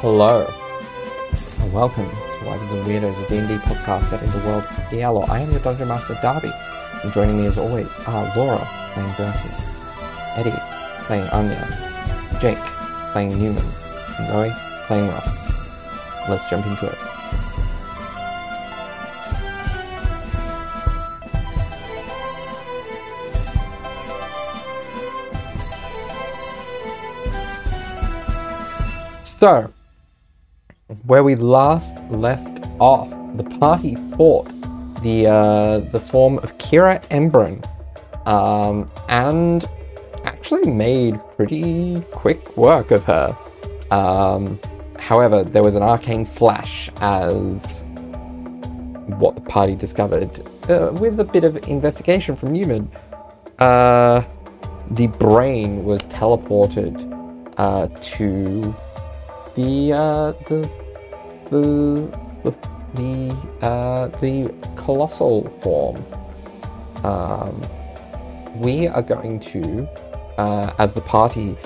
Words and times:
Hello, 0.00 0.50
and 1.60 1.72
welcome 1.74 2.08
to 2.08 2.44
Writers 2.46 2.72
and 2.72 2.86
Weirdos, 2.86 3.22
a 3.22 3.28
D&D 3.28 3.54
podcast 3.64 4.04
set 4.04 4.22
in 4.22 4.30
the 4.30 4.38
world 4.46 4.64
of 4.64 4.70
Diallo. 4.88 5.28
I 5.28 5.40
am 5.40 5.50
your 5.50 5.60
Dungeon 5.60 5.88
Master, 5.88 6.18
Darby, 6.22 6.50
and 7.02 7.12
joining 7.12 7.36
me 7.36 7.44
as 7.44 7.58
always 7.58 7.94
are 8.06 8.34
Laura, 8.34 8.66
playing 8.94 9.12
Bertie, 9.18 9.54
Eddie, 10.36 10.56
playing 11.04 11.28
Anya, 11.28 11.68
Jake, 12.40 12.56
playing 13.12 13.38
Newman, 13.38 13.62
and 14.16 14.26
Zoe, 14.28 14.54
playing 14.86 15.08
Ross. 15.10 16.30
Let's 16.30 16.48
jump 16.48 16.64
into 16.64 16.86
it. 16.86 16.96
So, 29.24 29.70
where 31.10 31.24
we 31.24 31.34
last 31.34 31.98
left 32.08 32.68
off, 32.78 33.10
the 33.36 33.42
party 33.58 33.96
fought 34.16 34.46
the 35.02 35.26
uh, 35.26 35.80
the 35.90 35.98
form 35.98 36.38
of 36.38 36.56
Kira 36.58 37.02
Embron, 37.08 37.58
um, 38.28 38.88
and 39.08 39.68
actually 40.24 40.70
made 40.70 41.18
pretty 41.36 42.00
quick 42.12 42.56
work 42.56 42.92
of 42.92 43.02
her. 43.02 43.36
Um, 43.90 44.60
however, 45.00 45.42
there 45.42 45.64
was 45.64 45.74
an 45.74 45.82
arcane 45.82 46.24
flash 46.24 46.88
as 47.00 47.84
what 49.18 49.34
the 49.34 49.42
party 49.42 49.74
discovered, 49.74 50.30
uh, 50.70 50.90
with 50.92 51.18
a 51.18 51.24
bit 51.24 51.42
of 51.42 51.56
investigation 51.66 52.36
from 52.36 52.52
Newman. 52.52 52.88
Uh, 53.58 54.22
the 54.92 55.08
brain 55.08 55.84
was 55.84 56.02
teleported 56.02 56.94
uh, 57.56 57.88
to 58.00 58.72
the 59.56 59.92
uh, 59.92 60.32
the 60.48 60.70
the 61.50 62.10
the 62.44 62.52
the, 62.94 63.34
uh, 63.62 64.08
the 64.20 64.52
colossal 64.76 65.48
form. 65.62 66.04
Um, 67.04 67.62
we 68.56 68.88
are 68.88 69.02
going 69.02 69.40
to, 69.40 69.88
uh, 70.38 70.74
as 70.78 70.94
the 70.94 71.00
party 71.00 71.56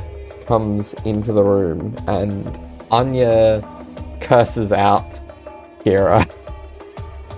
comes 0.47 0.95
into 1.05 1.33
the 1.33 1.43
room, 1.43 1.97
and 2.07 2.59
Anya 2.91 3.67
curses 4.21 4.71
out 4.73 5.19
Kira, 5.85 6.31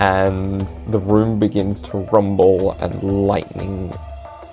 and 0.00 0.62
the 0.88 0.98
room 0.98 1.38
begins 1.38 1.80
to 1.82 1.98
rumble, 2.12 2.72
and 2.72 3.02
lightning 3.02 3.92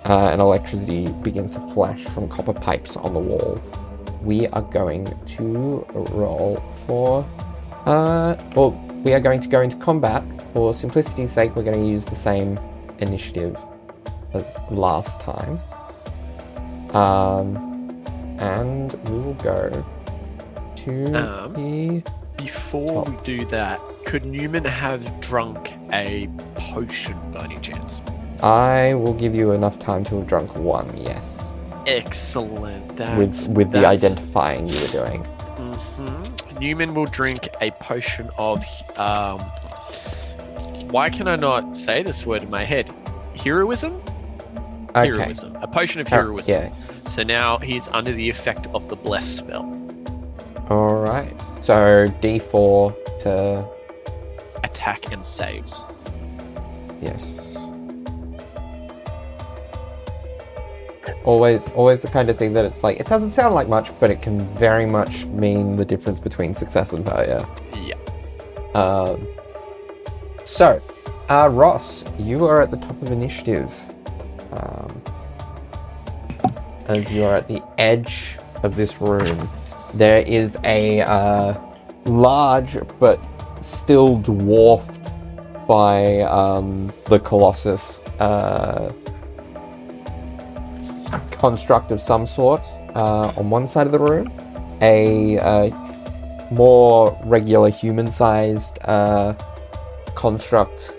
uh, 0.06 0.30
and 0.30 0.42
electricity 0.42 1.08
begins 1.22 1.54
to 1.54 1.68
flash 1.74 2.04
from 2.06 2.28
copper 2.28 2.54
pipes 2.54 2.96
on 2.96 3.14
the 3.14 3.20
wall. 3.20 3.60
We 4.22 4.48
are 4.48 4.62
going 4.62 5.06
to 5.06 5.86
roll 5.94 6.64
for 6.86 7.26
uh, 7.86 8.36
well, 8.56 8.72
we 9.04 9.14
are 9.14 9.20
going 9.20 9.42
to 9.42 9.48
go 9.48 9.62
into 9.62 9.76
combat. 9.78 10.24
For 10.54 10.74
simplicity's 10.74 11.32
sake, 11.32 11.56
we're 11.56 11.64
going 11.64 11.82
to 11.84 11.90
use 11.90 12.06
the 12.06 12.16
same 12.16 12.60
initiative 13.00 13.58
as 14.34 14.54
last 14.70 15.20
time. 15.20 15.60
Um, 16.96 17.58
and 18.40 18.94
we 19.10 19.20
will 19.20 19.34
go 19.36 19.86
to 20.76 21.06
Um, 21.16 21.54
the. 21.54 22.04
Before 22.38 23.04
we 23.04 23.16
do 23.24 23.46
that, 23.46 23.80
could 24.06 24.26
Newman 24.26 24.66
have 24.66 25.20
drunk 25.22 25.72
a 25.92 26.28
potion 26.56 27.18
by 27.32 27.46
any 27.46 27.58
chance? 27.60 28.02
I 28.42 28.94
will 28.96 29.14
give 29.14 29.34
you 29.34 29.52
enough 29.52 29.80
time 29.80 30.04
to 30.06 30.18
have 30.18 30.28
drunk 30.28 30.56
one, 30.56 30.92
yes. 30.98 31.54
Excellent. 31.88 32.98
That's, 32.98 33.18
With 33.18 33.48
with 33.50 33.72
the 33.72 33.86
identifying 33.86 34.68
you 34.68 34.80
were 34.82 35.06
doing. 35.06 35.28
Newman 36.60 36.94
will 36.96 37.06
drink 37.06 37.50
a 37.62 37.72
potion 37.72 38.30
of. 38.38 38.64
Um, 38.98 39.40
why 40.90 41.10
can 41.10 41.28
I 41.28 41.36
not 41.36 41.76
say 41.76 42.04
this 42.04 42.26
word 42.26 42.44
in 42.44 42.50
my 42.50 42.64
head? 42.64 42.94
Heroism? 43.36 44.02
Okay. 44.90 45.08
Heroism. 45.08 45.56
A 45.58 45.68
potion 45.68 46.02
of 46.02 46.08
heroism. 46.08 46.54
yeah. 46.54 47.10
So 47.12 47.24
now 47.24 47.58
he's 47.58 47.88
under 47.90 48.12
the 48.12 48.30
effect 48.30 48.68
of 48.76 48.90
the 48.90 48.96
bless 48.96 49.26
spell. 49.26 49.64
All 50.70 50.96
right. 50.96 51.34
So 51.62 52.08
D4 52.22 53.20
to 53.20 53.68
Attack 54.64 55.12
and 55.12 55.26
saves. 55.26 55.84
Yes. 57.02 57.58
Always, 61.24 61.68
always 61.70 62.02
the 62.02 62.08
kind 62.08 62.30
of 62.30 62.38
thing 62.38 62.54
that 62.54 62.66
it's 62.66 62.84
like 62.84 63.00
it 63.00 63.08
doesn't 63.08 63.32
sound 63.32 63.56
like 63.56 63.68
much, 63.68 63.98
but 64.00 64.10
it 64.10 64.22
can 64.22 64.40
very 64.56 64.86
much 64.86 65.26
mean 65.26 65.76
the 65.76 65.86
difference 65.86 66.20
between 66.20 66.54
success 66.54 66.94
and 66.94 67.06
failure. 67.06 67.46
Yeah. 67.76 67.96
Um, 68.74 69.28
so, 70.44 70.82
uh, 71.30 71.50
Ross, 71.52 72.06
you 72.18 72.46
are 72.46 72.62
at 72.62 72.72
the 72.72 72.78
top 72.78 73.02
of 73.02 73.12
initiative. 73.12 73.74
Um, 74.52 75.02
as 76.88 77.12
you 77.12 77.24
are 77.24 77.38
at 77.38 77.48
the 77.48 77.64
edge 77.78 78.38
of 78.62 78.76
this 78.76 79.02
room, 79.02 79.50
there 79.94 80.22
is 80.22 80.58
a 80.64 81.02
uh, 81.02 81.60
large 82.06 82.78
but 83.00 83.20
still 83.62 84.18
dwarfed 84.18 85.12
by 85.68 86.22
um, 86.22 86.92
the 87.06 87.20
Colossus 87.20 88.00
uh, 88.20 88.92
construct 91.32 91.92
of 91.92 92.02
some 92.02 92.26
sort 92.26 92.62
uh, 92.96 93.34
on 93.38 93.50
one 93.50 93.68
side 93.68 93.86
of 93.86 93.92
the 93.92 94.00
room, 94.00 94.32
a 94.82 95.40
uh, 95.40 95.70
more 96.52 97.18
regular 97.24 97.70
human 97.70 98.10
sized 98.10 98.80
uh, 98.84 99.34
construct 100.16 100.96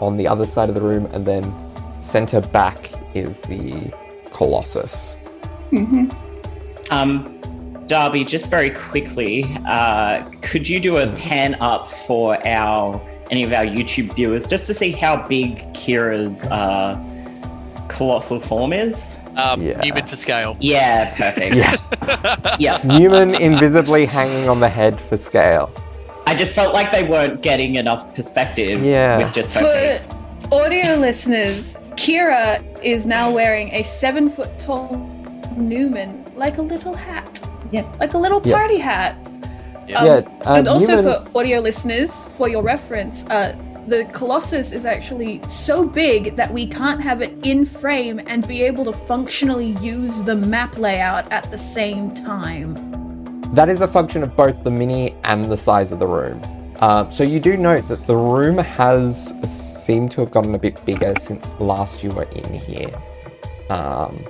on 0.00 0.16
the 0.16 0.26
other 0.26 0.46
side 0.46 0.68
of 0.68 0.74
the 0.74 0.80
room, 0.80 1.06
and 1.06 1.26
then 1.26 1.54
center 2.00 2.40
back 2.40 2.90
is 3.14 3.40
the 3.42 3.92
Colossus. 4.32 5.16
Um, 6.90 7.36
Darby, 7.86 8.24
just 8.24 8.50
very 8.50 8.70
quickly, 8.70 9.44
uh, 9.66 10.24
could 10.42 10.68
you 10.68 10.80
do 10.80 10.98
a 10.98 11.12
pan 11.14 11.54
up 11.56 11.88
for 11.88 12.36
our 12.46 13.00
any 13.30 13.44
of 13.44 13.52
our 13.52 13.64
YouTube 13.64 14.14
viewers 14.14 14.46
just 14.46 14.66
to 14.66 14.74
see 14.74 14.90
how 14.90 15.28
big 15.28 15.58
Kira's 15.72 16.44
uh, 16.46 16.94
colossal 18.04 18.40
form 18.40 18.72
is? 18.72 19.18
Um, 19.36 19.60
Yeah. 19.60 19.78
Newman 19.84 20.06
for 20.06 20.16
scale. 20.16 20.56
Yeah, 20.58 21.14
perfect. 21.22 21.54
Yeah. 21.54 22.56
yeah. 22.66 22.76
Newman 22.98 23.34
invisibly 23.34 24.06
hanging 24.06 24.48
on 24.48 24.58
the 24.58 24.70
head 24.70 24.94
for 25.08 25.18
scale. 25.18 25.66
I 26.26 26.34
just 26.34 26.54
felt 26.54 26.72
like 26.78 26.88
they 26.96 27.04
weren't 27.12 27.42
getting 27.42 27.72
enough 27.82 28.02
perspective 28.14 28.76
Yeah. 28.82 29.18
with 29.18 29.34
just 29.34 29.52
her 29.54 29.60
feet. 29.60 30.00
For 30.48 30.54
audio 30.64 30.94
listeners, 31.08 31.76
Kira 32.02 32.44
is 32.82 33.04
now 33.06 33.26
wearing 33.30 33.68
a 33.80 33.82
seven 33.82 34.30
foot 34.30 34.52
tall 34.58 34.88
Newman, 35.56 36.10
like 36.44 36.56
a 36.56 36.62
little 36.74 36.94
hat. 36.94 37.28
Yeah. 37.70 37.84
Like 38.02 38.14
a 38.14 38.18
little 38.24 38.40
Yes. 38.42 38.56
party 38.58 38.78
hat. 38.78 39.12
Yeah. 39.86 39.98
Um, 40.00 40.06
yeah, 40.06 40.48
uh, 40.48 40.54
and 40.58 40.66
also 40.68 40.96
Newman- 40.96 41.24
for 41.32 41.38
audio 41.38 41.58
listeners, 41.60 42.24
for 42.38 42.48
your 42.48 42.62
reference, 42.62 43.16
uh, 43.26 43.52
the 43.86 44.04
Colossus 44.12 44.72
is 44.72 44.84
actually 44.84 45.40
so 45.48 45.84
big 45.84 46.36
that 46.36 46.52
we 46.52 46.66
can't 46.66 47.00
have 47.00 47.22
it 47.22 47.46
in 47.46 47.64
frame 47.64 48.20
and 48.26 48.46
be 48.46 48.62
able 48.62 48.84
to 48.84 48.92
functionally 48.92 49.72
use 49.80 50.22
the 50.22 50.34
map 50.34 50.78
layout 50.78 51.30
at 51.32 51.50
the 51.50 51.58
same 51.58 52.12
time. 52.14 52.74
That 53.54 53.68
is 53.68 53.80
a 53.80 53.88
function 53.88 54.22
of 54.22 54.36
both 54.36 54.62
the 54.62 54.70
mini 54.70 55.16
and 55.24 55.44
the 55.44 55.56
size 55.56 55.92
of 55.92 55.98
the 55.98 56.06
room. 56.06 56.40
Uh, 56.76 57.10
so 57.10 57.24
you 57.24 57.40
do 57.40 57.56
note 57.56 57.88
that 57.88 58.06
the 58.06 58.16
room 58.16 58.58
has 58.58 59.34
seemed 59.44 60.10
to 60.12 60.20
have 60.20 60.30
gotten 60.30 60.54
a 60.54 60.58
bit 60.58 60.82
bigger 60.84 61.14
since 61.18 61.52
last 61.58 62.02
you 62.02 62.10
were 62.10 62.24
in 62.24 62.54
here. 62.54 62.92
Um, 63.68 64.24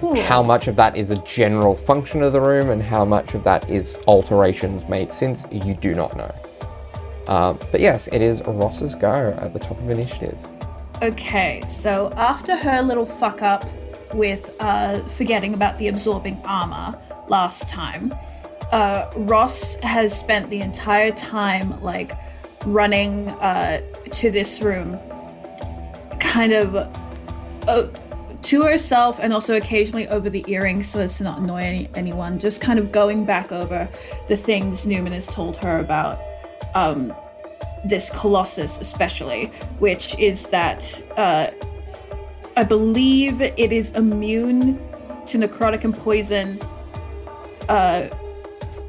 Cool. 0.00 0.14
how 0.22 0.44
much 0.44 0.68
of 0.68 0.76
that 0.76 0.96
is 0.96 1.10
a 1.10 1.16
general 1.22 1.74
function 1.74 2.22
of 2.22 2.32
the 2.32 2.40
room 2.40 2.70
and 2.70 2.80
how 2.80 3.04
much 3.04 3.34
of 3.34 3.42
that 3.42 3.68
is 3.68 3.98
alterations 4.06 4.88
made 4.88 5.12
since, 5.12 5.44
you 5.50 5.74
do 5.74 5.92
not 5.94 6.16
know. 6.16 6.32
Um, 7.28 7.58
but 7.70 7.80
yes, 7.80 8.08
it 8.08 8.22
is 8.22 8.42
Ross's 8.42 8.94
go 8.94 9.36
at 9.40 9.52
the 9.52 9.58
top 9.58 9.78
of 9.78 9.90
initiative. 9.90 10.38
Okay, 11.02 11.62
so 11.68 12.12
after 12.16 12.56
her 12.56 12.82
little 12.82 13.06
fuck 13.06 13.42
up 13.42 13.64
with 14.14 14.56
uh, 14.60 15.00
forgetting 15.00 15.54
about 15.54 15.78
the 15.78 15.88
absorbing 15.88 16.40
armor 16.44 16.98
last 17.28 17.68
time, 17.68 18.14
uh, 18.72 19.10
Ross 19.14 19.76
has 19.76 20.18
spent 20.18 20.50
the 20.50 20.60
entire 20.60 21.12
time 21.12 21.80
like 21.82 22.12
running 22.66 23.28
uh, 23.28 23.80
to 24.12 24.30
this 24.30 24.60
room, 24.60 24.98
kind 26.18 26.52
of 26.52 26.74
uh, 27.68 27.88
to 28.42 28.62
herself 28.62 29.18
and 29.20 29.32
also 29.32 29.56
occasionally 29.56 30.08
over 30.08 30.30
the 30.30 30.44
earrings 30.48 30.88
so 30.88 31.00
as 31.00 31.18
to 31.18 31.24
not 31.24 31.38
annoy 31.38 31.62
any- 31.62 31.88
anyone, 31.94 32.38
just 32.38 32.60
kind 32.60 32.78
of 32.78 32.90
going 32.90 33.24
back 33.24 33.52
over 33.52 33.88
the 34.26 34.36
things 34.36 34.86
Newman 34.86 35.12
has 35.12 35.26
told 35.26 35.56
her 35.58 35.78
about 35.78 36.18
um, 36.74 37.12
this 37.84 38.10
Colossus, 38.10 38.78
especially, 38.80 39.46
which 39.78 40.18
is 40.18 40.46
that 40.48 41.02
uh, 41.16 41.50
I 42.56 42.64
believe 42.64 43.40
it 43.40 43.72
is 43.72 43.90
immune 43.90 44.78
to 45.26 45.38
necrotic 45.38 45.84
and 45.84 45.94
poison 45.94 46.58
uh, 47.68 48.08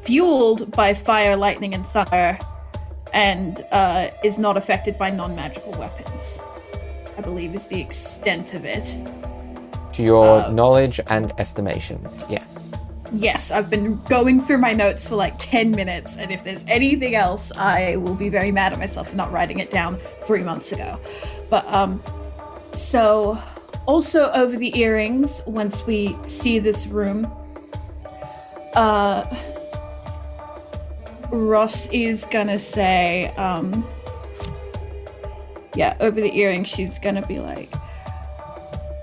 fueled 0.02 0.70
by 0.72 0.94
fire, 0.94 1.36
lightning, 1.36 1.74
and 1.74 1.86
thunder, 1.86 2.38
and 3.12 3.64
uh, 3.72 4.10
is 4.24 4.38
not 4.38 4.56
affected 4.56 4.98
by 4.98 5.10
non 5.10 5.36
magical 5.36 5.72
weapons. 5.72 6.40
I 7.18 7.20
believe 7.22 7.54
is 7.54 7.66
the 7.68 7.80
extent 7.80 8.54
of 8.54 8.64
it. 8.64 8.86
To 9.92 10.02
your 10.02 10.40
Uh, 10.40 10.50
knowledge 10.50 11.00
and 11.08 11.32
estimations, 11.38 12.24
yes. 12.28 12.72
Yes, 13.12 13.50
I've 13.50 13.68
been 13.68 14.00
going 14.04 14.40
through 14.40 14.58
my 14.58 14.72
notes 14.72 15.08
for 15.08 15.16
like 15.16 15.36
10 15.38 15.72
minutes, 15.72 16.16
and 16.16 16.30
if 16.30 16.44
there's 16.44 16.64
anything 16.68 17.16
else, 17.16 17.50
I 17.56 17.96
will 17.96 18.14
be 18.14 18.28
very 18.28 18.52
mad 18.52 18.72
at 18.72 18.78
myself 18.78 19.10
for 19.10 19.16
not 19.16 19.32
writing 19.32 19.58
it 19.58 19.70
down 19.70 19.98
three 20.20 20.42
months 20.42 20.70
ago. 20.72 21.00
But, 21.48 21.66
um, 21.66 22.00
so 22.72 23.36
also 23.86 24.30
over 24.30 24.56
the 24.56 24.78
earrings, 24.78 25.42
once 25.46 25.84
we 25.86 26.16
see 26.26 26.60
this 26.60 26.86
room, 26.86 27.28
uh, 28.74 29.24
Ross 31.30 31.88
is 31.88 32.24
gonna 32.26 32.58
say, 32.58 33.34
um, 33.36 33.84
yeah, 35.74 35.96
over 36.00 36.20
the 36.20 36.36
earrings, 36.36 36.68
she's 36.68 36.98
gonna 37.00 37.26
be 37.26 37.40
like, 37.40 37.72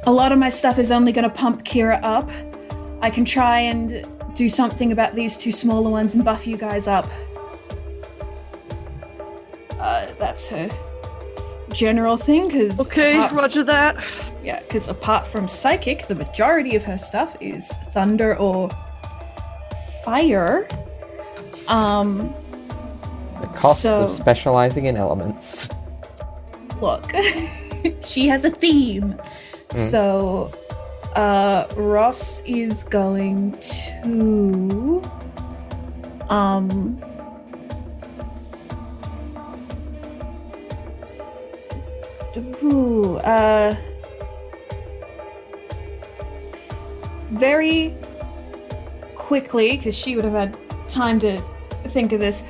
a 0.05 0.11
lot 0.11 0.31
of 0.31 0.39
my 0.39 0.49
stuff 0.49 0.79
is 0.79 0.91
only 0.91 1.11
gonna 1.11 1.29
pump 1.29 1.65
Kira 1.65 1.99
up. 2.03 2.29
I 3.01 3.09
can 3.09 3.25
try 3.25 3.59
and 3.59 4.05
do 4.35 4.49
something 4.49 4.91
about 4.91 5.13
these 5.15 5.37
two 5.37 5.51
smaller 5.51 5.89
ones 5.89 6.13
and 6.15 6.23
buff 6.25 6.45
you 6.47 6.57
guys 6.57 6.87
up. 6.87 7.07
Uh, 9.79 10.07
that's 10.19 10.47
her 10.49 10.69
general 11.73 12.17
thing, 12.17 12.47
because 12.47 12.79
Okay, 12.79 13.17
roger 13.29 13.63
that. 13.63 13.97
yeah, 14.43 14.59
because 14.61 14.87
apart 14.87 15.27
from 15.27 15.47
psychic, 15.47 16.07
the 16.07 16.15
majority 16.15 16.75
of 16.75 16.83
her 16.83 16.97
stuff 16.97 17.35
is 17.39 17.69
thunder 17.91 18.35
or 18.37 18.69
fire. 20.03 20.67
Um, 21.67 22.33
The 23.41 23.47
cost 23.47 23.81
So- 23.81 24.05
of 24.05 24.11
specializing 24.11 24.85
in 24.85 24.97
elements. 24.97 25.69
look, 26.81 27.11
she 28.01 28.27
has 28.27 28.43
a 28.45 28.49
theme. 28.49 29.15
So, 29.73 30.51
uh, 31.17 31.67
Ross 31.75 32.41
is 32.45 32.83
going 32.83 33.57
to, 34.03 35.01
um, 36.29 37.01
ooh, 42.61 43.17
uh, 43.17 43.75
very 47.31 47.95
quickly, 49.15 49.75
because 49.75 49.95
she 49.97 50.15
would 50.15 50.23
have 50.23 50.33
had 50.35 50.55
time 50.87 51.19
to 51.19 51.41
think 51.87 52.13
of 52.13 52.19
this. 52.19 52.43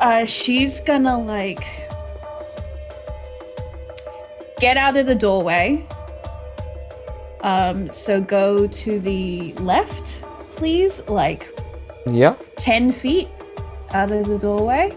Uh, 0.00 0.26
she's 0.26 0.82
gonna 0.82 1.18
like 1.18 1.64
get 4.60 4.76
out 4.76 4.94
of 4.98 5.06
the 5.06 5.14
doorway. 5.14 5.86
Um, 7.44 7.90
so 7.90 8.22
go 8.22 8.66
to 8.66 8.98
the 8.98 9.52
left, 9.54 10.22
please, 10.56 11.06
like 11.08 11.54
Yeah. 12.06 12.36
10 12.56 12.90
feet 12.90 13.28
out 13.92 14.10
of 14.10 14.26
the 14.26 14.38
doorway. 14.38 14.96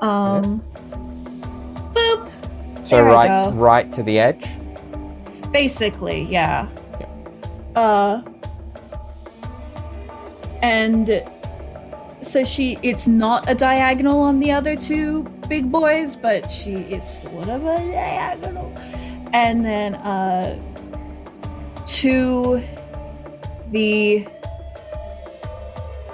Um, 0.00 0.60
boop. 1.94 2.28
So 2.82 2.96
There 2.96 3.04
right 3.04 3.52
right 3.52 3.92
to 3.92 4.02
the 4.02 4.18
edge. 4.18 4.44
Basically, 5.52 6.22
yeah. 6.22 6.66
Uh, 7.76 8.22
and 10.62 11.22
so 12.22 12.42
she, 12.42 12.76
it's 12.82 13.06
not 13.06 13.48
a 13.48 13.54
diagonal 13.54 14.20
on 14.20 14.40
the 14.40 14.50
other 14.50 14.74
two 14.74 15.22
big 15.48 15.70
boys, 15.70 16.16
but 16.16 16.50
she, 16.50 16.72
it's 16.72 17.22
sort 17.22 17.48
of 17.48 17.64
a 17.64 17.78
diagonal. 17.78 18.72
And 19.32 19.64
then, 19.64 19.94
uh, 19.94 20.58
to 22.00 22.62
the 23.72 24.26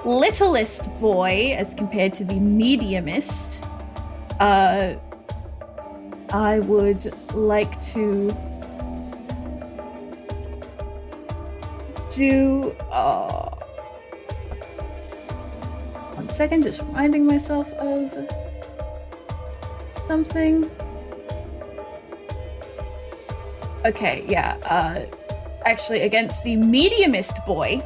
littlest 0.04 0.90
boy 0.98 1.54
as 1.56 1.74
compared 1.74 2.12
to 2.12 2.24
the 2.24 2.34
mediumist, 2.34 3.64
uh, 4.40 4.96
I 6.30 6.58
would 6.58 7.14
like 7.34 7.80
to 7.92 8.34
do. 12.10 12.74
Uh, 12.90 13.50
one 16.14 16.28
second, 16.30 16.64
just 16.64 16.80
reminding 16.80 17.24
myself 17.26 17.72
of 17.74 18.10
something. 19.88 20.68
Okay, 23.84 24.24
yeah. 24.26 24.56
Uh, 24.64 25.06
actually, 25.66 26.02
against 26.02 26.44
the 26.44 26.56
mediumist 26.56 27.44
boy, 27.44 27.82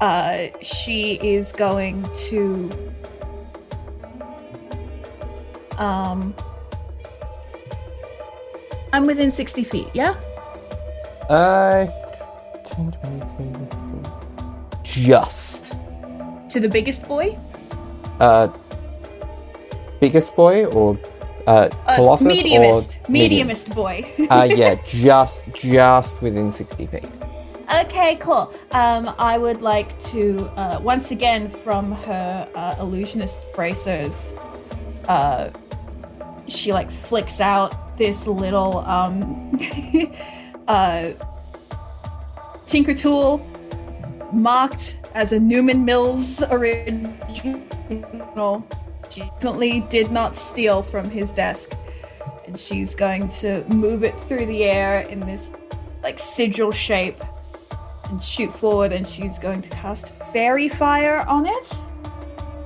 uh, 0.00 0.48
she 0.62 1.20
is 1.22 1.52
going 1.52 2.02
to. 2.28 2.70
Um, 5.76 6.34
I'm 8.92 9.06
within 9.06 9.30
60 9.30 9.62
feet, 9.62 9.88
yeah? 9.94 10.16
Uh 11.28 11.86
10, 12.66 12.90
20, 13.02 13.20
30, 13.52 13.66
40. 13.92 14.10
just. 14.82 15.76
To 16.48 16.58
the 16.58 16.68
biggest 16.68 17.06
boy? 17.06 17.38
Uh 18.18 18.48
biggest 20.00 20.34
boy 20.34 20.64
or 20.66 20.98
uh 21.48 21.68
Uh, 21.86 21.96
Colossus 21.96 22.26
mediumist. 22.28 22.90
or 23.08 23.12
medium? 23.12 23.48
mediumist 23.48 23.74
boy. 23.74 23.96
uh 24.30 24.44
yeah, 24.62 24.74
just 24.86 25.44
just 25.54 26.20
within 26.22 26.52
60 26.52 26.86
feet. 26.92 27.08
okay, 27.84 28.16
cool. 28.20 28.44
Um, 28.72 29.04
I 29.18 29.34
would 29.44 29.60
like 29.62 29.90
to, 30.12 30.20
uh, 30.56 30.78
once 30.92 31.10
again, 31.16 31.48
from 31.64 31.84
her 32.08 32.30
uh, 32.54 32.74
illusionist 32.84 33.40
bracers, 33.56 34.32
uh, 35.08 35.48
she 36.48 36.72
like 36.72 36.90
flicks 36.90 37.40
out 37.40 37.70
this 37.98 38.26
little 38.26 38.78
um, 38.96 39.12
uh, 40.68 41.12
Tinker 42.66 42.94
Tool 42.94 43.38
marked 44.32 44.98
as 45.14 45.32
a 45.32 45.40
Newman 45.40 45.84
Mills 45.84 46.42
original. 46.50 48.64
She 49.10 49.20
definitely 49.20 49.80
did 49.80 50.10
not 50.10 50.36
steal 50.36 50.82
from 50.82 51.10
his 51.10 51.32
desk. 51.32 51.74
And 52.46 52.58
she's 52.58 52.94
going 52.94 53.28
to 53.30 53.64
move 53.68 54.04
it 54.04 54.18
through 54.20 54.46
the 54.46 54.64
air 54.64 55.00
in 55.00 55.20
this 55.20 55.50
like 56.02 56.18
sigil 56.18 56.70
shape 56.70 57.22
and 58.04 58.22
shoot 58.22 58.52
forward 58.52 58.92
and 58.92 59.06
she's 59.06 59.38
going 59.38 59.60
to 59.62 59.68
cast 59.70 60.14
faerie 60.32 60.68
fire 60.68 61.24
on 61.28 61.46
it. 61.46 61.78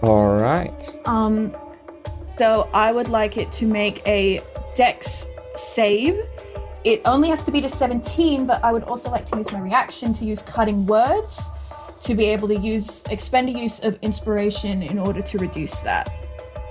All 0.02 0.36
right. 0.36 0.98
Um 1.06 1.54
so 2.38 2.68
I 2.72 2.92
would 2.92 3.08
like 3.08 3.36
it 3.36 3.52
to 3.52 3.66
make 3.66 4.06
a 4.06 4.40
dex 4.74 5.26
save. 5.54 6.18
It 6.84 7.02
only 7.04 7.28
has 7.28 7.44
to 7.44 7.52
be 7.52 7.60
to 7.60 7.68
17, 7.68 8.46
but 8.46 8.62
I 8.64 8.72
would 8.72 8.84
also 8.84 9.10
like 9.10 9.26
to 9.26 9.36
use 9.36 9.52
my 9.52 9.60
reaction 9.60 10.12
to 10.14 10.24
use 10.24 10.42
cutting 10.42 10.86
words 10.86 11.50
to 12.00 12.14
be 12.16 12.24
able 12.24 12.48
to 12.48 12.58
use 12.58 13.04
expend 13.10 13.48
a 13.48 13.52
use 13.52 13.80
of 13.80 13.96
inspiration 14.02 14.82
in 14.82 14.98
order 14.98 15.22
to 15.22 15.38
reduce 15.38 15.80
that. 15.80 16.10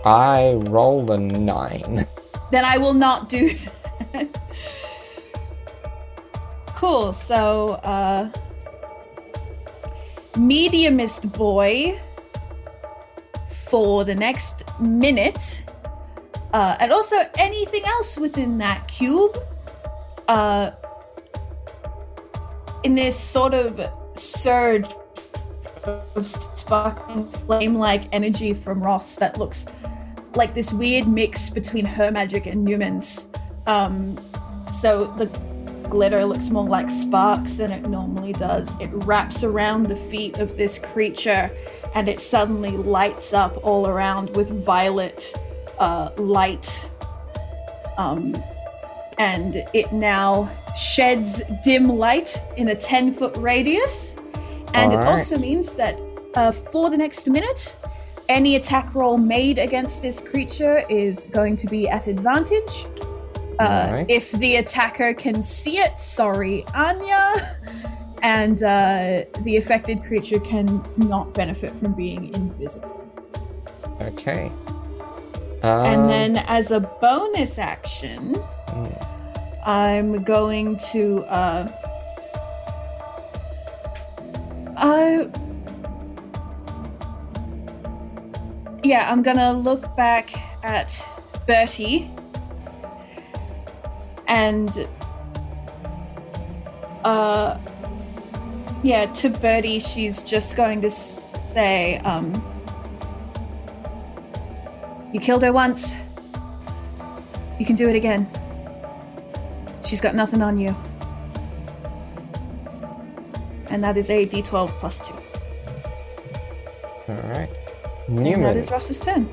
I 0.05 0.53
rolled 0.53 1.09
a 1.11 1.17
9. 1.17 2.07
Then 2.51 2.65
I 2.65 2.77
will 2.77 2.93
not 2.93 3.29
do 3.29 3.49
that. 4.13 4.41
cool. 6.75 7.13
So, 7.13 7.73
uh, 7.83 8.31
mediumist 10.33 11.31
boy 11.37 11.99
for 13.47 14.03
the 14.03 14.15
next 14.15 14.63
minute, 14.79 15.63
uh, 16.53 16.75
and 16.79 16.91
also 16.91 17.15
anything 17.37 17.83
else 17.85 18.17
within 18.17 18.57
that 18.57 18.87
cube, 18.87 19.37
uh, 20.27 20.71
in 22.83 22.95
this 22.95 23.17
sort 23.17 23.53
of 23.53 23.79
surge 24.17 24.85
of 25.83 26.27
sparkling 26.27 27.25
flame-like 27.25 28.03
energy 28.11 28.53
from 28.53 28.81
Ross 28.81 29.15
that 29.17 29.37
looks 29.37 29.65
like 30.35 30.53
this 30.53 30.71
weird 30.71 31.07
mix 31.07 31.49
between 31.49 31.85
her 31.85 32.11
magic 32.11 32.45
and 32.45 32.63
Newman's. 32.63 33.27
Um, 33.67 34.19
so 34.71 35.07
the 35.17 35.25
glitter 35.89 36.23
looks 36.25 36.49
more 36.49 36.67
like 36.67 36.89
sparks 36.89 37.55
than 37.55 37.71
it 37.71 37.87
normally 37.87 38.33
does. 38.33 38.79
It 38.79 38.89
wraps 38.93 39.43
around 39.43 39.87
the 39.87 39.95
feet 39.95 40.37
of 40.37 40.55
this 40.55 40.79
creature 40.79 41.51
and 41.93 42.07
it 42.07 42.21
suddenly 42.21 42.71
lights 42.71 43.33
up 43.33 43.57
all 43.63 43.87
around 43.87 44.35
with 44.35 44.49
violet 44.65 45.33
uh, 45.79 46.11
light. 46.17 46.89
Um, 47.97 48.41
and 49.17 49.63
it 49.73 49.91
now 49.91 50.49
sheds 50.75 51.41
dim 51.63 51.89
light 51.89 52.41
in 52.55 52.69
a 52.69 52.75
10 52.75 53.11
foot 53.11 53.35
radius 53.37 54.15
And 54.73 54.93
it 54.93 54.99
also 54.99 55.37
means 55.37 55.75
that 55.75 55.99
uh, 56.35 56.51
for 56.51 56.89
the 56.89 56.97
next 56.97 57.27
minute, 57.29 57.75
any 58.29 58.55
attack 58.55 58.95
roll 58.95 59.17
made 59.17 59.59
against 59.59 60.01
this 60.01 60.21
creature 60.21 60.83
is 60.89 61.27
going 61.27 61.57
to 61.57 61.67
be 61.67 61.89
at 61.89 62.07
advantage. 62.07 62.87
Uh, 63.59 63.63
Alright. 63.63 64.09
If 64.09 64.31
the 64.31 64.55
attacker 64.55 65.13
can 65.13 65.43
see 65.43 65.77
it, 65.79 65.99
sorry, 65.99 66.65
Anya. 66.73 67.57
And 68.23 68.61
uh, 68.61 69.23
the 69.39 69.57
affected 69.57 70.03
creature 70.03 70.39
can 70.39 70.83
not 70.95 71.33
benefit 71.33 71.73
from 71.77 71.93
being 71.93 72.31
invisible. 72.35 73.03
Okay. 73.99 74.51
And 75.63 76.01
Um, 76.01 76.07
then, 76.07 76.37
as 76.37 76.69
a 76.69 76.81
bonus 76.81 77.57
action, 77.57 78.35
mm, 78.67 79.07
I'm 79.65 80.23
going 80.23 80.77
to. 80.91 81.21
Uh, 81.25 81.67
Yeah, 88.91 89.09
I'm 89.09 89.23
gonna 89.23 89.53
look 89.53 89.95
back 89.95 90.33
at 90.65 91.07
Bertie 91.47 92.11
and. 94.27 94.85
Uh. 97.05 97.57
Yeah, 98.83 99.05
to 99.05 99.29
Bertie, 99.29 99.79
she's 99.79 100.21
just 100.21 100.57
going 100.57 100.81
to 100.81 100.91
say, 100.91 101.99
um. 101.99 102.33
You 105.13 105.21
killed 105.21 105.43
her 105.43 105.53
once. 105.53 105.95
You 107.61 107.65
can 107.65 107.77
do 107.77 107.87
it 107.87 107.95
again. 107.95 108.29
She's 109.85 110.01
got 110.01 110.15
nothing 110.15 110.41
on 110.41 110.57
you. 110.57 110.75
And 113.69 113.81
that 113.85 113.95
is 113.95 114.09
a 114.09 114.25
d12 114.27 114.67
plus 114.81 115.07
2. 115.07 115.30
All 118.11 118.17
right. 118.17 118.25
And 118.25 118.35
that 118.35 118.39
Newman. 118.39 118.57
is 118.57 118.71
Ross's 118.71 118.99
turn. 118.99 119.29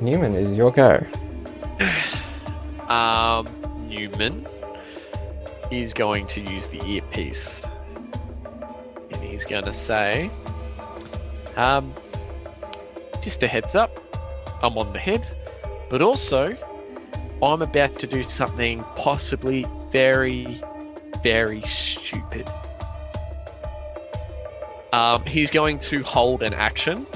Newman 0.00 0.34
is 0.34 0.56
your 0.56 0.70
go. 0.70 1.04
Um, 2.88 3.46
Newman 3.88 4.48
is 5.70 5.92
going 5.92 6.26
to 6.26 6.40
use 6.40 6.66
the 6.66 6.84
earpiece. 6.84 7.62
And 9.12 9.22
he's 9.22 9.44
going 9.44 9.62
to 9.62 9.72
say, 9.72 10.28
um, 11.56 11.94
just 13.20 13.44
a 13.44 13.46
heads 13.46 13.76
up, 13.76 14.00
I'm 14.62 14.76
on 14.76 14.92
the 14.92 14.98
head, 14.98 15.24
but 15.88 16.02
also 16.02 16.56
I'm 17.42 17.62
about 17.62 17.96
to 18.00 18.06
do 18.08 18.22
something 18.24 18.82
possibly 18.96 19.66
very, 19.92 20.60
very 21.22 21.62
stupid. 21.62 22.50
Um, 24.92 25.24
he's 25.24 25.52
going 25.52 25.78
to 25.78 26.02
hold 26.02 26.42
an 26.42 26.54
action. 26.54 27.06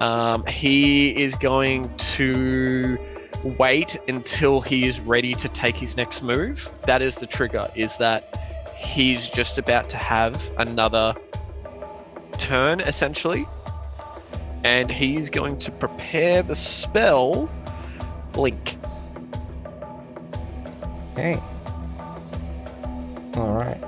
Um, 0.00 0.44
he 0.46 1.10
is 1.10 1.34
going 1.36 1.94
to 2.16 2.98
wait 3.58 3.98
until 4.08 4.60
he 4.60 4.86
is 4.86 4.98
ready 5.00 5.34
to 5.34 5.48
take 5.48 5.76
his 5.76 5.96
next 5.96 6.22
move. 6.22 6.68
That 6.86 7.02
is 7.02 7.16
the 7.16 7.26
trigger, 7.26 7.70
is 7.74 7.96
that 7.98 8.38
he's 8.76 9.28
just 9.28 9.58
about 9.58 9.88
to 9.90 9.96
have 9.96 10.40
another 10.56 11.14
turn, 12.38 12.80
essentially. 12.80 13.46
And 14.64 14.90
he's 14.90 15.30
going 15.30 15.58
to 15.58 15.70
prepare 15.70 16.42
the 16.42 16.54
spell 16.54 17.48
Blink. 18.32 18.76
Okay. 21.12 21.38
All 23.34 23.54
right. 23.54 23.82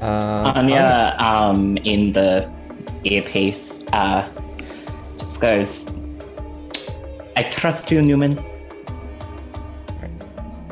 Uh, 0.00 0.52
Anya, 0.56 1.16
um, 1.18 1.76
in 1.78 2.12
the 2.12 2.50
earpiece, 3.04 3.84
uh, 3.92 4.28
just 5.34 5.40
goes, 5.40 5.86
I 7.36 7.42
trust 7.44 7.90
you, 7.90 8.00
Newman. 8.02 8.36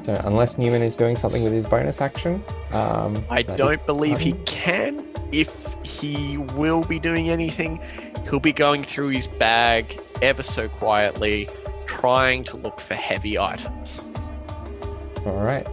So 0.04 0.21
unless 0.25 0.59
Newman 0.59 0.83
is 0.83 0.97
doing 0.97 1.16
something 1.16 1.42
with 1.42 1.52
his 1.52 1.66
bonus 1.66 2.00
action, 2.00 2.42
um, 2.73 3.25
I 3.31 3.42
don't 3.42 3.85
believe 3.87 4.19
he 4.19 4.33
can. 4.47 5.07
If 5.31 5.52
he 5.85 6.38
will 6.38 6.83
be 6.83 6.99
doing 6.99 7.31
anything, 7.31 7.81
he'll 8.25 8.40
be 8.40 8.52
going 8.52 8.85
through 8.85 9.09
his 9.09 9.26
bag 9.26 10.00
ever 10.21 10.42
so 10.42 10.69
quietly, 10.69 11.49
trying 11.87 12.45
to 12.45 12.57
look 12.57 12.81
for 12.81 12.95
heavy 12.95 13.38
items. 13.38 14.00
All 15.25 15.42
right. 15.42 15.66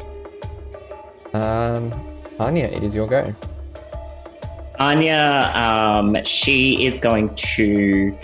Um, 1.34 1.92
Anya, 2.40 2.66
it 2.66 2.84
is 2.84 2.96
your 2.96 3.08
go. 3.08 3.34
Anya, 4.80 5.52
um, 5.56 6.24
she 6.24 6.86
is 6.86 7.00
going 7.00 7.36
to. 7.36 8.18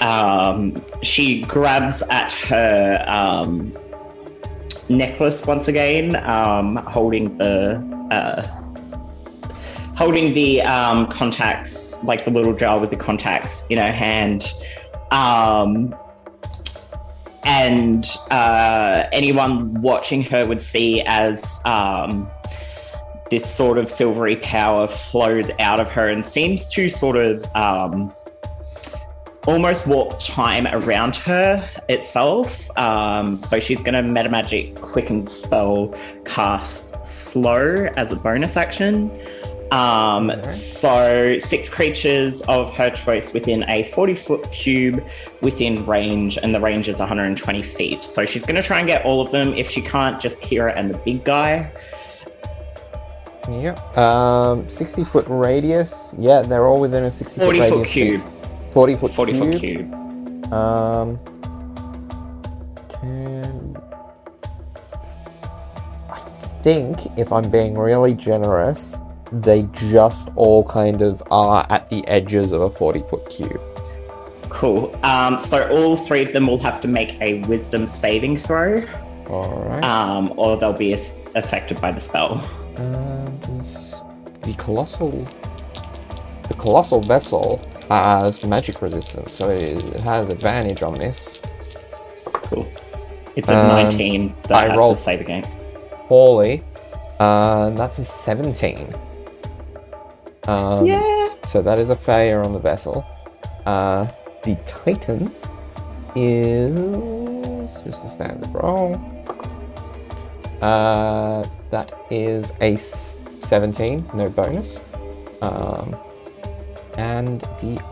Um, 0.00 0.82
she 1.02 1.42
grabs 1.42 2.02
at 2.02 2.32
her 2.32 3.04
um, 3.06 3.76
necklace 4.88 5.46
once 5.46 5.68
again, 5.68 6.16
um, 6.16 6.76
holding 6.76 7.36
the 7.38 7.76
uh, 8.10 8.42
holding 9.96 10.32
the 10.32 10.62
um, 10.62 11.06
contacts, 11.08 12.02
like 12.02 12.24
the 12.24 12.30
little 12.30 12.54
jar 12.54 12.80
with 12.80 12.90
the 12.90 12.96
contacts, 12.96 13.62
in 13.68 13.78
her 13.78 13.92
hand. 13.92 14.52
Um, 15.10 15.94
and 17.44 18.06
uh, 18.30 19.04
anyone 19.12 19.80
watching 19.82 20.22
her 20.22 20.46
would 20.46 20.62
see 20.62 21.02
as 21.02 21.60
um, 21.64 22.30
this 23.30 23.48
sort 23.48 23.78
of 23.78 23.88
silvery 23.88 24.36
power 24.36 24.88
flows 24.88 25.50
out 25.58 25.80
of 25.80 25.90
her 25.90 26.08
and 26.08 26.24
seems 26.24 26.66
to 26.68 26.88
sort 26.88 27.16
of 27.16 27.44
um, 27.54 28.12
almost 29.46 29.86
warp 29.86 30.18
time 30.18 30.66
around 30.66 31.16
her 31.16 31.68
itself. 31.88 32.76
Um, 32.78 33.40
so 33.42 33.60
she's 33.60 33.78
going 33.78 33.94
to 33.94 34.02
metamagic 34.02 34.80
quicken 34.80 35.26
spell 35.26 35.94
cast 36.24 36.94
slow 37.06 37.88
as 37.96 38.12
a 38.12 38.16
bonus 38.16 38.56
action. 38.56 39.10
Um, 39.72 40.30
Okay. 40.30 40.50
So 40.50 41.38
six 41.38 41.68
creatures 41.68 42.42
of 42.42 42.74
her 42.74 42.90
choice 42.90 43.32
within 43.32 43.68
a 43.68 43.84
40 43.84 44.14
foot 44.14 44.50
cube 44.50 45.04
within 45.42 45.86
range, 45.86 46.38
and 46.38 46.54
the 46.54 46.60
range 46.60 46.88
is 46.88 46.98
120 46.98 47.62
feet. 47.62 48.04
So 48.04 48.26
she's 48.26 48.42
going 48.42 48.56
to 48.56 48.62
try 48.62 48.80
and 48.80 48.88
get 48.88 49.04
all 49.04 49.20
of 49.20 49.30
them. 49.30 49.54
If 49.54 49.70
she 49.70 49.80
can't, 49.80 50.20
just 50.20 50.38
Kira 50.38 50.74
and 50.76 50.92
the 50.92 50.98
big 50.98 51.24
guy. 51.24 51.70
Yep. 53.48 53.96
Um, 53.96 54.68
60 54.68 55.04
foot 55.04 55.24
radius. 55.28 56.12
Yeah, 56.18 56.42
they're 56.42 56.66
all 56.66 56.80
within 56.80 57.04
a 57.04 57.10
60 57.10 57.40
40 57.40 57.58
foot 57.68 57.86
cube. 57.86 58.22
40 58.72 58.96
foot 58.96 59.12
40 59.12 59.32
cube. 59.32 59.44
foot 59.44 59.60
cube. 59.60 60.52
Um, 60.52 61.18
can... 62.88 63.76
I 66.10 66.18
think, 66.62 67.18
if 67.18 67.32
I'm 67.32 67.50
being 67.50 67.76
really 67.76 68.14
generous, 68.14 69.00
they 69.32 69.62
just 69.72 70.28
all 70.36 70.64
kind 70.64 71.02
of 71.02 71.22
are 71.30 71.66
at 71.70 71.88
the 71.90 72.06
edges 72.08 72.52
of 72.52 72.60
a 72.62 72.70
40 72.70 73.02
foot 73.08 73.28
cube. 73.30 73.60
Cool. 74.48 74.94
Um, 75.04 75.38
so 75.38 75.68
all 75.70 75.96
three 75.96 76.24
of 76.24 76.32
them 76.32 76.46
will 76.46 76.58
have 76.58 76.80
to 76.80 76.88
make 76.88 77.20
a 77.20 77.40
wisdom 77.42 77.86
saving 77.86 78.36
throw, 78.38 78.84
Alright. 79.26 79.84
um, 79.84 80.32
or 80.36 80.56
they'll 80.56 80.72
be 80.72 80.92
as- 80.92 81.14
affected 81.36 81.80
by 81.80 81.92
the 81.92 82.00
spell. 82.00 82.44
Um, 82.76 83.38
does 83.38 84.02
the 84.42 84.54
colossal, 84.54 85.26
the 86.48 86.54
colossal 86.54 87.00
vessel 87.00 87.60
has 87.90 88.44
magic 88.44 88.80
resistance, 88.82 89.32
so 89.32 89.48
it 89.50 89.96
has 90.00 90.28
advantage 90.30 90.82
on 90.82 90.94
this. 90.94 91.42
Cool. 92.32 92.66
It's 93.36 93.48
a 93.48 93.56
Um, 93.58 93.68
19 93.68 94.34
that 94.48 94.52
I 94.62 94.68
has 94.68 94.78
rolled- 94.78 94.96
to 94.98 95.02
save 95.02 95.20
against. 95.20 95.60
Poorly. 96.08 96.62
Uh, 97.18 97.70
that's 97.70 97.98
a 97.98 98.04
17. 98.04 98.94
Um, 100.48 100.86
yeah. 100.86 101.28
So 101.44 101.62
that 101.62 101.78
is 101.78 101.90
a 101.90 101.96
failure 101.96 102.42
on 102.42 102.52
the 102.52 102.58
vessel. 102.58 103.04
Uh, 103.66 104.06
the 104.42 104.56
Titan 104.66 105.30
is 106.16 107.70
just 107.84 108.04
a 108.04 108.08
standard 108.08 108.52
roll. 108.54 108.98
Uh, 110.62 111.42
that 111.70 111.92
is 112.10 112.52
a 112.60 112.76
17, 112.76 114.04
no 114.14 114.28
bonus. 114.28 114.80
Um, 115.42 115.96
and 116.96 117.40
the 117.60 117.82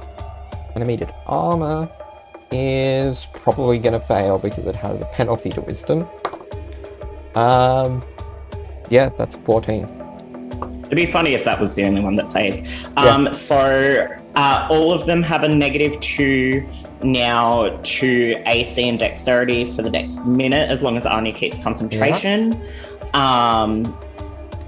animated 0.75 1.13
armor 1.27 1.89
is 2.51 3.27
probably 3.35 3.79
going 3.79 3.99
to 3.99 4.07
fail 4.07 4.39
because 4.39 4.65
it 4.65 4.77
has 4.77 5.01
a 5.01 5.05
penalty 5.07 5.51
to 5.51 5.61
wisdom. 5.61 6.07
Um, 7.35 8.03
yeah, 8.89 9.11
that's 9.11 9.37
14. 9.37 9.85
It'd 10.85 10.97
be 10.97 11.05
funny 11.05 11.35
if 11.35 11.45
that 11.45 11.61
was 11.61 11.75
the 11.75 11.85
only 11.85 12.01
one 12.01 12.17
that 12.17 12.31
saved. 12.31 12.87
Um, 12.97 13.35
So 13.35 14.09
uh, 14.37 14.69
all 14.71 14.93
of 14.93 15.05
them 15.05 15.23
have 15.23 15.43
a 15.43 15.49
negative 15.49 16.01
two 16.01 16.67
now 17.03 17.79
to 17.83 18.43
AC 18.47 18.89
and 18.89 18.99
dexterity 18.99 19.71
for 19.71 19.83
the 19.83 19.91
next 19.91 20.25
minute, 20.25 20.71
as 20.71 20.83
long 20.83 20.97
as 20.97 21.05
Arnie 21.05 21.35
keeps 21.35 21.63
concentration. 21.63 22.61
Um, 23.15 23.97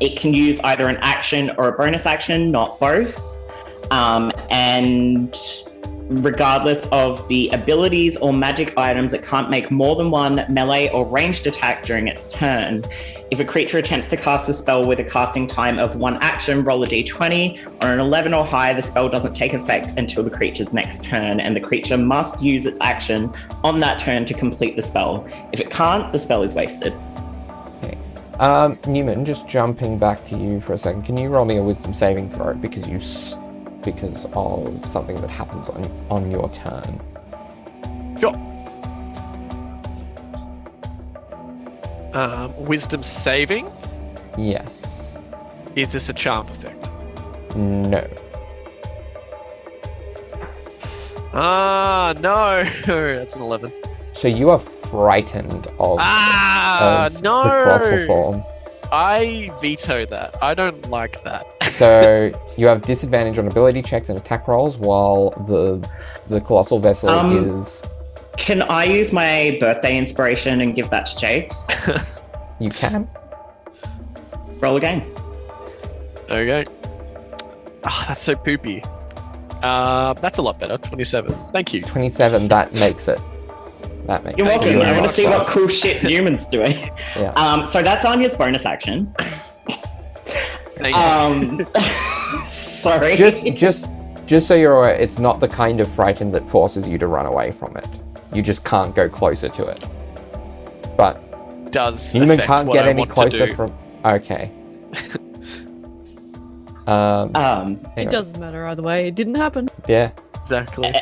it 0.00 0.18
can 0.18 0.34
use 0.34 0.60
either 0.60 0.88
an 0.88 0.98
action 1.00 1.50
or 1.56 1.68
a 1.68 1.72
bonus 1.72 2.06
action, 2.06 2.50
not 2.50 2.78
both. 2.78 3.18
Um, 3.90 4.32
and 4.50 5.36
regardless 6.10 6.86
of 6.90 7.26
the 7.28 7.48
abilities 7.50 8.16
or 8.16 8.32
magic 8.32 8.76
items, 8.76 9.12
it 9.12 9.22
can't 9.22 9.48
make 9.48 9.70
more 9.70 9.94
than 9.94 10.10
one 10.10 10.44
melee 10.48 10.88
or 10.88 11.06
ranged 11.06 11.46
attack 11.46 11.84
during 11.84 12.08
its 12.08 12.30
turn. 12.32 12.82
If 13.30 13.38
a 13.38 13.44
creature 13.44 13.78
attempts 13.78 14.08
to 14.08 14.16
cast 14.16 14.48
a 14.48 14.54
spell 14.54 14.84
with 14.84 14.98
a 14.98 15.04
casting 15.04 15.46
time 15.46 15.78
of 15.78 15.96
one 15.96 16.18
action, 16.20 16.64
roll 16.64 16.82
a 16.82 16.86
d20. 16.86 17.64
On 17.80 17.90
an 17.90 18.00
11 18.00 18.34
or 18.34 18.44
higher, 18.44 18.74
the 18.74 18.82
spell 18.82 19.08
doesn't 19.08 19.34
take 19.34 19.54
effect 19.54 19.96
until 19.98 20.24
the 20.24 20.30
creature's 20.30 20.72
next 20.72 21.04
turn, 21.04 21.38
and 21.38 21.54
the 21.54 21.60
creature 21.60 21.96
must 21.96 22.42
use 22.42 22.66
its 22.66 22.80
action 22.80 23.32
on 23.62 23.78
that 23.80 24.00
turn 24.00 24.24
to 24.24 24.34
complete 24.34 24.74
the 24.74 24.82
spell. 24.82 25.24
If 25.52 25.60
it 25.60 25.70
can't, 25.70 26.12
the 26.12 26.18
spell 26.18 26.42
is 26.42 26.54
wasted. 26.54 26.92
Um, 28.40 28.78
Newman, 28.86 29.26
just 29.26 29.46
jumping 29.46 29.98
back 29.98 30.26
to 30.28 30.36
you 30.36 30.62
for 30.62 30.72
a 30.72 30.78
second. 30.78 31.02
Can 31.02 31.18
you 31.18 31.28
roll 31.28 31.44
me 31.44 31.58
a 31.58 31.62
wisdom 31.62 31.92
saving 31.92 32.30
throw 32.30 32.54
because 32.54 32.88
you 32.88 32.96
s- 32.96 33.36
because 33.82 34.26
of 34.34 34.84
something 34.86 35.20
that 35.20 35.30
happens 35.30 35.68
on 35.68 35.90
on 36.10 36.30
your 36.30 36.48
turn? 36.50 37.00
Sure. 38.18 38.34
Um, 42.12 42.52
wisdom 42.66 43.02
saving. 43.02 43.70
Yes. 44.36 45.14
Is 45.76 45.92
this 45.92 46.08
a 46.08 46.12
charm 46.12 46.48
effect? 46.48 46.88
No. 47.56 48.06
Ah, 51.32 52.12
no. 52.20 52.64
That's 52.86 53.36
an 53.36 53.42
11. 53.42 53.72
So 54.12 54.26
you 54.28 54.50
are 54.50 54.58
frightened 54.58 55.68
of, 55.78 55.98
Ah, 56.00 57.06
of 57.06 57.22
no. 57.22 57.44
the 57.44 57.50
colossal 57.50 58.06
form. 58.06 58.44
I 58.92 59.52
veto 59.60 60.04
that. 60.06 60.36
I 60.42 60.54
don't 60.54 60.88
like 60.90 61.22
that. 61.24 61.46
So 61.70 62.30
you 62.58 62.66
have 62.66 62.82
disadvantage 62.82 63.38
on 63.38 63.46
ability 63.46 63.80
checks 63.80 64.08
and 64.10 64.18
attack 64.18 64.46
rolls, 64.48 64.76
while 64.76 65.30
the 65.46 65.88
the 66.28 66.40
colossal 66.42 66.78
vessel 66.78 67.08
Um, 67.08 67.60
is 67.62 67.82
Can 68.36 68.60
I 68.62 68.84
use 68.84 69.12
my 69.12 69.56
birthday 69.60 69.96
inspiration 69.96 70.60
and 70.60 70.74
give 70.74 70.90
that 70.90 71.06
to 71.06 71.16
Jake? 71.16 71.52
you 72.58 72.70
can. 72.70 73.08
Roll 74.58 74.76
again. 74.76 75.02
okay. 76.28 76.66
Ah, 77.84 78.04
that's 78.08 78.22
so 78.22 78.34
poopy. 78.34 78.82
Uh, 79.62 80.12
that's 80.14 80.36
a 80.38 80.42
lot 80.42 80.58
better. 80.58 80.76
27. 80.76 81.34
Thank 81.52 81.72
you. 81.72 81.80
Twenty 81.82 82.08
seven. 82.10 82.48
That 82.48 82.74
makes 82.74 83.08
it. 83.08 83.18
That 84.10 84.24
makes 84.24 84.38
You're 84.38 84.48
it. 84.48 84.50
Thank 84.50 84.62
welcome. 84.62 84.80
you 84.80 84.84
I 84.84 84.92
want 84.92 85.06
to 85.06 85.14
see 85.14 85.24
what 85.24 85.46
cool 85.46 85.68
shit 85.68 86.02
Newman's 86.02 86.44
doing. 86.44 86.90
Yeah. 87.16 87.30
Um, 87.36 87.64
so 87.64 87.80
that's 87.80 88.04
Anya's 88.04 88.34
bonus 88.34 88.66
action. 88.66 89.14
Um, 90.92 91.64
sorry. 92.44 93.14
just 93.14 93.46
just 93.54 93.92
just 94.26 94.48
so 94.48 94.56
you're 94.56 94.76
aware, 94.76 94.94
it's 94.94 95.20
not 95.20 95.38
the 95.38 95.46
kind 95.46 95.80
of 95.80 95.88
frightened 95.94 96.34
that 96.34 96.50
forces 96.50 96.88
you 96.88 96.98
to 96.98 97.06
run 97.06 97.24
away 97.24 97.52
from 97.52 97.76
it. 97.76 97.86
You 98.32 98.42
just 98.42 98.64
can't 98.64 98.96
go 98.96 99.08
closer 99.08 99.48
to 99.48 99.64
it. 99.66 99.86
But 100.96 101.70
Does 101.70 102.10
human 102.10 102.40
affect 102.40 102.48
can't 102.48 102.72
get 102.72 102.86
I 102.86 102.90
any 102.90 103.06
closer 103.06 103.54
from. 103.54 103.72
Okay. 104.04 104.50
um. 106.88 107.36
um, 107.36 107.78
It 107.96 108.10
doesn't 108.10 108.40
matter 108.40 108.66
either 108.66 108.82
way. 108.82 109.06
It 109.06 109.14
didn't 109.14 109.36
happen. 109.36 109.68
Yeah. 109.86 110.10
Exactly. 110.42 110.92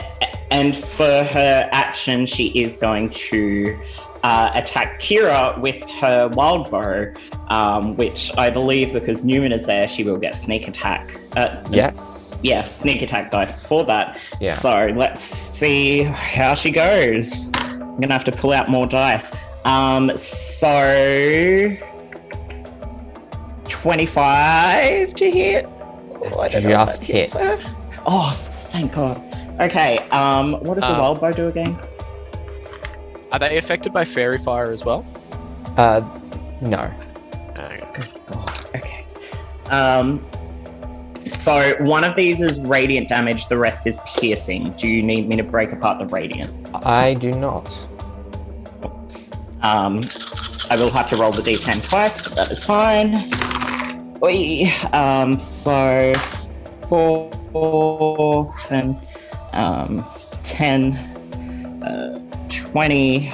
And 0.50 0.76
for 0.76 1.24
her 1.24 1.68
action, 1.72 2.26
she 2.26 2.48
is 2.48 2.76
going 2.76 3.10
to 3.10 3.78
uh, 4.22 4.50
attack 4.54 5.00
Kira 5.00 5.58
with 5.60 5.80
her 6.00 6.28
wild 6.28 6.70
bow, 6.70 7.12
um, 7.48 7.96
which 7.96 8.36
I 8.36 8.50
believe 8.50 8.92
because 8.92 9.24
Newman 9.24 9.52
is 9.52 9.66
there, 9.66 9.86
she 9.88 10.04
will 10.04 10.16
get 10.18 10.34
sneak 10.34 10.66
attack. 10.68 11.18
Uh, 11.36 11.62
Yes. 11.70 12.34
yeah, 12.42 12.64
sneak 12.64 13.02
attack 13.02 13.30
dice 13.30 13.64
for 13.64 13.84
that. 13.84 14.18
Yeah. 14.40 14.56
So 14.56 14.72
let's 14.96 15.22
see 15.22 16.02
how 16.02 16.54
she 16.54 16.70
goes. 16.70 17.50
I'm 17.54 18.00
gonna 18.00 18.12
have 18.12 18.24
to 18.24 18.32
pull 18.32 18.52
out 18.52 18.68
more 18.68 18.86
dice. 18.86 19.32
Um, 19.64 20.16
so 20.16 21.76
25 23.68 25.14
to 25.14 25.30
hit. 25.30 25.66
Oh, 25.68 26.40
I 26.40 26.48
don't 26.48 26.62
Just 26.62 27.04
hits. 27.04 27.34
Oh, 28.06 28.32
thank 28.70 28.92
God. 28.92 29.22
Okay. 29.60 29.98
Um, 30.10 30.52
what 30.52 30.74
does 30.74 30.82
the 30.84 30.92
Um, 30.94 30.98
wild 31.00 31.20
bow 31.20 31.30
do 31.32 31.48
again? 31.48 31.78
Are 33.32 33.38
they 33.38 33.58
affected 33.58 33.92
by 33.92 34.04
faerie 34.04 34.38
fire 34.38 34.70
as 34.70 34.84
well? 34.84 35.04
Uh. 35.76 36.00
No. 36.60 36.90
Okay. 37.56 37.80
Good 37.94 38.08
God. 38.32 38.58
Okay. 38.74 39.04
Um, 39.70 40.24
so 41.26 41.74
one 41.80 42.04
of 42.04 42.16
these 42.16 42.40
is 42.40 42.60
radiant 42.60 43.08
damage. 43.08 43.46
The 43.48 43.58
rest 43.58 43.86
is 43.86 43.98
piercing. 44.06 44.72
Do 44.78 44.88
you 44.88 45.02
need 45.02 45.28
me 45.28 45.36
to 45.36 45.42
break 45.42 45.72
apart 45.72 45.98
the 45.98 46.06
radiant? 46.06 46.68
I 46.86 47.14
do 47.14 47.30
not. 47.32 47.68
Um, 49.62 50.00
I 50.70 50.76
will 50.76 50.90
have 50.92 51.08
to 51.10 51.16
roll 51.16 51.32
the 51.32 51.42
d10 51.42 51.88
twice, 51.88 52.28
but 52.28 52.36
that 52.36 52.50
is 52.50 52.64
fine. 52.64 53.30
Oi. 54.22 54.70
Um, 54.92 55.38
so 55.38 56.12
four 56.88 58.54
and 58.70 58.96
um, 59.58 60.04
10, 60.44 60.94
uh, 61.82 62.18
20. 62.48 63.32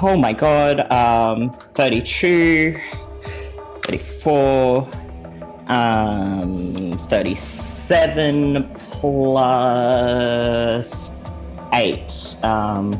Oh 0.00 0.16
my 0.16 0.32
god. 0.32 0.90
Um, 0.92 1.52
32, 1.74 2.80
34, 3.82 4.88
um, 5.66 6.92
37 6.98 8.70
plus 8.78 9.50
8. 11.72 12.36
Um, 12.44 12.92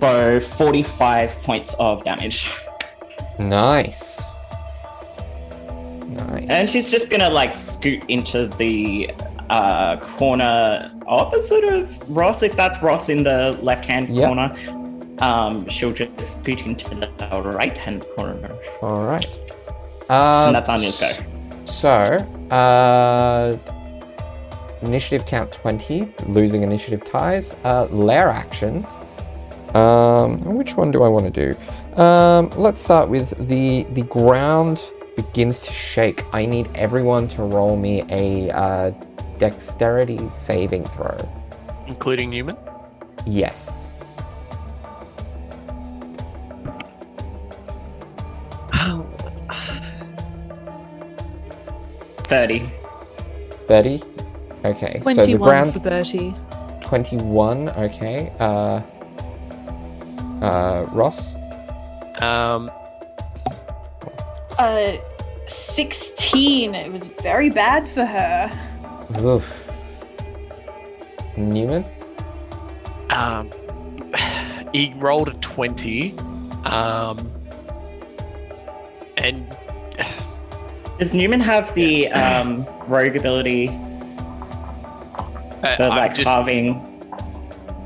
so 0.00 0.38
45 0.38 1.42
points 1.42 1.74
of 1.78 2.04
damage. 2.04 2.50
Nice. 3.38 4.20
Nice. 6.06 6.46
And 6.50 6.68
she's 6.68 6.90
just 6.90 7.08
gonna 7.08 7.30
like 7.30 7.54
scoot 7.54 8.04
into 8.08 8.46
the 8.46 9.10
uh, 9.50 9.96
corner 9.98 10.90
opposite 11.06 11.64
of 11.64 11.98
Ross, 12.16 12.42
if 12.42 12.56
that's 12.56 12.82
Ross 12.82 13.08
in 13.08 13.22
the 13.24 13.58
left 13.62 13.84
hand 13.84 14.08
Yep. 14.08 14.26
corner. 14.26 14.54
Um, 15.20 15.68
she'll 15.68 15.92
just 15.92 16.38
scoot 16.38 16.66
into 16.66 16.90
the 16.90 17.42
right 17.54 17.76
hand 17.76 18.04
corner. 18.16 18.50
All 18.82 19.04
right. 19.04 19.26
Um, 20.08 20.48
and 20.48 20.54
that's 20.56 20.68
Anya's 20.68 20.98
go. 20.98 21.10
So, 21.64 21.88
uh, 22.50 23.56
initiative 24.82 25.26
count 25.26 25.52
20, 25.52 26.12
losing 26.26 26.62
initiative 26.62 27.04
ties, 27.04 27.54
uh, 27.64 27.86
lair 27.90 28.28
actions. 28.28 28.86
Um, 29.74 30.44
which 30.54 30.76
one 30.76 30.90
do 30.90 31.02
I 31.02 31.08
want 31.08 31.32
to 31.32 31.52
do? 31.52 32.00
Um, 32.00 32.50
let's 32.56 32.80
start 32.80 33.08
with 33.08 33.34
the 33.48 33.84
the 33.94 34.02
ground 34.02 34.90
begins 35.16 35.60
to 35.60 35.72
shake. 35.72 36.24
I 36.32 36.44
need 36.46 36.68
everyone 36.74 37.28
to 37.28 37.42
roll 37.42 37.76
me 37.76 38.04
a 38.08 38.50
uh, 38.52 38.90
dexterity 39.38 40.28
saving 40.30 40.84
throw. 40.86 41.16
Including 41.86 42.30
Newman? 42.30 42.56
Yes. 43.26 43.92
Thirty. 52.24 52.68
30. 53.66 54.02
Okay. 54.64 55.00
so 55.02 55.14
the 55.14 55.22
21 55.38 55.72
for 55.72 55.78
Bertie. 55.80 56.34
21. 56.82 57.68
Okay. 57.70 58.32
Uh, 58.38 58.80
uh, 60.42 60.86
Ross. 60.92 61.34
Um, 62.20 62.70
Uh, 64.58 64.96
16. 65.46 66.74
It 66.74 66.92
was 66.92 67.06
very 67.22 67.50
bad 67.50 67.88
for 67.88 68.04
her. 68.04 68.50
Oof. 69.20 69.70
Newman. 71.36 71.84
um, 73.10 73.50
he 74.72 74.92
rolled 74.96 75.28
a 75.28 75.34
20. 75.34 76.16
Um, 76.64 77.30
and 79.16 79.56
Does 80.98 81.12
Newman 81.14 81.40
have 81.40 81.74
the 81.74 82.08
um, 82.12 82.66
rogue 82.86 83.16
ability 83.16 83.68
uh, 83.68 83.72
like 85.62 86.10
I'm, 86.10 86.14
just, 86.14 86.24
carving? 86.24 87.10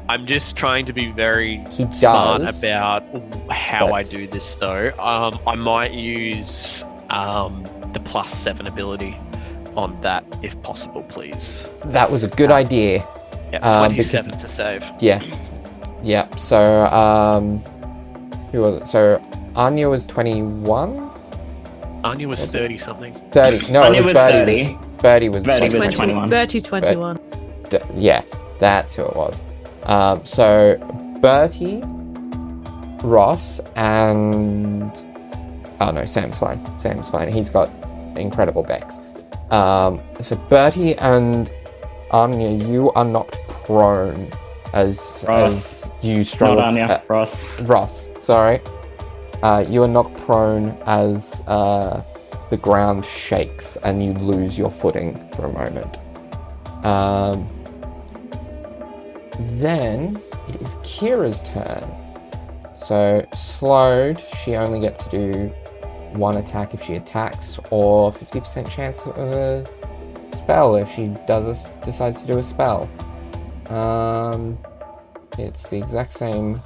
I'm 0.08 0.26
just 0.26 0.56
trying 0.56 0.84
to 0.86 0.92
be 0.92 1.10
very 1.10 1.58
He 1.70 1.90
smart 1.92 2.40
does. 2.42 2.58
about 2.58 3.02
how 3.50 3.86
but- 3.88 3.92
I 3.94 4.02
do 4.02 4.26
this, 4.26 4.54
though. 4.56 4.90
Um, 4.98 5.38
I 5.46 5.54
might 5.54 5.92
use 5.92 6.82
um, 7.10 7.64
the 7.92 8.00
plus 8.00 8.30
seven 8.32 8.66
ability 8.66 9.16
on 9.78 9.98
that 10.00 10.24
if 10.42 10.60
possible, 10.62 11.02
please. 11.04 11.66
That 11.86 12.10
was 12.10 12.24
a 12.24 12.28
good 12.28 12.50
idea. 12.50 13.06
Yeah, 13.52 13.58
Um, 13.60 13.88
because- 13.88 14.10
27 14.10 14.38
to 14.40 14.48
save. 14.48 14.84
Yeah. 15.00 15.22
Yeah. 16.02 16.26
So, 16.36 16.86
um, 16.86 17.62
who 18.52 18.60
was 18.62 18.76
it? 18.76 18.86
So, 18.88 19.20
Anya 19.54 19.88
was 19.88 20.04
21. 20.04 21.10
Anya 22.04 22.28
was 22.28 22.44
30 22.44 22.76
something. 22.78 23.12
30. 23.30 23.72
No, 23.72 23.82
Anya 23.82 24.00
it 24.00 24.04
was, 24.04 24.14
was 24.14 24.32
Bertie. 24.32 24.78
30. 24.98 25.28
Was, 25.28 25.44
Bertie 25.44 25.64
was, 25.64 25.74
Bertie 25.74 25.86
was 25.86 25.94
21. 25.94 26.28
Bertie 26.30 26.60
21. 26.60 27.18
D- 27.70 27.78
yeah, 27.96 28.22
that's 28.58 28.94
who 28.96 29.04
it 29.04 29.16
was. 29.16 29.40
Um, 29.84 30.24
so 30.24 30.76
Bertie, 31.20 31.82
Ross, 33.02 33.60
and 33.76 34.92
oh 35.80 35.90
no, 35.90 36.04
Sam's 36.04 36.38
fine. 36.38 36.60
Sam's 36.78 37.08
fine. 37.08 37.32
He's 37.32 37.48
got 37.48 37.70
incredible 38.16 38.62
dex. 38.62 39.00
Um, 39.50 40.02
so 40.22 40.36
Bertie 40.36 40.94
and 40.96 41.50
Anya, 42.10 42.50
you 42.50 42.90
are 42.92 43.04
knocked 43.04 43.38
prone 43.48 44.30
as 44.72 45.24
Ross. 45.26 45.86
as 45.86 45.90
you 46.02 46.24
struggle. 46.24 46.56
Not 46.56 46.68
Anya, 46.68 46.84
uh, 46.84 47.02
Ross. 47.08 47.60
Ross, 47.62 48.08
sorry. 48.18 48.60
Uh, 49.42 49.64
you 49.68 49.82
are 49.82 49.88
knocked 49.88 50.16
prone 50.18 50.76
as 50.86 51.40
uh, 51.46 52.02
the 52.50 52.56
ground 52.56 53.04
shakes 53.04 53.76
and 53.84 54.02
you 54.02 54.12
lose 54.14 54.58
your 54.58 54.70
footing 54.70 55.14
for 55.34 55.46
a 55.46 55.52
moment. 55.52 55.96
Um, 56.84 57.48
then 59.58 60.20
it 60.48 60.60
is 60.60 60.74
Kira's 60.76 61.42
turn. 61.42 61.88
So 62.78 63.26
slowed, 63.34 64.22
she 64.38 64.56
only 64.56 64.80
gets 64.80 65.04
to 65.04 65.10
do 65.10 65.52
one 66.12 66.36
attack 66.36 66.74
if 66.74 66.82
she 66.82 66.94
attacks, 66.94 67.58
or 67.70 68.12
50% 68.12 68.68
chance 68.68 69.00
of 69.02 69.16
a 69.16 69.66
spell 70.34 70.76
if 70.76 70.90
she 70.90 71.08
does 71.26 71.66
a 71.66 71.84
decides 71.84 72.22
to 72.22 72.26
do 72.26 72.38
a 72.38 72.42
spell. 72.42 72.88
Um, 73.68 74.58
it's 75.38 75.68
the 75.68 75.76
exact 75.76 76.14
same 76.14 76.60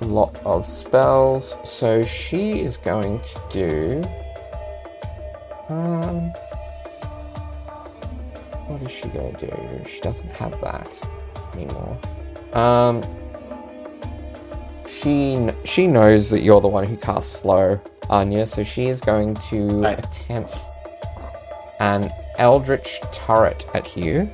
lot 0.00 0.38
of 0.44 0.64
spells, 0.64 1.56
so 1.64 2.02
she 2.02 2.60
is 2.60 2.76
going 2.76 3.20
to 3.20 3.42
do. 3.50 4.02
Um, 5.68 6.30
what 8.68 8.82
is 8.82 8.90
she 8.90 9.08
going 9.08 9.34
to 9.34 9.46
do? 9.46 9.84
She 9.90 10.00
doesn't 10.00 10.30
have 10.30 10.58
that 10.60 11.08
anymore. 11.54 11.98
Um, 12.52 13.02
she 14.86 15.50
she 15.64 15.86
knows 15.86 16.30
that 16.30 16.40
you're 16.40 16.60
the 16.60 16.68
one 16.68 16.84
who 16.84 16.96
casts 16.96 17.40
slow, 17.40 17.80
Anya, 18.10 18.46
so 18.46 18.62
she 18.62 18.86
is 18.86 19.00
going 19.00 19.34
to 19.50 19.68
Right. 19.78 19.98
attempt 19.98 20.64
an 21.80 22.12
eldritch 22.38 23.00
turret 23.12 23.66
at 23.74 23.96
you. 23.96 24.28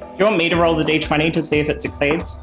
Do 0.00 0.18
you 0.18 0.24
want 0.24 0.36
me 0.36 0.48
to 0.48 0.56
roll 0.56 0.74
the 0.76 0.84
d20 0.84 1.30
to 1.32 1.42
see 1.42 1.58
if 1.60 1.68
it 1.68 1.80
succeeds? 1.80 2.36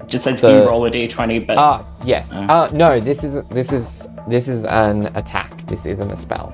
It 0.00 0.08
just 0.08 0.24
says 0.24 0.40
The- 0.40 0.50
you 0.52 0.68
roll 0.68 0.84
a 0.86 0.90
d20, 0.90 1.38
but 1.38 1.56
Ah, 1.58 1.82
yes. 2.04 2.32
Uh. 2.34 2.40
Uh, 2.48 2.68
no, 2.72 2.98
this 3.00 3.22
is 3.24 3.42
this 3.50 3.72
is 3.72 4.08
this 4.28 4.48
is 4.48 4.64
an 4.64 5.06
attack. 5.14 5.56
This 5.66 5.86
isn't 5.86 6.10
a 6.10 6.16
spell. 6.16 6.52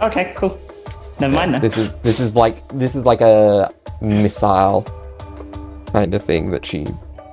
okay, 0.00 0.32
cool. 0.36 0.58
Never 1.20 1.34
mind 1.34 1.54
then. 1.54 1.60
This 1.60 1.76
is 1.76 1.96
this 1.96 2.18
is 2.20 2.34
like 2.34 2.66
this 2.68 2.94
is 2.96 3.04
like 3.04 3.20
a 3.20 3.70
missile 4.00 4.84
kind 5.92 6.12
of 6.14 6.24
thing 6.24 6.50
that 6.50 6.64
she 6.66 6.86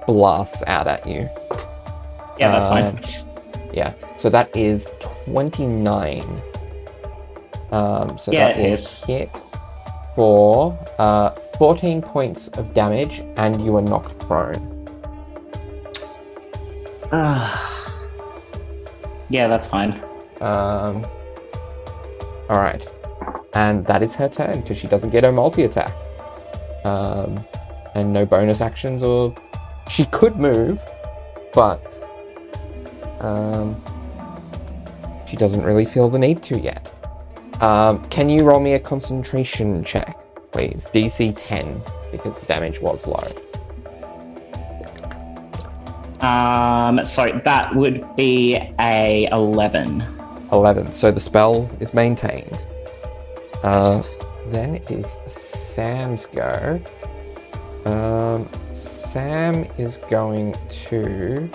blasts 0.05 0.63
out 0.67 0.87
at 0.87 1.07
you. 1.07 1.27
Yeah, 2.39 2.51
that's 2.51 2.67
um, 2.67 2.97
fine. 2.97 3.69
Yeah. 3.73 3.93
So 4.17 4.29
that 4.29 4.55
is 4.55 4.87
twenty 4.99 5.65
nine. 5.65 6.41
Um, 7.71 8.17
so 8.17 8.31
Yeah, 8.31 8.47
that 8.47 8.57
will 8.57 8.63
hits. 8.65 9.03
hit 9.03 9.29
for 10.15 10.77
uh, 10.97 11.31
fourteen 11.57 12.01
points 12.01 12.47
of 12.49 12.73
damage, 12.73 13.21
and 13.37 13.63
you 13.63 13.75
are 13.77 13.81
knocked 13.81 14.17
prone. 14.19 14.75
yeah, 19.29 19.47
that's 19.47 19.67
fine. 19.67 19.93
Um, 20.41 21.05
all 22.49 22.57
right, 22.57 22.87
and 23.53 23.85
that 23.85 24.01
is 24.01 24.15
her 24.15 24.29
turn 24.29 24.61
because 24.61 24.77
she 24.77 24.87
doesn't 24.87 25.09
get 25.11 25.23
her 25.23 25.31
multi 25.31 25.63
attack, 25.63 25.93
um, 26.85 27.43
and 27.95 28.11
no 28.13 28.25
bonus 28.25 28.61
actions 28.61 29.03
or 29.03 29.35
she 29.89 30.05
could 30.05 30.37
move, 30.37 30.83
but 31.53 31.81
um, 33.19 33.75
she 35.27 35.37
doesn't 35.37 35.63
really 35.63 35.85
feel 35.85 36.09
the 36.09 36.19
need 36.19 36.41
to 36.43 36.59
yet. 36.59 36.91
Um, 37.61 38.03
can 38.05 38.29
you 38.29 38.43
roll 38.43 38.59
me 38.59 38.73
a 38.73 38.79
concentration 38.79 39.83
check, 39.83 40.17
please? 40.51 40.87
DC 40.93 41.33
10 41.37 41.81
because 42.11 42.39
the 42.39 42.45
damage 42.45 42.81
was 42.81 43.05
low. 43.05 43.27
Um, 46.21 47.05
so 47.05 47.41
that 47.45 47.75
would 47.75 48.15
be 48.15 48.55
a 48.79 49.27
11. 49.31 50.03
11. 50.51 50.91
So 50.91 51.11
the 51.11 51.19
spell 51.19 51.69
is 51.79 51.93
maintained. 51.93 52.63
Uh, 53.63 54.03
then 54.47 54.75
it 54.75 54.89
is 54.89 55.17
Sam's 55.25 56.25
go. 56.25 56.81
Um, 57.85 58.49
Sam 58.73 59.65
is 59.77 59.97
going 60.09 60.55
to. 60.69 61.49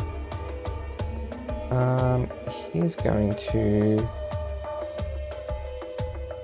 Um, 1.75 2.31
he's 2.73 2.95
going 2.97 3.35
to. 3.35 4.09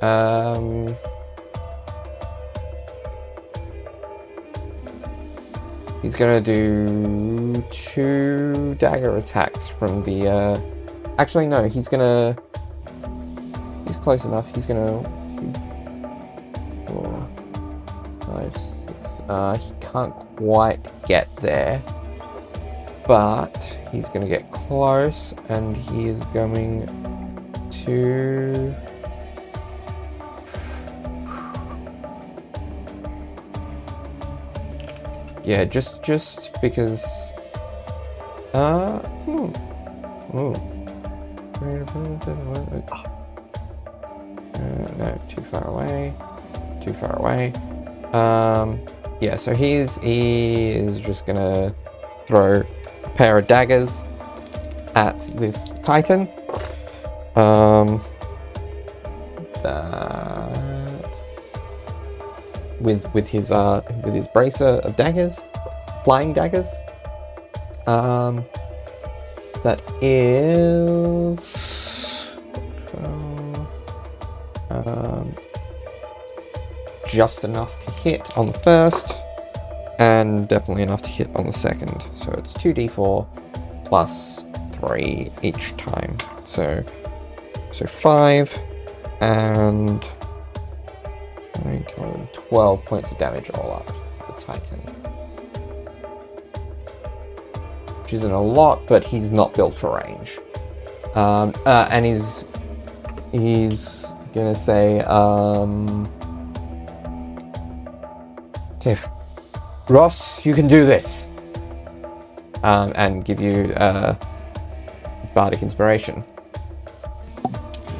Um. 0.02 0.96
He's 6.02 6.14
gonna 6.16 6.40
do 6.40 7.62
two 7.70 8.74
dagger 8.78 9.16
attacks 9.18 9.68
from 9.68 10.02
the. 10.02 10.28
Uh, 10.28 10.60
actually, 11.18 11.46
no. 11.46 11.68
He's 11.68 11.88
gonna. 11.88 12.36
He's 13.86 13.96
close 13.96 14.24
enough. 14.24 14.52
He's 14.54 14.66
gonna. 14.66 15.02
two, 15.36 15.52
Four, 16.88 17.28
five, 18.22 18.52
six. 18.86 18.98
Uh, 19.28 19.56
he 19.56 19.72
can't 19.80 20.14
quite 20.36 20.80
get 21.06 21.34
there, 21.36 21.80
but 23.10 23.76
he's 23.90 24.08
gonna 24.08 24.28
get 24.28 24.48
close, 24.52 25.34
and 25.48 25.76
he 25.76 26.08
is 26.08 26.22
going 26.26 26.86
to. 27.82 28.72
Yeah, 35.42 35.64
just 35.64 36.04
just 36.04 36.56
because. 36.62 37.32
Uh, 38.54 39.00
hmm. 39.26 39.46
Hmm. 40.30 40.54
Uh, 44.54 44.60
no, 44.98 45.20
too 45.28 45.40
far 45.40 45.66
away. 45.66 46.14
Too 46.80 46.92
far 46.92 47.18
away. 47.18 47.52
Um, 48.12 48.78
yeah, 49.20 49.34
so 49.34 49.52
he's 49.52 49.98
he 49.98 50.68
is 50.68 51.00
just 51.00 51.26
gonna 51.26 51.74
throw 52.28 52.62
pair 53.20 53.36
of 53.36 53.46
daggers 53.46 54.02
at 54.94 55.20
this 55.36 55.68
titan. 55.82 56.26
Um, 57.36 58.00
that 59.62 61.04
with 62.80 63.12
with 63.12 63.28
his 63.28 63.52
uh 63.52 63.82
with 64.04 64.14
his 64.14 64.26
bracer 64.26 64.80
of 64.86 64.96
daggers, 64.96 65.38
flying 66.02 66.32
daggers. 66.32 66.72
Um, 67.86 68.42
that 69.64 69.82
is 70.00 71.44
um, 74.70 75.36
just 77.06 77.44
enough 77.44 77.78
to 77.84 77.90
hit 77.90 78.38
on 78.38 78.46
the 78.46 78.58
first, 78.60 79.12
and 80.00 80.48
definitely 80.48 80.82
enough 80.82 81.02
to 81.02 81.08
hit 81.08 81.28
on 81.36 81.46
the 81.46 81.52
second. 81.52 82.02
So 82.14 82.32
it's 82.32 82.54
two 82.54 82.74
d4 82.74 83.84
plus 83.84 84.46
three 84.72 85.30
each 85.42 85.76
time. 85.76 86.16
So 86.44 86.82
so 87.70 87.86
five 87.86 88.58
and 89.20 90.04
12 92.48 92.84
points 92.86 93.12
of 93.12 93.18
damage 93.18 93.50
all 93.50 93.72
up 93.74 93.86
the 94.26 94.42
Titan. 94.42 94.78
Which 98.02 98.14
isn't 98.14 98.32
a 98.32 98.40
lot, 98.40 98.86
but 98.86 99.04
he's 99.04 99.30
not 99.30 99.52
built 99.52 99.74
for 99.74 100.02
range. 100.02 100.38
Um, 101.14 101.52
uh, 101.66 101.88
and 101.90 102.06
he's 102.06 102.44
he's 103.32 104.06
gonna 104.32 104.54
say, 104.54 105.00
um, 105.00 106.10
Ross, 109.90 110.46
you 110.46 110.54
can 110.54 110.68
do 110.68 110.86
this, 110.86 111.28
um, 112.62 112.92
and 112.94 113.24
give 113.24 113.40
you 113.40 113.72
uh, 113.74 114.14
bardic 115.34 115.62
inspiration. 115.62 116.22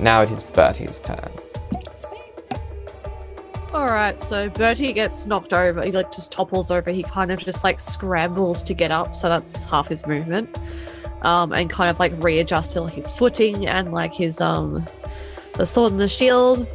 Now 0.01 0.23
it 0.23 0.31
is 0.31 0.45
Bertie's 0.45 1.01
turn. 1.01 1.31
Alright, 3.75 4.21
so 4.21 4.49
Bertie 4.49 4.93
gets 4.93 5.27
knocked 5.27 5.53
over. 5.53 5.83
He 5.83 5.91
like 5.91 6.13
just 6.13 6.31
topples 6.31 6.71
over. 6.71 6.93
He 6.93 7.03
kind 7.03 7.33
of 7.33 7.41
just 7.41 7.65
like 7.65 7.81
scrambles 7.81 8.63
to 8.63 8.73
get 8.73 8.93
up, 8.93 9.17
so 9.17 9.29
that's 9.29 9.65
half 9.65 9.89
his 9.89 10.07
movement. 10.07 10.57
um, 11.23 11.53
and 11.53 11.69
kind 11.69 11.91
of 11.91 11.99
like 11.99 12.13
readjust 12.23 12.73
to 12.73 12.83
like, 12.83 12.95
his 12.95 13.09
footing 13.09 13.67
and 13.67 13.93
like 13.93 14.15
his 14.15 14.41
um 14.41 14.87
the 15.55 15.67
sword 15.67 15.93
and 15.93 16.01
the 16.01 16.09
shield. 16.09 16.67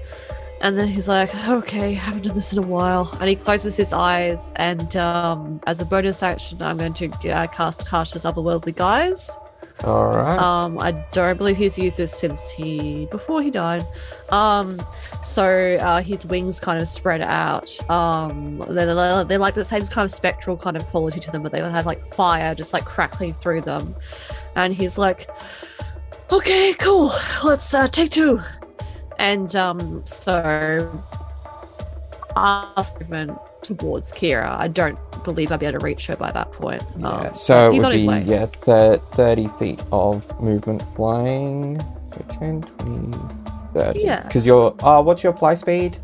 And 0.66 0.80
then 0.80 0.88
he's 0.88 1.08
like, 1.08 1.30
okay, 1.48 1.94
haven't 1.94 2.24
done 2.24 2.34
this 2.34 2.52
in 2.52 2.58
a 2.58 2.66
while. 2.66 3.16
And 3.20 3.30
he 3.30 3.36
closes 3.36 3.78
his 3.78 3.94
eyes. 3.94 4.52
And 4.56 4.98
um, 4.98 5.62
as 5.68 5.80
a 5.80 5.86
bonus 5.86 6.24
action, 6.24 6.60
I'm 6.60 6.78
going 6.78 6.96
to 6.96 7.30
uh, 7.30 7.46
cast 7.46 7.88
Cast 7.88 8.16
as 8.16 8.24
Otherworldly 8.24 8.76
Guise. 8.76 9.30
All 9.84 10.08
right. 10.08 10.40
Um, 10.40 10.80
I 10.80 10.94
don't 11.12 11.38
believe 11.38 11.56
he's 11.56 11.78
used 11.78 11.98
this 11.98 12.18
since 12.18 12.50
he 12.50 13.08
before 13.12 13.44
he 13.44 13.52
died. 13.52 13.86
Um, 14.30 14.82
so 15.22 15.78
uh, 15.82 16.02
his 16.02 16.26
wings 16.26 16.60
kind 16.60 16.82
of 16.82 16.88
spread 16.88 17.22
out. 17.22 17.70
Um, 17.88 18.58
they're, 18.68 18.96
they're, 18.96 19.24
they're 19.24 19.38
like 19.38 19.54
the 19.54 19.64
same 19.64 19.86
kind 19.86 20.06
of 20.06 20.12
spectral 20.12 20.58
kind 20.58 20.76
of 20.76 20.84
quality 20.88 21.20
to 21.20 21.30
them, 21.30 21.44
but 21.44 21.52
they 21.52 21.60
have 21.60 21.86
like 21.86 22.16
fire 22.16 22.56
just 22.56 22.74
like 22.74 22.86
crackling 22.86 23.36
through 23.36 23.62
them. 23.62 23.96
And 24.56 24.74
he's 24.74 24.98
like, 24.98 25.30
"Okay, 26.32 26.74
cool. 26.80 27.12
Let's 27.44 27.72
uh, 27.72 27.88
take 27.88 28.10
two. 28.10 28.42
And 29.20 29.56
um, 29.56 30.06
so 30.06 30.92
after 32.36 33.00
movement 33.00 33.38
towards 33.62 34.12
Kira, 34.12 34.50
I 34.58 34.68
don't 34.68 34.98
believe 35.24 35.52
I'll 35.52 35.58
be 35.58 35.66
able 35.66 35.80
to 35.80 35.86
reach 35.86 36.08
her 36.08 36.16
by 36.16 36.32
that 36.32 36.52
point. 36.52 36.84
yeah. 36.98 37.08
Um, 37.08 37.36
So 37.36 37.70
it 37.70 37.74
he's 37.74 37.78
would 37.80 37.86
on 37.86 37.92
his 37.94 38.02
be 38.04 38.08
way. 38.10 38.24
yeah, 38.26 38.46
thir- 38.46 38.98
30 38.98 39.48
feet 39.60 39.84
of 39.92 40.40
movement 40.42 40.84
flying. 40.96 41.80
So 42.14 42.26
10, 42.40 42.62
20, 42.62 43.18
30. 43.74 44.00
Yeah. 44.02 44.22
Because 44.24 44.46
you're. 44.46 44.76
Uh, 44.84 45.02
what's 45.02 45.24
your 45.24 45.34
fly 45.34 45.56
speed? 45.56 45.98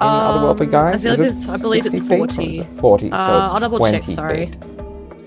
In 0.00 0.10
Otherworldly 0.10 0.62
Um, 0.66 0.70
Guise? 0.70 1.06
I 1.06 1.10
it 1.12 1.20
it's- 1.20 1.48
I 1.48 1.56
believe 1.56 1.86
it's 1.86 1.96
60 1.96 2.08
feet 2.08 2.20
or 2.20 2.28
40. 2.28 2.58
it 2.60 2.66
40. 2.74 3.10
So 3.10 3.16
Uh, 3.16 3.44
it's 3.44 3.52
I'll 3.54 3.60
double 3.60 3.78
20 3.78 3.98
check, 3.98 4.08
sorry. 4.08 4.46
feet. 4.46 4.56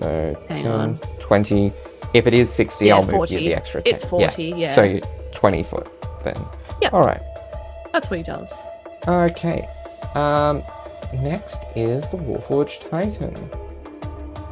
So 0.00 0.36
Hang 0.48 0.62
10, 0.62 0.72
on. 0.72 0.98
20. 1.18 1.72
If 2.14 2.26
it 2.26 2.34
is 2.34 2.48
60, 2.50 2.86
Yeah, 2.86 2.96
I'll 2.96 3.02
move 3.06 3.30
you 3.30 3.38
the 3.40 3.54
extra 3.54 3.82
10. 3.82 3.94
It's 3.94 4.04
40, 4.04 4.54
yeah. 4.56 4.68
So 4.68 4.98
20 5.32 5.62
foot 5.62 5.88
then. 6.32 6.44
Yeah. 6.82 6.90
All 6.92 7.04
right. 7.04 7.20
That's 7.92 8.10
what 8.10 8.18
he 8.18 8.22
does. 8.22 8.56
Okay. 9.06 9.68
Um, 10.14 10.62
next 11.14 11.62
is 11.76 12.08
the 12.10 12.16
Warforged 12.16 12.88
Titan. 12.90 13.34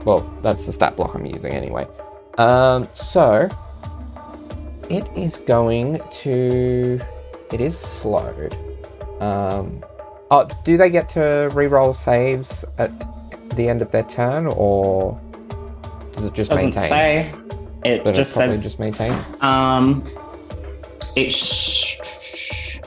Well, 0.04 0.20
that's 0.42 0.66
the 0.66 0.72
stat 0.72 0.96
block 0.96 1.14
I'm 1.14 1.26
using 1.26 1.52
anyway. 1.52 1.86
Um, 2.38 2.88
so 2.94 3.48
it 4.88 5.08
is 5.16 5.36
going 5.38 6.00
to. 6.22 7.00
It 7.52 7.60
is 7.60 7.78
slowed. 7.78 8.56
Um, 9.20 9.84
oh, 10.30 10.48
do 10.64 10.76
they 10.76 10.90
get 10.90 11.08
to 11.10 11.50
re-roll 11.54 11.94
saves 11.94 12.64
at 12.78 12.90
the 13.56 13.68
end 13.68 13.82
of 13.82 13.90
their 13.90 14.02
turn, 14.04 14.46
or 14.46 15.18
does 16.12 16.24
it 16.26 16.34
just 16.34 16.50
Doesn't 16.50 16.74
maintain? 16.74 16.88
say. 16.88 17.34
It 17.84 18.04
Then 18.04 18.14
just 18.14 18.32
it 18.32 18.34
says. 18.34 18.62
just 18.62 18.80
maintains. 18.80 19.24
Um, 19.42 20.02
it. 21.16 21.32
Sh- 21.32 22.80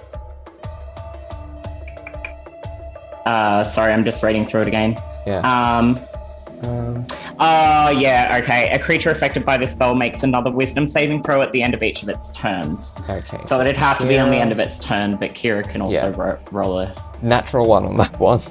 uh, 3.26 3.64
sorry, 3.64 3.94
I'm 3.94 4.06
just 4.06 4.24
reading 4.24 4.46
through 4.46 4.62
it 4.62 4.68
again. 4.68 4.98
Yeah. 5.28 5.40
Um. 5.42 6.00
Um, 6.64 7.06
Oh 7.42 7.90
yeah. 7.92 8.38
Okay. 8.44 8.70
A 8.72 8.80
creature 8.80 9.12
affected 9.12 9.46
by 9.46 9.56
this 9.56 9.72
spell 9.72 9.96
makes 9.96 10.24
another 10.24 10.52
Wisdom 10.52 10.88
saving 10.88 11.24
throw 11.24 11.42
at 11.42 11.54
the 11.54 11.64
end 11.64 11.74
of 11.74 11.82
each 11.82 12.04
of 12.04 12.10
its 12.10 12.30
turns. 12.32 12.94
okay. 13.10 13.40
So 13.46 13.62
it'd 13.62 13.78
have 13.78 13.98
to 14.00 14.06
be 14.06 14.20
on 14.20 14.30
the 14.30 14.36
end 14.36 14.52
of 14.52 14.60
its 14.60 14.78
turn, 14.78 15.16
but 15.16 15.34
Kira 15.36 15.64
can 15.68 15.82
also 15.82 16.10
Yeah. 16.10 16.16
ro- 16.18 16.38
roll 16.52 16.80
a 16.82 16.94
natural 17.22 17.66
one 17.66 17.86
on 17.86 17.96
that 17.98 18.20
one. 18.20 18.42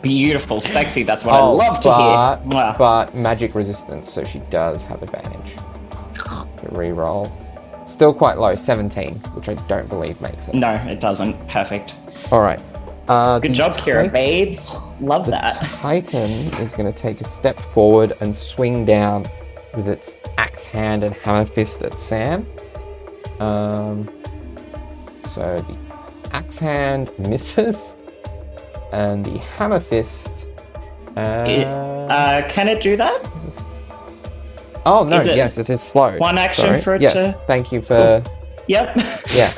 beautiful, 0.00 0.62
sexy. 0.62 1.02
That's 1.02 1.26
what 1.26 1.38
Oh, 1.38 1.58
I 1.58 1.66
love 1.66 1.80
to 1.80 1.88
but, 1.90 2.38
hear. 2.54 2.74
But 2.78 3.14
magic 3.14 3.54
resistance, 3.54 4.10
so 4.10 4.24
she 4.24 4.38
does 4.48 4.82
have 4.84 5.02
advantage. 5.02 5.56
Reroll. 6.70 7.30
Still 8.00 8.14
quite 8.14 8.38
low, 8.38 8.54
17, 8.54 9.16
which 9.34 9.50
I 9.50 9.54
don't 9.68 9.86
believe 9.86 10.18
makes 10.22 10.48
it. 10.48 10.54
No, 10.54 10.70
it 10.72 11.00
doesn't. 11.00 11.34
Perfect. 11.50 11.96
Alright. 12.32 12.58
Uh, 13.08 13.38
Good 13.40 13.52
job, 13.52 13.72
Kira, 13.72 14.10
babes. 14.10 14.74
Love 15.02 15.26
that. 15.26 15.56
Titan 15.82 16.30
is 16.62 16.72
going 16.72 16.90
to 16.90 16.98
take 16.98 17.20
a 17.20 17.24
step 17.24 17.58
forward 17.74 18.14
and 18.22 18.34
swing 18.34 18.86
down 18.86 19.26
with 19.76 19.86
its 19.86 20.16
axe 20.38 20.64
hand 20.64 21.04
and 21.04 21.12
hammer 21.12 21.44
fist 21.44 21.82
at 21.82 22.00
Sam. 22.00 22.46
Um, 23.38 24.08
so 25.34 25.62
the 25.68 25.76
axe 26.34 26.56
hand 26.58 27.10
misses, 27.18 27.96
and 28.94 29.22
the 29.26 29.36
hammer 29.58 29.78
fist. 29.78 30.46
Uh, 31.18 31.44
It- 31.46 31.66
Uh, 31.66 32.48
can 32.48 32.66
it 32.66 32.80
do 32.80 32.96
that? 32.96 33.20
Is 34.80 34.84
this- 34.84 34.86
Oh 34.86 35.04
no! 35.04 35.16
Is 35.18 35.26
it 35.26 35.36
yes, 35.36 35.58
it 35.58 35.70
is 35.70 35.80
slow. 35.82 36.16
one 36.18 36.38
action 36.38 36.64
Sorry. 36.66 36.80
for 36.80 36.94
it 36.94 37.02
yes, 37.02 37.12
to- 37.14 37.38
Thank 37.46 37.72
you 37.72 37.82
for. 37.82 38.22
Yep. 38.66 38.96
Yeah. 39.34 39.50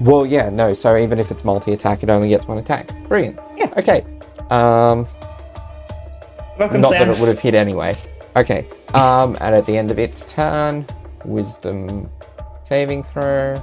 Well, 0.00 0.26
yeah, 0.26 0.50
no. 0.50 0.74
So 0.74 0.96
even 0.96 1.18
if 1.18 1.30
it's 1.30 1.44
multi-attack, 1.44 2.02
it 2.02 2.10
only 2.10 2.28
gets 2.28 2.46
one 2.48 2.58
attack. 2.58 2.88
Brilliant. 3.08 3.38
Yeah. 3.56 3.72
Okay. 3.76 4.04
Um, 4.50 5.06
Welcome, 6.58 6.80
not 6.80 6.92
Sam. 6.92 7.08
that 7.08 7.16
it 7.16 7.20
would 7.20 7.28
have 7.28 7.38
hit 7.38 7.54
anyway. 7.54 7.94
Okay. 8.36 8.66
Um, 8.92 9.36
and 9.40 9.54
at 9.54 9.66
the 9.66 9.76
end 9.76 9.90
of 9.90 9.98
its 9.98 10.24
turn, 10.32 10.84
Wisdom 11.24 12.10
saving 12.64 13.04
throw. 13.04 13.54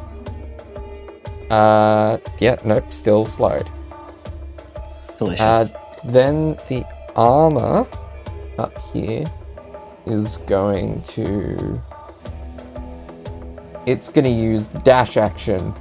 Uh, 1.49 2.17
yeah, 2.39 2.55
nope, 2.63 2.91
still 2.93 3.25
slowed. 3.25 3.69
Delicious. 5.17 5.41
Uh, 5.41 5.67
then 6.05 6.57
the 6.69 6.85
armor 7.15 7.85
up 8.57 8.77
here 8.93 9.25
is 10.11 10.37
going 10.39 11.01
to. 11.03 11.81
It's 13.87 14.09
going 14.09 14.25
to 14.25 14.31
use 14.31 14.67
dash 14.83 15.17
action 15.17 15.73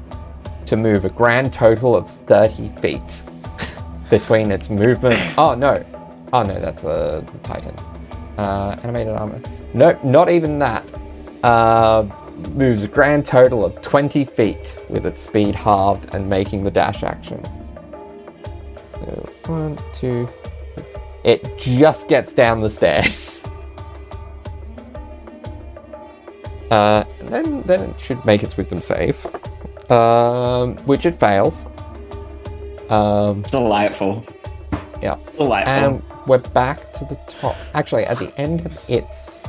to 0.64 0.76
move 0.76 1.04
a 1.04 1.10
grand 1.10 1.52
total 1.52 1.94
of 1.94 2.10
30 2.26 2.70
feet 2.80 3.24
between 4.10 4.50
its 4.50 4.70
movement. 4.70 5.34
Oh, 5.36 5.54
no. 5.54 5.84
Oh, 6.32 6.42
no, 6.42 6.60
that's 6.60 6.84
a 6.84 7.24
Titan. 7.42 7.74
Uh, 8.38 8.78
animated 8.82 9.12
armor. 9.12 9.40
Nope, 9.74 10.02
not 10.02 10.30
even 10.30 10.58
that. 10.60 10.84
Uh, 11.42 12.08
moves 12.54 12.82
a 12.82 12.88
grand 12.88 13.26
total 13.26 13.64
of 13.64 13.82
20 13.82 14.24
feet 14.24 14.82
with 14.88 15.04
its 15.04 15.20
speed 15.20 15.54
halved 15.54 16.14
and 16.14 16.28
making 16.28 16.64
the 16.64 16.70
dash 16.70 17.02
action. 17.02 17.44
So, 18.94 19.28
one, 19.46 19.76
two. 19.92 20.26
three. 20.26 20.84
It 21.24 21.58
just 21.58 22.08
gets 22.08 22.32
down 22.32 22.60
the 22.60 22.70
stairs. 22.70 23.46
Uh, 26.70 27.04
and 27.18 27.28
then, 27.28 27.62
then 27.62 27.90
it 27.90 28.00
should 28.00 28.24
make 28.24 28.42
its 28.42 28.56
wisdom 28.56 28.80
save, 28.80 29.26
um, 29.90 30.76
which 30.86 31.04
it 31.06 31.14
fails. 31.14 31.66
Um, 32.88 33.42
Delightful. 33.42 34.24
yeah. 35.02 35.16
Delightful. 35.36 35.72
And 35.72 36.02
we're 36.26 36.38
back 36.38 36.92
to 36.94 37.04
the 37.04 37.18
top. 37.28 37.56
Actually, 37.74 38.04
at 38.04 38.18
the 38.18 38.32
end 38.38 38.66
of 38.66 38.78
its 38.88 39.40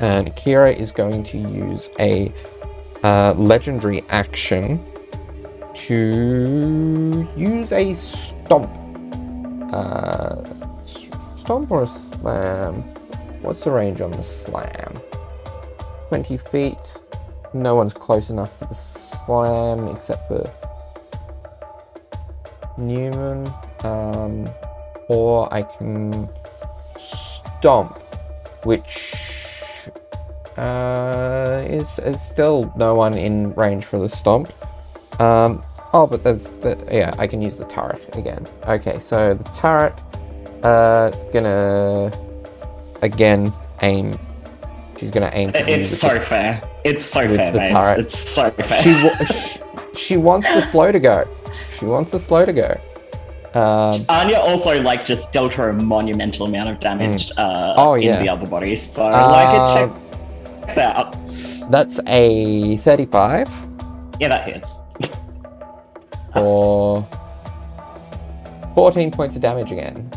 and 0.00 0.34
Kira 0.36 0.74
is 0.74 0.92
going 0.92 1.24
to 1.24 1.38
use 1.38 1.90
a 1.98 2.32
uh, 3.02 3.32
legendary 3.34 4.02
action 4.08 4.84
to 5.74 7.28
use 7.36 7.72
a 7.72 7.94
stomp. 7.94 8.70
Uh, 9.72 10.42
stomp 11.36 11.70
or 11.70 11.82
a 11.82 11.86
slam? 11.86 12.82
What's 13.42 13.64
the 13.64 13.70
range 13.70 14.00
on 14.00 14.10
the 14.12 14.22
slam? 14.22 14.94
20 16.08 16.36
feet. 16.36 16.78
No 17.54 17.74
one's 17.74 17.94
close 17.94 18.30
enough 18.30 18.56
for 18.58 18.66
the 18.66 18.74
slam 18.74 19.88
except 19.88 20.28
for 20.28 20.50
Newman. 22.76 23.50
Um, 23.80 24.48
or 25.08 25.52
I 25.52 25.62
can 25.62 26.28
stomp, 26.96 27.98
which 28.64 29.14
uh, 30.56 31.62
is, 31.66 31.98
is 32.00 32.20
still 32.20 32.72
no 32.76 32.94
one 32.94 33.16
in 33.16 33.54
range 33.54 33.84
for 33.84 33.98
the 33.98 34.08
stomp. 34.08 34.52
Um, 35.20 35.62
oh, 35.92 36.06
but 36.06 36.22
there's 36.22 36.50
the 36.60 36.76
yeah, 36.90 37.14
I 37.18 37.26
can 37.26 37.40
use 37.42 37.58
the 37.58 37.64
turret 37.64 38.14
again. 38.16 38.46
Okay, 38.66 39.00
so 39.00 39.34
the 39.34 39.44
turret, 39.50 40.00
uh, 40.62 41.10
it's 41.12 41.22
gonna 41.32 42.12
again 43.02 43.52
aim. 43.82 44.18
She's 44.98 45.10
gonna 45.10 45.30
aim. 45.32 45.52
For 45.52 45.58
it. 45.58 45.68
it's 45.68 45.88
so 45.98 46.14
with 46.14 46.26
fair. 46.26 46.62
It's 46.84 47.04
so 47.04 47.28
fair, 47.28 47.52
the 47.52 47.58
turret. 47.60 48.00
It's 48.00 48.18
so 48.18 48.50
fair. 48.50 48.82
she, 48.82 48.92
wa- 49.04 49.24
she 49.24 49.60
she 49.94 50.16
wants 50.16 50.52
the 50.52 50.60
slow 50.62 50.90
to 50.92 50.98
go. 51.00 51.24
She 51.78 51.84
wants 51.84 52.10
the 52.10 52.18
slow 52.18 52.44
to 52.44 52.52
go. 52.52 52.80
Um, 53.54 54.04
Anya 54.08 54.38
also 54.38 54.80
like 54.82 55.04
just 55.04 55.32
dealt 55.32 55.54
her 55.54 55.70
a 55.70 55.72
monumental 55.72 56.46
amount 56.46 56.68
of 56.68 56.80
damage 56.80 57.30
uh, 57.38 57.74
Oh, 57.78 57.94
yeah. 57.94 58.18
in 58.18 58.22
the 58.24 58.28
other 58.28 58.46
bodies, 58.46 58.82
so 58.82 59.04
like 59.08 59.54
it 59.54 59.60
Uh, 59.60 59.88
checks 60.66 60.78
out. 60.78 61.16
that's 61.70 61.98
a 62.06 62.76
35 62.78 63.48
Yeah, 64.20 64.28
that 64.28 64.46
hits. 64.48 64.76
for 66.34 67.06
14 68.74 69.10
points 69.10 69.34
of 69.36 69.42
damage 69.42 69.72
again. 69.72 70.10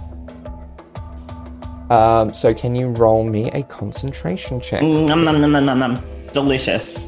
Um, 1.92 2.34
so 2.34 2.54
can 2.54 2.74
you 2.74 2.88
roll 2.88 3.26
me 3.26 3.52
a 3.52 3.64
concentration 3.64 4.62
check? 4.62 4.82
Mm, 4.82 5.08
Nom, 5.10 5.26
nom, 5.26 5.42
nom, 5.42 5.52
nom, 5.52 5.66
nom, 5.66 5.80
nom. 5.80 6.04
Delicious. 6.32 7.08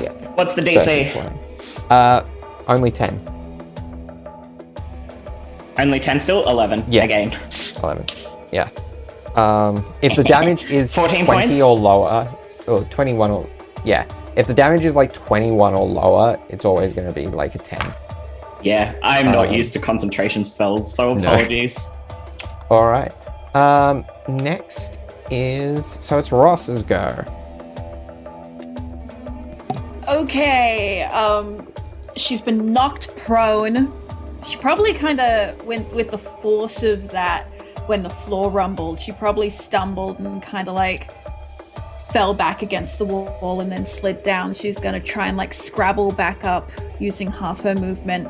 Yeah. 0.00 0.12
What's 0.34 0.54
the 0.54 0.62
13, 0.62 0.78
DC? 0.78 1.12
14. 1.12 1.38
Uh, 1.90 2.26
only 2.68 2.90
10. 2.90 3.20
Only 5.78 6.00
10 6.00 6.20
still? 6.20 6.48
11 6.48 6.84
Yeah. 6.88 7.04
again. 7.04 7.36
11. 7.82 8.06
Yeah. 8.50 8.70
Um, 9.36 9.84
if 10.00 10.16
the 10.16 10.24
damage 10.24 10.64
is 10.70 10.94
14 10.94 11.26
20 11.26 11.46
points? 11.48 11.60
or 11.62 11.76
lower, 11.76 12.28
or 12.66 12.84
21 12.84 13.30
or. 13.30 13.46
Yeah. 13.84 14.06
If 14.36 14.46
the 14.46 14.54
damage 14.54 14.86
is 14.86 14.94
like 14.94 15.12
21 15.12 15.74
or 15.74 15.86
lower, 15.86 16.38
it's 16.48 16.64
always 16.64 16.94
going 16.94 17.08
to 17.08 17.12
be 17.14 17.26
like 17.26 17.54
a 17.54 17.58
10. 17.58 17.78
Yeah, 18.62 18.94
I'm 19.02 19.32
not 19.32 19.48
Um, 19.48 19.54
used 19.54 19.72
to 19.74 19.78
concentration 19.78 20.44
spells, 20.44 20.94
so 20.94 21.10
no. 21.14 21.28
apologies. 21.32 21.90
Alright. 22.70 23.12
Um, 23.56 24.04
next 24.28 24.98
is. 25.30 25.98
So 26.00 26.18
it's 26.18 26.30
Ross's 26.32 26.82
go. 26.82 27.24
Okay, 30.08 31.02
um, 31.04 31.66
she's 32.16 32.40
been 32.40 32.72
knocked 32.72 33.14
prone. 33.16 33.92
She 34.44 34.56
probably 34.58 34.92
kind 34.92 35.20
of 35.20 35.62
went 35.64 35.92
with 35.94 36.10
the 36.10 36.18
force 36.18 36.82
of 36.82 37.10
that 37.10 37.44
when 37.86 38.02
the 38.02 38.10
floor 38.10 38.50
rumbled. 38.50 39.00
She 39.00 39.12
probably 39.12 39.48
stumbled 39.48 40.18
and 40.18 40.42
kind 40.42 40.68
of 40.68 40.74
like 40.74 41.10
fell 42.12 42.34
back 42.34 42.62
against 42.62 42.98
the 42.98 43.04
wall 43.06 43.60
and 43.60 43.70
then 43.72 43.84
slid 43.84 44.22
down. 44.22 44.54
She's 44.54 44.78
gonna 44.78 45.00
try 45.00 45.28
and 45.28 45.36
like 45.36 45.54
scrabble 45.54 46.12
back 46.12 46.44
up 46.44 46.70
using 46.98 47.30
half 47.30 47.60
her 47.62 47.74
movement. 47.74 48.28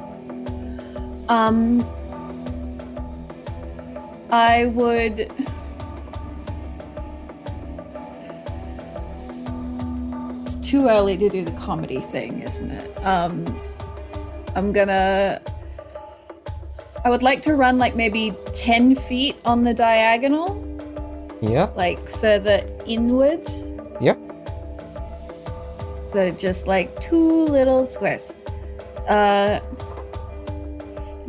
Um, 1.28 1.86
I 4.30 4.66
would. 4.66 5.30
It's 10.44 10.56
too 10.56 10.88
early 10.88 11.16
to 11.18 11.28
do 11.28 11.44
the 11.44 11.50
comedy 11.52 12.00
thing, 12.00 12.42
isn't 12.42 12.70
it? 12.70 13.04
Um, 13.04 13.44
I'm 14.54 14.72
gonna. 14.72 15.40
I 17.04 17.10
would 17.10 17.22
like 17.22 17.42
to 17.42 17.54
run 17.54 17.78
like 17.78 17.96
maybe 17.96 18.32
10 18.54 18.94
feet 18.94 19.36
on 19.44 19.64
the 19.64 19.74
diagonal, 19.74 20.56
Yeah. 21.40 21.70
like 21.74 21.98
further 22.08 22.62
inward. 22.86 23.42
Yep. 24.00 24.18
So 26.12 26.30
just 26.30 26.68
like 26.68 27.00
two 27.00 27.44
little 27.46 27.86
squares. 27.86 28.32
Uh, 29.08 29.58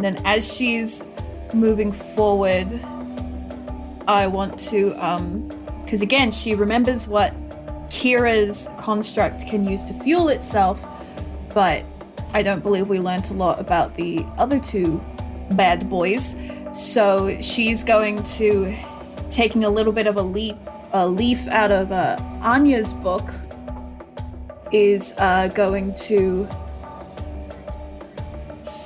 and 0.03 0.17
then 0.17 0.25
as 0.25 0.53
she's 0.53 1.05
moving 1.53 1.93
forward, 1.93 2.67
I 4.05 4.27
want 4.27 4.59
to, 4.71 4.91
um, 4.95 5.47
because 5.85 6.01
again, 6.01 6.29
she 6.29 6.55
remembers 6.55 7.07
what 7.07 7.33
Kira's 7.89 8.67
construct 8.77 9.47
can 9.47 9.65
use 9.65 9.85
to 9.85 9.93
fuel 9.93 10.27
itself, 10.27 10.85
but 11.53 11.85
I 12.33 12.43
don't 12.43 12.61
believe 12.61 12.89
we 12.89 12.99
learnt 12.99 13.29
a 13.29 13.33
lot 13.33 13.61
about 13.61 13.95
the 13.95 14.25
other 14.37 14.59
two 14.59 15.01
bad 15.51 15.89
boys. 15.89 16.35
So 16.73 17.39
she's 17.39 17.81
going 17.81 18.23
to 18.23 18.75
taking 19.29 19.63
a 19.63 19.69
little 19.69 19.93
bit 19.93 20.07
of 20.07 20.17
a 20.17 20.21
leap, 20.21 20.57
a 20.91 21.07
leaf 21.07 21.47
out 21.47 21.71
of 21.71 21.93
uh, 21.93 22.17
Anya's 22.41 22.91
book, 22.91 23.29
is 24.73 25.13
uh, 25.17 25.47
going 25.49 25.95
to 25.95 26.45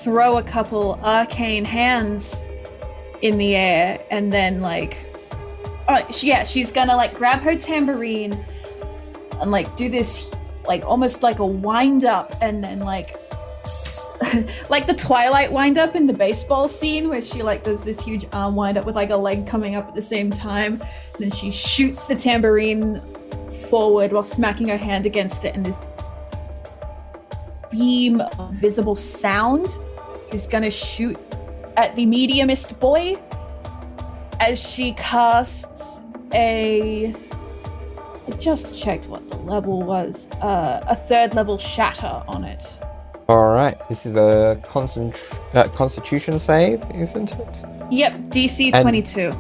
throw 0.08 0.38
a 0.38 0.44
couple 0.44 0.98
arcane 1.04 1.66
hands 1.66 2.42
in 3.24 3.38
the 3.38 3.58
air 3.58 4.00
and 4.10 4.32
then 4.32 4.62
like 4.62 5.06
oh 5.90 6.00
yeah 6.22 6.46
she's 6.46 6.72
gonna 6.72 6.96
like 6.96 7.14
grab 7.14 7.42
her 7.42 7.58
tambourine 7.58 8.32
and 9.42 9.52
like 9.52 9.76
do 9.76 9.90
this 9.90 10.34
like 10.66 10.86
almost 10.86 11.24
like 11.24 11.40
a 11.40 11.46
wind 11.46 12.06
up 12.06 12.34
and 12.40 12.64
then 12.64 12.80
like 12.80 13.18
like 14.70 14.88
the 14.88 14.96
twilight 14.98 15.52
wind 15.52 15.78
up 15.78 15.94
in 15.94 16.08
the 16.08 16.14
baseball 16.14 16.70
scene 16.70 17.10
where 17.10 17.22
she 17.22 17.44
like 17.44 17.66
does 17.66 17.84
this 17.84 18.00
huge 18.00 18.26
arm 18.32 18.56
wind 18.56 18.78
up 18.78 18.86
with 18.86 18.96
like 18.96 19.10
a 19.10 19.16
leg 19.16 19.46
coming 19.46 19.76
up 19.76 19.90
at 19.90 19.94
the 19.94 20.02
same 20.02 20.32
time. 20.32 20.82
And 21.16 21.20
then 21.20 21.32
she 21.32 21.52
shoots 21.52 22.08
the 22.08 22.16
tambourine 22.16 23.00
forward 23.70 24.14
while 24.14 24.24
smacking 24.24 24.70
her 24.70 24.78
hand 24.78 25.06
against 25.06 25.46
it 25.46 25.56
and 25.56 25.66
this 25.66 25.78
beam 27.70 28.22
of 28.22 28.54
visible 28.54 28.96
sound 28.96 29.78
is 30.32 30.48
gonna 30.48 30.72
shoot 30.72 31.18
at 31.76 31.96
the 31.96 32.06
mediumist 32.06 32.80
boy 32.80 33.16
as 34.40 34.60
she 34.60 34.94
casts 34.94 36.02
a 36.34 37.14
I 38.28 38.32
just 38.32 38.82
checked 38.82 39.08
what 39.08 39.28
the 39.30 39.38
level 39.38 39.84
was. 39.84 40.28
Uh, 40.42 40.84
a 40.88 40.96
third 40.98 41.34
level 41.34 41.58
shatter 41.58 42.24
on 42.28 42.44
it. 42.44 42.78
Alright. 43.30 43.78
This 43.88 44.06
is 44.06 44.18
a 44.18 44.60
concent- 44.64 45.30
uh, 45.54 45.68
constitution 45.70 46.38
save, 46.38 46.84
isn't 46.94 47.32
it? 47.34 47.64
Yep, 47.90 48.14
DC 48.30 48.72
And- 48.74 48.82
22. 48.84 49.32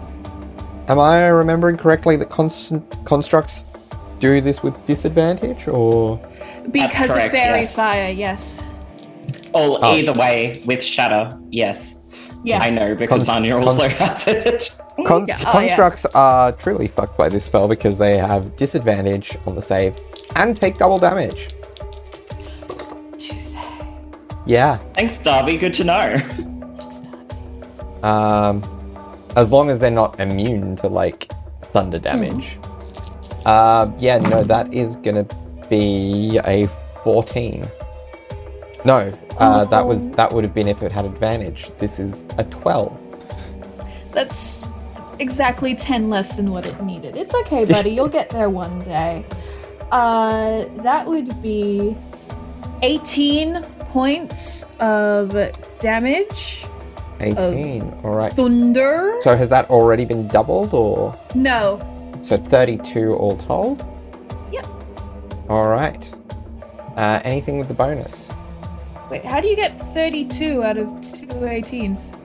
Am 0.87 0.99
I 0.99 1.27
remembering 1.27 1.75
correctly 1.75 2.15
that 2.15 2.29
const- 2.29 2.73
constructs 3.03 3.65
do 4.19 4.39
this 4.39 4.63
with 4.63 4.73
disadvantage, 4.87 5.67
or 5.67 6.17
Because 6.71 7.11
of 7.11 7.17
faerie 7.29 7.61
yes. 7.61 7.75
fire, 7.75 8.09
yes. 8.09 8.63
Oh, 9.59 9.79
Oh. 9.81 9.95
either 9.97 10.13
way, 10.13 10.61
with 10.65 10.83
Shatter, 10.83 11.35
yes. 11.49 11.95
Yeah. 12.43 12.59
I 12.59 12.69
know 12.69 12.93
because 12.95 13.25
Con- 13.25 13.37
Anya 13.37 13.53
con- 13.53 13.63
also 13.63 13.87
has 14.01 14.27
it. 14.27 14.79
Con- 15.05 15.25
Yeah, 15.27 15.37
oh, 15.39 15.41
yeah. 15.45 15.51
constructs 15.51 16.05
are 16.13 16.51
truly 16.51 16.87
fucked 16.87 17.17
by 17.17 17.27
this 17.29 17.45
spell 17.45 17.67
because 17.67 17.97
they 17.97 18.17
have 18.17 18.55
disadvantage 18.55 19.35
on 19.47 19.55
the 19.55 19.61
save 19.61 19.95
and 20.35 20.55
take 20.55 20.77
double 20.77 20.99
damage. 20.99 21.49
Do 23.17 23.33
they? 23.33 23.67
Yeah. 24.45 24.77
Thanks, 24.93 25.17
Darby. 25.17 25.57
Good 25.57 25.73
to 25.75 25.83
know. 25.83 26.15
Um, 28.03 28.63
as 29.35 29.51
long 29.51 29.69
as 29.69 29.79
they're 29.79 29.91
not 29.91 30.19
immune 30.19 30.75
to 30.77 30.87
like 30.87 31.31
thunder 31.73 31.99
damage. 31.99 32.59
Uh, 33.45 33.89
yeah, 33.97 34.17
no, 34.19 34.43
that 34.43 34.71
is 34.73 34.95
gonna 34.97 35.25
be 35.69 36.39
a 36.45 36.67
fourteen. 37.03 37.67
No, 38.85 39.11
uh, 39.37 39.65
that 39.65 39.85
was 39.85 40.09
that 40.11 40.31
would 40.31 40.43
have 40.43 40.53
been 40.53 40.67
if 40.67 40.81
it 40.83 40.91
had 40.91 41.05
advantage. 41.05 41.71
This 41.77 41.99
is 41.99 42.25
a 42.37 42.43
twelve. 42.45 42.97
That's 44.11 44.69
exactly 45.19 45.75
10 45.75 46.09
less 46.09 46.35
than 46.35 46.51
what 46.51 46.65
it 46.65 46.81
needed. 46.81 47.15
It's 47.15 47.33
okay, 47.35 47.65
buddy. 47.65 47.91
You'll 47.91 48.09
get 48.09 48.29
there 48.29 48.49
one 48.49 48.79
day. 48.79 49.25
Uh, 49.91 50.65
that 50.83 51.05
would 51.05 51.39
be 51.41 51.95
18 52.81 53.61
points 53.89 54.65
of 54.79 55.35
damage. 55.79 56.65
Eighteen. 57.19 57.81
All 58.03 58.15
right. 58.15 58.31
Thunder. 58.31 59.17
So 59.21 59.35
has 59.35 59.49
that 59.49 59.69
already 59.71 60.05
been 60.05 60.27
doubled, 60.27 60.73
or 60.73 61.17
No. 61.33 61.79
so 62.21 62.37
thirty-two 62.37 63.13
all 63.15 63.37
told? 63.37 63.83
Yep. 64.51 64.67
All 65.49 65.67
right. 65.67 66.07
Uh, 66.95 67.19
anything 67.23 67.57
with 67.57 67.67
the 67.69 67.73
bonus? 67.73 68.29
Wait, 69.09 69.23
how 69.23 69.39
do 69.39 69.47
you 69.47 69.55
get 69.55 69.79
32 69.93 70.63
out 70.63 70.77
of 70.77 70.87
two 71.01 71.27
18s? 71.27 72.17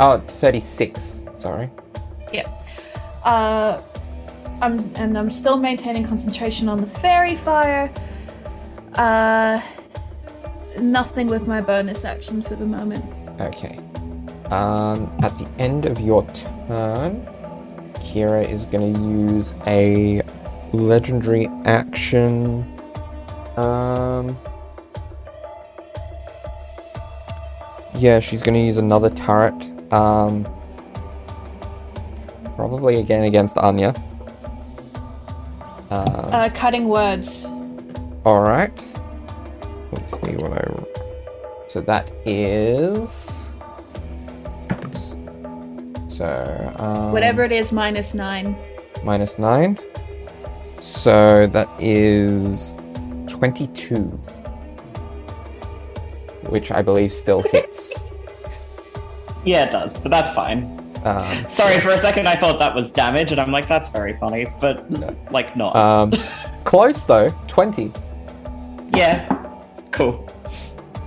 Oh, 0.00 0.18
36. 0.26 1.22
Sorry. 1.38 1.70
Yeah. 2.32 2.48
Uh, 3.24 3.80
I'm 4.60 4.78
and 4.96 5.16
I'm 5.16 5.30
still 5.30 5.56
maintaining 5.56 6.04
concentration 6.04 6.68
on 6.68 6.80
the 6.80 6.86
faerie 6.86 7.36
fire. 7.36 7.92
Uh, 8.94 9.60
nothing 10.78 11.26
with 11.26 11.46
my 11.46 11.60
bonus 11.60 12.04
action 12.04 12.42
for 12.42 12.54
the 12.54 12.66
moment. 12.66 13.04
Okay. 13.40 13.78
Um, 14.50 15.10
at 15.22 15.36
the 15.38 15.48
end 15.58 15.86
of 15.86 15.98
your 16.00 16.26
turn, 16.28 17.26
Kira 17.94 18.48
is 18.48 18.66
going 18.66 18.92
to 18.92 19.00
use 19.00 19.54
a 19.66 20.22
legendary 20.72 21.46
action. 21.64 22.62
Um. 23.56 24.36
Yeah, 27.96 28.20
she's 28.20 28.42
going 28.42 28.54
to 28.54 28.60
use 28.60 28.76
another 28.78 29.10
turret. 29.10 29.54
Um. 29.92 30.46
Probably 32.56 33.00
again 33.00 33.24
against 33.24 33.56
Anya. 33.58 33.94
Um, 35.90 36.28
Uh, 36.32 36.48
cutting 36.54 36.88
words. 36.88 37.46
all 38.24 38.40
right. 38.42 38.72
Let's 39.90 40.12
see 40.12 40.36
what 40.36 40.52
I. 40.52 40.62
So 41.68 41.80
that 41.82 42.08
is. 42.26 43.10
So. 46.08 46.74
Um, 46.78 47.12
Whatever 47.12 47.42
it 47.42 47.52
is, 47.52 47.72
minus 47.72 48.14
nine. 48.14 48.54
Minus 49.02 49.38
nine. 49.38 49.78
So 50.80 51.46
that 51.48 51.68
is 51.78 52.74
twenty-two, 53.26 54.04
which 56.48 56.70
I 56.70 56.82
believe 56.82 57.12
still 57.12 57.42
hits. 57.42 57.71
Yeah, 59.44 59.64
it 59.64 59.72
does, 59.72 59.98
but 59.98 60.10
that's 60.10 60.30
fine. 60.30 60.78
Um, 61.04 61.48
Sorry, 61.48 61.80
for 61.80 61.90
a 61.90 61.98
second 61.98 62.28
I 62.28 62.36
thought 62.36 62.58
that 62.60 62.74
was 62.74 62.92
damage, 62.92 63.32
and 63.32 63.40
I'm 63.40 63.50
like, 63.50 63.68
that's 63.68 63.88
very 63.88 64.16
funny, 64.18 64.46
but 64.60 64.88
No. 64.90 65.16
like 65.30 65.56
not. 65.56 65.74
um, 65.74 66.12
close 66.64 67.02
though, 67.04 67.30
20. 67.48 67.90
yeah, 68.94 69.26
cool. 69.90 70.24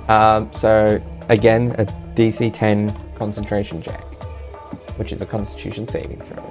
Um, 0.09 0.51
so 0.51 1.01
again, 1.29 1.73
a 1.79 1.85
DC 2.13 2.51
10 2.53 2.93
concentration 3.15 3.81
check, 3.81 4.01
which 4.97 5.11
is 5.13 5.21
a 5.21 5.25
Constitution 5.25 5.87
saving 5.87 6.19
throw. 6.21 6.43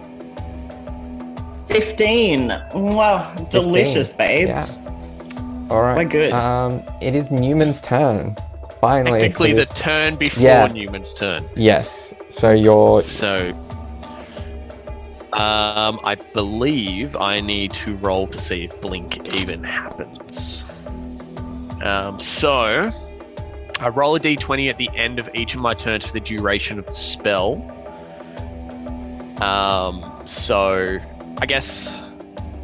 15. 1.68 2.48
Wow, 2.74 3.34
delicious, 3.50 4.14
15, 4.14 4.46
babes. 4.46 4.78
All 5.70 5.82
right. 5.82 5.96
We're 5.96 6.04
good. 6.04 6.32
Um, 6.32 6.82
it 7.00 7.14
is 7.16 7.30
Newman's 7.30 7.80
turn. 7.80 8.36
Finally. 8.84 9.20
Technically, 9.22 9.52
the 9.54 9.64
turn 9.64 10.16
before 10.16 10.42
Yeah. 10.42 10.66
Newman's 10.66 11.14
turn. 11.14 11.48
yes. 11.56 12.12
So 12.28 12.50
you're 12.50 13.02
So, 13.02 13.54
um, 15.32 15.98
I 16.04 16.16
believe 16.34 17.16
I 17.16 17.40
need 17.40 17.72
to 17.84 17.96
roll 17.96 18.26
to 18.26 18.38
see 18.38 18.64
if 18.64 18.78
blink 18.82 19.34
even 19.34 19.64
happens. 19.64 20.64
Um, 21.82 22.20
so 22.20 22.90
I 23.80 23.88
roll 23.88 24.16
a 24.16 24.20
d20 24.20 24.68
at 24.68 24.76
the 24.76 24.90
end 24.94 25.18
of 25.18 25.30
each 25.34 25.54
of 25.54 25.60
my 25.60 25.72
turns 25.72 26.04
for 26.04 26.12
the 26.12 26.20
duration 26.20 26.78
of 26.78 26.84
the 26.84 26.92
spell. 26.92 27.54
Um, 29.40 30.04
so 30.26 30.98
I 31.38 31.46
guess 31.46 31.88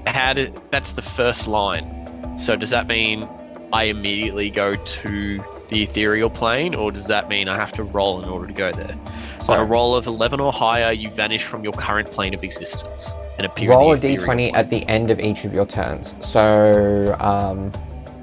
how 0.06 0.34
did 0.34 0.60
that's 0.70 0.92
the 0.92 1.02
first 1.02 1.46
line. 1.46 2.38
So 2.38 2.56
does 2.56 2.70
that 2.70 2.86
mean 2.86 3.26
I 3.72 3.84
immediately 3.84 4.50
go 4.50 4.74
to 4.74 5.44
the 5.70 5.82
ethereal 5.84 6.28
plane, 6.28 6.74
or 6.74 6.92
does 6.92 7.06
that 7.06 7.28
mean 7.28 7.48
I 7.48 7.56
have 7.56 7.72
to 7.72 7.82
roll 7.84 8.22
in 8.22 8.28
order 8.28 8.46
to 8.46 8.52
go 8.52 8.70
there? 8.72 8.96
so 9.42 9.52
On 9.54 9.60
a 9.60 9.64
roll 9.64 9.94
of 9.94 10.06
11 10.06 10.38
or 10.40 10.52
higher, 10.52 10.92
you 10.92 11.10
vanish 11.10 11.44
from 11.44 11.64
your 11.64 11.72
current 11.72 12.10
plane 12.10 12.34
of 12.34 12.44
existence 12.44 13.08
and 13.38 13.46
appear 13.46 13.70
roll 13.70 13.92
a 13.92 13.94
in 13.94 14.00
the 14.00 14.08
ethereal 14.08 14.26
d20 14.28 14.36
plane. 14.36 14.54
at 14.56 14.68
the 14.70 14.86
end 14.88 15.10
of 15.10 15.18
each 15.20 15.44
of 15.44 15.54
your 15.54 15.64
turns. 15.66 16.14
So 16.20 17.16
um, 17.20 17.72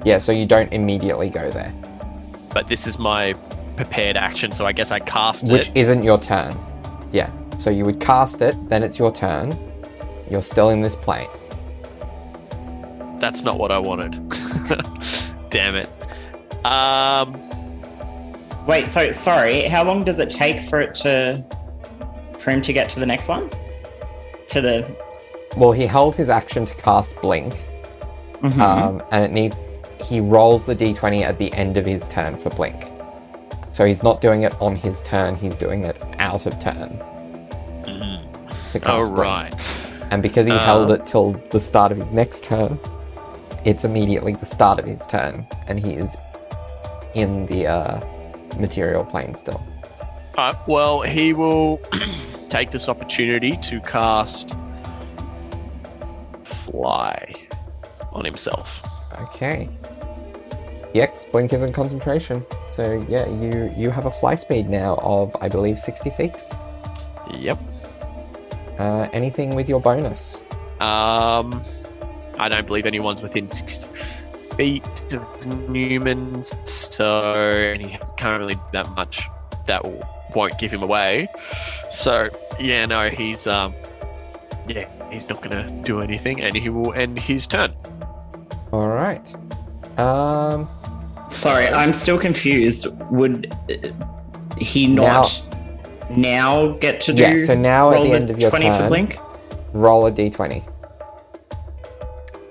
yeah. 0.04 0.18
So 0.18 0.30
you 0.30 0.46
don't 0.46 0.72
immediately 0.72 1.28
go 1.28 1.50
there, 1.50 1.74
But 2.54 2.68
this 2.68 2.86
is 2.86 2.98
my 2.98 3.32
prepared 3.76 4.16
action, 4.16 4.52
so 4.52 4.64
I 4.66 4.72
guess 4.72 4.90
I 4.92 5.00
cast 5.00 5.44
it 5.44 5.50
which 5.52 5.68
it. 5.68 5.76
isn't 5.76 6.02
your 6.04 6.20
turn. 6.20 6.56
Yeah. 7.12 7.30
So 7.58 7.70
you 7.70 7.84
would 7.84 7.98
cast 8.00 8.42
it, 8.42 8.54
then 8.68 8.82
it's 8.84 8.98
your 8.98 9.10
turn. 9.12 9.58
You're 10.30 10.42
still 10.42 10.68
in 10.70 10.82
this 10.82 10.94
plane. 10.94 11.28
That's 13.18 13.42
not 13.42 13.58
what 13.58 13.72
I 13.72 13.78
wanted. 13.78 14.12
Damn 15.50 15.74
it. 15.74 15.88
Um, 16.64 17.40
Wait, 18.66 18.90
so 18.90 19.10
sorry, 19.10 19.62
how 19.62 19.82
long 19.82 20.04
does 20.04 20.18
it 20.18 20.28
take 20.28 20.60
for 20.60 20.80
it 20.80 20.92
to 20.96 21.42
for 22.38 22.50
him 22.50 22.60
to 22.62 22.72
get 22.72 22.88
to 22.90 23.00
the 23.00 23.06
next 23.06 23.26
one? 23.28 23.48
To 24.50 24.60
the 24.60 24.86
Well, 25.56 25.72
he 25.72 25.86
held 25.86 26.14
his 26.16 26.28
action 26.28 26.66
to 26.66 26.74
cast 26.74 27.16
blink, 27.22 27.64
Mhm. 28.42 28.60
um, 28.60 29.02
and 29.10 29.24
it 29.24 29.32
need 29.32 29.56
he 30.02 30.20
rolls 30.20 30.66
the 30.66 30.74
d20 30.76 31.22
at 31.24 31.38
the 31.38 31.52
end 31.54 31.76
of 31.78 31.84
his 31.86 32.08
turn 32.10 32.36
for 32.36 32.50
blink. 32.50 32.92
So 33.70 33.84
he's 33.84 34.02
not 34.02 34.20
doing 34.20 34.42
it 34.42 34.54
on 34.60 34.76
his 34.76 35.00
turn; 35.02 35.34
he's 35.36 35.56
doing 35.56 35.84
it 35.84 35.96
out 36.18 36.44
of 36.46 36.58
turn 36.60 37.00
to 37.84 38.78
cast 38.80 38.86
all 38.86 39.00
blink. 39.06 39.18
right. 39.18 39.54
And 40.10 40.22
because 40.22 40.46
he 40.46 40.52
held 40.56 40.90
Um, 40.90 40.96
it 41.00 41.06
till 41.06 41.32
the 41.50 41.60
start 41.60 41.90
of 41.90 41.98
his 41.98 42.12
next 42.12 42.44
turn, 42.44 42.78
it's 43.64 43.84
immediately 43.84 44.34
the 44.34 44.46
start 44.46 44.78
of 44.78 44.84
his 44.84 45.06
turn, 45.06 45.46
and 45.68 45.80
he 45.80 45.94
is 45.94 46.16
in 47.18 47.46
the 47.46 47.66
uh, 47.66 48.00
material 48.58 49.04
plane 49.04 49.34
still. 49.34 49.62
Uh, 50.36 50.54
well, 50.66 51.02
he 51.02 51.32
will 51.32 51.78
take 52.48 52.70
this 52.70 52.88
opportunity 52.88 53.52
to 53.58 53.80
cast 53.80 54.54
fly 56.44 57.34
on 58.12 58.24
himself. 58.24 58.82
Okay. 59.20 59.68
Yes, 60.94 61.26
blink 61.32 61.52
is 61.52 61.62
in 61.62 61.72
concentration. 61.72 62.46
So 62.70 63.04
yeah, 63.08 63.28
you 63.28 63.72
you 63.76 63.90
have 63.90 64.06
a 64.06 64.10
fly 64.10 64.36
speed 64.36 64.70
now 64.70 64.96
of 65.02 65.36
I 65.40 65.48
believe 65.48 65.78
sixty 65.78 66.10
feet. 66.10 66.42
Yep. 67.34 67.58
Uh, 68.78 69.08
anything 69.12 69.56
with 69.56 69.68
your 69.68 69.80
bonus? 69.80 70.36
Um, 70.80 71.60
I 72.38 72.48
don't 72.48 72.66
believe 72.66 72.86
anyone's 72.86 73.20
within 73.20 73.48
60 73.48 73.88
feet 74.58 75.12
of 75.12 75.46
Newman's, 75.70 76.54
so 76.64 77.30
and 77.48 77.80
he 77.80 77.96
can't 78.18 78.38
really 78.38 78.56
do 78.56 78.60
that 78.72 78.90
much. 78.90 79.22
That 79.66 79.84
will, 79.84 80.06
won't 80.34 80.58
give 80.58 80.70
him 80.70 80.82
away. 80.82 81.28
So 81.90 82.28
yeah, 82.58 82.84
no, 82.84 83.08
he's 83.08 83.46
um, 83.46 83.72
yeah, 84.66 84.86
he's 85.10 85.28
not 85.28 85.40
gonna 85.40 85.70
do 85.82 86.00
anything, 86.00 86.42
and 86.42 86.54
he 86.54 86.68
will 86.68 86.92
end 86.92 87.18
his 87.18 87.46
turn. 87.46 87.72
All 88.72 88.88
right. 88.88 89.22
Um, 89.98 90.68
Sorry, 91.30 91.68
I'm 91.68 91.92
still 91.92 92.18
confused. 92.18 92.88
Would 93.10 93.54
uh, 93.70 94.56
he 94.58 94.86
not 94.86 95.40
now, 96.10 96.72
get 96.78 97.00
to 97.02 97.12
do 97.12 97.22
yeah. 97.22 97.38
So 97.38 97.54
now 97.54 97.92
at 97.92 98.02
the 98.02 98.12
end 98.12 98.30
of 98.30 98.40
your 98.40 98.50
20 98.50 98.66
for 98.66 98.78
turn, 98.78 98.88
blink? 98.88 99.18
roll 99.72 100.06
a 100.06 100.12
d20. 100.12 100.62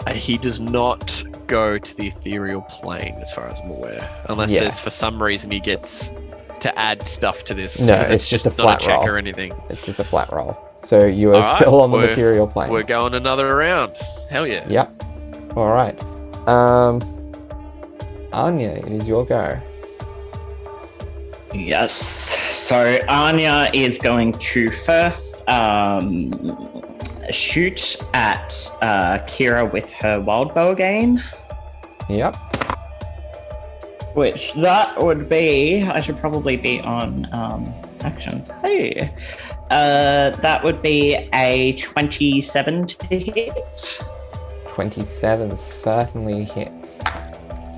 Uh, 0.05 0.13
he 0.13 0.37
does 0.37 0.59
not 0.59 1.23
go 1.47 1.77
to 1.77 1.95
the 1.97 2.07
ethereal 2.07 2.61
plane, 2.61 3.15
as 3.21 3.31
far 3.33 3.47
as 3.47 3.59
I'm 3.59 3.71
aware, 3.71 4.07
unless 4.29 4.49
Yeah. 4.49 4.61
there's 4.61 4.79
for 4.79 4.89
some 4.89 5.21
reason 5.21 5.49
he 5.51 5.59
gets 5.59 6.11
to 6.59 6.77
add 6.77 7.07
stuff 7.07 7.43
to 7.45 7.53
this. 7.53 7.79
No, 7.79 7.97
because 7.97 8.09
it's 8.09 8.29
just 8.29 8.45
a 8.45 8.49
not 8.49 8.55
flat 8.57 8.79
check 8.81 8.95
roll. 9.01 9.09
or 9.09 9.17
anything. 9.17 9.53
It's 9.69 9.81
just 9.85 9.99
a 9.99 10.03
flat 10.03 10.31
roll. 10.31 10.57
So 10.83 11.05
you 11.05 11.31
are 11.31 11.35
All 11.35 11.41
right, 11.41 11.55
still 11.57 11.81
on 11.81 11.91
the 11.91 11.97
material 11.97 12.47
plane. 12.47 12.69
We're 12.71 12.83
going 12.83 13.13
another 13.13 13.55
round. 13.55 13.93
Hell 14.29 14.45
yeah. 14.47 14.67
Yep. 14.67 14.91
All 15.55 15.69
right. 15.69 16.01
Um, 16.47 17.01
Anya, 18.31 18.69
it 18.71 18.87
is 18.89 19.07
your 19.07 19.25
go. 19.25 19.59
Yes. 21.53 21.93
So 21.93 22.99
Anya 23.07 23.69
is 23.73 23.97
going 23.97 24.33
to 24.33 24.69
first 24.69 25.47
um, 25.49 26.66
shoot 27.31 27.97
at 28.13 28.51
uh, 28.81 29.19
Kira 29.25 29.71
with 29.71 29.89
her 29.91 30.19
wild 30.19 30.53
bow 30.53 30.71
again. 30.71 31.23
Yep. 32.09 32.35
Which 34.15 34.53
that 34.53 35.01
would 35.01 35.29
be. 35.29 35.83
I 35.83 36.01
should 36.01 36.17
probably 36.17 36.57
be 36.57 36.79
on 36.81 37.27
um, 37.33 37.71
actions. 38.01 38.49
Hey, 38.61 39.13
uh, 39.69 40.31
that 40.31 40.63
would 40.63 40.81
be 40.81 41.29
a 41.33 41.73
twenty-seven 41.73 42.87
to 42.87 43.19
hit. 43.19 44.03
27 44.77 45.57
certainly 45.57 46.43
hits. 46.43 46.99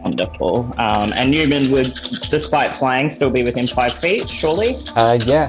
Wonderful. 0.04 0.70
Um, 0.78 1.14
and 1.16 1.32
Newman 1.32 1.72
would, 1.72 1.93
despite 2.30 2.76
flying, 2.76 3.10
still 3.10 3.30
be 3.30 3.41
within 3.41 3.68
five 3.68 3.93
feet, 3.93 4.28
surely. 4.28 4.76
Uh, 4.97 5.18
yeah. 5.26 5.47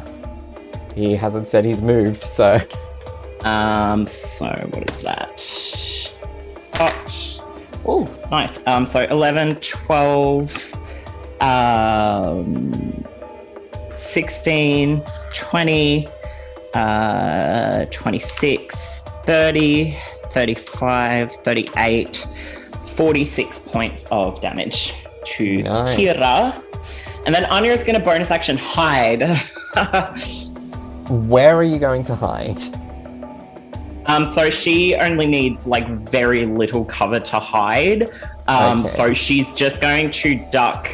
He 0.95 1.17
hasn't 1.17 1.49
said 1.49 1.65
he's 1.65 1.83
moved, 1.83 2.23
so 2.23 2.61
Um, 3.45 4.07
so 4.07 4.47
what 4.71 4.91
is 4.91 5.03
that? 5.03 5.41
Oh, 7.87 8.09
nice. 8.31 8.59
Um, 8.67 8.87
so 8.87 9.05
11, 9.05 9.57
12, 9.57 10.75
um, 11.41 13.05
16, 13.97 15.03
20, 15.35 16.09
uh, 16.75 17.85
26, 17.87 19.01
30, 19.25 19.97
35, 20.27 21.33
38, 21.33 22.29
46 22.81 23.59
points 23.61 24.07
of 24.11 24.41
damage 24.41 24.95
to 25.25 25.63
Nice. 25.63 25.99
Kira. 25.99 26.63
And 27.27 27.35
then 27.35 27.45
Anya 27.47 27.73
is 27.73 27.85
going 27.85 27.99
to 27.99 28.05
bonus 28.05 28.31
action 28.31 28.57
hide. 28.57 29.23
where 31.09 31.57
are 31.57 31.63
you 31.63 31.79
going 31.79 32.03
to 32.05 32.15
hide? 32.15 32.59
Um, 34.07 34.31
so 34.31 34.51
she 34.51 34.95
only 34.97 35.27
needs 35.27 35.67
like 35.67 35.87
very 35.89 36.47
little 36.47 36.85
cover 36.85 37.21
to 37.21 37.39
hide. 37.39 38.11
Um, 38.49 38.81
Okay. 38.81 38.89
So 38.91 39.13
she's 39.13 39.53
just 39.53 39.81
going 39.81 40.11
to 40.13 40.35
duck 40.51 40.91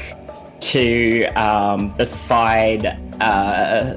to 0.61 1.25
um, 1.37 1.95
the 1.97 2.07
side, 2.07 2.87
uh, 3.21 3.97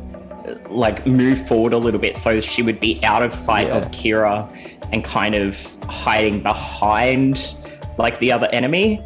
like 0.70 1.06
move 1.08 1.46
forward 1.48 1.74
a 1.74 1.78
little 1.78 2.00
bit, 2.00 2.18
so 2.18 2.40
she 2.40 2.62
would 2.62 2.80
be 2.80 3.00
out 3.04 3.22
of 3.24 3.34
sight 3.34 3.68
Yeah. 3.68 3.78
of 3.78 3.92
Kira 3.92 4.48
and 4.92 5.04
kind 5.04 5.36
of 5.36 5.58
hiding 5.86 6.42
behind 6.42 7.56
like 7.98 8.18
the 8.20 8.32
other 8.32 8.48
enemy. 8.48 9.02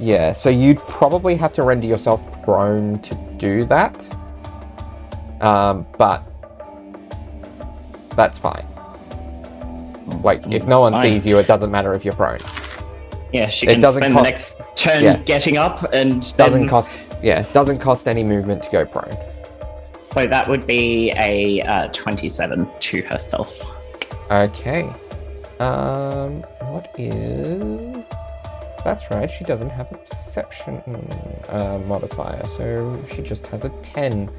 Yeah, 0.00 0.32
so 0.32 0.48
you'd 0.48 0.78
probably 0.80 1.34
have 1.36 1.52
to 1.54 1.62
render 1.62 1.86
yourself 1.86 2.22
prone 2.44 3.00
to 3.00 3.14
do 3.36 3.64
that. 3.64 4.06
Um, 5.40 5.86
but 5.96 6.22
that's 8.16 8.38
fine. 8.38 8.64
Like, 10.22 10.46
if 10.52 10.66
no 10.66 10.80
one 10.80 10.92
fine. 10.92 11.02
sees 11.02 11.26
you, 11.26 11.38
it 11.38 11.46
doesn't 11.46 11.70
matter 11.70 11.92
if 11.94 12.04
you're 12.04 12.14
prone. 12.14 12.38
Yeah, 13.32 13.48
she 13.48 13.66
It 13.66 13.72
can 13.72 13.80
doesn't 13.80 14.02
spend 14.02 14.14
cost- 14.14 14.24
the 14.58 14.62
next 14.64 14.76
turn 14.76 15.04
yeah. 15.04 15.16
getting 15.18 15.56
up 15.58 15.92
and 15.92 16.20
Doesn't 16.36 16.60
then- 16.62 16.68
cost, 16.68 16.90
yeah, 17.22 17.42
doesn't 17.52 17.78
cost 17.78 18.08
any 18.08 18.22
movement 18.24 18.62
to 18.64 18.70
go 18.70 18.84
prone. 18.86 19.16
So 20.00 20.26
that 20.26 20.48
would 20.48 20.66
be 20.66 21.12
a 21.16 21.60
uh, 21.62 21.88
27 21.88 22.66
to 22.80 23.02
herself. 23.02 23.60
Okay. 24.30 24.88
Um, 25.60 26.42
what 26.70 26.94
is? 26.96 27.96
That's 28.84 29.10
right. 29.10 29.28
She 29.30 29.44
doesn't 29.44 29.70
have 29.70 29.90
a 29.92 29.96
perception 29.96 30.80
uh, 31.48 31.78
modifier, 31.86 32.46
so 32.46 33.02
she 33.12 33.22
just 33.22 33.46
has 33.48 33.64
a 33.64 33.68
ten 33.82 34.30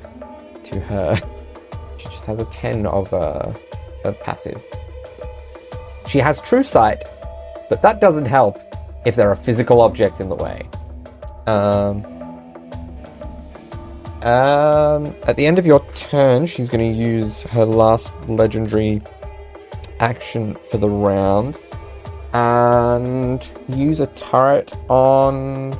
to 0.65 0.79
her. 0.79 1.15
She 1.97 2.05
just 2.07 2.25
has 2.27 2.39
a 2.39 2.45
ten 2.45 2.85
of 2.85 3.13
uh, 3.13 3.51
of 4.05 4.17
passive. 4.21 4.63
She 6.09 6.17
has 6.17 6.41
true 6.41 6.63
sight, 6.63 7.07
but 7.69 7.83
that 7.83 8.01
doesn't 8.01 8.25
help 8.25 8.59
if 9.05 9.15
there 9.15 9.29
are 9.29 9.35
physical 9.35 9.81
objects 9.81 10.19
in 10.19 10.27
the 10.29 10.35
way. 10.35 10.67
Um. 11.45 12.03
Um, 14.23 15.15
at 15.27 15.37
the 15.37 15.45
end 15.45 15.59
of 15.59 15.65
your 15.65 15.79
turn, 15.95 16.45
she's 16.45 16.67
going 16.67 16.91
to 16.91 16.99
use 16.99 17.43
her 17.43 17.63
last 17.63 18.11
legendary 18.27 19.01
action 20.01 20.57
for 20.69 20.77
the 20.77 20.89
round 20.89 21.57
and 22.33 23.47
use 23.69 23.99
a 23.99 24.07
turret 24.07 24.75
on 24.89 25.77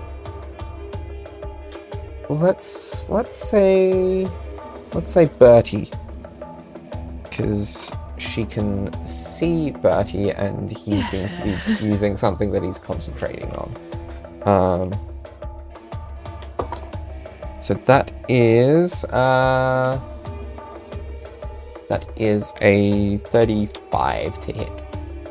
let's 2.30 3.08
let's 3.10 3.36
say 3.36 4.28
let's 4.94 5.12
say 5.12 5.26
Bertie 5.26 5.90
because 7.24 7.92
she 8.20 8.46
can 8.46 8.92
see 9.08 9.72
Bertie 9.72 10.32
and 10.32 10.72
he 10.72 11.02
seems 11.04 11.38
to 11.38 11.44
be 11.44 11.86
using 11.86 12.18
something 12.18 12.52
that 12.52 12.64
he's 12.64 12.78
concentrating 12.78 13.52
on 13.52 13.76
um 14.46 14.94
so 17.60 17.74
that 17.86 18.12
is 18.30 19.04
uh 19.06 20.00
that 21.90 22.06
is 22.16 22.54
a 22.62 23.18
35 23.18 24.40
to 24.42 24.54
hit. 24.54 24.86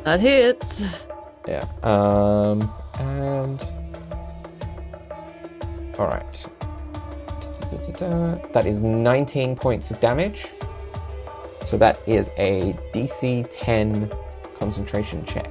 That 0.05 0.20
hits. 0.20 1.07
Yeah. 1.47 1.64
Um 1.82 2.72
and 2.99 3.64
all 5.99 6.09
right. 6.09 6.24
That 8.53 8.64
is 8.66 8.78
19 8.78 9.57
points 9.57 9.91
of 9.91 10.01
damage. 10.01 10.47
So 11.69 11.77
that 11.77 11.99
is 12.07 12.31
a 12.39 12.73
DC 12.95 13.47
10 13.53 14.11
concentration 14.59 15.23
check, 15.27 15.47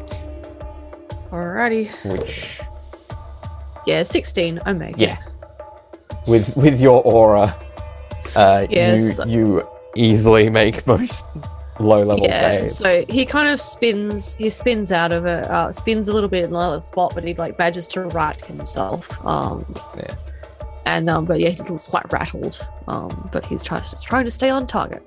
Alrighty. 1.32 1.90
which 2.12 2.60
Yeah, 3.86 4.02
16. 4.02 4.60
I 4.66 4.74
make 4.74 4.96
yeah, 4.98 5.18
with 6.26 6.58
with 6.58 6.82
your 6.82 7.04
aura, 7.04 7.56
uh, 8.36 8.66
Yes. 8.72 9.20
you 9.20 9.26
you 9.60 9.68
easily 9.96 10.50
make 10.50 10.88
most 10.88 11.28
low 11.80 12.02
level 12.04 12.26
Yeah, 12.26 12.40
saves. 12.40 12.78
so 12.78 13.06
he 13.08 13.24
kind 13.24 13.50
of 13.50 13.62
spins. 13.62 14.34
He 14.36 14.50
spins 14.50 14.92
out 14.92 15.14
of 15.14 15.28
it. 15.28 15.46
Uh, 15.46 15.72
spins 15.72 16.08
a 16.08 16.14
little 16.14 16.30
bit 16.30 16.46
in 16.46 16.50
another 16.50 16.82
spot, 16.82 17.12
but 17.14 17.24
he 17.24 17.36
like 17.36 17.58
badges 17.58 17.88
to 17.90 18.02
right 18.02 18.44
himself. 18.44 19.24
Um, 19.24 19.64
Yes. 19.96 20.32
and 20.88 21.08
um, 21.12 21.26
but 21.26 21.40
yeah, 21.40 21.50
he 21.50 21.62
looks 21.62 21.86
quite 21.86 22.12
rattled. 22.12 22.66
Um, 22.88 23.30
but 23.32 23.46
he's 23.46 23.62
trying 23.62 23.84
trying 24.02 24.26
to 24.26 24.32
stay 24.32 24.50
on 24.50 24.66
target. 24.66 25.04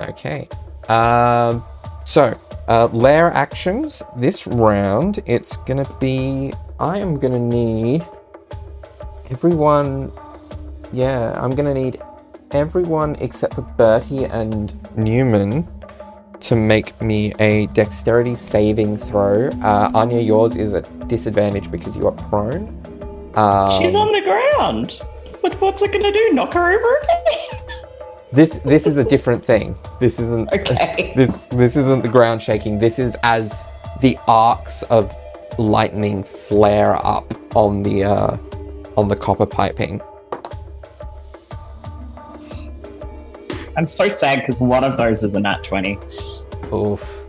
Okay. 0.00 0.48
Um, 0.88 1.64
so, 2.04 2.38
uh, 2.68 2.86
lair 2.92 3.30
actions 3.32 4.02
this 4.16 4.46
round. 4.46 5.22
It's 5.26 5.56
gonna 5.58 5.88
be. 6.00 6.52
I 6.80 6.98
am 6.98 7.18
gonna 7.18 7.38
need 7.38 8.06
everyone. 9.30 10.12
Yeah, 10.92 11.38
I'm 11.42 11.50
gonna 11.54 11.74
need 11.74 12.00
everyone 12.52 13.16
except 13.16 13.54
for 13.54 13.62
Bertie 13.62 14.24
and 14.24 14.72
Newman 14.96 15.66
to 16.40 16.56
make 16.56 17.00
me 17.02 17.34
a 17.40 17.66
dexterity 17.68 18.34
saving 18.34 18.96
throw. 18.96 19.48
Uh, 19.62 19.90
Anya, 19.94 20.20
yours 20.20 20.56
is 20.56 20.72
a 20.72 20.82
disadvantage 21.08 21.70
because 21.70 21.96
you 21.96 22.06
are 22.06 22.12
prone. 22.12 22.68
Um, 23.34 23.70
She's 23.80 23.94
on 23.94 24.12
the 24.12 24.20
ground. 24.20 25.00
What, 25.40 25.60
what's 25.60 25.82
it 25.82 25.92
gonna 25.92 26.12
do? 26.12 26.30
Knock 26.32 26.54
her 26.54 26.70
over 26.72 26.96
again? 26.98 27.57
This 28.32 28.58
this 28.58 28.86
is 28.86 28.96
a 28.98 29.04
different 29.04 29.44
thing. 29.44 29.74
This 30.00 30.18
isn't 30.20 30.52
Okay. 30.52 31.12
this 31.16 31.46
this 31.46 31.76
isn't 31.76 32.02
the 32.02 32.08
ground 32.08 32.42
shaking. 32.42 32.78
This 32.78 32.98
is 32.98 33.16
as 33.22 33.62
the 34.00 34.18
arcs 34.26 34.82
of 34.84 35.14
lightning 35.58 36.22
flare 36.22 37.04
up 37.04 37.34
on 37.56 37.82
the 37.82 38.04
uh, 38.04 38.36
on 38.96 39.08
the 39.08 39.16
copper 39.16 39.46
piping. 39.46 40.00
I'm 43.76 43.86
so 43.86 44.08
sad 44.08 44.40
because 44.40 44.60
one 44.60 44.82
of 44.84 44.98
those 44.98 45.22
is 45.22 45.34
a 45.34 45.40
nat 45.40 45.62
20. 45.62 45.98
Oof. 46.72 47.24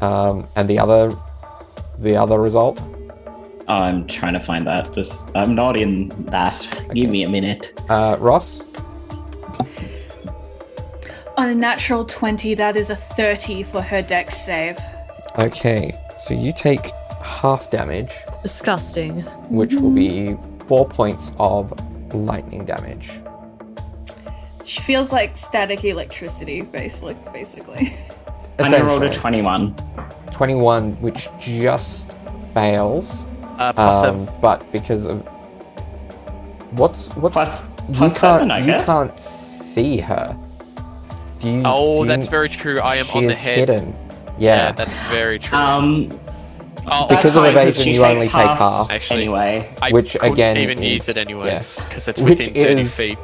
Um, 0.00 0.46
and 0.56 0.68
the 0.68 0.78
other 0.78 1.16
the 1.98 2.16
other 2.16 2.40
result. 2.40 2.82
I'm 3.68 4.06
trying 4.06 4.32
to 4.34 4.40
find 4.40 4.66
that. 4.66 4.92
Just 4.94 5.30
I'm 5.36 5.54
not 5.54 5.78
in 5.78 6.08
that. 6.26 6.82
Give 6.92 7.08
me 7.08 7.22
a 7.22 7.28
minute. 7.28 7.78
Uh, 7.88 8.16
Ross. 8.18 8.64
On 11.36 11.48
a 11.48 11.54
natural 11.54 12.04
20, 12.04 12.54
that 12.54 12.76
is 12.76 12.90
a 12.90 12.96
30 12.96 13.64
for 13.64 13.82
her 13.82 14.02
dex 14.02 14.36
save. 14.36 14.78
Okay, 15.38 15.98
so 16.18 16.32
you 16.32 16.52
take 16.52 16.92
half 17.20 17.70
damage, 17.70 18.12
Disgusting. 18.42 19.22
which 19.50 19.74
will 19.74 19.90
be 19.90 20.36
four 20.68 20.86
points 20.88 21.32
of 21.38 21.72
lightning 22.14 22.64
damage. 22.64 23.10
She 24.64 24.80
feels 24.80 25.12
like 25.12 25.36
static 25.36 25.84
electricity, 25.84 26.62
basically. 26.62 27.16
basically. 27.32 27.94
And 28.56 28.72
I 28.72 28.80
rolled 28.82 29.02
a 29.02 29.06
Essentially. 29.06 29.42
21. 29.42 29.74
21, 30.30 30.92
which 31.02 31.28
just 31.40 32.14
fails. 32.54 33.24
Uh, 33.58 33.72
plus 33.72 34.04
Um, 34.04 34.28
but 34.40 34.70
because 34.70 35.06
of 35.06 35.26
what's 36.78 37.08
what's 37.16 37.32
Plus, 37.32 37.62
you 37.88 37.94
can't 37.94 38.16
seven, 38.16 38.50
I 38.50 38.58
you 38.60 38.66
guess. 38.66 38.86
can't 38.86 39.18
see 39.18 39.98
her. 39.98 40.36
Do 41.40 41.50
you? 41.50 41.62
oh, 41.64 42.02
do 42.04 42.08
that's 42.08 42.24
you- 42.24 42.30
very 42.30 42.48
true. 42.48 42.80
I 42.80 42.96
am 42.96 43.04
she 43.06 43.18
on 43.18 43.26
the 43.26 43.32
is 43.32 43.38
head. 43.38 43.58
hidden. 43.58 43.94
Yeah, 44.38 44.56
Yeah, 44.68 44.72
that's 44.72 44.94
very 45.10 45.38
true. 45.38 45.56
Um, 45.56 46.20
oh, 46.90 47.06
Because 47.06 47.36
of 47.36 47.44
evasion, 47.44 47.86
you 47.88 47.98
takes 47.98 48.12
only 48.12 48.26
take 48.26 48.30
half. 48.32 48.90
Actually, 48.90 49.22
Anyway, 49.22 49.74
I 49.82 49.90
which 49.90 50.12
couldn't 50.12 50.32
again 50.32 50.56
even 50.58 50.82
use 50.82 51.08
it 51.08 51.16
anyways 51.16 51.76
because 51.88 52.08
it's 52.08 52.20
Which 52.20 52.38
within 52.38 52.54
30 52.54 52.82
is- 52.82 52.96
feet. 52.96 53.18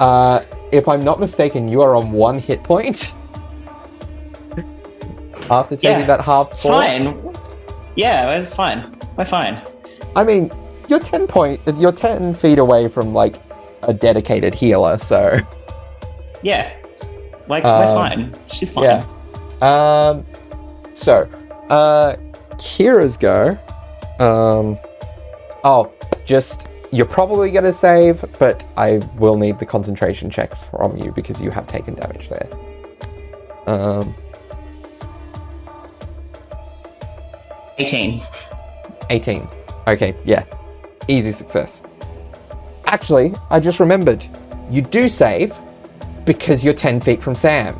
Uh, 0.00 0.40
if 0.72 0.88
I'm 0.88 1.02
not 1.04 1.20
mistaken, 1.20 1.68
you 1.68 1.80
are 1.82 1.94
on 1.96 2.12
one 2.12 2.38
hit 2.38 2.62
point. 2.62 3.14
After 5.50 5.76
taking 5.76 6.00
Yeah, 6.00 6.06
that 6.06 6.20
half 6.20 6.52
it's 6.52 6.62
fall. 6.62 6.72
fine. 6.82 7.34
Yeah, 7.96 8.32
it's 8.32 8.54
fine. 8.54 8.94
We're 9.16 9.24
fine. 9.24 9.62
I 10.14 10.22
mean, 10.24 10.50
you're 10.88 11.00
ten 11.00 11.26
point. 11.26 11.60
You're 11.78 11.92
ten 11.92 12.34
feet 12.34 12.58
away 12.58 12.88
from 12.88 13.14
like 13.14 13.36
a 13.82 13.94
dedicated 13.94 14.54
healer, 14.54 14.98
so 14.98 15.38
Yeah. 16.42 16.70
Like, 17.48 17.64
Um, 17.64 17.80
we're 17.80 17.94
fine. 17.94 18.34
She's 18.52 18.72
fine. 18.72 18.84
yeah. 18.84 19.04
Um, 19.62 20.24
so, 20.92 21.26
uh, 21.70 22.16
Kira's 22.56 23.16
go. 23.16 23.56
Um, 24.18 24.78
oh, 25.64 25.90
just 26.24 26.66
you're 26.90 27.06
probably 27.06 27.50
gonna 27.50 27.72
save, 27.72 28.24
but 28.38 28.64
I 28.76 29.00
will 29.16 29.36
need 29.36 29.58
the 29.58 29.66
concentration 29.66 30.30
check 30.30 30.54
from 30.54 30.96
you 30.96 31.12
because 31.12 31.40
you 31.40 31.50
have 31.50 31.66
taken 31.66 31.94
damage 31.94 32.28
there. 32.28 32.48
Um, 33.66 34.14
18. 37.78 38.22
18. 39.10 39.48
Okay, 39.86 40.14
yeah, 40.24 40.44
easy 41.06 41.32
success. 41.32 41.82
Actually, 42.88 43.34
I 43.50 43.60
just 43.60 43.80
remembered, 43.80 44.24
you 44.70 44.80
do 44.82 45.08
save 45.08 45.54
because 46.24 46.64
you're 46.64 46.74
10 46.74 47.00
feet 47.00 47.22
from 47.22 47.34
Sam 47.34 47.78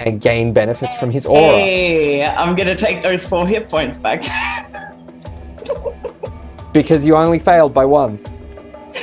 and 0.00 0.20
gain 0.20 0.52
benefits 0.52 0.94
from 0.98 1.10
his 1.10 1.24
aura. 1.26 1.40
Hey, 1.58 2.24
I'm 2.24 2.54
gonna 2.54 2.74
take 2.76 3.02
those 3.02 3.24
four 3.24 3.46
hit 3.46 3.68
points 3.68 3.98
back. 3.98 4.22
Because 6.72 7.04
you 7.04 7.14
only 7.16 7.38
failed 7.38 7.74
by 7.74 7.84
one. 7.84 8.18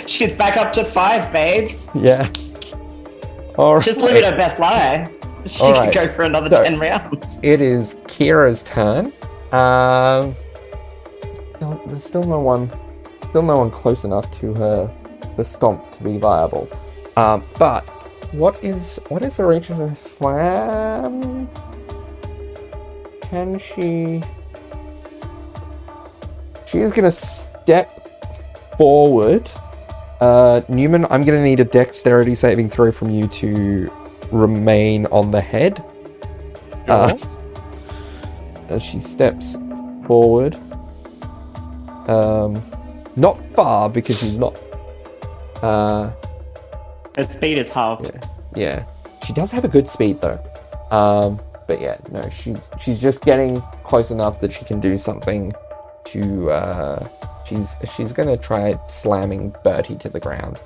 She's 0.07 0.33
back 0.33 0.57
up 0.57 0.73
to 0.73 0.83
five, 0.83 1.31
babes. 1.31 1.87
Yeah. 1.93 2.27
All 3.59 3.75
right. 3.75 3.83
She's 3.83 3.97
living 3.97 4.23
her 4.23 4.35
best 4.35 4.59
life. 4.59 5.15
She 5.45 5.61
All 5.63 5.85
could 5.85 5.93
go 5.93 6.11
for 6.15 6.23
another 6.23 6.49
So- 6.49 6.63
10 6.63 6.79
rounds. 6.79 7.23
It 7.43 7.61
is 7.61 7.93
Kira's 8.07 8.63
turn. 8.63 9.13
Um, 9.51 10.35
there's 11.85 12.03
still 12.03 12.23
no 12.23 12.39
one, 12.39 12.71
still 13.29 13.43
no 13.43 13.57
one 13.59 13.69
close 13.69 14.03
enough 14.03 14.29
to 14.39 14.51
her, 14.55 14.91
the 15.39 15.45
stomp 15.45 15.89
to 15.97 16.03
be 16.03 16.17
viable. 16.17 16.69
Um, 17.15 17.43
but 17.57 17.81
what 18.33 18.63
is 18.63 18.99
what 19.07 19.23
is 19.23 19.37
the 19.37 19.45
reach 19.45 19.69
of 19.69 19.77
her 19.77 19.95
slam? 19.95 21.49
Can 23.21 23.57
she? 23.57 24.21
She 26.67 26.79
is 26.79 26.91
gonna 26.91 27.11
step 27.11 28.77
forward 28.77 29.49
Uh, 30.21 30.61
Newman, 30.67 31.05
I'm 31.09 31.23
gonna 31.23 31.41
need 31.41 31.61
a 31.61 31.65
dexterity 31.65 32.35
saving 32.35 32.69
throw 32.69 32.91
from 32.91 33.09
you 33.09 33.27
to 33.27 33.89
remain 34.33 35.05
on 35.07 35.31
the 35.31 35.39
head. 35.39 35.81
Uh, 36.89 37.17
as 38.67 38.83
she 38.83 38.99
steps 38.99 39.55
forward. 40.05 40.59
Um, 42.09 42.61
not 43.15 43.37
far 43.55 43.89
because 43.89 44.19
she's 44.19 44.37
not. 44.37 44.59
Uh, 45.61 46.11
Her 47.15 47.27
speed 47.29 47.59
is 47.59 47.69
halved. 47.69 48.05
yeah, 48.05 48.21
yeah. 48.55 48.85
She 49.25 49.33
does 49.33 49.51
have 49.51 49.65
a 49.65 49.67
good 49.67 49.87
speed 49.87 50.21
though. 50.21 50.39
Um, 50.91 51.39
but 51.67 51.79
yeah, 51.81 51.97
no, 52.11 52.27
she's 52.29 52.57
she's 52.79 52.99
just 52.99 53.23
getting 53.23 53.61
close 53.83 54.11
enough 54.11 54.39
that 54.41 54.51
she 54.51 54.65
can 54.65 54.79
do 54.79 54.97
something 54.97 55.53
to. 56.05 56.51
Uh, 56.51 57.07
she's 57.45 57.75
she's 57.95 58.13
gonna 58.13 58.37
try 58.37 58.79
slamming 58.87 59.53
Bertie 59.63 59.95
to 59.97 60.09
the 60.09 60.19
ground. 60.19 60.59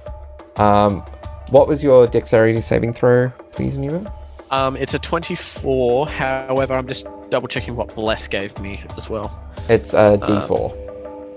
Um, 0.58 1.02
what 1.50 1.68
was 1.68 1.84
your 1.84 2.08
dexterity 2.08 2.62
saving 2.62 2.94
throw, 2.94 3.30
please, 3.52 3.78
Newman? 3.78 4.10
Um, 4.52 4.78
it's 4.78 4.94
a 4.94 5.00
24. 5.00 6.08
However, 6.08 6.76
I'm 6.76 6.88
just 6.88 7.08
double 7.32 7.48
checking 7.48 7.76
what 7.76 7.94
Bless 7.96 8.28
gave 8.28 8.58
me 8.60 8.84
as 8.96 9.10
well. 9.10 9.42
It's 9.68 9.94
a 9.94 10.18
D4. 10.22 10.72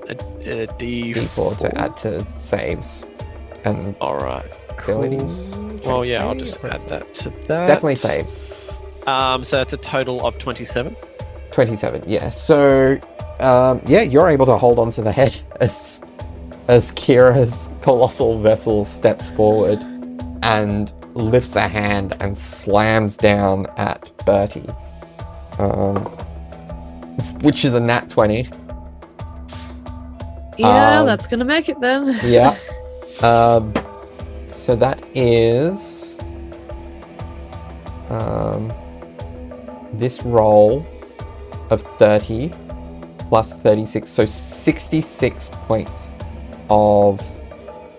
A, 0.09 0.63
a 0.65 0.67
D4. 0.67 1.15
D4 1.15 1.59
to 1.59 1.79
add 1.79 1.97
to 1.99 2.27
saves 2.39 3.07
and 3.67 3.95
All 4.01 4.17
right. 4.19 4.47
Cool. 4.79 5.05
ability. 5.05 5.87
Well, 5.89 6.05
yeah, 6.05 6.25
I'll 6.27 6.35
just 6.35 6.59
add 6.65 6.89
that 6.89 7.13
to 7.15 7.31
that. 7.49 7.67
Definitely 7.67 7.97
saves. 7.97 8.43
Um, 9.07 9.45
so 9.45 9.61
it's 9.61 9.73
a 9.73 9.77
total 9.77 10.25
of 10.27 10.37
27. 10.39 10.97
27 11.53 12.03
yeah 12.07 12.29
so 12.29 12.99
um, 13.41 13.81
yeah 13.87 14.03
you're 14.03 14.29
able 14.29 14.45
to 14.45 14.57
hold 14.59 14.79
on 14.81 14.91
to 14.91 15.01
the 15.01 15.13
head 15.13 15.35
as 15.61 16.05
as 16.69 16.91
kira's 16.93 17.71
colossal 17.83 18.41
vessel 18.43 18.85
steps 18.85 19.31
forward 19.31 19.79
and 20.43 20.93
lifts 21.15 21.55
a 21.57 21.67
hand 21.69 22.17
and 22.21 22.37
slams 22.37 23.17
down 23.17 23.67
at 23.77 24.11
bertie 24.27 24.69
um, 25.59 25.95
which 27.43 27.65
is 27.65 27.73
a 27.75 27.81
nat 27.81 28.11
20 28.11 28.49
Yeah, 30.59 31.01
Um, 31.01 31.07
that's 31.07 31.27
gonna 31.29 31.45
make 31.45 31.69
it 31.69 31.81
then. 31.81 32.19
yeah 32.25 32.57
um, 33.23 33.73
so 34.53 34.75
that 34.77 35.05
is 35.15 36.19
um, 38.09 38.73
this 39.93 40.23
roll 40.23 40.87
of 41.71 41.83
30 41.83 42.53
plus 43.29 43.55
36 43.55 44.09
so 44.09 44.25
66 44.25 45.51
points 45.67 46.09
of 46.71 47.21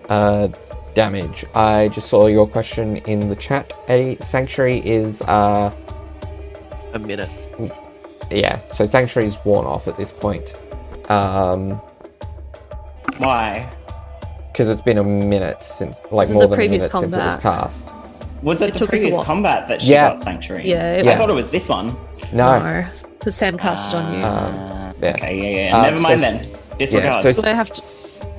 uh, 0.08 0.48
damage 0.94 1.44
i 1.54 1.88
just 1.88 2.08
saw 2.08 2.26
your 2.26 2.46
question 2.48 2.96
in 2.98 3.28
the 3.28 3.36
chat 3.36 3.72
eddie 3.88 4.16
sanctuary 4.20 4.78
is 4.86 5.20
uh 5.22 5.72
A 6.94 6.98
minute. 6.98 7.28
yeah 8.30 8.58
so 8.70 8.86
sanctuary 8.86 9.26
is 9.26 9.36
worn 9.44 9.66
off 9.66 9.86
at 9.86 9.96
this 9.98 10.10
point 10.10 10.54
um 11.10 11.72
Why? 13.18 13.70
Because 14.58 14.68
it's 14.72 14.82
been 14.82 14.98
a 14.98 15.04
minute 15.04 15.62
since 15.62 16.00
like 16.10 16.28
more 16.30 16.42
the 16.42 16.48
than 16.48 16.52
a 16.52 16.56
previous 16.56 16.92
minute 16.92 17.00
since 17.12 17.14
it 17.14 17.18
was 17.18 17.36
cast 17.36 17.88
Was 18.42 18.60
it, 18.60 18.70
It 18.70 18.72
the 18.72 18.78
took 18.80 18.88
previous 18.90 19.24
combat 19.24 19.68
that 19.68 19.82
she 19.82 19.90
Yeah. 19.92 20.08
got 20.08 20.20
Sanctuary? 20.20 20.68
Yeah, 20.68 20.94
it- 20.94 21.04
Yeah. 21.04 21.12
I 21.12 21.16
thought 21.16 21.30
it 21.30 21.34
was 21.34 21.52
this 21.52 21.68
one. 21.68 21.96
no 22.32 22.84
because 23.20 23.36
Sam 23.36 23.56
cast 23.56 23.90
it 23.90 23.94
on 23.94 24.14
you. 24.14 24.20
Ah, 24.24 24.92
yeah. 25.00 25.10
Okay, 25.10 25.36
yeah, 25.36 25.60
yeah. 25.70 25.76
Uh, 25.78 25.82
Never 25.82 26.00
mind 26.00 26.20
so 26.20 26.26
then. 26.26 26.34
s- 26.34 26.74
Disregard. 26.78 27.24
Yeah, 27.24 27.32
so 27.32 27.42
Do 27.42 27.48
I 27.48 27.52
have 27.52 27.68
to- 27.68 27.80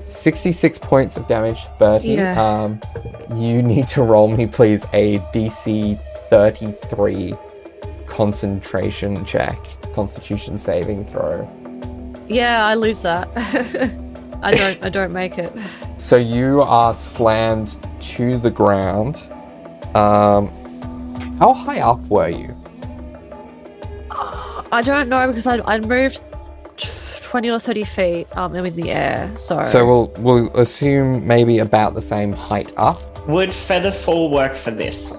66 0.09 0.78
points 0.80 1.15
of 1.17 1.28
damage, 1.28 1.67
Bertie. 1.80 2.09
Yeah. 2.09 2.41
Um, 2.41 2.80
you 3.36 3.61
need 3.61 3.88
to 3.89 4.01
roll 4.03 4.28
me, 4.30 4.45
please, 4.47 4.86
a 4.93 5.20
DC 5.34 5.97
33 6.30 7.34
concentration 8.07 9.24
check, 9.26 9.57
constitution 9.93 10.57
saving 10.57 11.05
throw. 11.05 11.47
yeah, 12.28 12.65
I 12.65 12.76
lose 12.76 13.01
that. 13.01 13.28
I 14.41 14.55
don't. 14.55 14.86
I 14.86 14.89
don't 14.89 15.11
make 15.11 15.38
it. 15.38 15.51
So 16.00 16.16
you 16.16 16.62
are 16.62 16.93
slammed 16.93 17.78
to 18.00 18.39
the 18.39 18.50
ground. 18.50 19.22
Um, 19.95 20.47
how 21.38 21.54
high 21.54 21.82
up 21.82 22.00
were 22.08 22.30
you? 22.30 22.56
I 24.72 24.82
don't 24.82 25.10
know 25.10 25.28
because 25.28 25.45
I 25.45 25.60
I 25.66 25.80
moved 25.80 26.22
twenty 27.22 27.50
or 27.52 27.60
thirty 27.60 27.84
feet 27.84 28.28
um 28.38 28.56
in 28.56 28.76
the 28.76 28.91
air. 28.91 29.30
So 29.36 29.62
So 29.64 29.86
we'll 29.86 30.08
we'll 30.20 30.58
assume 30.58 31.28
maybe 31.28 31.60
about 31.60 31.93
the 31.93 32.02
same 32.02 32.32
height 32.34 32.72
up. 32.78 33.28
Would 33.28 33.50
Featherfall 33.50 34.32
work 34.32 34.56
for 34.56 34.72
this? 34.72 35.14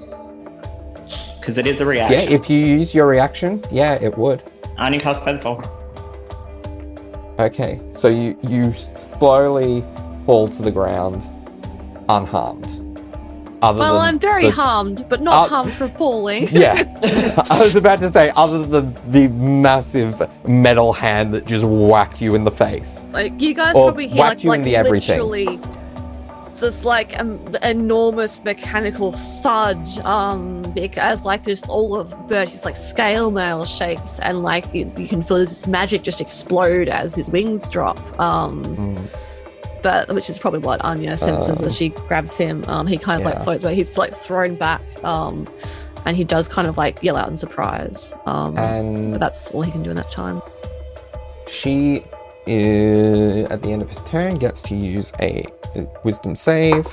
Because 1.39 1.59
it 1.59 1.66
is 1.66 1.81
a 1.81 1.87
reaction. 1.87 2.20
Yeah, 2.20 2.37
if 2.37 2.49
you 2.51 2.59
use 2.59 2.95
your 2.95 3.07
reaction, 3.07 3.62
yeah, 3.70 3.95
it 3.95 4.16
would. 4.16 4.43
I 4.78 4.87
only 4.87 4.99
cast 4.99 5.22
Featherfall. 5.24 5.59
Okay, 7.39 7.81
so 7.93 8.09
you 8.09 8.37
you 8.43 8.72
slowly 9.18 9.85
fall 10.31 10.47
to 10.47 10.62
the 10.62 10.70
ground, 10.70 11.28
unharmed. 12.09 12.68
Other 13.62 13.81
well, 13.81 13.99
I'm 13.99 14.16
very 14.20 14.45
the- 14.45 14.53
harmed, 14.53 15.05
but 15.09 15.20
not 15.20 15.47
Uh, 15.47 15.49
harmed 15.49 15.72
from 15.72 15.91
falling. 15.91 16.47
Yeah, 16.53 16.85
I 17.51 17.64
was 17.64 17.74
about 17.74 17.99
to 17.99 18.09
say, 18.11 18.31
other 18.37 18.64
than 18.64 18.95
the 19.09 19.26
massive 19.28 20.14
metal 20.47 20.93
hand 20.93 21.35
that 21.35 21.47
just 21.47 21.64
whacked 21.64 22.20
you 22.22 22.37
in 22.37 22.45
the 22.45 22.53
face. 22.53 23.05
Like 23.12 23.41
you 23.41 23.53
guys 23.55 23.72
probably 23.72 24.07
hear 24.07 24.18
like, 24.24 24.45
like 24.45 24.62
the 24.62 24.76
everything. 24.76 25.18
literally 25.18 25.59
this 26.61 26.85
like 26.85 27.18
um, 27.18 27.41
enormous 27.62 28.45
mechanical 28.45 29.12
thud 29.43 29.81
um 30.05 30.62
as 30.99 31.24
like 31.24 31.43
this 31.45 31.62
all 31.74 31.97
of 31.99 32.12
Bertie's 32.28 32.66
like 32.66 32.76
scale 32.76 33.31
mail 33.31 33.64
shakes 33.64 34.20
and 34.20 34.43
like 34.43 34.66
you 34.74 35.09
can 35.09 35.22
feel 35.22 35.39
this 35.39 35.66
magic 35.66 36.03
just 36.03 36.20
explode 36.20 36.87
as 36.91 37.14
his 37.14 37.31
wings 37.31 37.66
drop 37.66 37.99
um 38.20 38.62
Mm. 38.62 38.99
But 39.83 40.12
which 40.14 40.28
is 40.31 40.39
probably 40.39 40.61
what 40.61 40.81
Anya 40.85 41.16
senses 41.16 41.61
Oh. 41.62 41.66
as 41.66 41.76
she 41.76 41.89
grabs 41.91 42.37
him 42.37 42.64
um 42.68 42.87
he 42.87 42.97
kind 42.99 43.20
of 43.22 43.28
Yeah. 43.28 43.35
like 43.35 43.45
floats 43.45 43.62
but 43.62 43.74
he's 43.74 43.97
like 43.99 44.14
thrown 44.14 44.55
back 44.57 44.81
um 45.05 45.47
and 46.07 46.16
he 46.16 46.24
does 46.24 46.49
kind 46.49 46.66
of 46.68 46.76
like 46.78 47.03
yell 47.03 47.16
out 47.16 47.28
in 47.28 47.37
surprise 47.37 48.14
um 48.26 48.57
And 48.59 49.12
but 49.12 49.20
that's 49.20 49.51
all 49.53 49.62
he 49.62 49.70
can 49.70 49.83
do 49.83 49.91
in 49.91 49.97
that 49.97 50.11
time 50.11 50.41
she, 51.49 52.05
is, 52.47 53.49
at 53.51 53.61
the 53.62 53.72
end 53.72 53.83
of 53.83 53.91
her 53.91 54.05
turn, 54.07 54.37
gets 54.37 54.62
to 54.62 54.76
use 54.76 55.12
a 55.18 55.45
uh, 55.74 55.83
wisdom 56.05 56.37
save. 56.37 56.87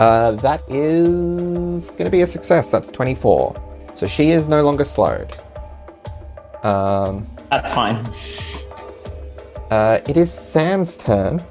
Uh, 0.00 0.30
that 0.30 0.62
is 0.70 1.90
going 1.90 2.04
to 2.06 2.10
be 2.10 2.22
a 2.22 2.26
success. 2.26 2.70
That's 2.70 2.88
24. 2.88 3.54
So 3.92 4.06
she 4.06 4.30
is 4.30 4.48
no 4.48 4.62
longer 4.64 4.86
slowed. 4.86 5.36
Um, 6.62 7.26
That's 7.50 7.70
fine. 7.74 7.96
Uh, 9.70 10.00
it 10.08 10.16
is 10.16 10.32
Sam's 10.32 10.96
turn. 10.96 11.42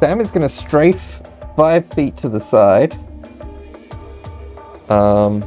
Sam 0.00 0.20
is 0.20 0.30
going 0.30 0.42
to 0.42 0.48
strafe 0.48 1.20
five 1.56 1.86
feet 1.92 2.16
to 2.18 2.28
the 2.28 2.40
side. 2.40 2.96
Um, 4.88 5.44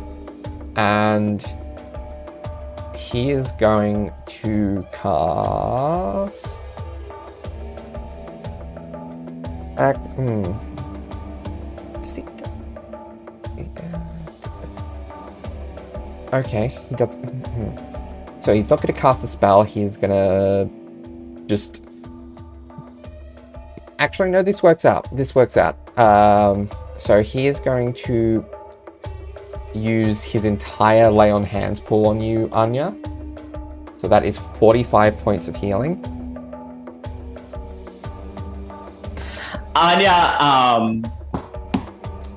and 0.76 1.42
he 2.96 3.32
is 3.32 3.52
going 3.54 4.12
to 4.26 4.86
cast. 4.92 6.62
Ac- 9.80 9.98
hmm. 10.16 10.44
Does 12.02 12.16
he? 12.16 12.26
Okay, 16.34 16.68
he 16.90 16.96
does. 16.96 17.16
hmm. 17.16 18.42
So 18.42 18.54
he's 18.54 18.70
not 18.70 18.82
going 18.82 18.94
to 18.94 19.00
cast 19.00 19.24
a 19.24 19.28
spell. 19.28 19.64
He's 19.64 19.98
going 19.98 20.12
to 20.12 20.70
just 21.48 21.81
actually 24.02 24.30
no 24.32 24.42
this 24.44 24.62
works 24.64 24.84
out. 24.86 25.04
This 25.16 25.34
works 25.36 25.56
out. 25.58 25.76
Um 25.98 26.70
so 26.98 27.22
he 27.24 27.48
is 27.48 27.60
going 27.60 27.94
to 28.06 28.46
use 29.74 30.22
his 30.22 30.44
entire 30.46 31.10
lay 31.10 31.32
on 31.32 31.44
hands 31.44 31.80
pull 31.80 32.08
on 32.08 32.20
you 32.22 32.50
anya. 32.52 32.94
So 34.02 34.08
that 34.08 34.26
is 34.26 34.38
45 34.38 35.18
points 35.20 35.48
of 35.48 35.56
healing. 35.56 36.04
Anya, 39.76 40.38
um, 40.42 41.04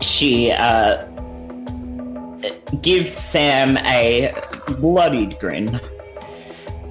she 0.00 0.52
uh, 0.52 1.04
gives 2.80 3.12
Sam 3.12 3.76
a 3.78 4.34
bloodied 4.78 5.38
grin, 5.40 5.80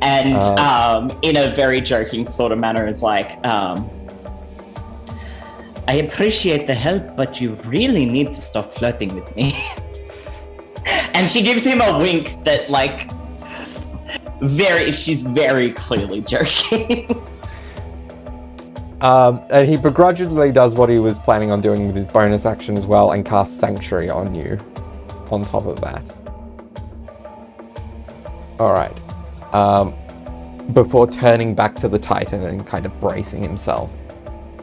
and 0.02 0.36
Uh. 0.36 1.00
um, 1.10 1.18
in 1.22 1.38
a 1.38 1.48
very 1.54 1.80
joking 1.80 2.28
sort 2.28 2.52
of 2.52 2.60
manner, 2.60 2.88
is 2.88 3.02
like, 3.02 3.38
um, 3.48 3.90
"I 5.88 5.96
appreciate 5.96 6.68
the 6.68 6.76
help, 6.76 7.16
but 7.16 7.40
you 7.42 7.54
really 7.66 8.06
need 8.06 8.34
to 8.34 8.42
stop 8.42 8.72
flirting 8.72 9.16
with 9.16 9.36
me." 9.36 9.56
and 11.14 11.30
she 11.30 11.42
gives 11.42 11.64
him 11.64 11.82
a 11.82 11.98
wink 11.98 12.44
that, 12.44 12.70
like, 12.70 13.10
very, 14.42 14.92
she's 14.92 15.22
very 15.22 15.74
clearly 15.74 16.22
joking. 16.22 17.24
Um, 19.04 19.42
and 19.50 19.68
he 19.68 19.76
begrudgingly 19.76 20.54
does 20.54 20.74
what 20.74 20.88
he 20.88 20.98
was 20.98 21.20
planning 21.20 21.52
on 21.52 21.60
doing 21.60 21.88
with 21.88 21.96
his 21.98 22.08
bonus 22.08 22.46
action 22.46 22.78
as 22.78 22.86
well 22.86 23.12
and 23.12 23.26
casts 23.26 23.60
Sanctuary 23.60 24.10
on 24.10 24.34
you 24.34 24.58
on 25.30 25.44
top 25.44 25.66
of 25.66 25.82
that. 25.82 26.02
Alright. 28.62 28.98
Um, 29.54 29.94
before 30.72 31.12
turning 31.12 31.54
back 31.54 31.76
to 31.76 31.90
the 31.90 32.00
Titan 32.00 32.46
and 32.46 32.66
kind 32.66 32.86
of 32.86 32.98
bracing 33.02 33.44
himself. 33.44 33.90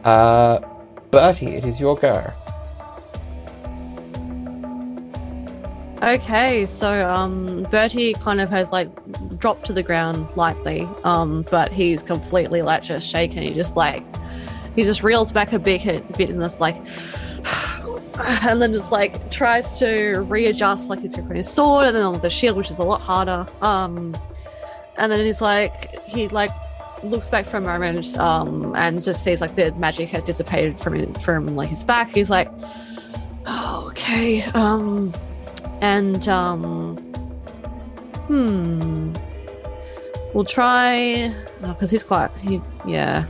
Uh, 0.03 0.59
Bertie, 1.11 1.55
it 1.55 1.65
is 1.65 1.79
your 1.79 1.97
go. 1.97 2.31
Okay, 6.01 6.65
so 6.65 7.07
um, 7.07 7.63
Bertie 7.69 8.13
kind 8.13 8.41
of 8.41 8.49
has 8.49 8.71
like 8.71 8.89
dropped 9.37 9.65
to 9.65 9.73
the 9.73 9.83
ground 9.83 10.27
lightly, 10.35 10.87
um, 11.03 11.45
but 11.51 11.71
he's 11.71 12.01
completely 12.01 12.61
like 12.61 12.81
just 12.81 13.07
shaken. 13.07 13.43
He 13.43 13.53
just 13.53 13.75
like 13.75 14.03
he 14.75 14.83
just 14.83 15.03
reels 15.03 15.31
back 15.31 15.51
a 15.51 15.59
bit, 15.59 15.85
a 15.85 15.99
bit, 16.17 16.29
and 16.29 16.39
just 16.39 16.61
like, 16.61 16.75
and 18.43 18.61
then 18.61 18.71
just 18.71 18.91
like 18.91 19.29
tries 19.29 19.77
to 19.79 20.21
readjust 20.21 20.89
like 20.89 21.01
his 21.01 21.13
grip 21.13 21.29
on 21.29 21.35
his 21.35 21.51
sword 21.51 21.87
and 21.87 21.95
then 21.95 22.03
on 22.03 22.19
the 22.21 22.29
shield, 22.29 22.55
which 22.55 22.71
is 22.71 22.79
a 22.79 22.83
lot 22.83 23.01
harder. 23.01 23.45
Um, 23.61 24.15
and 24.97 25.11
then 25.11 25.23
he's 25.25 25.41
like 25.41 26.03
he 26.05 26.29
like 26.29 26.51
looks 27.03 27.29
back 27.29 27.45
for 27.45 27.57
a 27.57 27.61
moment 27.61 28.17
um, 28.17 28.75
and 28.75 29.01
just 29.01 29.23
sees 29.23 29.41
like 29.41 29.55
the 29.55 29.73
magic 29.73 30.09
has 30.09 30.23
dissipated 30.23 30.79
from 30.79 31.13
from 31.15 31.55
like 31.55 31.69
his 31.69 31.83
back. 31.83 32.09
He's 32.09 32.29
like, 32.29 32.49
oh, 33.45 33.85
okay. 33.89 34.43
Um, 34.53 35.13
and 35.81 36.29
um 36.29 36.95
hmm 38.27 39.11
we'll 40.33 40.45
try 40.45 41.33
because 41.61 41.91
he's 41.91 42.03
quite 42.03 42.31
he 42.37 42.61
yeah 42.85 43.25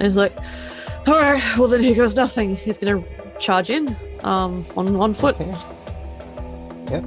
he's 0.00 0.16
like 0.16 0.34
all 1.06 1.14
right 1.14 1.42
well 1.58 1.68
then 1.68 1.82
here 1.82 1.94
goes 1.94 2.16
nothing 2.16 2.56
he's 2.56 2.78
gonna 2.78 3.02
charge 3.38 3.68
in 3.68 3.94
um 4.22 4.64
on 4.76 4.96
one 4.96 5.12
foot 5.12 5.34
Okay. 5.40 5.54
Yep. 6.90 7.04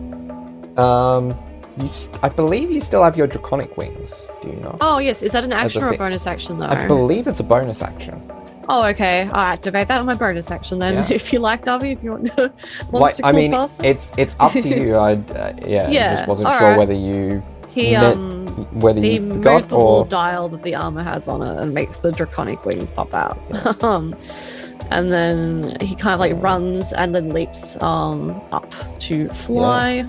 Um, 0.80 1.34
you, 1.80 1.88
st- 1.90 2.20
I 2.24 2.30
believe 2.30 2.72
you 2.72 2.82
still 2.82 3.04
have 3.04 3.16
your 3.18 3.28
draconic 3.28 3.78
wings. 3.78 4.26
Do 4.42 4.50
you 4.50 4.56
not? 4.58 4.78
oh 4.82 4.98
yes 5.00 5.22
is 5.22 5.32
that 5.34 5.44
an 5.44 5.54
action 5.54 5.84
or 5.84 5.90
a 5.94 5.98
bonus 5.98 6.26
action 6.28 6.58
though 6.60 6.68
I 6.68 6.88
believe 6.88 7.28
it's 7.28 7.40
a 7.40 7.44
bonus 7.44 7.82
action. 7.82 8.22
oh 8.70 8.86
okay 8.88 9.24
i'll 9.32 9.54
activate 9.54 9.88
that 9.88 10.00
on 10.02 10.06
my 10.06 10.16
bonus 10.16 10.52
action 10.52 10.80
then 10.80 10.94
Yeah. 10.96 11.08
if 11.20 11.32
you 11.34 11.40
like 11.40 11.64
Darby, 11.64 11.92
if 11.92 12.04
you 12.04 12.12
want 12.12 12.28
to 12.36 12.52
Like, 12.92 13.16
to 13.18 13.26
I 13.26 13.32
mean, 13.32 13.52
faster. 13.52 13.84
it's 13.86 14.12
it's 14.18 14.36
up 14.40 14.52
to 14.54 14.68
you. 14.68 14.96
I 15.08 15.14
uh, 15.14 15.54
yeah, 15.66 15.88
I 15.88 15.92
Yeah, 15.92 16.16
just 16.16 16.28
wasn't 16.28 16.50
sure 16.50 16.70
right. 16.70 16.78
whether 16.78 16.94
you 16.94 17.42
he 17.70 17.96
um 17.96 18.48
whether 18.80 19.00
he 19.00 19.16
you 19.16 19.22
moves 19.22 19.68
the 19.68 19.78
little 19.78 20.04
dial 20.06 20.50
that 20.50 20.64
the 20.64 20.74
armor 20.74 21.04
has 21.04 21.28
on 21.28 21.42
it 21.44 21.60
and 21.62 21.74
makes 21.74 21.98
the 21.98 22.12
draconic 22.12 22.66
wings 22.66 22.90
pop 22.90 23.14
out. 23.14 23.38
um, 23.84 24.16
and 24.90 25.12
then 25.12 25.78
he 25.82 25.94
kind 25.96 26.14
of 26.14 26.20
like 26.20 26.34
runs 26.42 26.92
and 26.94 27.14
then 27.14 27.30
leaps 27.30 27.80
um 27.84 28.42
up 28.52 28.74
to 29.00 29.30
fly. 29.30 30.04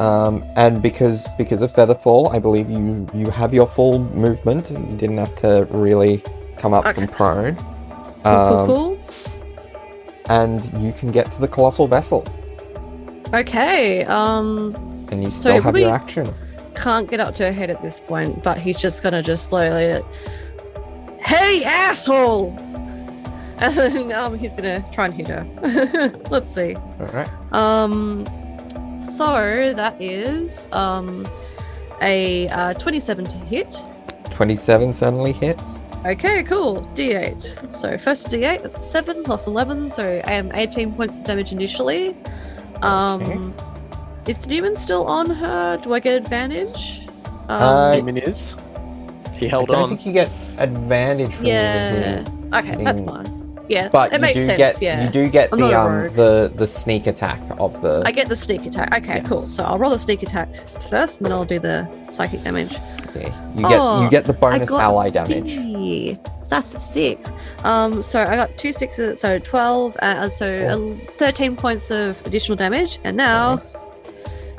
Um 0.00 0.44
and 0.56 0.80
because 0.82 1.26
because 1.38 1.62
of 1.62 1.72
featherfall, 1.72 2.32
I 2.34 2.38
believe 2.38 2.70
you 2.70 3.06
you 3.14 3.30
have 3.30 3.52
your 3.54 3.68
full 3.68 3.98
movement. 3.98 4.70
You 4.70 4.96
didn't 4.96 5.18
have 5.18 5.34
to 5.36 5.66
really 5.70 6.22
come 6.56 6.74
up 6.74 6.94
from 6.94 7.08
prone. 7.08 7.54
Cool, 7.56 8.32
Um, 8.32 8.66
cool, 8.66 8.66
cool. 8.66 8.98
and 10.28 10.64
you 10.82 10.92
can 10.92 11.10
get 11.10 11.30
to 11.32 11.40
the 11.40 11.48
colossal 11.48 11.86
vessel, 11.88 12.24
Okay. 13.34 14.04
Um, 14.04 14.74
and 15.10 15.22
you 15.24 15.30
still 15.30 15.60
have 15.60 15.76
your 15.76 15.90
action. 15.90 16.32
can't 16.74 17.10
get 17.10 17.18
up 17.20 17.34
to 17.36 17.44
her 17.46 17.52
head 17.52 17.70
at 17.70 17.82
this 17.82 17.98
point, 18.00 18.42
but 18.42 18.58
he's 18.58 18.80
just 18.80 19.02
gonna 19.02 19.22
just 19.22 19.48
slowly, 19.48 19.94
like, 19.94 20.04
hey 21.20 21.64
asshole, 21.64 22.54
and 23.58 23.74
then 23.76 24.12
um 24.12 24.38
he's 24.38 24.54
gonna 24.54 24.84
try 24.92 25.06
and 25.06 25.14
hit 25.14 25.28
her. 25.28 25.44
Let's 26.30 26.50
see. 26.54 26.76
All 27.00 27.06
right. 27.08 27.28
Um, 27.52 28.24
so 29.02 29.72
that 29.74 30.00
is 30.00 30.68
um 30.72 31.26
a 32.00 32.48
uh, 32.48 32.74
27 32.74 33.24
to 33.26 33.36
hit. 33.36 33.76
Twenty-seven 34.30 34.92
suddenly 34.92 35.32
hits. 35.32 35.78
Okay, 36.04 36.42
cool. 36.42 36.82
D8. 36.94 37.70
So 37.70 37.96
first 37.96 38.26
D8, 38.28 38.62
that's 38.62 38.84
7 38.84 39.22
plus 39.22 39.46
11, 39.46 39.88
so 39.90 40.20
I 40.26 40.32
am 40.32 40.50
18 40.52 40.94
points 40.94 41.20
of 41.20 41.24
damage 41.24 41.52
initially. 41.52 42.16
Um, 42.82 43.54
is 44.26 44.38
the 44.38 44.48
demon 44.48 44.74
still 44.74 45.06
on 45.06 45.30
her? 45.30 45.76
Do 45.80 45.94
I 45.94 46.00
get 46.00 46.14
advantage? 46.14 47.06
Um, 47.48 47.62
Uh, 47.62 47.94
Demon 47.94 48.16
is. 48.16 48.56
He 49.36 49.46
held 49.46 49.48
I 49.48 49.48
held 49.48 49.68
don't 49.68 49.82
on. 49.84 49.88
think 49.90 50.06
you 50.06 50.12
get 50.12 50.30
advantage 50.58 51.32
from 51.34 51.46
yeah. 51.46 52.22
the 52.24 52.58
Okay, 52.58 52.82
that's 52.82 53.00
fine. 53.02 53.31
Yeah, 53.72 53.88
But 53.88 54.12
it 54.12 54.20
you 54.20 54.34
do 54.34 54.44
sense. 54.46 54.58
get 54.58 54.82
yeah. 54.82 55.04
you 55.04 55.10
do 55.10 55.28
get 55.28 55.48
I'm 55.52 55.60
the 55.60 55.80
um 55.80 56.14
the 56.14 56.52
the 56.54 56.66
sneak 56.66 57.06
attack 57.06 57.40
of 57.58 57.80
the 57.80 58.02
I 58.04 58.12
get 58.12 58.28
the 58.28 58.36
sneak 58.36 58.66
attack. 58.66 58.94
Okay, 58.98 59.16
Yes. 59.16 59.28
cool. 59.28 59.42
So 59.42 59.64
I'll 59.64 59.78
roll 59.78 59.90
the 59.90 59.98
sneak 59.98 60.22
attack 60.22 60.54
first, 60.90 61.18
and 61.20 61.24
then 61.26 61.32
I'll 61.32 61.46
do 61.46 61.58
the 61.58 61.88
psychic 62.08 62.42
damage. 62.44 62.74
okay. 63.08 63.32
you 63.56 63.62
get 63.62 63.78
Oh, 63.80 64.02
you 64.04 64.10
get 64.10 64.24
the 64.26 64.34
bonus 64.34 64.68
got 64.68 64.82
ally 64.82 65.08
damage. 65.10 65.56
B. 65.56 66.18
That's 66.48 66.84
six. 66.84 67.32
Um, 67.64 68.02
so 68.02 68.20
I 68.20 68.36
got 68.36 68.54
two 68.58 68.74
sixes, 68.74 69.18
so 69.20 69.38
twelve, 69.38 69.96
uh, 70.02 70.28
so 70.28 70.46
uh, 70.46 71.06
thirteen 71.16 71.56
points 71.56 71.90
of 71.90 72.20
additional 72.26 72.56
damage, 72.56 72.98
and 73.04 73.16
now 73.16 73.54
Nice. 73.56 73.72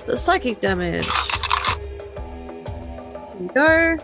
the 0.08 0.18
psychic 0.18 0.60
damage. 0.60 1.08
Go. 3.54 3.98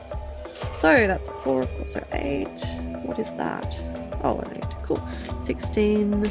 So 0.72 1.08
that's 1.08 1.28
a 1.30 1.32
four, 1.42 1.64
four, 1.64 1.88
so 1.88 2.04
eight. 2.12 2.62
What 3.06 3.18
is 3.18 3.32
that? 3.34 3.80
Oh, 4.24 4.44
eight. 4.54 4.66
Cool. 4.90 5.08
Sixteen. 5.40 6.26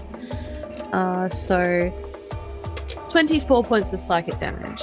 Uh, 0.92 1.28
so 1.28 1.92
twenty-four 3.08 3.62
points 3.62 3.92
of 3.92 4.00
psychic 4.00 4.38
damage. 4.40 4.82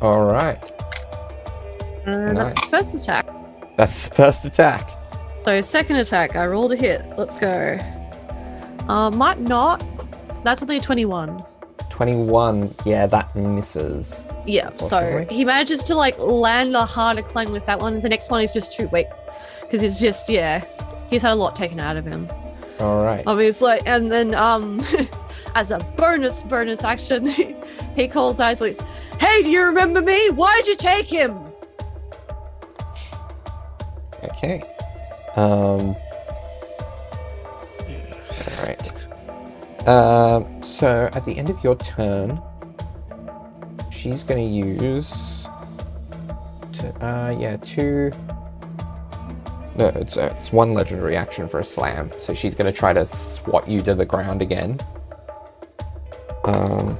All 0.00 0.24
right. 0.26 0.58
And 2.04 2.36
that's 2.36 2.54
the 2.54 2.66
first 2.68 2.94
attack. 2.94 3.28
That's 3.76 4.08
the 4.08 4.14
first 4.14 4.44
attack. 4.44 4.90
So 5.44 5.60
second 5.60 5.96
attack, 5.96 6.34
I 6.34 6.46
rolled 6.46 6.72
a 6.72 6.76
hit. 6.76 7.04
Let's 7.16 7.38
go. 7.38 7.78
Uh, 8.88 9.10
might 9.10 9.40
not. 9.40 9.84
That's 10.42 10.62
only 10.62 10.78
a 10.78 10.80
21. 10.80 11.44
21. 11.90 12.74
Yeah, 12.84 13.06
that 13.06 13.34
misses. 13.36 14.24
Yeah, 14.46 14.70
so 14.78 15.24
he 15.30 15.44
manages 15.44 15.82
to 15.84 15.94
like 15.94 16.18
land 16.18 16.76
a 16.76 16.84
harder 16.84 17.22
clang 17.22 17.52
with 17.52 17.66
that 17.66 17.80
one. 17.80 18.00
The 18.00 18.08
next 18.08 18.30
one 18.30 18.42
is 18.42 18.52
just 18.52 18.72
too 18.72 18.88
weak 18.88 19.06
because 19.62 19.80
he's 19.80 19.98
just 19.98 20.28
yeah, 20.28 20.64
he's 21.10 21.22
had 21.22 21.32
a 21.32 21.34
lot 21.34 21.56
taken 21.56 21.80
out 21.80 21.96
of 21.96 22.04
him, 22.04 22.28
All 22.80 23.04
right. 23.04 23.24
obviously. 23.26 23.80
And 23.86 24.10
then 24.12 24.34
um, 24.34 24.82
as 25.54 25.70
a 25.70 25.78
bonus 25.96 26.42
bonus 26.42 26.82
action, 26.84 27.26
he 27.96 28.08
calls 28.08 28.40
he's 28.40 28.76
"Hey, 29.18 29.42
do 29.42 29.50
you 29.50 29.62
remember 29.64 30.00
me? 30.00 30.30
Why'd 30.30 30.66
you 30.66 30.76
take 30.76 31.08
him?" 31.08 31.38
Okay. 34.24 34.62
Um. 35.36 35.96
All 38.40 38.62
right. 38.62 39.88
Um. 39.88 40.62
So 40.62 41.08
at 41.12 41.24
the 41.24 41.36
end 41.38 41.48
of 41.50 41.62
your 41.64 41.76
turn, 41.76 42.40
she's 43.90 44.24
going 44.24 44.46
to 44.46 44.84
use. 44.84 45.46
Uh. 47.00 47.34
Yeah. 47.38 47.56
Two. 47.56 48.12
No, 49.78 49.88
it's 49.88 50.16
uh, 50.16 50.34
it's 50.38 50.52
one 50.52 50.72
legendary 50.72 51.16
action 51.16 51.48
for 51.48 51.60
a 51.60 51.64
slam. 51.64 52.10
So 52.18 52.32
she's 52.32 52.54
going 52.54 52.72
to 52.72 52.76
try 52.76 52.92
to 52.92 53.04
swat 53.04 53.68
you 53.68 53.82
to 53.82 53.94
the 53.94 54.06
ground 54.06 54.42
again. 54.42 54.80
Um. 56.44 56.98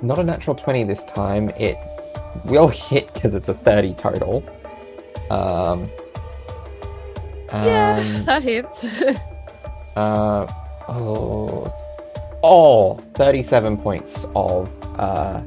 Not 0.00 0.18
a 0.18 0.24
natural 0.24 0.56
twenty 0.56 0.84
this 0.84 1.04
time. 1.04 1.50
It 1.50 1.78
will 2.44 2.68
hit 2.88 3.12
because 3.14 3.34
it's 3.34 3.48
a 3.48 3.54
thirty 3.54 3.94
total. 3.94 4.42
Um. 5.30 5.90
Yeah, 7.52 8.22
that 8.24 8.42
hits. 8.42 8.86
Uh, 9.94 10.50
oh, 10.88 11.70
oh, 12.42 12.94
37 13.12 13.76
points 13.76 14.26
of 14.34 14.70
uh, 14.98 15.42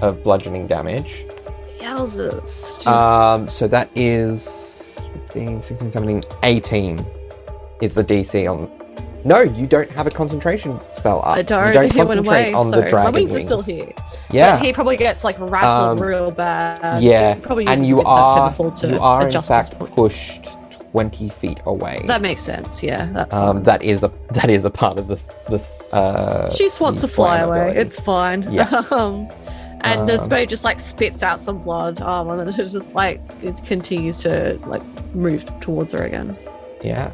of 0.00 0.22
bludgeoning 0.22 0.68
damage. 0.68 1.26
Yowzers. 1.78 2.86
Um, 2.86 3.48
so 3.48 3.66
that 3.66 3.90
is 3.96 4.73
15, 5.34 5.60
16, 5.60 5.90
17, 5.90 6.22
18 6.44 7.06
is 7.82 7.94
the 7.94 8.04
DC 8.04 8.48
on. 8.50 8.70
No, 9.24 9.40
you 9.40 9.66
don't 9.66 9.90
have 9.90 10.06
a 10.06 10.10
concentration 10.10 10.78
spell 10.92 11.18
up. 11.20 11.36
I 11.36 11.42
don't. 11.42 11.68
You 11.68 11.72
don't 11.74 11.92
he 11.92 11.98
went 11.98 12.08
concentrate 12.08 12.50
away. 12.50 12.52
on 12.52 12.70
so 12.70 12.80
the 12.80 12.88
dragon 12.88 13.12
my 13.12 13.18
wings, 13.18 13.32
wings. 13.32 13.50
are 13.50 13.60
still 13.60 13.62
here. 13.62 13.92
Yeah, 14.30 14.58
But 14.58 14.64
he 14.66 14.72
probably 14.72 14.96
gets 14.96 15.24
like 15.24 15.36
rattled 15.40 15.98
Um, 15.98 16.06
real 16.06 16.30
bad. 16.30 17.02
yeah, 17.02 17.36
and 17.66 17.84
you 17.84 18.00
are 18.02 18.54
you 18.84 19.00
are 19.00 19.28
in 19.28 19.42
fact 19.42 19.78
pushed 19.78 20.46
20 20.92 21.28
feet 21.30 21.60
away. 21.66 22.00
That 22.06 22.22
makes 22.22 22.42
sense. 22.42 22.80
Yeah, 22.82 23.06
that's 23.06 23.32
um, 23.32 23.64
that 23.64 23.82
is 23.82 24.04
a 24.04 24.12
that 24.30 24.50
is 24.50 24.64
a 24.64 24.70
part 24.70 25.00
of 25.00 25.08
this 25.08 25.26
this. 25.48 25.80
Uh, 25.90 26.54
she 26.54 26.68
wants 26.78 27.00
to 27.00 27.08
fly 27.08 27.38
away. 27.38 27.70
ability. 27.70 27.80
It's 27.80 27.98
fine. 27.98 28.46
Yeah. 28.52 28.68
um, 28.92 29.28
And 29.84 30.08
the 30.08 30.14
Um, 30.18 30.24
spade 30.24 30.48
just 30.48 30.64
like 30.64 30.80
spits 30.80 31.22
out 31.22 31.38
some 31.40 31.58
blood, 31.58 32.00
um, 32.00 32.30
and 32.30 32.40
then 32.40 32.48
it 32.48 32.54
just 32.56 32.94
like 32.94 33.20
it 33.42 33.62
continues 33.64 34.16
to 34.18 34.58
like 34.66 34.82
move 35.14 35.44
towards 35.60 35.92
her 35.92 36.04
again. 36.04 36.36
Yeah. 36.82 37.10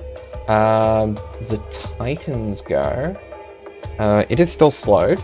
Um, 0.49 1.15
the 1.49 1.61
Titans 1.99 2.63
go. 2.63 3.17
Uh, 3.99 4.25
it 4.29 4.39
is 4.41 4.51
still 4.53 4.71
slowed. 4.71 5.21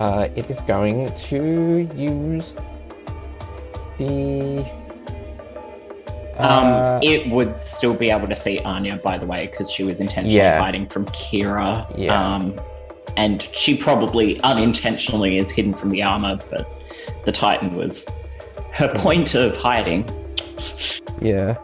Uh, 0.00 0.28
it 0.36 0.48
is 0.50 0.60
going 0.62 1.12
to 1.14 1.88
use 1.96 2.54
the. 3.98 4.64
Um, 6.36 6.66
uh, 6.66 7.00
it 7.02 7.28
would 7.28 7.62
still 7.62 7.94
be 7.94 8.10
able 8.10 8.26
to 8.28 8.34
see 8.36 8.58
Anya, 8.60 8.96
by 8.96 9.18
the 9.18 9.26
way, 9.26 9.46
because 9.50 9.70
she 9.70 9.84
was 9.84 10.00
intentionally 10.00 10.36
Yeah. 10.36 10.60
hiding 10.60 10.86
from 10.86 11.06
Kira. 11.06 11.86
Yeah. 11.96 12.34
Um, 12.34 12.54
and 13.16 13.42
she 13.52 13.76
probably 13.76 14.40
unintentionally 14.42 15.38
is 15.38 15.50
hidden 15.50 15.74
from 15.74 15.90
the 15.90 16.02
armor, 16.02 16.38
but 16.50 16.68
the 17.24 17.32
Titan 17.32 17.74
was 17.74 18.06
her 18.72 18.88
point 18.98 19.34
of 19.34 19.56
hiding. 19.56 20.08
Yeah. 21.20 21.56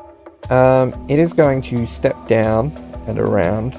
Um, 0.48 1.06
it 1.08 1.18
is 1.18 1.32
going 1.32 1.62
to 1.62 1.86
step 1.86 2.16
down 2.26 2.72
and 3.06 3.18
around 3.18 3.74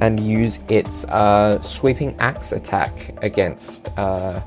and 0.00 0.18
use 0.18 0.58
its 0.68 1.04
uh, 1.04 1.60
sweeping 1.62 2.16
axe 2.18 2.52
attack 2.52 3.14
against 3.22 3.88
uh, 3.98 4.40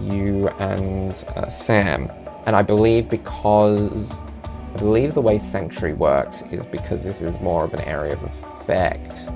you 0.00 0.48
and 0.60 1.12
uh, 1.36 1.50
Sam. 1.50 2.10
And 2.46 2.54
I 2.54 2.62
believe 2.62 3.08
because 3.08 4.10
I 4.74 4.76
believe 4.76 5.14
the 5.14 5.20
way 5.20 5.38
Sanctuary 5.38 5.94
works 5.94 6.42
is 6.50 6.66
because 6.66 7.04
this 7.04 7.22
is 7.22 7.40
more 7.40 7.64
of 7.64 7.74
an 7.74 7.80
area 7.80 8.12
of 8.12 8.22
effect. 8.22 9.28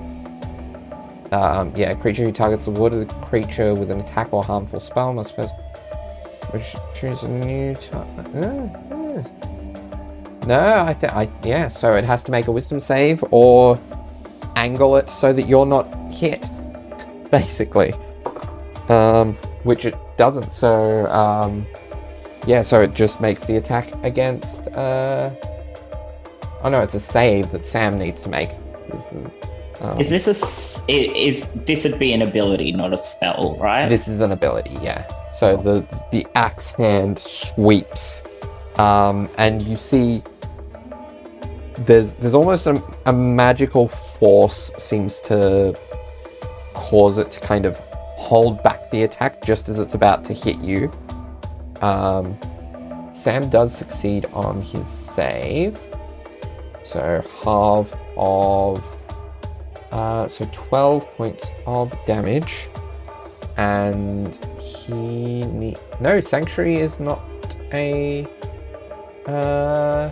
Um, 1.31 1.71
yeah, 1.75 1.93
creature 1.93 2.23
who 2.23 2.31
targets 2.31 2.65
the 2.65 2.71
wood 2.71 2.93
of 2.93 3.07
the 3.07 3.13
creature 3.25 3.73
with 3.73 3.91
an 3.91 3.99
attack 3.99 4.33
or 4.33 4.43
harmful 4.43 4.79
spell 4.79 5.13
must 5.13 5.35
first 5.35 5.53
which 6.51 6.75
choose 6.95 7.23
a 7.23 7.27
new 7.27 7.75
target. 7.75 9.25
No, 10.47 10.83
I 10.85 10.93
think 10.93 11.13
I 11.13 11.29
yeah. 11.43 11.67
So 11.67 11.95
it 11.95 12.03
has 12.03 12.23
to 12.23 12.31
make 12.31 12.47
a 12.47 12.51
wisdom 12.51 12.79
save 12.79 13.23
or 13.31 13.79
angle 14.55 14.95
it 14.97 15.09
so 15.09 15.31
that 15.33 15.43
you're 15.43 15.65
not 15.65 15.85
hit, 16.11 16.43
basically. 17.31 17.93
Um, 18.87 19.33
which 19.63 19.85
it 19.85 19.95
doesn't. 20.17 20.53
So 20.53 21.05
um, 21.07 21.67
yeah. 22.47 22.61
So 22.61 22.81
it 22.81 22.93
just 22.93 23.21
makes 23.21 23.45
the 23.45 23.57
attack 23.57 23.93
against. 24.03 24.67
Uh, 24.69 25.31
oh 26.63 26.69
no, 26.69 26.81
it's 26.81 26.95
a 26.95 26.99
save 26.99 27.51
that 27.51 27.65
Sam 27.65 27.97
needs 27.99 28.21
to 28.23 28.29
make. 28.29 28.49
Um, 29.81 29.99
Is 29.99 30.09
this 30.09 30.27
a 30.27 30.91
is 30.91 31.47
this 31.65 31.85
would 31.85 31.99
be 31.99 32.11
an 32.11 32.21
ability, 32.21 32.73
not 32.73 32.91
a 32.91 32.97
spell, 32.97 33.57
right? 33.59 33.87
This 33.87 34.07
is 34.09 34.19
an 34.19 34.31
ability, 34.33 34.77
yeah. 34.81 35.07
So 35.31 35.55
the 35.55 35.85
the 36.11 36.27
axe 36.35 36.71
hand 36.71 37.17
sweeps, 37.17 38.23
um, 38.75 39.29
and 39.37 39.61
you 39.61 39.77
see 39.77 40.21
there's 41.85 42.15
there's 42.15 42.35
almost 42.35 42.67
a, 42.67 42.83
a 43.05 43.13
magical 43.13 43.87
force 43.87 44.71
seems 44.77 45.21
to 45.21 45.79
cause 46.73 47.17
it 47.17 47.31
to 47.31 47.39
kind 47.39 47.65
of 47.65 47.77
hold 48.17 48.61
back 48.63 48.91
the 48.91 49.03
attack 49.03 49.41
just 49.43 49.69
as 49.69 49.79
it's 49.79 49.93
about 49.93 50.25
to 50.25 50.33
hit 50.33 50.59
you. 50.59 50.91
Um, 51.81 52.37
Sam 53.13 53.49
does 53.49 53.73
succeed 53.73 54.25
on 54.33 54.61
his 54.61 54.89
save, 54.89 55.79
so 56.83 57.23
half 57.43 57.93
of 58.17 58.83
uh, 59.91 60.27
so 60.27 60.47
12 60.51 61.05
points 61.15 61.47
of 61.65 61.95
damage. 62.05 62.67
And 63.57 64.35
he 64.57 65.43
need 65.43 65.79
no 65.99 66.21
sanctuary 66.21 66.75
is 66.75 66.99
not 66.99 67.19
a 67.73 68.25
uh 69.27 70.11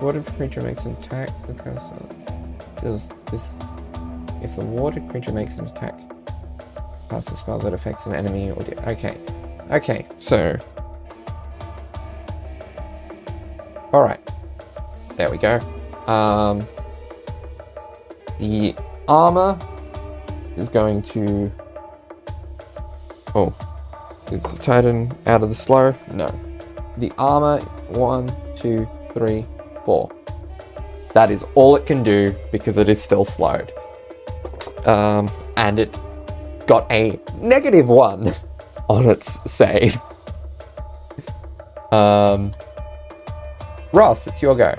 warded 0.00 0.26
creature 0.36 0.60
makes 0.60 0.84
an 0.84 0.92
attack. 0.96 1.30
The 1.46 1.54
castle 1.54 2.08
does 2.82 3.02
this. 3.30 3.52
If 4.42 4.56
the 4.56 4.64
warded 4.64 5.08
creature 5.08 5.32
makes 5.32 5.56
an 5.56 5.66
attack 5.66 5.98
cast 7.14 7.30
a 7.30 7.36
spell 7.36 7.58
that 7.60 7.72
affects 7.72 8.06
an 8.06 8.14
enemy 8.14 8.50
or 8.50 8.62
the, 8.62 8.88
okay. 8.90 9.18
Okay 9.70 10.06
so. 10.18 10.58
All 13.92 14.02
right. 14.02 14.20
There 15.16 15.30
we 15.30 15.38
go. 15.38 15.58
Um 16.06 16.66
the 18.38 18.74
armor 19.08 19.58
is 20.56 20.68
going 20.68 21.02
to 21.02 21.52
Oh, 23.36 23.52
is 24.30 24.42
the 24.42 24.58
Titan 24.62 25.12
out 25.26 25.42
of 25.42 25.48
the 25.48 25.56
slow? 25.56 25.92
No. 26.12 26.28
The 26.98 27.10
armor, 27.18 27.58
one, 27.88 28.32
two, 28.54 28.88
three, 29.12 29.44
four. 29.84 30.12
That 31.14 31.30
is 31.30 31.44
all 31.56 31.74
it 31.74 31.84
can 31.84 32.04
do 32.04 32.34
because 32.52 32.78
it 32.78 32.88
is 32.88 33.02
still 33.02 33.24
slowed. 33.24 33.72
Um, 34.86 35.28
and 35.56 35.80
it 35.80 35.98
got 36.66 36.90
a 36.92 37.18
negative 37.40 37.88
one 37.88 38.32
on 38.88 39.08
its 39.08 39.40
save. 39.50 39.98
Um, 41.92 42.50
Ross, 43.92 44.26
it's 44.26 44.42
your 44.42 44.56
go. 44.56 44.74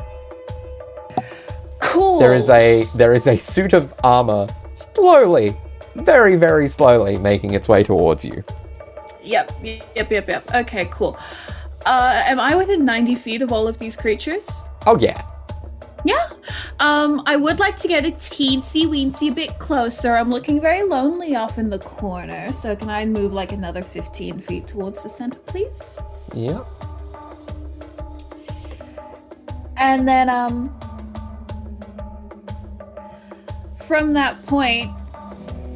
Cool. 1.96 2.20
There 2.20 2.34
is 2.34 2.50
a 2.50 2.84
there 2.98 3.14
is 3.14 3.26
a 3.26 3.38
suit 3.38 3.72
of 3.72 3.94
armor 4.04 4.48
slowly, 4.76 5.56
very 5.96 6.36
very 6.36 6.68
slowly 6.68 7.18
making 7.18 7.54
its 7.54 7.70
way 7.70 7.84
towards 7.84 8.26
you. 8.26 8.44
Yep, 9.24 9.54
yep, 9.64 10.12
yep, 10.12 10.28
yep. 10.28 10.54
Okay, 10.54 10.86
cool. 10.92 11.18
Uh, 11.86 12.22
am 12.26 12.40
I 12.40 12.56
within 12.56 12.84
90 12.84 13.16
feet 13.16 13.42
of 13.42 13.52
all 13.54 13.66
of 13.66 13.80
these 13.80 13.96
creatures? 13.96 14.62
Oh 14.86 14.98
yeah. 15.00 15.26
Yeah. 16.04 16.30
Um, 16.82 17.24
I 17.26 17.38
would 17.38 17.60
like 17.60 17.78
to 17.78 17.88
get 17.88 18.06
a 18.06 18.12
teensy 18.12 18.86
weensy 18.86 19.34
bit 19.34 19.58
closer. 19.58 20.16
I'm 20.16 20.30
looking 20.30 20.60
very 20.60 20.84
lonely 20.84 21.36
off 21.36 21.58
in 21.58 21.70
the 21.70 21.80
corner. 21.80 22.52
So 22.52 22.76
can 22.76 22.90
I 22.90 23.06
move 23.06 23.32
like 23.32 23.54
another 23.54 23.82
15 23.82 24.42
feet 24.42 24.68
towards 24.68 25.02
the 25.02 25.10
center, 25.10 25.40
please? 25.40 25.82
Yep. 26.34 26.68
And 29.78 30.08
then, 30.08 30.30
um, 30.30 30.78
from 33.88 34.14
that 34.14 34.44
point, 34.46 34.92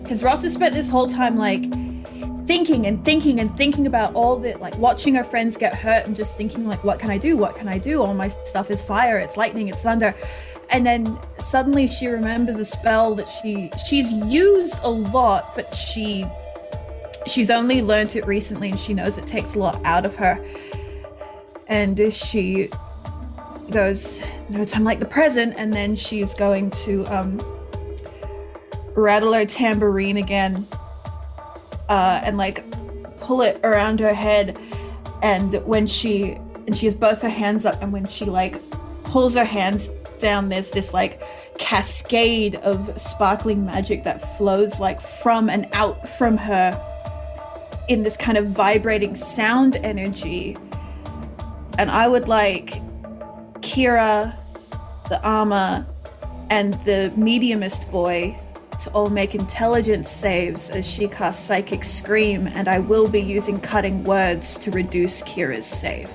because 0.01 0.23
Ross 0.23 0.43
has 0.43 0.53
spent 0.53 0.73
this 0.73 0.89
whole 0.89 1.07
time 1.07 1.37
like 1.37 1.63
thinking 2.47 2.87
and 2.87 3.05
thinking 3.05 3.39
and 3.39 3.55
thinking 3.55 3.85
about 3.85 4.13
all 4.15 4.35
the 4.35 4.57
like 4.57 4.75
watching 4.79 5.13
her 5.13 5.23
friends 5.23 5.55
get 5.55 5.75
hurt 5.75 6.07
and 6.07 6.15
just 6.15 6.35
thinking 6.35 6.67
like, 6.67 6.83
what 6.83 6.99
can 6.99 7.11
I 7.11 7.17
do? 7.17 7.37
What 7.37 7.55
can 7.55 7.67
I 7.67 7.77
do? 7.77 8.01
All 8.01 8.13
my 8.13 8.27
stuff 8.27 8.71
is 8.71 8.81
fire, 8.81 9.19
it's 9.19 9.37
lightning, 9.37 9.67
it's 9.67 9.83
thunder. 9.83 10.15
And 10.71 10.85
then 10.85 11.19
suddenly 11.39 11.87
she 11.87 12.07
remembers 12.07 12.57
a 12.59 12.65
spell 12.65 13.15
that 13.15 13.27
she 13.29 13.71
she's 13.87 14.11
used 14.11 14.79
a 14.83 14.89
lot, 14.89 15.55
but 15.55 15.73
she 15.75 16.25
she's 17.27 17.51
only 17.51 17.81
learnt 17.81 18.15
it 18.15 18.25
recently 18.25 18.69
and 18.69 18.79
she 18.79 18.93
knows 18.93 19.17
it 19.17 19.27
takes 19.27 19.55
a 19.55 19.59
lot 19.59 19.79
out 19.85 20.05
of 20.05 20.15
her. 20.15 20.43
And 21.67 22.11
she 22.11 22.69
goes, 23.69 24.23
no 24.49 24.65
time 24.65 24.83
like 24.83 24.99
the 24.99 25.05
present, 25.05 25.53
and 25.55 25.71
then 25.71 25.95
she's 25.95 26.33
going 26.33 26.71
to 26.71 27.05
um, 27.05 27.39
rattle 28.95 29.33
her 29.33 29.45
tambourine 29.45 30.17
again, 30.17 30.67
uh, 31.87 32.21
and 32.23 32.37
like 32.37 32.63
pull 33.17 33.41
it 33.41 33.59
around 33.63 33.99
her 33.99 34.13
head. 34.13 34.59
And 35.21 35.53
when 35.65 35.87
she 35.87 36.31
and 36.67 36.77
she 36.77 36.85
has 36.85 36.95
both 36.95 37.21
her 37.21 37.29
hands 37.29 37.65
up, 37.65 37.81
and 37.81 37.91
when 37.91 38.05
she 38.05 38.25
like 38.25 38.61
pulls 39.03 39.35
her 39.35 39.45
hands 39.45 39.89
down, 40.19 40.49
there's 40.49 40.71
this 40.71 40.93
like 40.93 41.21
cascade 41.57 42.55
of 42.55 42.99
sparkling 42.99 43.65
magic 43.65 44.03
that 44.03 44.37
flows 44.37 44.79
like 44.79 45.01
from 45.01 45.49
and 45.49 45.67
out 45.73 46.07
from 46.07 46.37
her 46.37 46.85
in 47.89 48.03
this 48.03 48.15
kind 48.15 48.37
of 48.37 48.47
vibrating 48.47 49.15
sound 49.15 49.75
energy. 49.77 50.55
And 51.77 51.89
I 51.89 52.07
would 52.07 52.27
like 52.27 52.81
Kira, 53.61 54.35
the 55.09 55.21
Armor, 55.23 55.85
and 56.49 56.73
the 56.85 57.11
Mediumist 57.15 57.89
boy 57.91 58.37
to 58.79 58.89
all 58.91 59.09
make 59.09 59.35
intelligence 59.35 60.09
saves 60.09 60.69
as 60.69 60.89
she 60.89 61.07
casts 61.07 61.45
Psychic 61.45 61.83
Scream, 61.83 62.47
and 62.47 62.67
I 62.67 62.79
will 62.79 63.07
be 63.07 63.19
using 63.19 63.59
cutting 63.59 64.03
words 64.03 64.57
to 64.59 64.71
reduce 64.71 65.21
Kira's 65.23 65.65
save. 65.65 66.09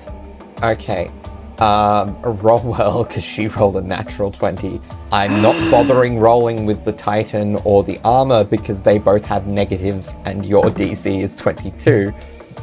Okay. 0.62 1.10
Um, 1.58 2.20
roll 2.22 2.60
well 2.60 3.04
because 3.04 3.22
she 3.22 3.46
rolled 3.48 3.76
a 3.76 3.80
natural 3.80 4.32
20. 4.32 4.80
I'm 5.12 5.40
not 5.40 5.54
bothering 5.70 6.18
rolling 6.18 6.66
with 6.66 6.84
the 6.84 6.92
Titan 6.92 7.56
or 7.64 7.84
the 7.84 8.00
armor 8.02 8.44
because 8.44 8.82
they 8.82 8.98
both 8.98 9.24
have 9.26 9.46
negatives 9.46 10.16
and 10.24 10.44
your 10.44 10.64
DC 10.64 11.22
is 11.22 11.36
22. 11.36 12.12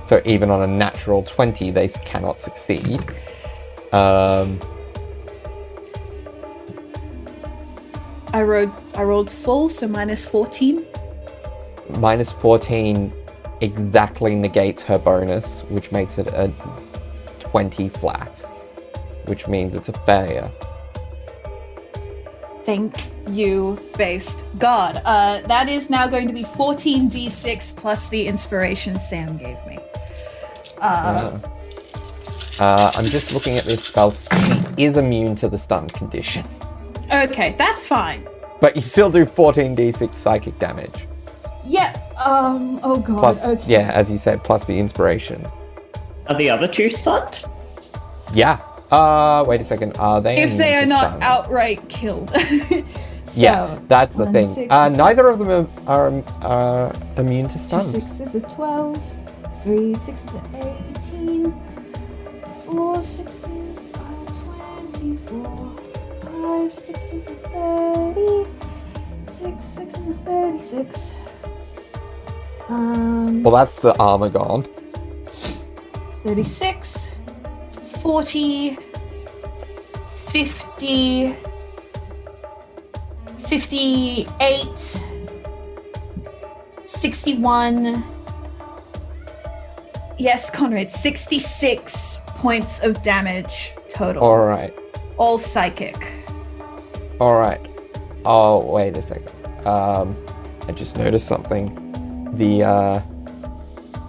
So 0.06 0.22
even 0.26 0.50
on 0.50 0.62
a 0.64 0.68
natural 0.68 1.24
20, 1.24 1.72
they 1.72 1.88
cannot 1.88 2.40
succeed. 2.40 3.00
Um, 3.94 4.60
I 8.34 8.42
rolled 8.44 8.72
I 8.96 9.04
rolled 9.04 9.30
full, 9.30 9.70
so 9.70 9.88
minus 9.88 10.26
14. 10.26 10.86
minus 12.00 12.32
14 12.32 13.12
exactly 13.62 14.36
negates 14.36 14.82
her 14.84 14.98
bonus, 14.98 15.62
which 15.70 15.92
makes 15.92 16.18
it 16.18 16.28
a 16.28 16.52
20 17.40 17.90
flat, 17.90 18.40
which 19.26 19.48
means 19.48 19.76
it's 19.76 19.90
a 19.90 19.94
failure. 20.06 20.50
Thank 22.66 22.96
you, 23.30 23.80
based 23.98 24.46
God. 24.60 25.02
Uh, 25.04 25.42
that 25.48 25.68
is 25.68 25.90
now 25.90 26.08
going 26.08 26.28
to 26.28 26.34
be 26.34 26.44
14d6 26.44 27.76
plus 27.76 28.08
the 28.10 28.28
inspiration 28.28 29.00
Sam 29.00 29.38
gave 29.38 29.58
me. 29.68 29.80
Uh, 30.80 31.40
Uh, 32.60 32.92
I'm 32.96 33.06
just 33.06 33.34
looking 33.34 33.58
at 33.58 33.64
this 33.64 33.86
spell. 33.86 34.12
She 34.12 34.84
is 34.86 34.96
immune 34.98 35.36
to 35.38 35.50
the 35.50 35.58
stunned 35.58 35.94
condition, 35.94 36.46
okay, 37.14 37.56
that's 37.58 37.86
fine. 37.86 38.28
but 38.60 38.76
you 38.76 38.82
still 38.82 39.10
do 39.10 39.26
14d6 39.26 40.14
psychic 40.14 40.58
damage. 40.60 41.08
Yeah. 41.66 41.94
Um. 42.18 42.80
Oh 42.84 42.98
God. 42.98 43.20
Plus, 43.20 43.46
okay. 43.46 43.64
yeah, 43.68 43.92
as 43.94 44.10
you 44.12 44.18
said, 44.18 44.44
plus 44.44 44.66
the 44.68 44.78
inspiration. 44.78 45.44
Are 46.28 46.36
the 46.36 46.50
other 46.50 46.68
two 46.68 46.90
stunned? 46.90 47.44
Yeah. 48.34 48.60
Uh, 48.92 49.44
wait 49.48 49.62
a 49.62 49.64
second. 49.64 49.96
Are 49.98 50.22
they? 50.22 50.42
If 50.42 50.58
they 50.58 50.76
are 50.76 50.86
not 50.86 51.08
stun? 51.18 51.24
outright 51.24 51.88
killed. 51.90 52.30
so, 53.26 53.42
yeah, 53.42 53.80
that's 53.88 54.16
the 54.18 54.30
thing. 54.32 54.48
six, 54.54 54.72
Uh, 54.72 54.88
six, 54.90 54.98
neither 54.98 55.28
of 55.30 55.40
them 55.40 55.50
are, 55.88 56.08
are, 56.12 56.24
are 56.42 56.94
immune 57.18 57.48
to 57.48 57.54
Two 57.54 57.60
stun. 57.60 57.82
sixes 57.84 58.36
are 58.36 58.40
12. 58.42 59.02
Three 59.64 59.94
sixes 59.96 60.30
are 60.30 60.44
18. 61.14 61.54
Four 62.66 63.02
sixes 63.04 63.94
are 63.94 64.26
24. 64.92 65.61
Five 66.42 66.74
sixes 66.74 67.28
are 67.28 68.14
30. 68.16 68.50
Six 69.28 69.64
sixes 69.64 70.08
are 70.08 70.14
36. 70.14 71.16
Um, 72.68 73.44
Well, 73.44 73.54
that's 73.54 73.76
the 73.76 73.96
armor 74.00 74.30
gone. 74.30 74.68
36, 76.24 77.10
40, 78.02 78.78
50, 80.30 81.36
58, 83.38 85.00
61. 86.86 88.04
Yes, 90.18 90.50
Conrad, 90.50 90.92
66 90.92 92.18
points 92.28 92.80
of 92.80 93.02
damage 93.04 93.74
total. 93.90 94.24
All 94.24 94.40
right. 94.40 94.74
All 95.18 95.38
psychic. 95.38 96.21
All 97.22 97.38
right. 97.38 97.62
Oh, 98.26 98.66
wait 98.66 98.98
a 98.98 99.02
second. 99.04 99.30
Um, 99.68 100.18
I 100.68 100.72
just 100.72 100.98
noticed 100.98 101.28
something. 101.28 101.70
The 102.36 102.64
uh, 102.64 103.02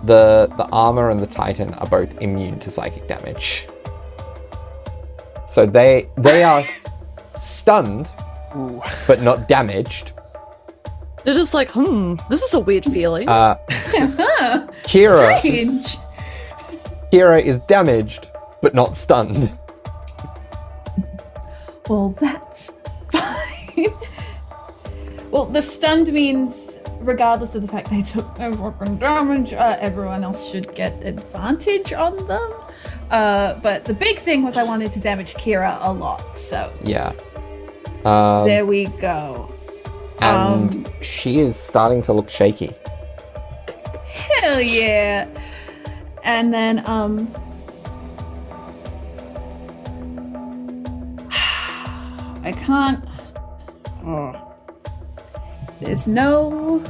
the 0.05 0.51
the 0.57 0.67
armor 0.73 1.11
and 1.11 1.21
the 1.21 1.27
titan 1.27 1.75
are 1.75 1.87
both 1.87 2.23
immune 2.23 2.59
to 2.61 2.71
psychic 2.71 3.07
damage. 3.09 3.69
So 5.47 5.67
they 5.67 6.09
they 6.17 6.43
are 6.43 6.63
stunned, 7.37 8.09
Ooh. 8.57 8.81
but 9.07 9.21
not 9.21 9.47
damaged. 9.47 10.13
They're 11.23 11.35
just 11.35 11.53
like, 11.53 11.69
hmm, 11.69 12.15
this 12.31 12.43
is 12.43 12.55
a 12.55 12.61
weird 12.61 12.87
feeling. 12.87 13.29
Uh, 13.29 13.59
Huh, 13.69 14.67
Kira 14.85 15.39
Strange. 15.39 15.99
Kira 17.13 17.43
is 17.43 17.59
damaged, 17.69 18.31
but 18.63 18.75
not 18.75 18.97
stunned. 18.97 19.53
Well, 21.91 22.17
that's 22.19 22.71
fine. 22.71 22.92
well, 25.31 25.47
the 25.47 25.63
stunned 25.63 26.13
means, 26.13 26.79
regardless 27.01 27.55
of 27.55 27.63
the 27.63 27.69
fact 27.69 27.91
they 27.91 28.03
took 28.03 28.39
no 28.39 28.53
fucking 28.53 28.99
damage, 28.99 29.53
uh, 29.53 29.77
everyone 29.81 30.25
else 30.25 30.51
should 30.51 30.75
get 30.75 31.03
advantage 31.05 31.93
on 31.93 32.27
them. 32.27 32.53
Uh, 33.11 33.55
but 33.61 33.85
the 33.85 33.93
big 33.95 34.19
thing 34.19 34.43
was 34.43 34.57
I 34.57 34.63
wanted 34.63 34.91
to 34.93 35.01
damage 35.01 35.35
Kira 35.35 35.79
a 35.83 35.93
lot, 35.93 36.37
so 36.37 36.73
Yeah. 36.83 37.13
Um, 38.05 38.49
there 38.49 38.67
we 38.67 38.87
go. 38.87 39.53
and 40.21 40.75
um, 40.75 40.87
she 41.03 41.39
is 41.39 41.57
starting 41.57 42.03
to 42.03 42.13
look 42.13 42.29
shaky. 42.29 42.73
Hell 44.07 44.61
yeah! 44.61 45.29
And 46.25 46.53
then, 46.53 46.83
um. 46.89 47.33
I 52.45 52.53
can't. 52.53 53.05
Oh. 54.05 54.53
There's 55.81 56.07
no. 56.07 56.83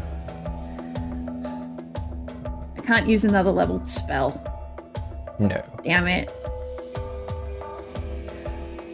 I 2.76 2.80
can't 2.82 3.06
use 3.06 3.24
another 3.24 3.50
leveled 3.50 3.88
spell. 3.88 4.40
No. 5.38 5.62
Damn 5.82 6.06
it. 6.06 6.30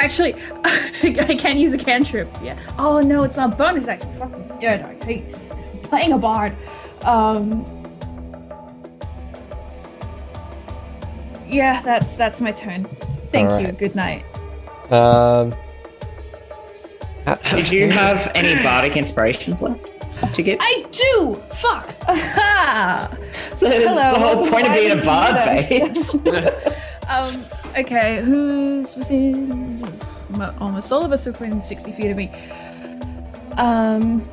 Actually, 0.00 0.34
I 0.64 1.36
can 1.38 1.58
use 1.58 1.74
a 1.74 1.78
cantrip. 1.78 2.28
Yeah. 2.42 2.58
Oh 2.78 3.00
no, 3.00 3.24
it's 3.24 3.36
not 3.36 3.58
bonus 3.58 3.88
action. 3.88 4.16
Fucking 4.16 4.58
dead. 4.58 4.82
I 4.82 5.04
hate 5.04 5.32
playing 5.82 6.12
a 6.12 6.18
bard. 6.18 6.54
Um. 7.02 7.66
Yeah, 11.48 11.82
that's 11.82 12.16
that's 12.16 12.40
my 12.40 12.52
turn. 12.52 12.84
Thank 13.30 13.66
you. 13.66 13.72
Good 13.72 13.94
night. 13.94 14.24
Um. 14.92 15.54
At- 17.52 17.56
Did 17.56 17.68
you 17.70 17.90
have 17.90 18.30
any 18.34 18.54
bardic 18.62 18.96
inspirations 18.96 19.60
left 19.62 19.84
to 20.34 20.42
give? 20.42 20.58
I 20.60 20.84
do. 20.90 21.40
Fuck. 21.52 21.94
Aha. 22.08 23.08
That's 23.58 23.60
the 23.60 24.18
whole 24.18 24.48
point 24.48 24.66
of 24.66 24.72
being 24.74 24.90
a 24.92 24.94
did 24.94 24.98
you 24.98 25.04
bard, 25.04 26.24
do 26.24 26.48
um. 27.08 27.44
Okay. 27.76 28.20
Who's 28.22 28.96
within? 28.96 29.84
Almost 30.60 30.92
all 30.92 31.04
of 31.04 31.12
us 31.12 31.26
are 31.26 31.32
within 31.32 31.62
sixty 31.62 31.92
feet 31.92 32.10
of 32.10 32.16
me. 32.16 32.30
Um. 33.56 34.28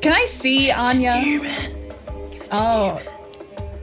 Can 0.00 0.12
I 0.12 0.24
see 0.26 0.70
Anya? 0.70 1.14
Oh, 2.52 3.00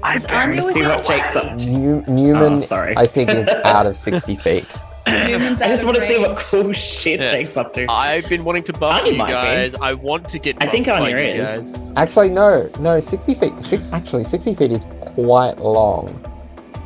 I 0.04 0.16
Is 0.16 0.26
Anya 0.26 0.62
barely 0.62 0.62
with 0.62 0.74
See 0.76 0.82
you? 0.82 0.88
what 0.90 1.04
Jake's 1.06 1.36
up 1.36 1.58
to. 1.58 1.66
New- 1.66 2.04
Newman, 2.08 2.54
Oh, 2.54 2.62
sorry. 2.62 2.96
I 2.96 3.08
think, 3.08 3.30
is 3.32 3.48
out 3.66 3.88
of 3.88 3.98
60 3.98 4.36
feet. 4.38 4.66
Newman's 5.28 5.62
I 5.62 5.68
just 5.68 5.86
want 5.86 5.98
to 5.98 6.08
see 6.08 6.18
what 6.20 6.38
cool 6.38 6.72
shit 6.74 7.20
Yeah. 7.20 7.32
Jake's 7.32 7.58
up 7.58 7.74
to. 7.76 7.86
I've 7.90 8.28
been 8.30 8.44
wanting 8.44 8.64
to 8.64 8.74
buff 8.74 9.06
you 9.06 9.16
might 9.16 9.28
be. 9.28 9.32
guys. 9.34 9.74
I 9.76 9.94
want 9.94 10.28
to 10.30 10.40
get. 10.40 10.58
I 10.62 10.68
think 10.68 10.86
buffed 10.88 11.02
by 11.02 11.12
Anya 11.14 11.44
is. 11.60 11.94
Actually, 11.96 12.30
no, 12.30 12.70
no, 12.80 13.00
60 13.00 13.34
feet. 13.36 13.54
Six, 13.62 13.84
actually, 13.92 14.24
60 14.24 14.56
feet 14.56 14.72
is 14.72 14.80
quite 15.02 15.58
long. 15.60 16.10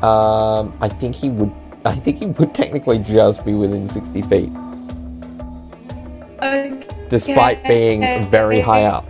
Um, 0.02 0.76
I 0.80 0.88
think 0.88 1.14
he 1.14 1.30
would. 1.30 1.52
I 1.84 1.94
think 1.94 2.18
he 2.18 2.26
would 2.26 2.54
technically 2.54 2.98
just 2.98 3.44
be 3.44 3.54
within 3.54 3.88
60 3.88 4.22
feet, 4.22 4.50
okay. 6.42 6.82
despite 7.08 7.62
being 7.64 8.00
very 8.30 8.60
high 8.60 8.84
up. 8.84 9.06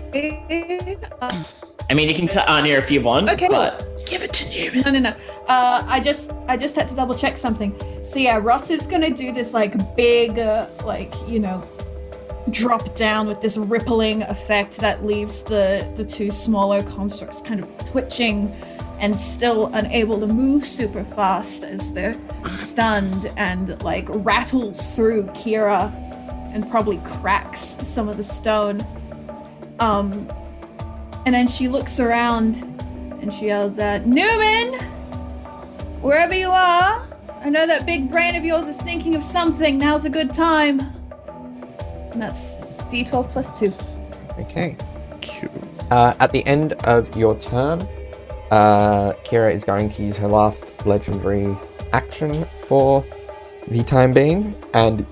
Uh, 1.23 1.43
I 1.89 1.95
mean, 1.95 2.09
you 2.09 2.15
can 2.15 2.29
tell 2.29 2.45
Anya 2.49 2.77
if 2.77 2.91
you 2.91 3.01
want, 3.01 3.31
Okay. 3.31 3.49
but 3.49 3.87
give 4.07 4.23
it 4.23 4.33
to 4.33 4.49
Newman. 4.49 4.83
No, 4.85 4.91
no, 4.93 4.99
no. 5.11 5.17
Uh, 5.49 5.85
I 5.87 6.01
just, 6.01 6.33
I 6.49 6.57
just 6.57 6.75
had 6.77 6.89
to 6.89 6.95
double 6.95 7.15
check 7.15 7.37
something. 7.37 7.79
So 8.05 8.19
yeah, 8.19 8.39
Ross 8.41 8.71
is 8.71 8.87
gonna 8.87 9.11
do 9.11 9.33
this 9.33 9.53
like 9.53 9.97
big, 9.97 10.39
uh, 10.39 10.69
like 10.85 11.13
you 11.29 11.41
know, 11.41 11.67
drop 12.51 12.95
down 12.95 13.27
with 13.27 13.41
this 13.41 13.57
rippling 13.59 14.23
effect 14.23 14.79
that 14.79 15.05
leaves 15.05 15.43
the 15.43 15.87
the 15.97 16.05
two 16.05 16.31
smaller 16.31 16.83
constructs 16.85 17.41
kind 17.43 17.63
of 17.63 17.85
twitching 17.85 18.55
and 18.99 19.19
still 19.19 19.67
unable 19.75 20.19
to 20.21 20.27
move 20.27 20.65
super 20.65 21.05
fast 21.05 21.65
as 21.65 21.93
they're 21.93 22.17
stunned 22.51 23.31
and 23.37 23.83
like 23.83 24.07
rattles 24.09 24.97
through 24.97 25.25
Kira 25.29 25.93
and 26.55 26.69
probably 26.71 26.99
cracks 26.99 27.77
some 27.83 28.09
of 28.09 28.17
the 28.17 28.25
stone. 28.25 28.87
Um, 29.81 30.27
and 31.27 31.35
then 31.35 31.47
she 31.49 31.69
looks 31.69 32.01
around 32.01 32.55
and 33.27 33.35
she 33.35 33.47
yells 33.47 33.77
out, 33.81 34.07
Newman! 34.07 34.75
Wherever 36.01 36.33
you 36.33 36.49
are, 36.49 37.05
I 37.41 37.51
know 37.51 37.67
that 37.67 37.85
big 37.85 38.09
brain 38.09 38.37
of 38.37 38.45
yours 38.45 38.69
is 38.69 38.81
thinking 38.81 39.17
of 39.17 39.25
something. 39.25 39.79
Now's 39.79 40.05
a 40.05 40.11
good 40.11 40.33
time. 40.33 40.79
And 42.13 42.23
that's 42.23 42.59
d12 42.89 43.33
plus 43.33 43.59
2. 43.59 43.73
Okay. 44.39 44.77
Cool. 45.23 45.51
Uh, 45.91 46.15
at 46.21 46.31
the 46.31 46.47
end 46.47 46.75
of 46.85 47.17
your 47.17 47.37
turn, 47.41 47.81
uh, 48.53 49.15
Kira 49.25 49.53
is 49.53 49.65
going 49.65 49.91
to 49.91 50.05
use 50.05 50.17
her 50.19 50.29
last 50.29 50.87
legendary 50.87 51.57
action 51.93 52.47
for 52.69 53.05
the 53.67 53.83
time 53.83 54.13
being, 54.13 54.55
and 54.73 55.05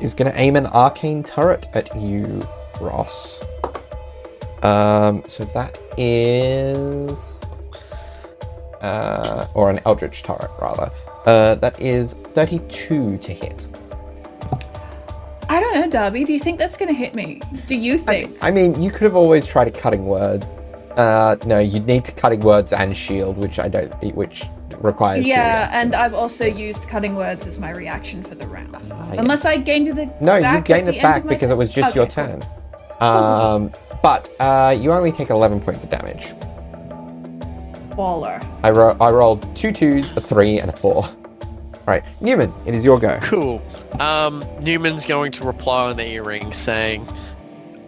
is 0.00 0.14
going 0.14 0.32
to 0.32 0.40
aim 0.40 0.56
an 0.56 0.64
arcane 0.68 1.22
turret 1.22 1.68
at 1.74 1.94
you, 2.00 2.48
Ross. 2.80 3.44
Um, 4.62 5.22
so 5.28 5.44
that 5.44 5.78
is, 5.96 7.40
uh, 8.80 9.46
or 9.54 9.70
an 9.70 9.80
eldritch 9.86 10.22
turret 10.22 10.50
rather. 10.60 10.90
Uh, 11.26 11.54
that 11.56 11.80
is 11.80 12.14
thirty-two 12.34 13.18
to 13.18 13.32
hit. 13.32 13.68
I 15.50 15.60
don't 15.60 15.74
know, 15.74 15.88
Darby. 15.88 16.24
Do 16.24 16.32
you 16.32 16.40
think 16.40 16.58
that's 16.58 16.76
going 16.76 16.88
to 16.88 16.94
hit 16.94 17.14
me? 17.14 17.40
Do 17.66 17.74
you 17.74 17.98
think? 17.98 18.36
I 18.42 18.50
mean, 18.50 18.80
you 18.82 18.90
could 18.90 19.02
have 19.02 19.16
always 19.16 19.46
tried 19.46 19.68
a 19.68 19.70
cutting 19.70 20.06
word. 20.06 20.44
Uh, 20.96 21.36
no, 21.46 21.58
you'd 21.58 21.86
need 21.86 22.04
to 22.04 22.12
cutting 22.12 22.40
words 22.40 22.72
and 22.72 22.96
shield, 22.96 23.38
which 23.38 23.58
I 23.58 23.68
don't, 23.68 23.92
which 24.14 24.44
requires. 24.78 25.26
yeah, 25.26 25.70
and. 25.72 25.94
I've 25.94 26.14
also 26.14 26.44
used 26.44 26.88
cutting 26.88 27.14
words 27.14 27.46
as 27.46 27.58
my 27.58 27.70
reaction 27.70 28.22
for 28.22 28.34
the 28.34 28.46
round. 28.46 28.76
Yeah. 28.88 29.14
Unless 29.20 29.44
I 29.44 29.56
gained 29.58 29.86
the 29.96 30.10
No, 30.20 30.36
you 30.36 30.60
gained 30.60 30.88
it 30.88 31.00
back 31.00 31.26
because 31.26 31.50
it 31.50 31.56
was 31.56 31.72
just 31.72 31.90
Okay, 31.90 32.00
your 32.00 32.08
turn. 32.08 32.42
Um, 33.00 33.72
but 34.02 34.28
uh, 34.40 34.76
you 34.78 34.92
only 34.92 35.12
take 35.12 35.30
11 35.30 35.60
points 35.60 35.84
of 35.84 35.90
damage. 35.90 36.34
Baller. 37.90 38.44
I, 38.62 38.70
ro- 38.70 38.96
I 39.00 39.10
rolled 39.10 39.56
two 39.56 39.72
twos, 39.72 40.12
a 40.12 40.20
three, 40.20 40.60
and 40.60 40.70
a 40.70 40.76
four. 40.76 41.08
Right, 41.86 42.04
Newman, 42.20 42.52
it 42.66 42.74
is 42.74 42.84
your 42.84 42.98
go. 42.98 43.18
Cool. 43.22 43.62
Um, 43.98 44.44
Newman's 44.60 45.06
going 45.06 45.32
to 45.32 45.44
reply 45.46 45.88
on 45.88 45.96
the 45.96 46.06
earring 46.06 46.52
saying, 46.52 47.08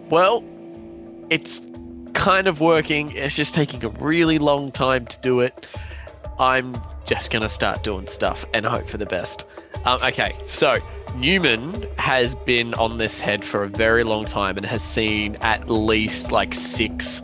Well, 0.09 0.43
it's 1.29 1.61
kind 2.15 2.47
of 2.47 2.61
working. 2.61 3.13
It's 3.13 3.35
just 3.35 3.55
taking 3.55 3.85
a 3.85 3.89
really 3.89 4.39
long 4.39 4.73
time 4.73 5.07
to 5.07 5.19
do 5.21 5.41
it. 5.41 5.67
I'm 6.39 6.75
just 7.05 7.31
going 7.31 7.43
to 7.43 7.49
start 7.49 7.85
doing 7.85 8.07
stuff 8.07 8.45
and 8.55 8.65
hope 8.65 8.89
for 8.89 8.97
the 8.97 9.07
best. 9.07 9.45
Um, 9.85 9.99
okay, 10.03 10.37
so 10.47 10.79
Newman 11.17 11.87
has 11.97 12.35
been 12.35 12.75
on 12.75 12.99
this 12.99 13.19
head 13.21 13.45
for 13.45 13.65
a 13.65 13.69
very 13.69 14.05
long 14.05 14.25
time 14.25 14.57
and 14.57 14.67
has 14.67 14.83
seen 14.83 15.37
at 15.41 15.71
least 15.71 16.31
like 16.31 16.55
six 16.55 17.23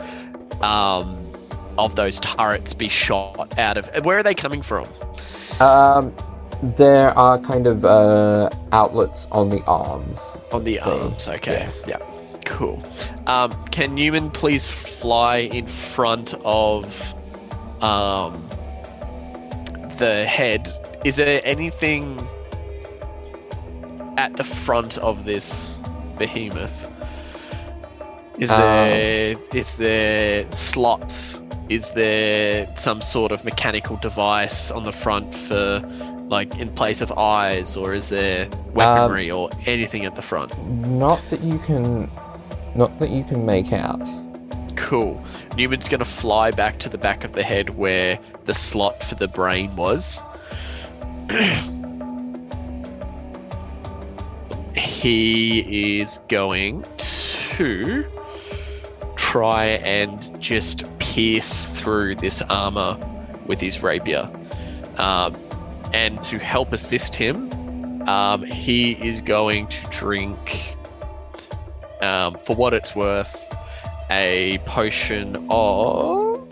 um, 0.61 1.31
of 1.77 1.95
those 1.95 2.19
turrets 2.19 2.73
be 2.73 2.89
shot 2.89 3.57
out 3.57 3.77
of. 3.77 4.05
Where 4.05 4.17
are 4.17 4.23
they 4.23 4.33
coming 4.33 4.61
from? 4.61 4.87
Um, 5.59 6.13
there 6.61 7.17
are 7.17 7.39
kind 7.39 7.67
of 7.67 7.85
uh, 7.85 8.49
outlets 8.71 9.27
on 9.31 9.49
the 9.49 9.63
arms. 9.65 10.19
On 10.51 10.63
the 10.63 10.79
arms, 10.79 11.27
okay. 11.27 11.69
Yeah. 11.87 11.99
Cool. 12.45 12.81
Um, 13.27 13.51
can 13.67 13.93
Newman 13.93 14.31
please 14.31 14.69
fly 14.69 15.39
in 15.39 15.67
front 15.67 16.33
of 16.45 16.85
um, 17.83 18.47
the 19.99 20.25
head? 20.25 20.73
Is 21.05 21.17
there 21.17 21.41
anything 21.43 22.27
at 24.17 24.35
the 24.35 24.43
front 24.43 24.97
of 24.97 25.23
this 25.25 25.79
behemoth? 26.17 26.87
Is 28.39 28.49
Um, 28.51 28.59
there 28.59 29.35
is 29.53 29.73
there 29.75 30.51
slots? 30.51 31.39
Is 31.69 31.89
there 31.91 32.67
some 32.75 33.01
sort 33.01 33.31
of 33.31 33.43
mechanical 33.43 33.97
device 33.97 34.71
on 34.71 34.83
the 34.83 34.91
front 34.91 35.33
for 35.35 35.81
like 36.29 36.57
in 36.57 36.69
place 36.69 37.01
of 37.01 37.11
eyes, 37.17 37.77
or 37.77 37.93
is 37.93 38.09
there 38.09 38.49
weaponry 38.73 39.31
or 39.31 39.49
anything 39.65 40.05
at 40.05 40.15
the 40.15 40.21
front? 40.21 40.57
Not 40.87 41.21
that 41.29 41.41
you 41.41 41.57
can, 41.59 42.09
not 42.75 42.97
that 42.99 43.09
you 43.11 43.23
can 43.23 43.45
make 43.45 43.71
out. 43.73 44.01
Cool. 44.75 45.23
Newman's 45.55 45.89
going 45.89 45.99
to 45.99 46.05
fly 46.05 46.51
back 46.51 46.79
to 46.79 46.89
the 46.89 46.97
back 46.97 47.23
of 47.23 47.33
the 47.33 47.43
head 47.43 47.71
where 47.77 48.19
the 48.45 48.53
slot 48.53 49.03
for 49.03 49.15
the 49.15 49.27
brain 49.27 49.75
was. 49.75 50.21
he 54.97 55.99
is 55.99 56.19
going 56.27 56.83
to 57.51 58.03
try 59.15 59.65
and 59.65 60.41
just 60.41 60.85
pierce 60.97 61.67
through 61.77 62.15
this 62.15 62.41
armor 62.49 62.97
with 63.45 63.59
his 63.59 63.83
rapier. 63.83 64.27
Um, 64.97 65.37
and 65.93 66.21
to 66.23 66.39
help 66.39 66.73
assist 66.73 67.13
him, 67.13 68.01
um, 68.09 68.43
he 68.43 68.93
is 68.93 69.21
going 69.21 69.67
to 69.67 69.87
drink, 69.91 70.75
um, 72.01 72.35
for 72.43 72.55
what 72.55 72.73
it's 72.73 72.95
worth, 72.95 73.53
a 74.09 74.57
potion 74.65 75.45
of. 75.51 76.43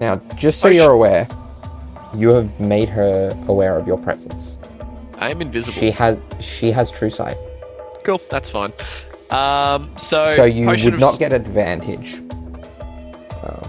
Now, 0.00 0.16
just 0.34 0.60
so 0.60 0.70
sh- 0.70 0.74
you're 0.74 0.92
aware, 0.92 1.26
you 2.16 2.30
have 2.30 2.58
made 2.60 2.88
her 2.88 3.30
aware 3.48 3.76
of 3.78 3.86
your 3.86 3.98
presence. 3.98 4.58
I 5.18 5.30
am 5.30 5.40
invisible. 5.40 5.78
She 5.78 5.90
has, 5.92 6.18
she 6.40 6.70
has 6.70 6.90
true 6.90 7.10
sight, 7.10 7.36
Cool, 8.04 8.20
that's 8.30 8.50
fine. 8.50 8.72
Um, 9.30 9.90
so 9.98 10.32
so 10.36 10.44
you 10.44 10.66
would 10.68 10.84
of 10.94 11.00
not 11.00 11.18
get 11.18 11.32
advantage. 11.32 12.14
Um, 13.42 13.68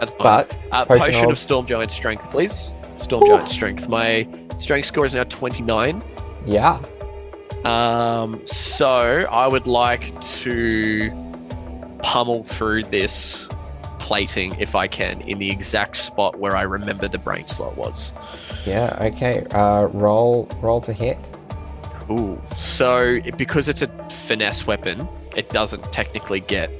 That's 0.00 0.10
fine. 0.10 0.18
but 0.18 0.56
uh, 0.72 0.84
potion 0.84 1.06
potion, 1.06 1.24
of- 1.26 1.30
of 1.32 1.38
storm 1.38 1.66
giant 1.66 1.90
strength, 1.92 2.28
please. 2.30 2.70
Storm 2.96 3.24
giant 3.26 3.48
strength. 3.48 3.88
My 3.88 4.26
strength 4.58 4.86
score 4.86 5.06
is 5.06 5.14
now 5.14 5.22
twenty 5.24 5.62
nine. 5.62 6.02
yeah, 6.44 6.80
Um, 7.64 8.44
so 8.46 8.88
I 9.30 9.46
would 9.46 9.66
like 9.68 10.20
to 10.42 11.10
pummel 12.02 12.42
through 12.42 12.84
this 12.84 13.48
plating 14.06 14.54
if 14.60 14.76
I 14.76 14.86
can 14.86 15.20
in 15.22 15.40
the 15.40 15.50
exact 15.50 15.96
spot 15.96 16.38
where 16.38 16.54
I 16.54 16.62
remember 16.62 17.08
the 17.08 17.18
brain 17.18 17.48
slot 17.48 17.76
was. 17.76 18.12
yeah, 18.64 18.96
okay. 19.00 19.44
Uh, 19.50 19.86
roll, 19.86 20.48
roll 20.60 20.80
to 20.82 20.92
hit. 20.92 21.18
Ooh. 22.08 22.40
So 22.56 23.20
because 23.36 23.66
it's 23.66 23.82
a 23.82 23.88
finesse 24.28 24.64
weapon, 24.64 25.08
it 25.34 25.50
doesn't 25.50 25.92
technically 25.92 26.38
get 26.38 26.70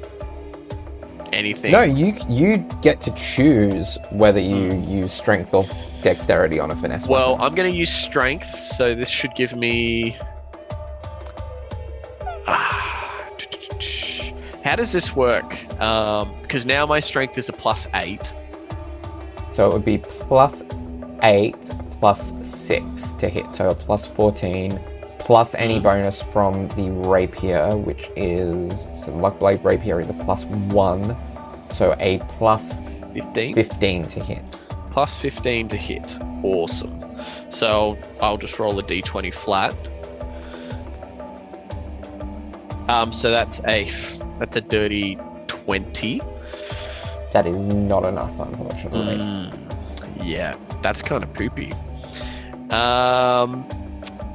anything. 1.33 1.73
No, 1.73 1.83
you 1.83 2.15
you 2.29 2.59
get 2.81 3.01
to 3.01 3.11
choose 3.15 3.99
whether 4.13 4.39
you 4.39 4.77
use 4.87 5.13
strength 5.13 5.53
or 5.53 5.67
dexterity 6.03 6.61
on 6.61 6.71
a 6.71 6.77
finesse. 6.77 7.09
Well, 7.09 7.33
weapon. 7.33 7.45
I'm 7.45 7.55
going 7.57 7.69
to 7.73 7.77
use 7.77 7.93
strength, 7.93 8.57
so 8.77 8.95
this 8.95 9.09
should 9.09 9.35
give 9.35 9.57
me. 9.57 10.17
Ah, 12.47 13.06
How 14.67 14.75
does 14.75 14.91
this 14.91 15.15
work? 15.15 15.81
Um, 15.81 16.35
because 16.43 16.67
now 16.67 16.87
my 16.87 16.99
strength 16.99 17.39
is 17.39 17.49
a 17.49 17.53
plus 17.53 17.87
eight. 17.95 18.35
so 19.53 19.69
it 19.69 19.73
would 19.73 19.85
be 19.85 19.99
plus 19.99 20.65
eight, 21.23 21.55
plus 22.01 22.35
six 22.43 23.13
to 23.13 23.29
hit, 23.29 23.55
so 23.55 23.71
a 23.71 23.77
plus 23.77 24.05
fourteen, 24.05 24.81
plus 25.21 25.55
any 25.55 25.79
bonus 25.79 26.21
from 26.21 26.67
the 26.71 26.91
rapier, 26.91 27.77
which 27.77 28.11
is 28.17 28.89
so 28.97 29.15
luck 29.15 29.39
blade 29.39 29.63
rapier 29.63 30.01
is 30.01 30.11
a 30.11 30.15
plus 30.15 30.45
one, 30.47 31.17
so 31.73 31.95
a 32.01 32.19
plus 32.31 32.81
15? 33.15 33.55
fifteen 33.55 34.03
to 34.09 34.19
hit. 34.19 34.61
Plus 34.91 35.17
15 35.17 35.69
to 35.69 35.77
hit. 35.77 36.19
Awesome. 36.43 37.05
So 37.51 37.97
I'll 38.21 38.39
just 38.39 38.59
roll 38.59 38.77
a 38.81 38.83
d20 38.83 39.33
flat. 39.33 39.77
Um, 42.89 43.13
so 43.13 43.31
that's 43.31 43.61
a 43.67 43.89
that's 44.39 44.57
a 44.57 44.61
dirty 44.61 45.19
20. 45.49 46.21
That 47.33 47.47
is 47.47 47.59
not 47.61 48.07
enough, 48.07 48.33
unfortunately. 48.39 49.17
Mm, 49.17 50.25
yeah, 50.25 50.57
that's 50.83 51.03
kind 51.03 51.23
of 51.23 51.33
poopy. 51.35 51.73
Um, 52.71 53.65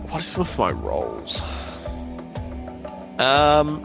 what 0.09 0.21
is 0.21 0.37
with 0.37 0.57
my 0.57 0.71
rolls? 0.71 1.41
Um, 3.19 3.83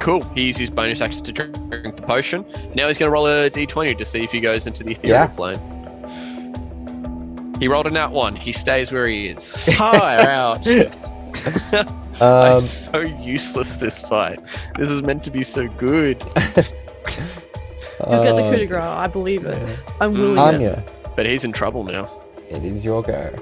cool. 0.00 0.22
He 0.34 0.42
used 0.44 0.58
his 0.58 0.70
bonus 0.70 1.00
action 1.00 1.24
to 1.24 1.32
drink, 1.32 1.54
drink 1.70 1.96
the 1.96 2.02
potion. 2.02 2.44
Now 2.74 2.88
he's 2.88 2.98
going 2.98 3.08
to 3.08 3.12
roll 3.12 3.26
a 3.26 3.50
d20 3.50 3.98
to 3.98 4.04
see 4.06 4.22
if 4.24 4.30
he 4.32 4.40
goes 4.40 4.66
into 4.66 4.82
the 4.84 4.92
ethereal 4.92 5.20
Yeah. 5.20 5.26
plane. 5.26 5.58
He 7.60 7.68
rolled 7.68 7.86
a 7.86 7.90
nat 7.90 8.10
one. 8.12 8.34
He 8.36 8.52
stays 8.52 8.90
where 8.90 9.06
he 9.06 9.26
is. 9.28 9.50
Hi, 9.76 10.32
out. 10.32 10.66
I'm 12.20 12.56
Um, 12.58 12.64
so 12.64 13.00
useless 13.00 13.76
this 13.76 13.98
fight. 13.98 14.40
This 14.76 14.90
is 14.90 15.02
meant 15.02 15.22
to 15.24 15.30
be 15.30 15.42
so 15.42 15.68
good, 15.68 16.22
You'll 18.08 18.22
get 18.24 18.34
the 18.36 18.50
coup 18.50 18.56
de 18.56 18.66
grace. 18.66 18.82
I 18.82 19.06
believe 19.06 19.44
it. 19.44 19.60
yeah. 19.60 19.76
I'm 20.00 20.12
willing 20.14 20.36
it. 20.36 20.38
Anya, 20.56 20.84
but 21.16 21.26
he's 21.26 21.44
in 21.44 21.52
trouble 21.52 21.84
now. 21.84 22.08
it 22.48 22.64
is 22.64 22.82
your 22.84 23.02
go. 23.02 23.34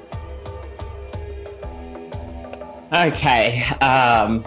Okay, 2.92 3.62
um, 3.82 4.42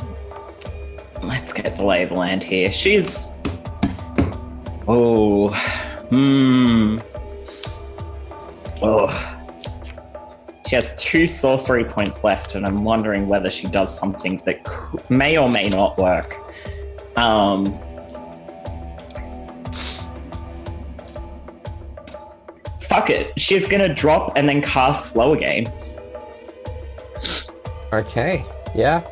let's 1.21 1.53
get 1.53 1.75
the 1.77 1.85
lay 1.85 2.03
of 2.03 2.09
the 2.09 2.15
land 2.15 2.43
here. 2.43 2.71
She's. 2.71 3.31
Oh, 4.87 5.49
hmm. 6.09 6.97
Oh. 8.81 9.37
She 10.71 10.75
has 10.75 10.95
two 10.97 11.27
sorcery 11.27 11.83
points 11.83 12.23
left, 12.23 12.55
and 12.55 12.65
I'm 12.65 12.85
wondering 12.85 13.27
whether 13.27 13.49
she 13.49 13.67
does 13.67 13.93
something 13.93 14.37
that 14.45 14.65
may 15.09 15.37
or 15.37 15.49
may 15.49 15.67
not 15.67 15.97
work. 15.97 16.37
Um. 17.17 17.77
Fuck 22.79 23.09
it. 23.09 23.37
She's 23.37 23.67
gonna 23.67 23.93
drop 23.93 24.37
and 24.37 24.47
then 24.47 24.61
cast 24.61 25.11
slow 25.11 25.33
again. 25.33 25.69
Okay, 27.91 28.45
yeah. 28.73 29.03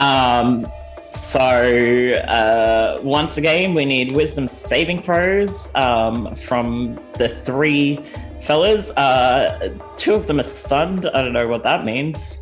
Um, 0.00 0.70
so 1.14 1.40
uh, 1.40 3.00
once 3.02 3.38
again, 3.38 3.72
we 3.72 3.86
need 3.86 4.12
wisdom 4.12 4.48
saving 4.48 5.00
throws 5.00 5.74
um, 5.74 6.34
from 6.34 7.00
the 7.14 7.30
three 7.30 8.04
fellas. 8.42 8.90
Uh, 8.90 9.76
two 9.96 10.14
of 10.14 10.26
them 10.26 10.40
are 10.40 10.44
stunned. 10.44 11.06
I 11.06 11.22
don't 11.22 11.32
know 11.32 11.46
what 11.48 11.62
that 11.62 11.84
means. 11.84 12.38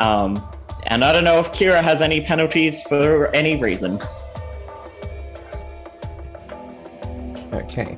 Um, 0.00 0.46
and 0.86 1.04
I 1.04 1.12
don't 1.12 1.24
know 1.24 1.38
if 1.40 1.52
Kira 1.52 1.82
has 1.82 2.00
any 2.02 2.20
penalties 2.20 2.82
for 2.84 3.28
any 3.34 3.56
reason. 3.60 3.98
Okay. 7.52 7.96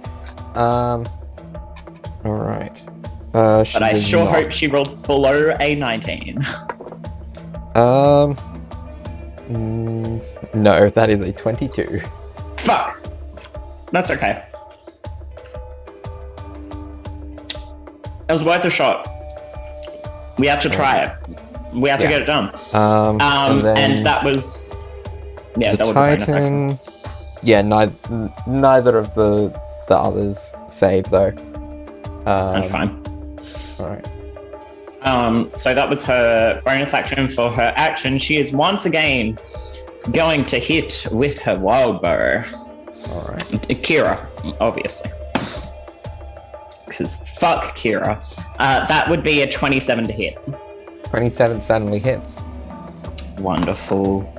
Um. 0.55 1.09
All 2.25 2.35
right. 2.35 2.81
Uh, 3.33 3.65
But 3.73 3.83
I 3.83 3.95
sure 3.95 4.25
not. 4.25 4.35
hope 4.35 4.51
she 4.51 4.67
rolls 4.67 4.95
below 4.95 5.55
a 5.61 5.75
19. 5.77 6.39
Um. 7.77 8.35
mm, 9.49 10.21
no, 10.55 10.89
that 10.91 11.09
is 11.09 11.21
a 11.21 11.33
twenty-two. 11.33 12.01
Fuck. 12.59 13.01
That's 13.93 14.11
okay. 14.11 14.45
It 18.31 18.33
was 18.33 18.45
worth 18.45 18.65
a 18.65 18.71
shot. 18.71 19.09
We 20.39 20.47
had 20.47 20.61
to 20.61 20.71
try 20.71 20.99
it. 20.99 21.13
We 21.75 21.91
had 21.91 21.99
to 21.99 22.07
get 22.07 22.23
it 22.23 22.27
done. 22.27 22.55
Um. 22.73 23.21
Um, 23.21 23.67
and, 23.67 23.79
and 23.79 24.07
that 24.07 24.23
was. 24.23 24.73
Yeah, 25.57 25.75
that 25.75 25.85
was 25.85 25.95
bonus 25.97 26.23
action. 26.23 26.79
Yeah, 27.43 27.63
neither 27.63 27.93
neither 28.47 28.99
of 28.99 29.13
the 29.17 29.49
the 29.89 29.97
others 29.97 30.55
saved 30.69 31.11
though. 31.11 31.35
Um, 32.25 32.55
That's 32.55 32.71
fine. 32.71 33.05
All 33.81 33.89
right. 33.89 34.09
Um, 35.03 35.51
so 35.57 35.75
that 35.75 35.91
was 35.91 36.05
her 36.05 36.63
bonus 36.65 36.95
action 36.95 37.29
for 37.29 37.51
her 37.51 37.73
action. 37.75 38.17
She 38.19 38.37
is 38.37 38.53
once 38.53 38.87
again 38.87 39.39
going 40.13 40.45
to 40.45 40.61
hit 40.61 41.05
with 41.11 41.37
her 41.41 41.59
wild 41.59 42.01
bow. 42.01 42.45
All 43.11 43.27
right. 43.27 43.41
Kira, 43.83 44.25
obviously. 44.61 45.11
Because 47.01 47.17
fuck 47.39 47.79
Kira. 47.79 48.23
Uh, 48.59 48.85
that 48.87 49.09
would 49.09 49.23
be 49.23 49.41
a 49.41 49.51
27 49.51 50.07
to 50.07 50.13
hit. 50.13 50.39
Twenty-seven 51.05 51.63
suddenly 51.63 51.99
hits. 51.99 52.43
Wonderful. 53.39 54.31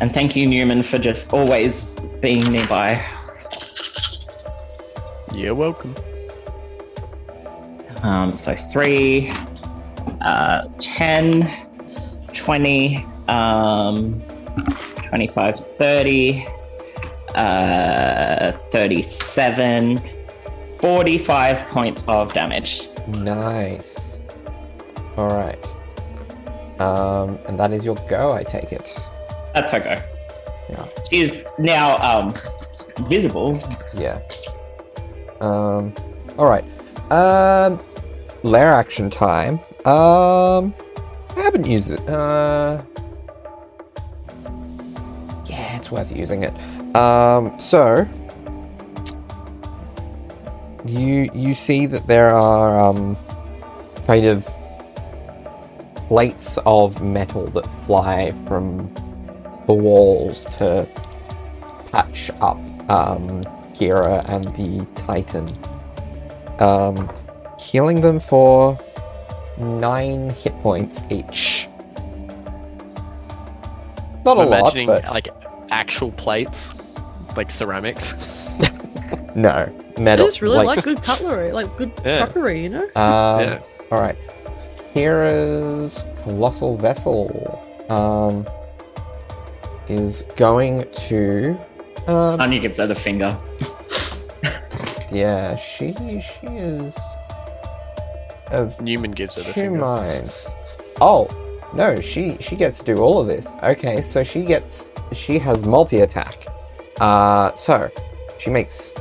And 0.00 0.10
thank 0.14 0.34
you, 0.34 0.46
Newman, 0.46 0.82
for 0.82 0.96
just 0.96 1.34
always 1.34 1.96
being 2.22 2.50
nearby. 2.50 3.04
You're 5.34 5.54
welcome. 5.54 5.94
Um, 8.02 8.32
so 8.32 8.56
3, 8.56 9.30
uh, 10.22 10.68
10, 10.78 11.52
20, 12.32 13.06
um, 13.28 14.22
25, 15.10 15.56
30, 15.60 16.46
uh, 17.34 18.52
37, 18.70 20.21
45 20.82 21.68
points 21.68 22.04
of 22.08 22.34
damage. 22.34 22.88
Nice. 23.06 24.18
All 25.16 25.28
right. 25.28 25.58
Um, 26.80 27.38
and 27.46 27.58
that 27.58 27.72
is 27.72 27.84
your 27.84 27.94
go. 28.08 28.32
I 28.32 28.42
take 28.42 28.72
it. 28.72 28.98
That's 29.54 29.70
her 29.70 29.78
go. 29.78 29.96
Yeah. 30.68 30.88
She 31.08 31.20
is 31.20 31.44
now 31.56 31.96
um, 31.98 32.34
visible. 33.06 33.60
Yeah. 33.94 34.20
Um. 35.40 35.94
All 36.36 36.48
right. 36.48 36.64
Um. 37.12 37.78
Lair 38.42 38.72
action 38.72 39.08
time. 39.08 39.60
Um. 39.86 40.74
I 41.36 41.42
haven't 41.42 41.64
used 41.64 41.92
it. 41.92 42.00
Uh. 42.08 42.82
Yeah, 45.46 45.76
it's 45.76 45.92
worth 45.92 46.10
using 46.10 46.42
it. 46.42 46.52
Um. 46.96 47.56
So. 47.60 48.08
You 50.84 51.30
you 51.32 51.54
see 51.54 51.86
that 51.86 52.06
there 52.06 52.30
are 52.30 52.80
um, 52.80 53.16
kind 54.06 54.26
of 54.26 54.48
plates 56.08 56.58
of 56.66 57.00
metal 57.00 57.46
that 57.46 57.66
fly 57.84 58.32
from 58.46 58.92
the 59.66 59.72
walls 59.72 60.44
to 60.56 60.86
patch 61.92 62.30
up 62.40 62.58
um, 62.90 63.44
Kira 63.74 64.28
and 64.28 64.44
the 64.56 64.86
Titan, 65.02 65.56
um, 66.58 67.08
healing 67.58 68.00
them 68.00 68.18
for 68.18 68.78
nine 69.58 70.30
hit 70.30 70.52
points 70.62 71.06
each. 71.10 71.68
Not 74.24 74.36
a 74.36 74.40
I'm 74.40 74.48
lot, 74.48 74.58
imagining 74.58 74.86
but 74.88 75.04
like 75.04 75.28
actual 75.70 76.12
plates, 76.12 76.70
like 77.36 77.50
ceramics. 77.50 78.14
no 79.34 79.72
It 79.96 79.98
metal. 80.00 80.26
is 80.26 80.40
really 80.42 80.64
like, 80.64 80.82
good 80.84 81.02
cutlery, 81.02 81.50
like 81.52 81.76
good 81.76 81.92
Yeah. 82.04 82.24
crockery, 82.24 82.62
you 82.62 82.68
know? 82.68 82.84
Um, 82.96 83.40
Yeah. 83.40 83.60
All 83.90 84.00
right. 84.00 84.16
Kira's 84.94 86.04
colossal 86.22 86.76
vessel 86.76 87.62
um, 87.88 88.46
is 89.88 90.22
going 90.36 90.84
to. 90.92 91.58
Um, 92.06 92.40
Anya 92.40 92.60
gives 92.60 92.78
her 92.78 92.86
the 92.86 92.94
finger. 92.94 93.36
yeah, 95.10 95.56
she 95.56 95.92
she 96.20 96.46
is 96.46 96.96
of 98.50 98.78
Newman 98.80 99.12
gives 99.12 99.36
it 99.36 99.42
a 99.42 99.46
two 99.46 99.52
finger. 99.52 99.78
minds. 99.80 100.46
Oh 101.00 101.28
no, 101.74 102.00
she 102.00 102.36
she 102.40 102.56
gets 102.56 102.78
to 102.80 102.84
do 102.84 103.00
all 103.00 103.18
of 103.20 103.26
this. 103.26 103.56
Okay, 103.62 104.02
so 104.02 104.22
she 104.22 104.44
gets 104.44 104.90
she 105.12 105.38
has 105.38 105.64
multi 105.64 106.00
attack. 106.00 106.46
Uh, 107.00 107.54
so 107.54 107.90
she 108.38 108.50
makes 108.50 108.92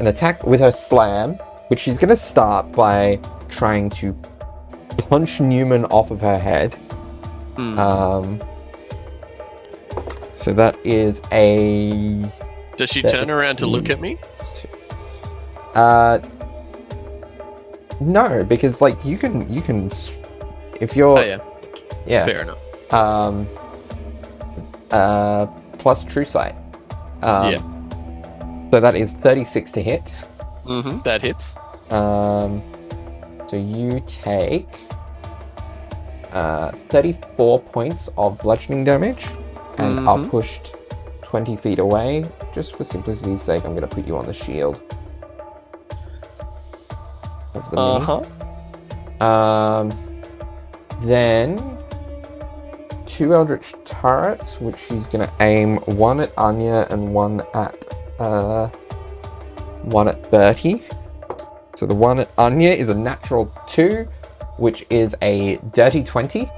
an 0.00 0.06
attack 0.06 0.44
with 0.44 0.60
her 0.60 0.72
slam, 0.72 1.34
which 1.68 1.80
she's 1.80 1.98
gonna 1.98 2.16
start 2.16 2.72
by 2.72 3.18
trying 3.48 3.90
to 3.90 4.12
punch 5.08 5.40
Newman 5.40 5.84
off 5.86 6.10
of 6.10 6.20
her 6.20 6.38
head. 6.38 6.74
Hmm. 7.56 7.78
Um, 7.78 8.42
so 10.34 10.52
that 10.52 10.76
is 10.84 11.22
a 11.32 12.24
Does 12.76 12.90
she 12.90 13.02
turn 13.02 13.30
around 13.30 13.56
to 13.56 13.66
look 13.66 13.88
at 13.90 14.00
me? 14.00 14.18
uh 15.74 16.18
no 18.00 18.42
because 18.44 18.80
like 18.80 19.02
you 19.04 19.18
can 19.18 19.46
you 19.52 19.60
can 19.60 19.90
if 20.80 20.96
you're 20.96 21.18
Oh 21.18 21.22
yeah, 21.22 21.38
yeah 22.06 22.24
fair 22.24 22.42
enough. 22.42 22.58
um 22.94 23.46
uh 24.90 25.46
plus 25.78 26.02
true 26.04 26.24
sight 26.24 26.54
um, 27.22 27.52
Yeah. 27.52 27.60
So 28.76 28.80
that 28.80 28.94
is 28.94 29.14
36 29.14 29.72
to 29.72 29.82
hit 29.82 30.02
Mm-hmm. 30.66 30.98
That 31.04 31.22
hits. 31.22 31.54
um 31.90 32.60
so 33.48 33.56
you 33.56 34.02
take 34.06 34.68
uh 36.32 36.72
34 36.90 37.60
points 37.60 38.10
of 38.18 38.36
bludgeoning 38.38 38.84
damage 38.84 39.24
and 39.78 40.00
are 40.08 40.18
Mhm. 40.18 40.28
pushed 40.30 40.74
20 41.22 41.56
feet 41.56 41.78
away 41.78 42.26
just 42.52 42.74
for 42.76 42.84
simplicity's 42.84 43.40
sake 43.40 43.64
i'm 43.64 43.74
going 43.78 43.88
to 43.88 43.94
put 43.96 44.06
you 44.06 44.16
on 44.16 44.26
the 44.26 44.34
shield 44.34 44.76
of 47.54 47.70
the 47.70 47.76
Uh 47.80 48.00
huh. 48.08 49.24
Um, 49.24 49.90
then 51.02 51.56
two 53.06 53.32
Eldritch 53.32 53.72
turrets, 53.84 54.60
which 54.60 54.76
she's 54.76 55.06
gonna 55.06 55.32
aim 55.40 55.76
one 56.08 56.20
at 56.20 56.32
Anya 56.36 56.86
and 56.90 57.14
one 57.14 57.40
at 57.54 57.74
uh 58.18 58.68
one 59.82 60.08
at 60.08 60.30
Bertie. 60.30 60.82
So 61.76 61.86
the 61.86 61.94
one 61.94 62.20
at 62.20 62.30
Anya 62.38 62.70
is 62.70 62.88
a 62.88 62.94
natural 62.94 63.52
two, 63.68 64.08
which 64.56 64.86
is 64.90 65.14
a 65.22 65.56
dirty 65.72 66.02
twenty. 66.02 66.50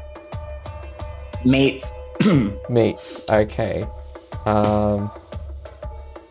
Meets. 1.44 1.92
Meets. 2.68 3.22
Okay. 3.28 3.84
Um. 4.46 5.10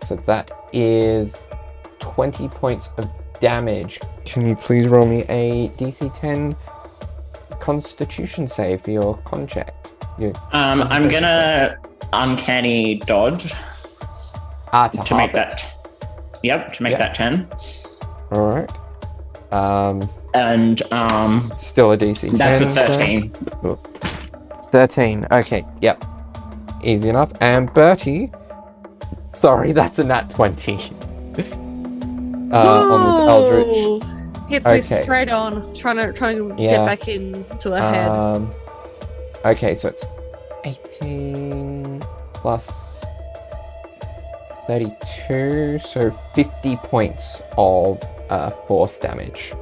So 0.05 0.15
that 0.25 0.51
is 0.73 1.45
twenty 1.99 2.47
points 2.47 2.89
of 2.97 3.09
damage. 3.39 3.99
Can 4.25 4.47
you 4.47 4.55
please 4.55 4.87
roll 4.87 5.05
me 5.05 5.23
a 5.29 5.69
DC 5.77 6.17
ten 6.19 6.55
Constitution 7.59 8.47
save 8.47 8.81
for 8.81 8.91
your 8.91 9.17
con 9.25 9.47
check? 9.47 9.73
Your 10.17 10.33
Um, 10.53 10.83
I'm 10.83 11.09
gonna 11.09 11.77
uncanny 12.13 12.95
dodge. 13.05 13.53
Ah 14.73 14.87
to, 14.87 14.97
to 15.03 15.15
make 15.15 15.33
that. 15.33 15.63
Yep, 16.43 16.73
to 16.73 16.83
make 16.83 16.91
Yeah. 16.93 16.97
that 16.99 17.15
10. 17.15 17.47
All 18.31 18.47
right. 18.49 18.69
Um, 19.51 20.09
And 20.33 20.81
um, 20.91 21.51
still 21.55 21.91
a 21.93 21.97
DC. 21.97 22.31
that's 22.37 22.61
a 22.61 22.65
10, 22.65 22.73
so- 22.75 22.93
13. 22.93 23.33
13. 24.71 25.27
Okay, 25.31 25.65
yep. 25.81 26.03
Easy 26.83 27.09
enough. 27.09 27.31
And 27.41 27.73
Bertie. 27.73 28.31
Sorry, 29.33 29.71
that's 29.71 29.99
a 29.99 30.03
nat 30.03 30.29
20. 30.29 30.73
uh, 32.51 32.57
on 32.57 33.03
this 33.05 33.27
Eldritch. 33.29 33.67
No! 33.67 34.01
Hits 34.47 34.65
me 34.65 34.81
straight 34.81 35.29
on, 35.29 35.73
trying 35.75 35.97
to 35.97 36.13
trying 36.13 36.37
to 36.37 36.55
Yeah. 36.61 36.77
get 36.77 36.85
back 36.85 37.07
into 37.09 37.71
her 37.71 37.79
head. 37.79 38.07
Um, 38.07 38.51
okay, 39.43 39.75
so 39.75 39.89
it's 39.89 40.05
18 40.63 42.01
plus 42.33 42.96
32, 44.67 45.79
so 45.79 46.11
50 46.35 46.75
points 46.77 47.41
of 47.57 48.01
uh, 48.29 48.51
force 48.67 48.99
damage. 48.99 49.53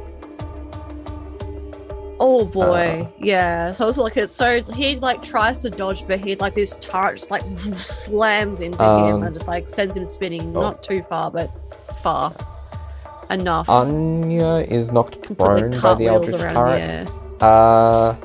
Oh 2.17 2.45
boy, 2.45 3.05
Uh. 3.05 3.11
yeah. 3.19 3.71
So 3.73 3.89
it's 3.89 3.97
like 3.97 4.15
it. 4.17 4.33
So 4.33 4.61
he 4.63 4.95
like 4.97 5.21
tries 5.21 5.59
to 5.59 5.69
dodge, 5.69 6.07
but 6.07 6.23
he 6.23 6.35
like 6.37 6.55
this 6.55 6.77
turret 6.77 7.17
just 7.17 7.29
like 7.29 7.43
slams 7.75 8.61
into 8.61 8.81
him 8.83 9.15
Um, 9.15 9.23
and 9.23 9.35
just 9.35 9.47
like 9.47 9.67
sends 9.67 9.97
him 9.97 10.05
spinning, 10.05 10.55
oh. 10.55 10.61
not 10.61 10.81
too 10.81 11.03
far, 11.03 11.29
but 11.29 11.51
far 12.01 12.33
enough. 13.29 13.67
Anya 13.67 14.65
is 14.69 14.91
knocked 14.93 15.21
prone 15.37 15.71
by 15.81 15.93
the 15.95 16.07
Eldritch 16.07 16.39
around 16.41 16.55
turret. 16.55 17.09
the. 17.39 17.45
Uh, 17.45 18.15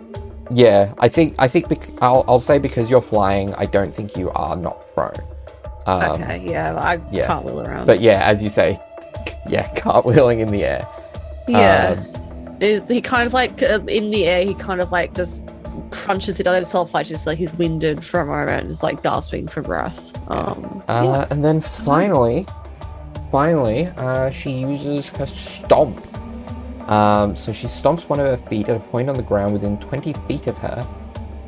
yeah, 0.52 0.94
I 0.98 1.09
think 1.09 1.35
I 1.40 1.48
think 1.48 1.69
bec- 1.69 1.90
I'll 2.01 2.24
I'll 2.28 2.39
say 2.40 2.59
because 2.59 2.89
you're 2.90 3.01
flying, 3.01 3.52
I 3.55 3.66
don't 3.66 3.93
think 3.93 4.16
you 4.16 4.31
are 4.31 4.55
not 4.57 4.85
prone. 4.94 5.15
Um, 5.86 6.02
okay, 6.12 6.44
yeah, 6.47 6.77
I 6.77 7.01
yeah. 7.11 7.27
can't 7.27 7.44
wheel 7.44 7.61
around. 7.61 7.86
But 7.86 8.01
yeah, 8.01 8.23
as 8.24 8.43
you 8.43 8.51
say, 8.51 8.78
yeah, 9.48 9.73
cartwheeling 9.74 10.40
in 10.40 10.51
the 10.51 10.65
air. 10.65 10.86
yeah, 11.48 11.97
Um, 11.98 12.57
is 12.61 12.86
he 12.89 13.01
kind 13.01 13.27
of 13.27 13.32
like 13.32 13.62
uh, 13.62 13.81
in 13.89 14.11
the 14.11 14.27
air? 14.27 14.44
He 14.44 14.55
kind 14.55 14.81
of 14.81 14.93
like 14.93 15.15
just 15.15 15.43
crunches 15.90 16.39
it 16.40 16.47
on 16.47 16.55
himself, 16.55 16.94
like 16.94 17.07
just 17.07 17.27
like 17.27 17.39
he's 17.39 17.55
winded 17.55 18.05
for 18.05 18.20
a 18.20 18.27
moment, 18.27 18.69
just 18.69 18.82
like 18.82 19.02
gasping 19.02 19.48
for 19.48 19.62
breath. 19.62 20.12
Um, 20.31 20.82
Uh, 20.89 21.02
yeah. 21.05 21.27
And 21.31 21.44
then 21.44 21.61
finally, 21.61 22.47
finally, 23.32 23.86
uh, 23.97 24.31
she 24.31 24.51
uses 24.52 25.09
her 25.11 25.27
stomp. 25.27 26.07
Um, 26.90 27.36
so 27.36 27.52
she 27.52 27.66
stomps 27.69 28.09
one 28.09 28.19
of 28.20 28.27
her 28.27 28.48
feet 28.48 28.69
at 28.69 28.77
a 28.77 28.81
point 28.81 29.09
on 29.09 29.15
the 29.16 29.23
ground 29.23 29.52
within 29.52 29.78
20 29.78 30.12
feet 30.28 30.47
of 30.48 30.59
her. 30.59 30.86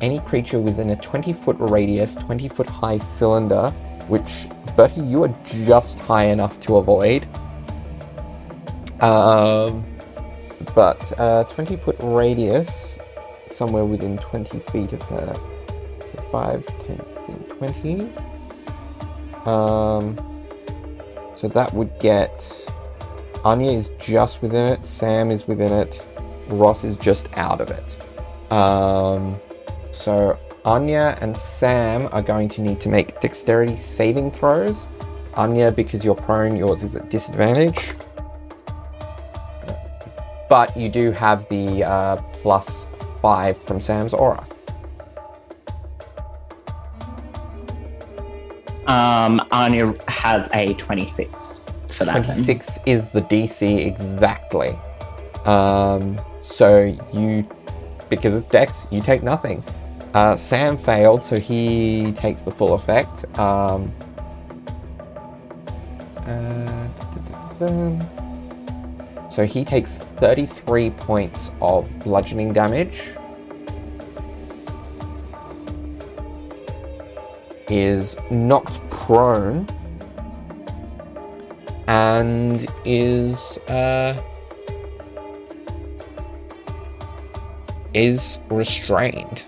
Any 0.01 0.19
creature 0.19 0.59
within 0.59 0.89
a 0.91 0.95
20 0.95 1.33
foot 1.33 1.57
radius, 1.59 2.15
20 2.15 2.47
foot 2.47 2.67
high 2.67 2.97
cylinder, 2.97 3.73
which, 4.07 4.47
Bertie, 4.75 5.01
you 5.01 5.23
are 5.23 5.35
just 5.45 5.99
high 5.99 6.25
enough 6.25 6.59
to 6.61 6.77
avoid. 6.77 7.27
Um, 9.01 9.85
but 10.75 11.19
uh, 11.19 11.43
20 11.45 11.77
foot 11.77 11.95
radius, 11.99 12.97
somewhere 13.53 13.85
within 13.85 14.17
20 14.17 14.59
feet 14.59 14.93
of 14.93 15.01
her. 15.03 15.35
5, 16.31 16.65
10, 16.65 16.97
15, 17.27 17.43
20. 17.57 18.09
Um, 19.45 20.17
so 21.35 21.47
that 21.49 21.73
would 21.73 21.99
get. 21.99 22.71
Anya 23.43 23.71
is 23.71 23.89
just 23.99 24.41
within 24.41 24.71
it. 24.71 24.85
Sam 24.85 25.29
is 25.29 25.47
within 25.47 25.73
it. 25.73 26.05
Ross 26.47 26.83
is 26.83 26.97
just 26.97 27.29
out 27.35 27.59
of 27.59 27.69
it. 27.69 28.51
Um, 28.51 29.35
so 29.91 30.39
Anya 30.65 31.17
and 31.21 31.35
Sam 31.35 32.07
are 32.11 32.21
going 32.21 32.47
to 32.49 32.61
need 32.61 32.79
to 32.81 32.89
make 32.89 33.19
dexterity 33.19 33.75
saving 33.75 34.31
throws. 34.31 34.87
Anya, 35.35 35.71
because 35.71 36.05
you're 36.05 36.15
prone, 36.15 36.55
yours 36.55 36.83
is 36.83 36.95
at 36.95 37.09
disadvantage. 37.09 37.93
But 40.49 40.75
you 40.77 40.87
do 40.87 41.11
have 41.11 41.47
the 41.49 41.83
uh, 41.83 42.17
plus 42.33 42.87
five 43.21 43.57
from 43.57 43.81
Sam's 43.81 44.13
aura. 44.13 44.47
Um, 48.87 49.45
Anya 49.51 49.93
has 50.07 50.49
a 50.53 50.73
26 50.75 51.63
for 51.87 52.05
that. 52.05 52.13
then. 52.13 52.23
26 52.23 52.79
is 52.85 53.09
the 53.09 53.21
DC 53.21 53.85
exactly. 53.85 54.77
Um, 55.45 56.21
so 56.41 56.97
you, 57.13 57.47
because 58.09 58.33
of 58.33 58.47
Dex, 58.49 58.87
you 58.91 59.01
take 59.01 59.23
nothing. 59.23 59.63
Uh, 60.13 60.35
Sam 60.35 60.77
failed, 60.77 61.23
so 61.23 61.39
he 61.39 62.11
takes 62.11 62.41
the 62.41 62.51
full 62.51 62.75
effect. 62.75 63.25
Um, 63.39 63.91
uh, 66.17 66.87
so 69.29 69.45
he 69.45 69.65
takes 69.65 69.95
33 69.95 70.91
points 70.91 71.51
of 71.61 71.89
bludgeoning 71.99 72.53
damage. 72.53 73.01
Is 77.69 78.15
knocked 78.29 78.87
prone 78.91 79.67
and 81.87 82.71
is 82.85 83.57
uh 83.69 84.21
is 87.95 88.37
restrained. 88.49 89.43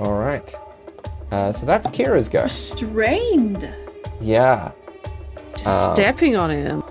All 0.00 0.18
right. 0.18 0.42
Uh, 1.30 1.52
so 1.52 1.64
that's 1.66 1.86
Kira's 1.88 2.28
go. 2.28 2.42
Restrained. 2.42 3.68
Yeah. 4.20 4.72
Uh, 5.66 5.92
stepping 5.94 6.36
on 6.36 6.50
him. 6.50 6.82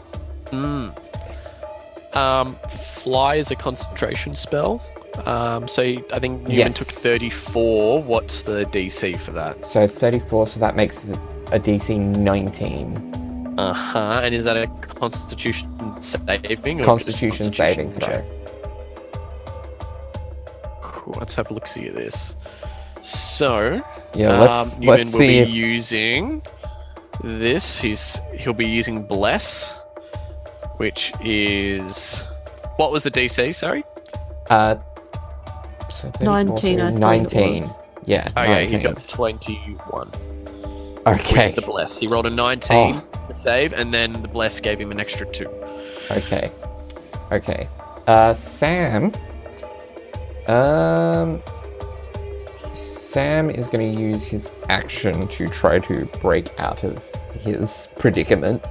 Mm. 0.52 2.16
Um, 2.16 2.56
fly 2.96 3.36
is 3.36 3.52
a 3.52 3.56
concentration 3.56 4.36
spell. 4.36 4.82
Um, 5.26 5.68
so 5.68 5.82
I 5.84 6.20
think 6.20 6.42
Newman 6.44 6.52
Yes. 6.56 6.78
took 6.78 6.88
34. 6.88 8.02
What's 8.04 8.44
the 8.44 8.66
DC 8.66 9.20
for 9.20 9.32
that? 9.32 9.66
So 9.66 9.88
34. 9.88 10.48
So 10.48 10.60
that 10.60 10.76
makes 10.76 11.10
a 11.52 11.60
DC 11.60 12.00
19. 12.00 13.56
Uh 13.58 13.74
huh. 13.74 14.22
And 14.24 14.34
is 14.34 14.46
that 14.46 14.56
a 14.56 14.68
Constitution 14.96 16.02
saving? 16.02 16.80
or 16.80 16.84
Constitution 16.84 17.48
Constitution 17.48 17.52
saving 17.52 17.94
throw. 17.94 18.08
check? 18.08 18.26
Cool, 20.82 21.16
Let's 21.20 21.36
have 21.36 21.50
a 21.52 21.54
look 21.54 21.68
see 21.68 21.88
at 21.88 21.96
this. 21.96 22.36
So, 23.02 23.82
Yeah. 24.16 24.40
Let's 24.40 24.78
um, 24.78 24.82
Newman 24.86 24.98
let's 24.98 25.12
will 25.14 25.20
see 25.20 25.28
be 25.28 25.38
if 25.40 25.50
using 25.54 26.42
this. 27.24 27.80
He's 27.80 28.18
he'll 28.36 28.54
be 28.54 28.68
using 28.68 29.04
bless, 29.04 29.74
which 30.78 31.12
is 31.24 32.18
what 32.78 32.92
was 32.92 33.04
the 33.04 33.12
DC? 33.12 33.54
Sorry. 33.56 33.84
uh. 34.50 34.76
So 35.90 36.10
34, 36.12 36.26
19, 36.26 36.80
I 36.80 36.86
so 36.86 36.90
think 36.90 36.98
it 36.98 37.00
19. 37.00 37.54
was. 37.56 37.78
Yeah. 38.06 38.28
Oh 38.38 38.44
yeah, 38.44 38.60
he 38.62 38.78
got 38.80 39.06
21. 39.06 40.12
Okay. 41.08 41.48
With 41.48 41.56
the 41.56 41.62
bless, 41.62 41.98
he 41.98 42.08
rolled 42.08 42.26
a 42.28 42.30
19 42.30 42.96
Oh. 42.96 43.04
to 43.28 43.36
save, 43.36 43.74
and 43.74 43.94
then 43.94 44.14
the 44.14 44.28
bless 44.28 44.60
gave 44.60 44.80
him 44.80 44.92
an 44.92 45.00
extra 45.00 45.26
two. 45.26 45.50
Okay. 46.12 46.52
Okay. 47.32 47.68
Uh, 48.08 48.34
Sam. 48.34 49.12
Um. 50.48 51.42
Sam 53.10 53.50
is 53.50 53.68
going 53.68 53.92
to 53.92 54.00
use 54.00 54.24
his 54.24 54.52
action 54.70 55.28
to 55.30 55.50
try 55.50 55.80
to 55.80 56.06
break 56.22 56.48
out 56.60 56.84
of 56.84 57.04
his 57.34 57.88
predicament 57.98 58.64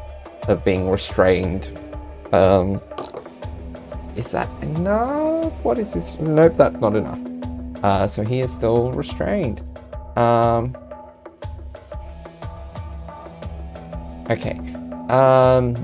of 0.46 0.64
being 0.64 0.88
restrained. 0.88 1.76
Um. 2.32 2.80
Is 4.14 4.30
that 4.30 4.48
enough? 4.62 5.52
What 5.64 5.76
is 5.78 5.92
this? 5.92 6.20
Nope, 6.20 6.54
that's 6.56 6.78
not 6.78 6.94
enough. 6.94 7.18
Uh, 7.82 8.06
so 8.06 8.22
he 8.22 8.38
is 8.38 8.54
still 8.54 8.92
restrained. 8.92 9.60
Um. 10.16 10.76
Okay. 14.30 14.56
Um. 15.08 15.74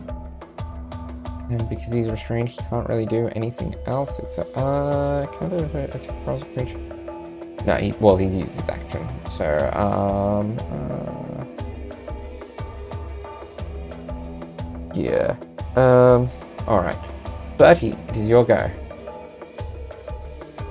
And 1.51 1.68
because 1.68 1.93
he's 1.93 2.09
restrained, 2.09 2.51
he 2.51 2.59
can't 2.70 2.89
really 2.89 3.06
do 3.06 3.28
anything 3.35 3.74
else 3.86 4.20
except 4.20 4.56
uh 4.56 5.26
kind 5.40 5.52
of 5.55 5.74
attack 5.74 6.55
creature. 6.55 6.93
No, 7.66 7.77
he 7.77 7.93
well 8.01 8.16
he's 8.16 8.35
used 8.35 8.53
his 8.53 8.69
action. 8.69 9.07
So 9.31 9.70
um 9.73 10.57
uh, 10.70 11.45
Yeah. 14.95 15.36
Um 15.77 16.28
alright. 16.69 16.99
Bertie, 17.57 17.97
it 18.09 18.16
is 18.16 18.28
your 18.28 18.45
go. 18.45 18.70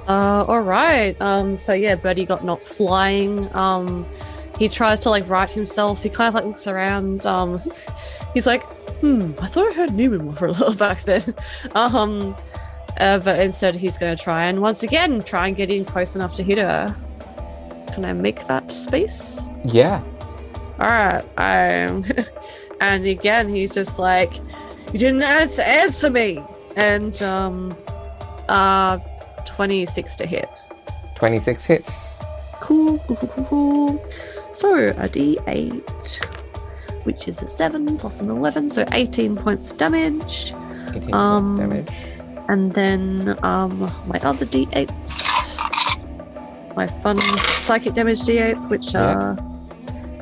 Uh, 0.08 0.44
all 0.48 0.62
right. 0.62 1.20
Um, 1.22 1.56
so 1.56 1.74
yeah, 1.74 1.96
Bertie 1.96 2.26
got 2.26 2.44
knocked 2.44 2.68
flying. 2.68 3.54
Um, 3.56 4.06
he 4.60 4.68
tries 4.68 5.00
to 5.02 5.10
like 5.10 5.28
right 5.30 5.50
himself. 5.50 6.04
He 6.04 6.10
kind 6.10 6.28
of 6.28 6.36
like 6.36 6.46
looks 6.46 6.68
around. 6.68 7.26
Um, 7.26 7.62
he's 8.34 8.46
like, 8.46 8.64
hmm, 9.00 9.32
I 9.42 9.48
thought 9.48 9.72
I 9.72 9.74
heard 9.74 9.94
Newman 9.94 10.34
for 10.34 10.48
a 10.48 10.52
little 10.52 10.76
back 10.88 11.04
then. 11.04 11.34
Um, 11.76 12.36
uh, 13.00 13.20
but 13.20 13.40
instead 13.40 13.76
he's 13.76 13.98
going 13.98 14.16
to 14.16 14.22
try 14.24 14.46
and 14.46 14.62
once 14.62 14.84
again 14.84 15.22
try 15.22 15.48
and 15.48 15.56
get 15.56 15.70
in 15.70 15.86
close 15.86 16.16
enough 16.16 16.36
to 16.36 16.44
hit 16.44 16.58
her. 16.58 16.96
Can 17.94 18.06
I 18.06 18.14
make 18.14 18.48
that 18.48 18.72
space? 18.72 19.42
Yeah. 19.66 20.02
All 20.80 20.88
right. 20.88 21.24
Um, 21.38 22.04
and 22.82 23.06
again 23.06 23.50
he's 23.54 23.74
just 23.74 24.00
like, 24.00 24.36
you 24.92 25.00
didn't 25.00 25.22
answer, 25.24 25.62
answer 25.62 26.10
me. 26.10 26.44
And 26.76 27.22
um, 27.22 27.76
uh, 28.50 28.98
twenty 29.46 29.86
six 29.86 30.16
to 30.18 30.26
hit. 30.26 30.50
26 31.16 31.66
hits. 31.66 32.18
Cool, 32.60 32.98
cool, 33.08 33.16
cool, 33.16 33.46
cool. 33.46 34.06
So 34.52 34.88
a 34.88 35.08
d8, 35.08 36.26
which 37.06 37.28
is 37.30 37.42
a 37.42 37.48
7 37.48 37.98
plus 37.98 38.20
an 38.20 38.30
11, 38.30 38.70
so 38.72 38.86
18 38.92 39.36
points 39.38 39.72
damage. 39.72 40.54
18 40.90 41.02
points 41.02 41.14
Um, 41.14 41.58
damage. 41.58 41.88
And 42.50 42.74
then 42.74 43.38
um, 43.44 43.80
my 44.08 44.20
other 44.22 44.46
d8s, 44.46 45.56
my 46.76 46.88
fun 46.88 47.18
psychic 47.56 47.94
damage 47.94 48.22
d8s, 48.22 48.70
which 48.70 48.94
Yeah. 48.94 49.14
are 49.14 49.36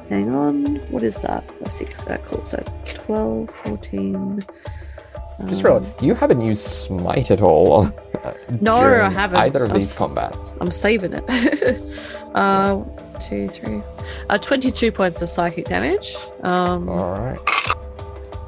hang 0.10 0.34
on. 0.36 0.76
What 0.92 1.04
is 1.04 1.16
that? 1.18 1.44
A 1.64 1.70
six. 1.70 2.06
Uh, 2.08 2.18
cool. 2.26 2.44
So 2.46 2.58
it's 2.58 2.94
12, 2.94 3.50
14. 3.50 4.44
Just 5.48 5.66
um, 5.66 5.84
real, 5.84 5.96
you 6.02 6.14
haven't 6.14 6.42
used 6.42 6.62
smite 6.68 7.32
at 7.32 7.42
all. 7.42 7.90
No, 8.62 8.76
I 8.76 9.10
haven't. 9.10 9.40
Either 9.40 9.64
of 9.64 9.72
I'm 9.72 9.78
these 9.78 9.92
s- 9.94 9.98
combats. 9.98 10.54
I'm 10.62 10.70
saving 10.70 11.14
it. 11.14 11.24
uh, 12.36 12.84
two, 13.20 13.48
three. 13.48 13.82
Uh, 14.30 14.38
22 14.38 14.92
points 14.92 15.20
of 15.24 15.28
psychic 15.30 15.66
damage. 15.66 16.16
Um, 16.44 16.88
All 16.88 17.14
right. 17.20 17.40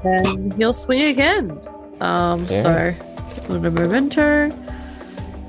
Then 0.04 0.52
he'll 0.58 0.74
swing 0.74 1.02
again. 1.04 1.60
Um, 2.02 2.45
Yeah. 2.50 2.62
so 2.62 2.94
a 3.49 3.60
memento. 3.60 4.49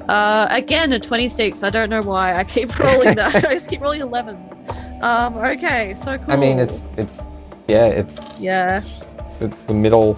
Uh, 0.09 0.47
again 0.51 0.93
a 0.93 0.99
26. 0.99 1.63
I 1.63 1.71
don't 1.71 1.89
know 1.91 2.03
why. 2.03 2.35
I 2.37 2.45
keep 2.45 2.79
rolling 2.81 3.15
that. 3.17 3.35
I 3.37 3.55
just 3.55 3.69
keep 3.69 3.81
rolling 3.81 4.03
11s. 4.03 5.03
Um, 5.03 5.37
okay, 5.39 5.95
so 5.97 6.19
cool. 6.19 6.33
I 6.33 6.37
mean, 6.37 6.59
it's 6.59 6.85
it's 6.97 7.23
yeah, 7.69 7.87
it's 7.87 8.41
yeah, 8.41 8.83
it's 9.41 9.65
the 9.65 9.75
middle. 9.75 10.15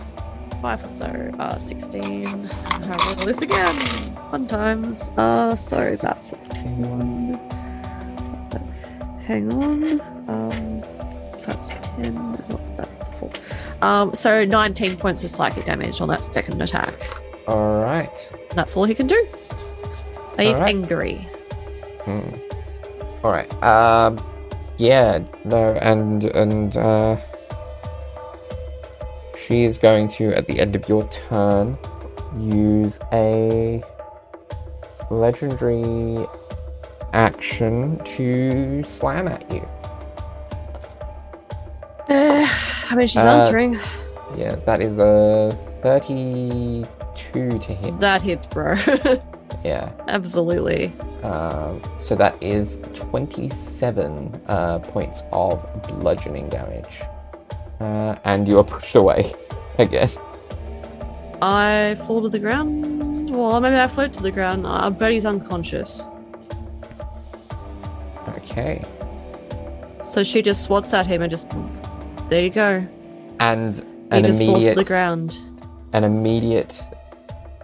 five 0.60 0.84
or 0.84 0.90
so. 0.90 1.06
Uh, 1.38 1.58
16. 1.58 2.48
I'll 2.70 3.14
roll 3.16 3.24
this 3.24 3.42
again. 3.42 3.78
Fun 4.30 4.46
times. 4.48 5.10
Uh, 5.16 5.54
so 5.54 5.94
that's 5.96 6.30
one. 6.30 7.34
So, 8.50 8.58
hang 9.24 9.52
on. 9.52 10.00
Um, 10.28 10.82
so 11.38 11.52
that's 11.52 11.68
10. 11.68 12.14
What's 12.48 12.70
that? 12.70 12.88
Four. 13.20 13.30
Um, 13.82 14.14
so 14.14 14.44
19 14.44 14.96
points 14.96 15.22
of 15.24 15.30
psychic 15.30 15.64
damage 15.66 16.00
on 16.00 16.08
that 16.08 16.24
second 16.24 16.60
attack. 16.60 16.94
All 17.46 17.80
right. 17.80 18.30
That's 18.54 18.76
all 18.76 18.84
he 18.84 18.94
can 18.94 19.06
do. 19.06 19.26
He's 20.38 20.56
Alright. 20.56 20.74
angry. 20.74 21.14
Hmm. 22.04 22.28
All 23.24 23.32
right. 23.32 23.50
Um. 23.62 24.18
Yeah. 24.78 25.20
No. 25.44 25.72
And 25.80 26.24
and 26.24 26.76
uh. 26.76 27.16
She 29.46 29.62
is 29.64 29.78
going 29.78 30.08
to, 30.18 30.34
at 30.36 30.48
the 30.48 30.58
end 30.58 30.74
of 30.74 30.88
your 30.88 31.04
turn, 31.08 31.78
use 32.36 32.98
a 33.12 33.80
legendary 35.08 36.26
action 37.12 38.00
to 38.04 38.82
slam 38.82 39.28
at 39.28 39.48
you. 39.52 39.64
Uh, 42.10 42.48
I 42.90 42.94
mean, 42.96 43.06
she's 43.06 43.24
Uh, 43.24 43.28
answering. 43.38 43.78
Yeah, 44.36 44.56
that 44.66 44.80
is 44.80 44.98
a 44.98 45.56
thirty-two 47.36 47.58
to 47.58 47.74
hit. 47.74 48.00
That 48.00 48.22
hits, 48.22 48.46
bro. 48.46 48.76
Yeah. 49.64 49.90
Absolutely. 50.08 50.92
Um, 51.22 51.80
so 51.98 52.14
that 52.16 52.40
is 52.42 52.78
27 52.94 54.40
uh, 54.48 54.78
points 54.80 55.22
of 55.32 55.60
bludgeoning 56.00 56.48
damage. 56.48 57.00
Uh, 57.80 58.16
and 58.24 58.46
you 58.46 58.58
are 58.58 58.64
pushed 58.64 58.94
away 58.94 59.34
again. 59.78 60.10
I 61.42 61.96
fall 62.06 62.22
to 62.22 62.28
the 62.28 62.38
ground. 62.38 63.34
Well, 63.34 63.60
maybe 63.60 63.76
I 63.76 63.88
float 63.88 64.12
to 64.14 64.22
the 64.22 64.30
ground. 64.30 64.66
Uh, 64.66 64.90
Bertie's 64.90 65.26
unconscious. 65.26 66.02
Okay. 68.38 68.84
So 70.02 70.22
she 70.22 70.42
just 70.42 70.64
swats 70.64 70.92
at 70.94 71.06
him 71.06 71.22
and 71.22 71.30
just. 71.30 71.50
There 72.28 72.42
you 72.42 72.50
go. 72.50 72.86
And 73.40 73.76
He 73.76 73.82
an 74.10 74.24
just 74.24 74.42
falls 74.42 74.64
to 74.64 74.74
the 74.74 74.84
ground. 74.84 75.38
an 75.92 76.04
immediate 76.04 76.72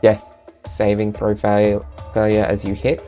death 0.02 0.24
saving 0.66 1.12
throw 1.12 1.34
fail, 1.34 1.86
failure 2.14 2.44
as 2.44 2.64
you 2.64 2.74
hit. 2.74 3.00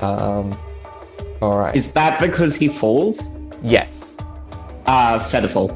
Um. 0.00 0.56
All 1.40 1.58
right. 1.58 1.74
Is 1.76 1.92
that 1.92 2.18
because 2.18 2.56
he 2.56 2.68
falls? 2.68 3.30
yes. 3.62 4.16
Uh, 4.86 5.18
Featherfall. 5.18 5.68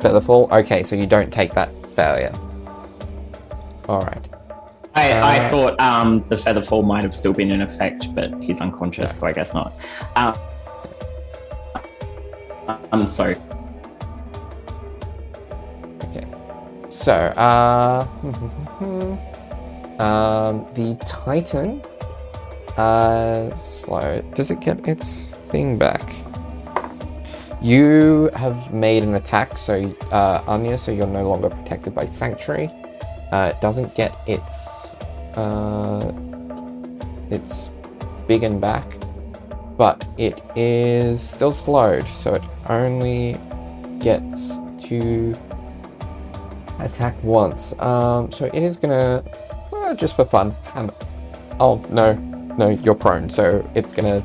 Featherfall. 0.00 0.50
Okay, 0.52 0.82
so 0.82 0.94
you 0.94 1.06
don't 1.06 1.32
take 1.32 1.54
that 1.54 1.70
failure. 1.94 2.32
All 3.88 4.00
right. 4.00 4.24
I, 4.94 5.12
Uh, 5.12 5.26
I 5.26 5.48
thought 5.48 5.80
um, 5.80 6.24
the 6.28 6.36
Featherfall 6.36 6.84
might 6.84 7.02
have 7.02 7.14
still 7.14 7.32
been 7.32 7.50
in 7.50 7.62
effect, 7.62 8.14
but 8.14 8.32
he's 8.42 8.60
unconscious, 8.60 9.16
so 9.16 9.26
I 9.26 9.32
guess 9.32 9.54
not. 9.54 9.72
Um, 10.16 10.34
I'm 12.92 13.06
sorry. 13.06 13.36
So, 16.98 17.14
uh, 17.14 18.04
um, 20.02 20.66
the 20.74 20.98
Titan, 21.06 21.80
uh, 22.76 23.54
slow. 23.56 24.20
Does 24.34 24.50
it 24.50 24.58
get 24.58 24.88
its 24.88 25.36
thing 25.50 25.78
back? 25.78 26.02
You 27.62 28.30
have 28.34 28.74
made 28.74 29.04
an 29.04 29.14
attack, 29.14 29.56
so 29.56 29.94
uh, 30.10 30.42
Anya, 30.48 30.76
so 30.76 30.90
you're 30.90 31.06
no 31.06 31.28
longer 31.28 31.50
protected 31.50 31.94
by 31.94 32.04
Sanctuary. 32.04 32.68
Uh, 33.30 33.52
it 33.54 33.60
doesn't 33.60 33.94
get 33.94 34.16
its 34.26 34.88
uh, 35.36 36.12
its 37.30 37.70
big 38.26 38.42
and 38.42 38.60
back, 38.60 38.86
but 39.76 40.04
it 40.18 40.42
is 40.56 41.22
still 41.22 41.52
slowed, 41.52 42.08
so 42.08 42.34
it 42.34 42.42
only 42.68 43.36
gets 44.00 44.58
to 44.88 45.32
attack 46.78 47.14
once. 47.22 47.72
Um, 47.78 48.30
so 48.32 48.46
it 48.46 48.54
is 48.54 48.76
gonna, 48.76 49.22
uh, 49.72 49.94
just 49.94 50.16
for 50.16 50.24
fun. 50.24 50.54
Um, 50.74 50.90
oh 51.60 51.84
no, 51.90 52.12
no, 52.56 52.68
you're 52.70 52.94
prone, 52.94 53.28
so 53.28 53.68
it's 53.74 53.92
gonna 53.92 54.24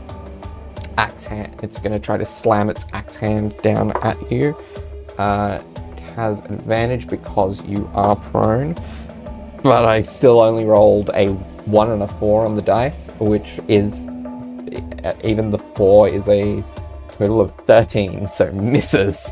axe 0.98 1.24
hand. 1.26 1.60
It's 1.64 1.78
gonna 1.80 2.00
try 2.00 2.18
to 2.18 2.26
slam 2.26 2.70
its 2.70 2.86
axe 2.94 3.16
hand 3.16 3.56
down 3.62 3.92
at 4.04 4.32
you. 4.32 4.56
Uh, 5.18 5.60
it 5.94 6.00
has 6.16 6.40
advantage 6.42 7.08
because 7.08 7.64
you 7.66 7.90
are 7.94 8.16
prone, 8.16 8.76
but 9.64 9.86
I 9.86 10.02
still 10.02 10.40
only 10.40 10.66
rolled 10.66 11.10
a 11.14 11.28
one 11.66 11.92
and 11.92 12.04
a 12.04 12.08
four 12.08 12.46
on 12.46 12.56
the 12.56 12.62
dice, 12.62 13.10
which 13.20 13.60
is 13.68 14.08
even 15.24 15.52
the 15.52 15.60
four 15.76 16.08
is 16.08 16.28
a 16.30 16.64
total 17.12 17.42
of 17.42 17.52
thirteen, 17.68 18.30
so 18.32 18.52
misses. 18.52 19.32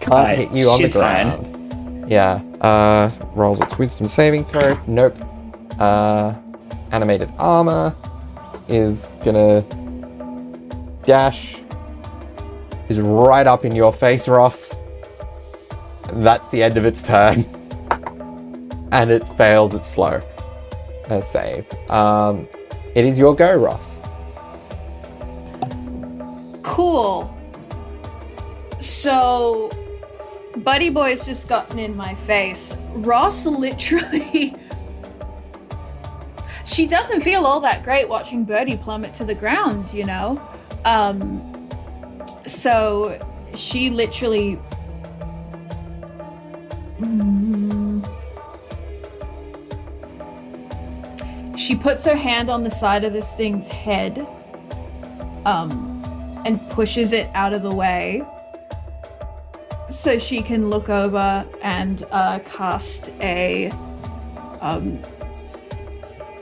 Can't 0.00 0.12
Right, 0.12 0.38
hit 0.38 0.52
you 0.52 0.70
on 0.70 0.80
the 0.80 0.88
ground. 0.88 1.46
fine. 1.46 1.57
Yeah. 2.08 2.42
Uh, 2.60 3.10
rolls 3.34 3.60
its 3.60 3.78
wisdom 3.78 4.08
saving 4.08 4.44
throw. 4.46 4.78
Nope. 4.86 5.16
Uh, 5.78 6.34
animated 6.90 7.32
armor 7.38 7.94
is 8.68 9.08
gonna 9.24 9.62
dash. 11.04 11.56
Is 12.88 13.00
right 13.00 13.46
up 13.46 13.64
in 13.64 13.76
your 13.76 13.92
face, 13.92 14.26
Ross. 14.26 14.74
That's 16.14 16.50
the 16.50 16.62
end 16.62 16.78
of 16.78 16.86
its 16.86 17.02
turn, 17.02 17.44
and 18.92 19.10
it 19.10 19.22
fails 19.36 19.74
its 19.74 19.86
slow 19.86 20.22
save. 21.22 21.66
Um, 21.90 22.46
it 22.94 23.04
is 23.04 23.18
your 23.18 23.34
go, 23.34 23.54
Ross. 23.54 23.96
Cool. 26.62 27.34
So, 28.78 29.70
Buddy 30.56 30.90
Boy's 30.90 31.24
just 31.24 31.48
gotten 31.48 31.78
in 31.78 31.96
my 31.96 32.14
face. 32.14 32.76
Ross 32.94 33.46
literally. 33.46 34.54
she 36.64 36.86
doesn't 36.86 37.20
feel 37.20 37.46
all 37.46 37.60
that 37.60 37.84
great 37.84 38.08
watching 38.08 38.44
Birdie 38.44 38.76
plummet 38.76 39.14
to 39.14 39.24
the 39.24 39.34
ground, 39.34 39.92
you 39.92 40.04
know? 40.04 40.40
Um. 40.84 41.54
So, 42.46 43.20
she 43.54 43.90
literally. 43.90 44.58
Mm. 47.00 48.04
She 51.56 51.76
puts 51.76 52.04
her 52.04 52.16
hand 52.16 52.48
on 52.48 52.64
the 52.64 52.70
side 52.70 53.04
of 53.04 53.12
this 53.12 53.34
thing's 53.34 53.68
head. 53.68 54.26
Um 55.44 55.94
and 56.44 56.60
pushes 56.70 57.12
it 57.12 57.28
out 57.34 57.52
of 57.52 57.62
the 57.62 57.74
way 57.74 58.24
so 59.88 60.18
she 60.18 60.42
can 60.42 60.70
look 60.70 60.88
over 60.88 61.46
and 61.62 62.04
uh, 62.10 62.38
cast 62.40 63.12
a. 63.20 63.70
Um, 64.60 64.98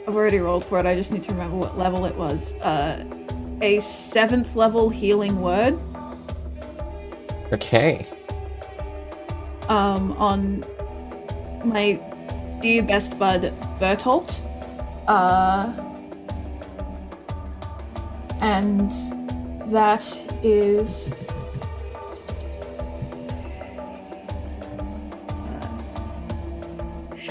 I've 0.09 0.15
already 0.15 0.39
rolled 0.39 0.65
for 0.65 0.79
it. 0.79 0.87
I 0.87 0.95
just 0.95 1.13
need 1.13 1.23
to 1.25 1.33
remember 1.33 1.57
what 1.57 1.77
level 1.77 2.07
it 2.07 2.15
was. 2.17 2.53
Uh, 2.55 3.05
a 3.63 3.81
seventh 3.81 4.55
level 4.55 4.91
healing 4.91 5.41
word 5.41 5.79
Okay. 7.53 8.05
um, 9.69 10.13
on 10.13 10.65
my 11.65 11.99
dear 12.61 12.83
best 12.83 13.19
bud 13.19 13.53
Bertolt. 13.81 14.43
Uh, 15.09 15.73
and 18.41 18.91
that 19.73 20.05
is. 20.43 21.09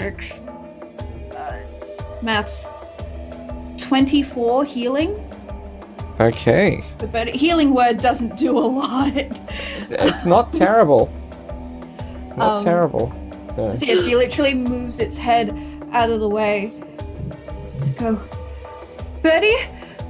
Uh, 0.06 1.36
Uh, 1.36 1.58
maths. 2.22 2.66
24 3.78 4.64
healing. 4.64 5.22
Okay. 6.18 6.80
But 7.12 7.28
healing 7.28 7.74
word 7.74 7.98
doesn't 8.00 8.36
do 8.36 8.56
a 8.58 8.66
lot. 8.66 9.12
It's 9.90 10.24
not 10.24 10.52
terrible. 10.52 11.10
Not 12.36 12.58
Um, 12.58 12.64
terrible. 12.64 13.12
No. 13.56 13.74
So 13.74 13.84
yeah, 13.86 13.94
she 14.02 14.14
literally 14.16 14.54
moves 14.54 14.98
its 14.98 15.16
head 15.16 15.56
out 15.92 16.10
of 16.10 16.20
the 16.20 16.28
way 16.28 16.70
to 17.82 17.88
go, 17.98 18.20
Birdie, 19.22 19.56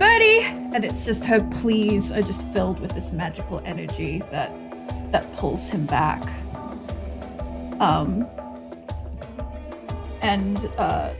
Birdie, 0.01 0.43
and 0.75 0.85
it's 0.85 1.05
just 1.07 1.25
her 1.25 1.41
pleas 1.61 2.11
are 2.11 2.23
just 2.23 2.43
filled 2.53 2.81
with 2.81 2.93
this 2.93 3.13
magical 3.13 3.61
energy 3.65 4.23
that 4.33 4.51
that 5.13 5.33
pulls 5.37 5.69
him 5.69 5.87
back. 5.87 6.21
Um, 7.79 8.27
and 10.27 10.69
uh, 10.77 11.15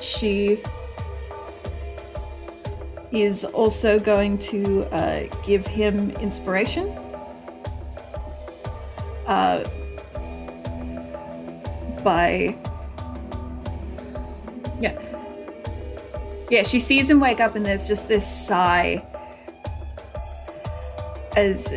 she 0.00 0.62
is 3.10 3.44
also 3.44 3.98
going 3.98 4.38
to 4.38 4.84
uh, 4.94 5.26
give 5.44 5.66
him 5.66 6.12
inspiration. 6.12 6.88
Uh, 9.26 9.64
by 12.04 12.56
yeah 14.80 14.98
yeah 16.50 16.64
she 16.64 16.80
sees 16.80 17.08
him 17.08 17.20
wake 17.20 17.38
up 17.38 17.54
and 17.54 17.64
there's 17.64 17.86
just 17.86 18.08
this 18.08 18.26
sigh 18.26 19.00
as 21.36 21.72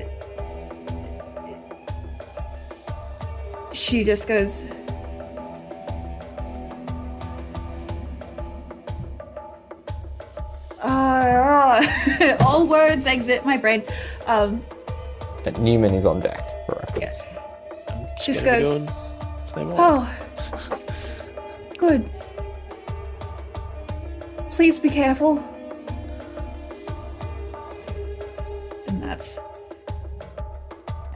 she 3.71 4.03
just 4.03 4.27
goes 4.27 4.65
ah, 10.85 12.37
all 12.45 12.65
words 12.67 13.05
exit 13.05 13.45
my 13.45 13.57
brain 13.57 13.83
um 14.27 14.61
Uh, 15.45 15.51
Newman 15.59 15.93
is 15.93 16.05
on 16.05 16.19
deck 16.19 16.43
for 16.65 16.75
reference. 16.79 17.01
yes 17.01 17.25
Just 18.17 18.25
Just 18.25 18.45
goes, 18.45 18.71
doing 18.71 18.89
same 19.45 19.67
old. 19.69 19.77
Oh, 19.79 20.15
good. 21.77 22.09
Please 24.51 24.79
be 24.79 24.89
careful. 24.89 25.37
And 28.87 29.03
that's. 29.03 29.39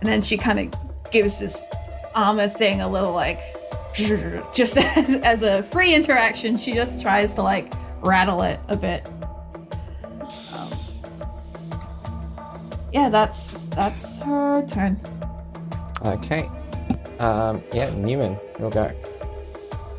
And 0.01 0.03
then 0.09 0.21
she 0.21 0.37
kind 0.37 0.59
of 0.59 1.11
gives 1.11 1.39
this 1.39 1.67
armor 2.15 2.47
thing 2.49 2.81
a 2.81 2.87
little 2.89 3.13
like. 3.13 3.39
Just 4.53 4.77
as, 4.77 5.15
as 5.15 5.41
a 5.43 5.63
free 5.63 5.93
interaction, 5.95 6.55
she 6.55 6.73
just 6.73 7.01
tries 7.01 7.33
to 7.33 7.41
like 7.41 7.73
rattle 8.01 8.41
it 8.43 8.59
a 8.67 8.77
bit. 8.77 9.07
Yeah, 12.91 13.09
that's 13.09 13.67
that's 13.67 14.17
her 14.19 14.65
turn. 14.65 14.99
Okay. 16.03 16.49
Um, 17.19 17.61
yeah, 17.73 17.89
Newman, 17.91 18.37
you'll 18.57 18.69
go. 18.69 18.87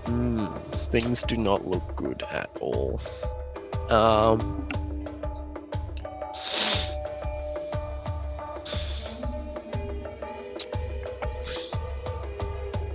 Hmm, 0.07 0.47
things 0.91 1.23
do 1.23 1.37
not 1.37 1.67
look 1.67 1.97
good 1.97 2.23
at 2.31 2.51
all. 2.61 3.01
Um. 3.89 4.69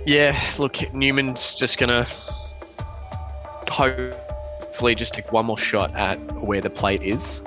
Yeah, 0.04 0.38
look, 0.58 0.92
Newman's 0.94 1.54
just 1.54 1.78
gonna 1.78 2.06
hopefully 3.68 4.94
just 4.94 5.14
take 5.14 5.32
one 5.32 5.46
more 5.46 5.58
shot 5.58 5.94
at 5.94 6.16
where 6.40 6.60
the 6.60 6.70
plate 6.70 7.02
is 7.02 7.40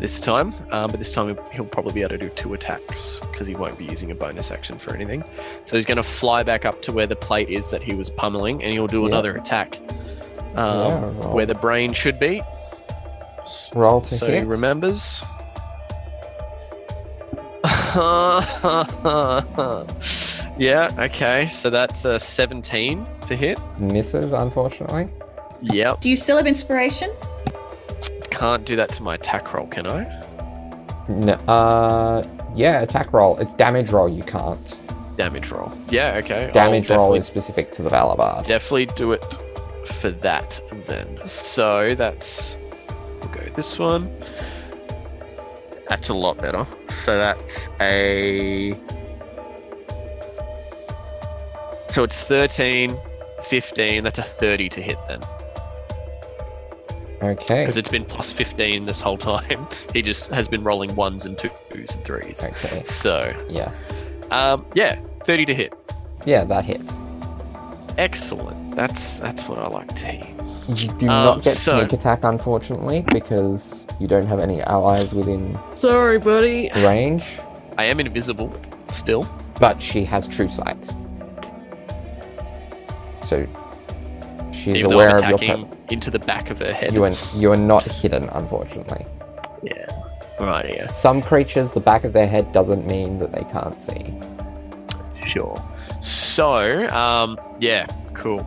this 0.00 0.20
time. 0.20 0.52
Um, 0.72 0.90
but 0.90 0.98
this 0.98 1.12
time 1.12 1.36
he'll 1.52 1.64
probably 1.64 1.92
be 1.92 2.00
able 2.02 2.10
to 2.10 2.18
do 2.18 2.28
two 2.30 2.54
attacks 2.54 3.20
because 3.32 3.46
he 3.46 3.54
won't 3.54 3.78
be 3.78 3.84
using 3.84 4.10
a 4.10 4.14
bonus 4.14 4.50
action 4.50 4.78
for 4.78 4.94
anything. 4.94 5.24
So 5.64 5.76
he's 5.76 5.86
going 5.86 5.96
to 5.96 6.02
fly 6.02 6.42
back 6.42 6.64
up 6.64 6.82
to 6.82 6.92
where 6.92 7.06
the 7.06 7.16
plate 7.16 7.48
is 7.48 7.70
that 7.70 7.82
he 7.82 7.94
was 7.94 8.10
pummeling, 8.10 8.62
and 8.62 8.72
he'll 8.72 8.86
do 8.86 9.02
Yeah. 9.02 9.08
another 9.08 9.36
attack 9.36 9.78
um, 10.54 10.56
Yeah, 10.56 11.00
where 11.32 11.46
the 11.46 11.54
brain 11.54 11.92
should 11.92 12.18
be. 12.18 12.42
Roll 13.74 14.00
to 14.02 14.14
so 14.14 14.30
he 14.30 14.40
remembers. 14.40 15.22
yeah, 20.58 20.90
okay, 20.98 21.48
so 21.48 21.70
that's 21.70 22.04
a 22.04 22.20
17 22.20 23.06
to 23.26 23.36
hit. 23.36 23.58
Misses, 23.78 24.32
unfortunately. 24.32 25.08
Yep, 25.62 26.00
Do 26.00 26.10
you 26.10 26.16
still 26.16 26.36
have 26.36 26.46
inspiration? 26.46 27.10
Can't 28.36 28.64
do 28.66 28.76
that 28.76 28.92
to 28.92 29.02
my 29.02 29.14
attack 29.14 29.54
roll, 29.54 29.66
can 29.66 29.86
I? 29.86 30.04
No, 31.08 31.32
uh, 31.48 32.22
yeah, 32.54 32.82
attack 32.82 33.12
roll. 33.12 33.38
It's 33.38 33.54
damage 33.54 33.90
roll. 33.90 34.08
You 34.08 34.22
can't. 34.22 34.78
Damage 35.16 35.50
roll. 35.50 35.72
Yeah, 35.88 36.20
okay. 36.22 36.46
I'll 36.46 36.52
Damage 36.52 36.90
roll 36.90 37.14
is 37.14 37.24
specific 37.24 37.72
to 37.72 37.82
the 37.82 37.88
Valor 37.88 38.16
bard. 38.16 38.44
definitely 38.44 38.86
do 38.86 39.12
it 39.12 39.24
for 40.00 40.10
that 40.10 40.60
then. 40.86 41.18
So 41.26 41.94
that's 41.94 42.58
we'll 43.20 43.30
go 43.30 43.40
this 43.54 43.78
one. 43.78 44.14
That's 45.88 46.10
a 46.10 46.14
lot 46.14 46.36
better. 46.38 46.66
So 46.90 47.16
that's 47.16 47.68
a 47.80 48.78
So 51.88 52.02
it's 52.02 52.18
13, 52.18 52.94
15, 53.44 54.04
that's 54.04 54.18
a 54.18 54.22
30 54.22 54.68
to 54.68 54.82
hit 54.82 54.98
then. 55.08 55.20
Okay. 57.22 57.62
Because 57.62 57.76
it's 57.76 57.88
been 57.88 58.04
plus 58.04 58.30
15 58.32 58.84
this 58.86 59.00
whole 59.00 59.16
time. 59.18 59.66
He 59.92 60.02
just 60.02 60.30
has 60.30 60.48
been 60.48 60.62
rolling 60.62 60.94
ones 60.94 61.24
and 61.24 61.38
twos 61.38 61.94
and 61.94 62.04
threes. 62.04 62.42
Okay. 62.42 62.82
So, 62.84 63.34
Yeah. 63.48 63.72
um, 64.30 64.66
yeah, 64.74 64.98
30 65.24 65.46
to 65.46 65.54
hit. 65.54 65.72
Yeah, 66.26 66.44
that 66.44 66.64
hits. 66.64 66.98
Excellent. 67.96 68.76
That's 68.76 69.14
that's 69.14 69.48
what 69.48 69.58
I 69.58 69.68
like 69.68 69.94
to 69.96 70.06
hear. 70.06 70.34
You 70.68 70.88
do 70.98 71.08
Um, 71.08 71.24
not 71.24 71.42
get 71.42 71.56
so- 71.56 71.78
sneak 71.78 71.92
attack, 71.94 72.24
unfortunately, 72.24 73.02
because 73.12 73.86
you 73.98 74.06
don't 74.06 74.26
have 74.26 74.40
any 74.40 74.60
allies 74.62 75.14
within 75.14 75.58
Sorry, 75.74 76.18
buddy. 76.18 76.70
range. 76.76 77.38
I 77.78 77.84
am 77.84 78.00
invisible 78.00 78.52
still. 78.92 79.26
But 79.58 79.80
she 79.80 80.04
has 80.04 80.26
true 80.28 80.48
sight. 80.48 80.92
So 83.24 83.46
she's 84.74 84.76
even 84.80 84.92
aware 84.92 85.10
I'm 85.10 85.16
of 85.34 85.42
your. 85.42 85.52
attacking 85.54 85.76
into 85.90 86.10
the 86.10 86.18
back 86.18 86.50
of 86.50 86.58
her 86.58 86.72
head. 86.72 86.92
you 86.92 87.04
are 87.04 87.12
you 87.34 87.50
are 87.52 87.56
not 87.56 87.84
hidden, 87.84 88.28
unfortunately. 88.30 89.06
Yeah. 89.62 89.86
Right, 90.38 90.68
yeah. 90.76 90.90
Some 90.90 91.22
creatures, 91.22 91.72
the 91.72 91.80
back 91.80 92.04
of 92.04 92.12
their 92.12 92.26
head 92.28 92.52
doesn't 92.52 92.86
mean 92.86 93.18
that 93.20 93.32
they 93.32 93.42
can't 93.44 93.80
see. 93.80 94.14
Sure. 95.24 95.56
So, 96.00 96.86
um, 96.88 97.40
yeah, 97.58 97.86
cool. 98.14 98.46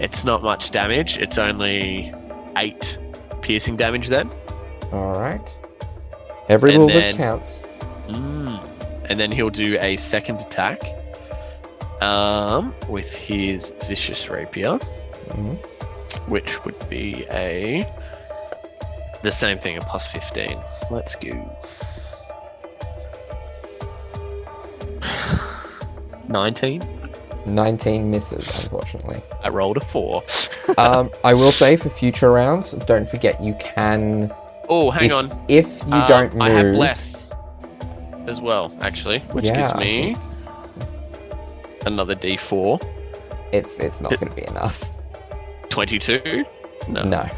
It's 0.00 0.24
not 0.24 0.42
much 0.42 0.70
damage. 0.70 1.18
It's 1.18 1.36
only 1.38 2.12
eight 2.56 2.98
piercing 3.42 3.76
damage 3.76 4.08
then. 4.08 4.30
All 4.90 5.12
right. 5.14 5.40
Every 6.48 6.74
And 6.74 6.84
little 6.84 7.00
then- 7.00 7.12
bit 7.12 7.16
counts. 7.18 7.60
Mm. 8.08 8.64
And 9.10 9.20
then 9.20 9.30
he'll 9.30 9.50
do 9.50 9.76
a 9.80 9.96
second 9.96 10.40
attack 10.40 10.82
um, 12.00 12.74
with 12.88 13.10
his 13.10 13.72
vicious 13.86 14.28
rapier, 14.30 14.78
Mhm. 15.30 15.56
which 16.28 16.64
would 16.64 16.88
be 16.88 17.26
a 17.30 17.84
the 19.22 19.32
same 19.32 19.58
thing, 19.58 19.76
a 19.76 19.80
plus 19.80 20.06
fifteen. 20.06 20.58
Let's 20.90 21.14
go. 21.16 21.30
Nineteen. 26.28 26.82
19 27.46 28.10
misses, 28.10 28.64
unfortunately. 28.64 29.22
I 29.42 29.48
rolled 29.48 29.78
a 29.78 29.80
four. 29.80 30.22
um, 30.78 31.10
I 31.24 31.32
will 31.32 31.52
say 31.52 31.76
for 31.76 31.88
future 31.88 32.30
rounds, 32.30 32.72
don't 32.72 33.08
forget 33.08 33.42
you 33.42 33.54
can. 33.54 34.30
Oh, 34.68 34.90
hang 34.90 35.06
if, 35.06 35.12
on. 35.14 35.44
If 35.48 35.66
you 35.86 35.94
Um, 35.94 36.08
don't 36.08 36.32
move, 36.34 36.42
I 36.42 36.50
have 36.50 36.74
less 36.74 37.32
as 38.26 38.42
well, 38.42 38.70
actually, 38.82 39.20
which 39.32 39.46
Yeah, 39.46 39.68
gives 39.72 39.80
me 39.80 40.16
another 41.86 42.14
D4. 42.14 42.82
it's 43.52 43.78
it's 43.80 44.02
not 44.02 44.10
going 44.20 44.28
to 44.28 44.36
be 44.36 44.46
enough. 44.46 44.90
22? 45.78 46.44
No. 46.88 47.04
No, 47.04 47.30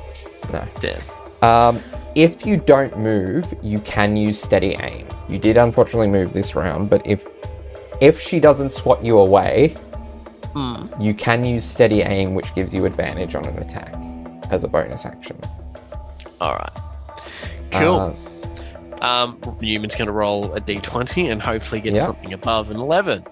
no. 0.51 0.65
Damn. 0.79 0.99
Um, 1.43 1.83
if 2.15 2.47
you 2.47 2.57
don't 2.57 2.99
move, 2.99 3.53
you 3.62 3.81
can 3.81 4.17
use 4.17 4.41
steady 4.41 4.77
aim. 4.81 5.07
You 5.29 5.39
did 5.39 5.59
unfortunately 5.59 6.07
move 6.07 6.33
this 6.33 6.55
round, 6.55 6.89
but 6.89 7.07
if 7.07 7.27
if 8.01 8.19
she 8.19 8.41
doesn't 8.41 8.71
swat 8.73 9.05
you 9.05 9.19
away, 9.19 9.75
Hmm. 10.55 10.87
you 10.99 11.12
can 11.12 11.45
use 11.45 11.65
steady 11.67 12.01
aim, 12.01 12.35
which 12.35 12.55
gives 12.55 12.73
you 12.73 12.87
advantage 12.87 13.35
on 13.35 13.45
an 13.45 13.59
attack 13.59 13.95
as 14.51 14.65
a 14.65 14.69
bonus 14.69 15.05
action. 15.05 15.39
Alright. 16.41 16.73
Cool. 17.73 18.17
Uh, 19.03 19.05
um, 19.05 19.39
Newman's 19.61 19.95
going 19.97 20.07
to 20.07 20.12
roll 20.12 20.55
a 20.55 20.61
D20 20.62 21.31
and 21.31 21.43
hopefully 21.43 21.83
get 21.83 21.93
Yeah. 21.93 22.07
something 22.07 22.33
above 22.33 22.71
an 22.71 22.79
11. 22.79 23.23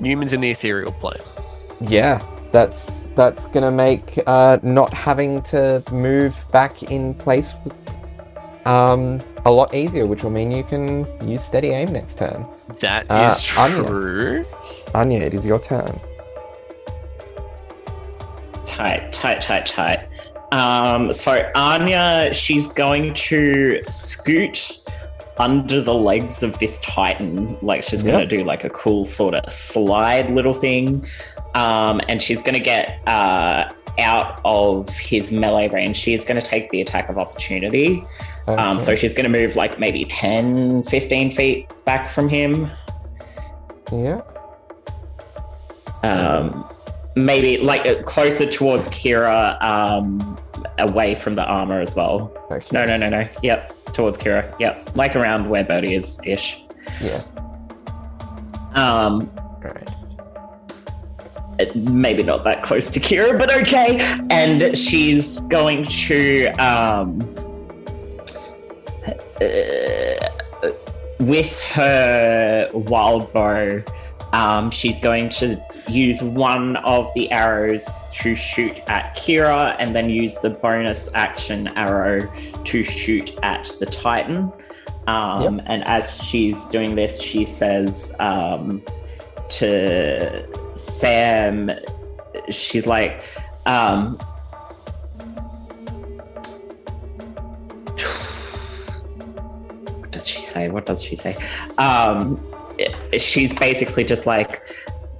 Newman's 0.00 0.32
in 0.32 0.40
the 0.40 0.50
ethereal 0.50 0.92
plane. 0.92 1.20
Yeah, 1.80 2.22
that's 2.52 3.06
that's 3.16 3.46
gonna 3.48 3.70
make 3.70 4.18
uh, 4.26 4.58
not 4.62 4.92
having 4.92 5.42
to 5.42 5.82
move 5.92 6.44
back 6.52 6.82
in 6.84 7.14
place 7.14 7.54
um, 8.64 9.20
a 9.44 9.50
lot 9.52 9.74
easier, 9.74 10.06
which 10.06 10.22
will 10.24 10.30
mean 10.30 10.50
you 10.50 10.64
can 10.64 11.06
use 11.28 11.44
steady 11.44 11.68
aim 11.68 11.92
next 11.92 12.18
turn. 12.18 12.46
That 12.80 13.04
is 13.04 13.10
Uh, 13.56 13.60
Anya. 13.60 13.84
true. 13.84 14.44
Anya, 14.94 15.20
it 15.20 15.34
is 15.34 15.44
your 15.44 15.58
turn. 15.60 16.00
Tight, 18.64 19.12
tight, 19.12 19.40
tight, 19.40 19.66
tight. 19.66 20.00
Um, 20.52 21.12
so 21.12 21.50
Anya, 21.54 22.32
she's 22.32 22.66
going 22.68 23.12
to 23.14 23.82
scoot 23.90 24.78
under 25.38 25.80
the 25.80 25.94
legs 25.94 26.42
of 26.42 26.58
this 26.58 26.78
Titan. 26.80 27.56
Like 27.60 27.82
she's 27.82 28.02
gonna 28.02 28.20
Yep. 28.20 28.28
do 28.30 28.44
like 28.44 28.64
a 28.64 28.70
cool 28.70 29.04
sort 29.04 29.34
of 29.34 29.52
slide 29.52 30.30
little 30.30 30.54
thing. 30.54 31.06
Um, 31.54 32.00
and 32.08 32.20
she's 32.20 32.42
gonna 32.42 32.58
get 32.58 33.00
uh 33.08 33.70
out 33.98 34.40
of 34.44 34.88
his 34.98 35.30
melee 35.30 35.68
range. 35.68 35.96
She 35.96 36.14
is 36.14 36.24
gonna 36.24 36.40
take 36.42 36.70
the 36.70 36.80
attack 36.80 37.08
of 37.08 37.16
opportunity. 37.18 38.04
Um, 38.48 38.80
so 38.80 38.94
she's 38.96 39.14
gonna 39.14 39.28
move 39.28 39.56
like 39.56 39.78
maybe 39.78 40.04
10, 40.04 40.82
15 40.82 41.30
feet 41.30 41.70
back 41.84 42.10
from 42.10 42.28
him. 42.28 42.70
yeah, 43.92 44.20
um, 46.02 46.68
maybe 47.14 47.58
like 47.58 48.04
closer 48.04 48.46
towards 48.50 48.88
Kira, 48.88 49.62
um, 49.62 50.36
away 50.78 51.14
from 51.14 51.36
the 51.36 51.44
armor 51.44 51.80
as 51.80 51.94
well. 51.94 52.32
okay, 52.50 52.66
No, 52.72 52.84
no, 52.84 52.96
no, 52.96 53.08
no. 53.08 53.26
Yep, 53.42 53.92
towards 53.92 54.18
Kira. 54.18 54.52
Yep, 54.58 54.96
like 54.96 55.16
around 55.16 55.48
where 55.48 55.64
Birdie 55.64 55.94
is 55.94 56.18
ish. 56.24 56.64
yeah, 57.00 57.22
Um, 58.74 59.30
right. 59.62 59.88
Maybe 61.74 62.22
not 62.22 62.44
that 62.44 62.62
close 62.62 62.90
to 62.90 63.00
Kira, 63.00 63.36
but 63.38 63.54
okay. 63.62 63.98
And 64.30 64.76
she's 64.76 65.40
going 65.42 65.84
to 65.84 66.48
um, 66.52 67.20
uh, 69.40 70.70
with 71.20 71.62
her 71.72 72.70
wild 72.72 73.32
bow. 73.32 73.82
Um, 74.32 74.70
she's 74.72 74.98
going 74.98 75.28
to 75.30 75.62
use 75.88 76.20
one 76.20 76.76
of 76.78 77.12
the 77.14 77.30
arrows 77.30 78.06
to 78.14 78.34
shoot 78.34 78.76
at 78.88 79.16
Kira, 79.16 79.76
and 79.78 79.94
then 79.94 80.10
use 80.10 80.36
the 80.38 80.50
bonus 80.50 81.08
action 81.14 81.68
arrow 81.76 82.28
to 82.64 82.82
shoot 82.82 83.38
at 83.44 83.72
the 83.78 83.86
Titan. 83.86 84.52
Um, 85.06 85.60
And 85.66 85.84
as 85.84 86.16
she's 86.22 86.64
doing 86.66 86.94
this, 86.96 87.20
she 87.20 87.46
says 87.46 88.12
um, 88.18 88.82
to 89.50 90.63
Sam, 90.74 91.70
she's 92.50 92.86
like, 92.86 93.22
um, 93.66 94.16
what 99.98 100.10
does 100.10 100.26
she 100.28 100.42
say? 100.42 100.68
What 100.68 100.86
does 100.86 101.02
she 101.02 101.16
say? 101.16 101.36
Um, 101.78 102.40
she's 103.18 103.52
basically 103.54 104.04
just 104.04 104.26
like, 104.26 104.62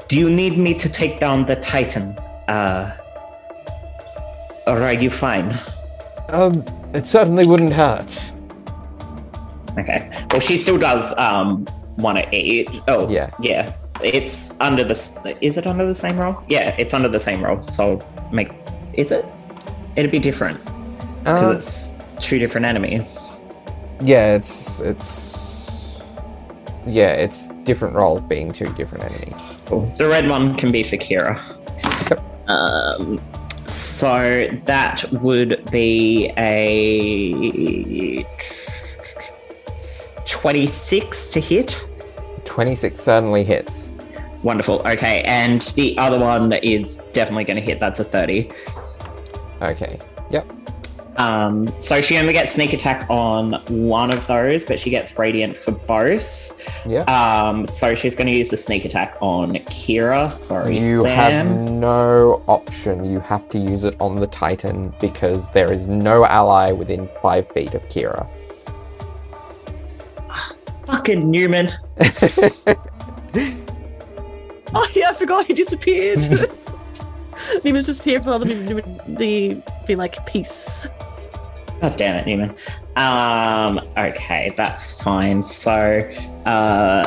do 0.09 0.17
you 0.19 0.29
need 0.29 0.59
me 0.59 0.75
to 0.75 0.89
take 0.89 1.21
down 1.21 1.47
the 1.47 1.57
Titan? 1.57 2.11
Uh, 2.49 2.97
or 4.67 4.83
are 4.83 4.93
you 4.93 5.11
fine? 5.11 5.59
Um, 6.29 6.65
it 6.95 7.07
certainly 7.07 7.47
wouldn't 7.47 7.73
hurt. 7.73 8.21
Okay. 9.79 10.11
Well, 10.31 10.41
she 10.41 10.57
still 10.57 10.79
does 10.79 11.13
um 11.19 11.67
want 11.97 12.19
to 12.19 12.35
eat. 12.35 12.69
Oh, 12.89 13.09
Yeah. 13.11 13.31
yeah. 13.41 13.73
It's 14.03 14.53
under 14.61 14.85
the. 14.85 15.37
Is 15.41 15.57
it 15.57 15.67
under 15.67 15.87
the 15.87 15.95
same 15.95 16.19
roll? 16.21 16.37
Yeah, 16.49 16.75
it's 16.79 16.93
under 16.95 17.09
the 17.09 17.21
same 17.21 17.43
roll. 17.45 17.63
So 17.63 18.01
make. 18.33 18.51
Is 18.95 19.11
it? 19.13 19.25
It'd 19.97 20.11
be 20.11 20.19
different 20.19 20.59
because 21.21 21.43
Um, 21.51 21.57
it's 21.57 21.93
two 22.27 22.39
different 22.39 22.67
enemies. 22.67 23.43
yeah, 24.03 24.35
it's 24.35 24.81
it's 24.81 26.01
yeah, 26.85 27.13
it's 27.13 27.49
different 27.63 27.95
rolls 27.95 28.21
being 28.23 28.53
two 28.53 28.69
different 28.75 29.05
enemies. 29.05 29.63
Cool. 29.67 29.91
The 29.97 30.09
red 30.09 30.29
one 30.29 30.55
can 30.57 30.71
be 30.73 30.83
for 30.83 30.97
Kira. 30.97 31.41
Um. 32.49 33.21
So 33.67 34.49
that 34.67 35.05
would 35.13 35.71
be 35.71 36.31
a 36.37 38.23
twenty-six 40.27 41.31
to 41.31 41.41
hit. 41.41 41.89
Twenty 42.55 42.77
six 42.77 43.01
certainly 43.01 43.43
hits. 43.43 43.91
Wonderful. 44.45 44.81
Okay, 44.87 45.23
and 45.23 45.63
the 45.75 45.99
other 45.99 46.21
one 46.21 46.53
is 46.53 46.99
definitely 47.13 47.43
going 47.43 47.57
to 47.57 47.63
hit. 47.63 47.81
That's 47.81 47.99
a 47.99 48.05
thirty. 48.05 48.49
Okay. 49.61 49.99
Yep. 50.31 50.47
Um, 51.17 51.69
so 51.81 52.01
she 52.01 52.17
only 52.17 52.33
gets 52.33 52.53
sneak 52.53 52.73
attack 52.73 53.11
on 53.11 53.55
one 53.67 54.13
of 54.13 54.25
those, 54.29 54.65
but 54.65 54.79
she 54.79 54.89
gets 54.89 55.19
radiant 55.19 55.57
for 55.57 55.73
both. 55.73 56.53
Yeah. 56.87 57.03
Um, 57.05 57.67
so 57.67 57.97
she's 57.97 58.15
going 58.15 58.29
to 58.29 58.33
use 58.37 58.51
the 58.51 58.57
sneak 58.57 58.85
attack 58.85 59.17
on 59.21 59.55
Kira. 59.55 60.31
Sorry, 60.31 60.79
you 60.79 61.03
Sam. 61.03 61.47
have 61.47 61.71
no 61.73 62.41
option. 62.47 63.05
You 63.05 63.19
have 63.19 63.49
to 63.49 63.59
use 63.59 63.83
it 63.83 63.97
on 64.01 64.15
the 64.15 64.29
Titan 64.29 64.95
because 65.01 65.51
there 65.51 65.73
is 65.73 65.89
no 65.89 66.25
ally 66.25 66.71
within 66.71 67.09
five 67.21 67.51
feet 67.51 67.75
of 67.75 67.83
Kira. 67.89 68.29
Fucking 70.87 71.31
Newman. 71.31 71.71
Oh 74.75 74.89
yeah, 74.93 75.11
I 75.11 75.13
forgot 75.13 75.47
he 75.47 75.55
disappeared. 75.55 76.21
he 77.63 77.73
was 77.73 77.87
just 77.87 78.03
here 78.03 78.21
for 78.21 78.39
the, 78.41 78.45
Newman 78.45 79.01
the 79.07 79.63
be 79.87 79.95
like 79.95 80.27
peace. 80.27 80.89
God 81.81 81.97
damn 81.97 82.17
it, 82.17 82.27
Newman. 82.27 82.57
Um, 82.97 83.79
okay, 83.97 84.53
that's 84.57 85.01
fine. 85.01 85.43
So, 85.43 85.73
uh, 86.45 87.05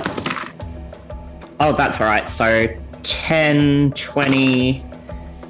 oh, 1.60 1.76
that's 1.76 2.00
all 2.00 2.08
right. 2.08 2.30
So 2.30 2.68
10, 3.04 3.92
20, 3.92 4.86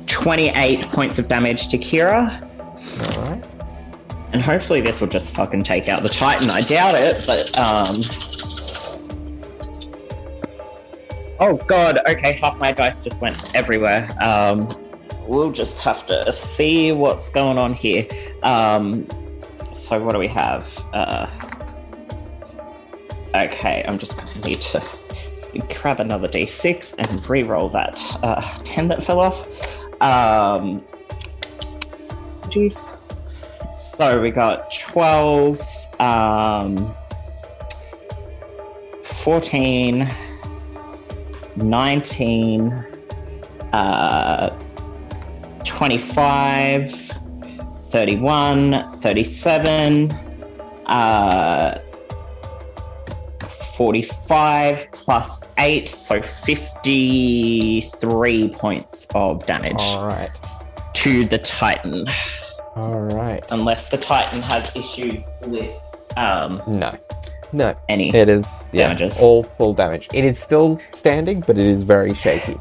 28 0.08 0.82
points 0.92 1.20
of 1.20 1.28
damage 1.28 1.68
to 1.68 1.78
Kira. 1.78 2.42
All 3.18 3.32
right. 3.32 3.57
And 4.34 4.42
hopefully 4.42 4.82
this 4.82 5.00
will 5.02 5.08
just 5.08 5.32
fucking 5.32 5.64
take 5.64 5.88
out 5.88 6.04
the 6.04 6.10
Titan. 6.10 6.50
I 6.50 6.62
doubt 6.62 6.96
it, 6.96 7.24
but 7.26 7.58
um. 7.58 7.96
Oh 11.40 11.56
god, 11.68 12.00
okay, 12.10 12.34
half 12.34 12.60
my 12.60 12.72
dice 12.72 13.04
just 13.04 13.22
went 13.22 13.56
everywhere. 13.56 14.10
Um 14.22 14.68
we'll 15.26 15.52
just 15.52 15.80
have 15.80 16.08
to 16.08 16.32
see 16.32 16.92
what's 16.92 17.30
going 17.30 17.58
on 17.58 17.74
here. 17.74 18.08
Um 18.44 19.08
so 19.74 20.02
what 20.04 20.14
do 20.14 20.20
we 20.20 20.28
have? 20.28 20.68
Uh 20.94 21.28
Okay, 23.36 23.86
I'm 23.88 23.98
just 23.98 24.18
gonna 24.18 24.40
need 24.46 24.62
to 24.62 24.84
grab 25.70 26.00
another 26.00 26.28
D6 26.28 26.96
and 26.98 27.30
re-roll 27.30 27.70
that 27.70 28.02
uh 28.24 28.42
10 28.64 28.90
that 28.90 29.04
fell 29.04 29.20
off. 29.20 29.46
Um 30.02 30.84
Jeez. 32.50 32.98
So 33.78 34.20
we 34.20 34.32
got 34.32 34.72
12, 34.72 35.62
um, 36.00 36.96
14, 39.04 40.10
19, 41.56 42.86
uh, 43.74 44.50
25, 45.64 46.92
31, 47.90 48.92
37, 48.94 50.12
uh, 50.88 51.80
45 53.76 54.92
plus 54.92 55.42
8, 55.60 55.88
so 55.88 56.20
53 56.20 58.50
points 58.50 59.06
of 59.14 59.46
damage 59.46 59.76
All 59.80 60.08
right. 60.08 60.32
to 60.96 61.26
the 61.26 61.38
Titan. 61.38 62.08
All 62.78 63.02
right. 63.02 63.44
Unless 63.50 63.90
the 63.90 63.98
Titan 63.98 64.42
has 64.44 64.74
issues 64.76 65.28
with 65.48 65.76
um, 66.16 66.62
No. 66.68 66.96
No. 67.54 67.76
any. 67.90 68.16
It 68.16 68.30
is 68.30 68.70
yeah, 68.72 68.88
Damages. 68.90 69.20
all 69.20 69.44
full 69.44 69.74
damage. 69.74 70.10
It 70.14 70.24
is 70.24 70.38
still 70.38 70.80
standing, 70.92 71.40
but 71.42 71.58
it 71.58 71.66
is 71.66 71.82
very 71.84 72.14
shaky. 72.14 72.58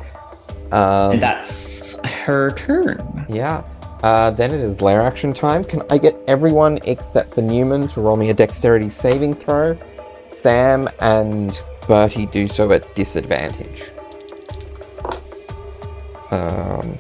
Um, 0.72 1.12
and 1.12 1.22
that's 1.22 2.00
her 2.08 2.50
turn. 2.52 3.26
yeah. 3.28 3.62
Uh, 4.02 4.30
then 4.30 4.52
it 4.54 4.60
is 4.60 4.80
lair 4.80 5.00
action 5.02 5.32
time. 5.32 5.64
Can 5.64 5.82
I 5.90 5.98
get 5.98 6.14
everyone 6.28 6.78
except 6.84 7.34
for 7.34 7.42
Newman 7.42 7.88
to 7.88 8.00
roll 8.00 8.16
me 8.16 8.30
a 8.30 8.34
dexterity 8.34 8.88
saving 8.88 9.34
throw? 9.34 9.76
Sam 10.28 10.88
and 11.00 11.60
Bertie 11.88 12.26
do 12.26 12.46
so 12.48 12.72
at 12.72 12.94
disadvantage. 12.94 13.84
Um, 16.30 16.98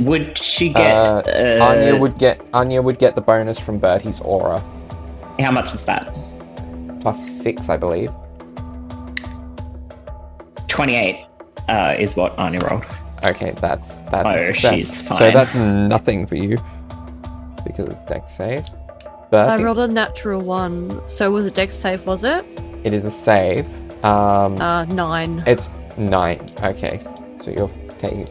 Would 0.00 0.38
she 0.38 0.68
get? 0.70 0.94
uh, 0.96 1.22
Uh, 1.26 1.64
Anya 1.64 1.96
would 1.96 2.18
get 2.18 2.40
Anya 2.54 2.80
would 2.82 2.98
get 2.98 3.14
the 3.14 3.20
bonus 3.20 3.58
from 3.58 3.78
Bertie's 3.78 4.20
aura 4.20 4.62
How 5.38 5.50
much 5.50 5.74
is 5.74 5.84
that? 5.84 6.12
plus 7.00 7.18
six, 7.42 7.68
I 7.68 7.76
believe. 7.76 8.10
Twenty-eight 10.68 11.26
uh, 11.68 11.94
is 11.98 12.16
what 12.16 12.36
Anya 12.38 12.60
rolled. 12.60 12.86
Okay, 13.24 13.52
that's 13.52 14.00
that's 14.02 14.28
Oh, 14.28 14.50
a 14.50 14.54
she's 14.54 14.92
success. 14.98 15.18
So 15.18 15.30
that's 15.30 15.54
nothing 15.54 16.26
for 16.26 16.34
you 16.36 16.56
because 17.64 17.86
it's 17.92 18.04
dex 18.04 18.32
save. 18.36 18.64
But 19.30 19.48
I 19.48 19.62
rolled 19.62 19.78
a 19.78 19.88
natural 19.88 20.40
one. 20.40 21.00
So 21.08 21.30
was 21.30 21.46
it 21.46 21.54
dex 21.54 21.74
save, 21.74 22.06
was 22.06 22.24
it? 22.24 22.44
it 22.84 22.92
is 22.92 23.04
a 23.04 23.10
save. 23.10 23.66
Um, 24.04 24.60
Uh, 24.60 24.84
nine. 24.86 25.42
it's 25.46 25.68
nine. 25.96 26.40
Okay, 26.62 27.00
so 27.38 27.50
you're 27.50 27.68
taking. 27.98 28.28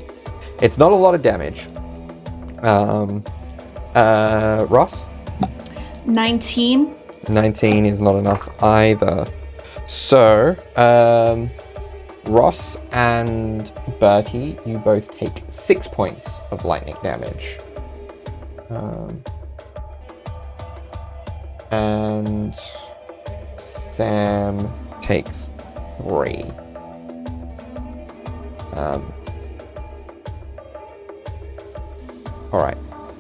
It's 0.64 0.78
not 0.78 0.94
a 0.94 0.96
lot 0.96 1.14
of 1.14 1.22
damage. 1.22 1.68
Um, 2.60 3.22
uh, 3.94 4.66
Ross. 4.70 5.08
19. 6.06 6.96
19 7.28 7.86
is 7.86 8.02
not 8.02 8.16
enough 8.16 8.64
either. 8.64 9.26
So, 9.88 10.56
um, 10.78 11.50
Ross 12.32 12.78
and 12.94 13.74
Bertie, 14.00 14.58
you 14.66 14.78
both 14.78 15.12
take 15.12 15.44
six 15.50 15.86
points 15.86 16.40
of 16.50 16.64
lightning 16.64 16.96
damage. 17.04 17.60
Um, 18.70 19.22
and 21.72 22.58
Sam 23.58 24.72
takes 25.02 25.50
three. 25.98 26.46
Um, 28.78 29.14
all 32.54 32.62
right. 32.62 32.78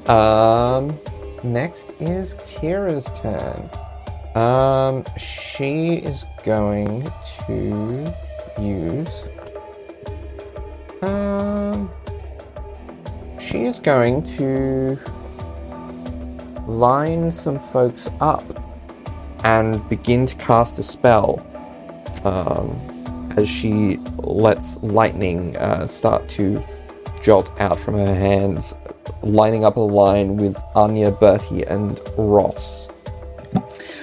Um, 0.09 0.99
next 1.43 1.91
is 1.99 2.35
Kira's 2.35 3.05
turn. 3.19 3.69
Um, 4.35 5.03
she 5.17 5.95
is 5.95 6.25
going 6.43 7.11
to 7.47 8.13
use. 8.59 9.25
Um, 11.01 11.89
she 13.39 13.65
is 13.65 13.79
going 13.79 14.23
to 14.37 14.99
line 16.67 17.31
some 17.31 17.57
folks 17.57 18.09
up 18.19 18.43
and 19.43 19.87
begin 19.89 20.27
to 20.27 20.35
cast 20.35 20.77
a 20.77 20.83
spell. 20.83 21.45
Um, 22.23 22.79
as 23.35 23.49
she 23.49 23.97
lets 24.17 24.77
lightning 24.83 25.57
uh, 25.57 25.87
start 25.87 26.29
to 26.29 26.63
jolt 27.23 27.49
out 27.59 27.79
from 27.79 27.95
her 27.95 28.13
hands, 28.13 28.75
lining 29.21 29.63
up 29.65 29.75
a 29.77 29.79
line 29.81 30.37
with 30.37 30.57
Anya, 30.75 31.11
Bertie, 31.11 31.63
and 31.63 31.99
Ross. 32.17 32.87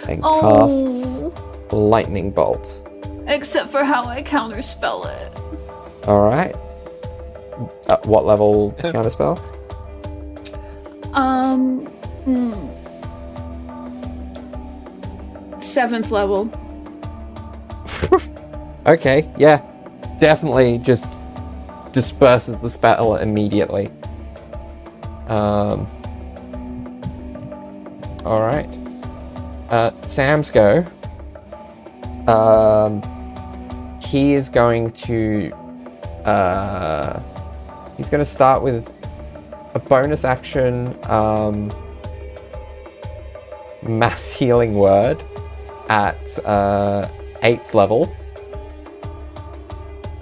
And 0.09 0.23
casts 0.23 1.23
Oh. 1.23 1.33
lightning 1.73 2.31
bolt. 2.31 2.83
Except 3.27 3.71
for 3.71 3.85
how 3.85 4.05
I 4.05 4.23
counterspell 4.23 5.07
it. 5.07 6.09
All 6.09 6.23
right. 6.23 6.55
At 7.89 8.05
what 8.07 8.25
level 8.27 8.73
counterspell? 8.81 9.39
Um. 11.15 11.87
mm. 12.27 12.69
Seventh 15.63 16.11
level. 16.11 16.51
okay, 18.87 19.31
yeah, 19.37 19.61
definitely 20.19 20.79
just 20.79 21.15
disperses 21.93 22.59
the 22.61 22.71
spell 22.71 23.17
immediately. 23.17 23.91
Um. 25.31 25.87
All 28.25 28.43
right. 28.43 28.69
Uh, 29.71 29.93
Sam's 30.05 30.51
go. 30.51 30.85
Um, 32.27 33.01
he 34.03 34.35
is 34.35 34.49
going 34.49 34.91
to. 34.91 35.53
Uh, 36.25 37.21
he's 37.97 38.11
going 38.11 38.19
to 38.19 38.31
start 38.31 38.63
with 38.63 38.93
a 39.75 39.79
bonus 39.79 40.25
action. 40.25 40.99
Um, 41.09 41.73
mass 43.83 44.33
healing 44.39 44.75
word 44.75 45.23
at 45.89 46.39
uh, 46.45 47.09
eighth 47.43 47.75
level, 47.75 48.13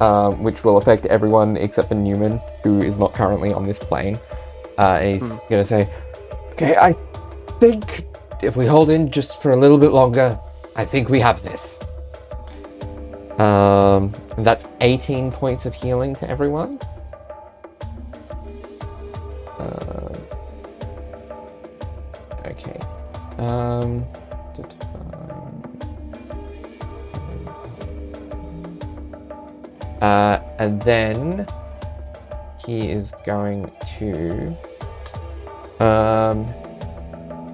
um, 0.01 0.43
which 0.43 0.65
will 0.65 0.77
affect 0.77 1.07
everyone 1.07 1.57
except 1.57 1.89
for 1.89 1.95
Newman, 1.95 2.41
who 2.63 2.83
is 2.83 2.99
not 2.99 3.15
currently 3.15 3.53
on 3.55 3.67
this 3.67 3.79
plane. 3.79 4.19
Uh, 4.79 4.99
and 5.03 5.21
he's 5.21 5.41
going 5.41 5.61
to 5.61 5.65
say, 5.65 5.89
"Okay, 6.53 6.77
I 6.77 6.95
think 7.59 8.07
if 8.43 8.57
we 8.57 8.65
hold 8.67 8.91
in 8.91 9.11
just 9.11 9.43
for 9.43 9.51
a 9.51 9.57
little 9.57 9.79
bit 9.79 9.91
longer, 9.91 10.39
I 10.77 10.85
think 10.85 11.09
we 11.09 11.21
have 11.21 11.43
this." 11.43 11.81
Um, 13.39 14.15
that's 14.39 14.67
18 14.81 15.31
points 15.31 15.67
of 15.67 15.75
healing 15.75 16.15
to 16.17 16.31
everyone. 16.31 16.81
Uh, 19.59 20.15
okay. 22.47 22.79
Um. 23.39 24.07
Uh, 30.01 30.39
and 30.59 30.81
then 30.83 31.47
he 32.65 32.89
is 32.89 33.13
going 33.25 33.71
to, 33.99 34.57
um, 35.81 36.47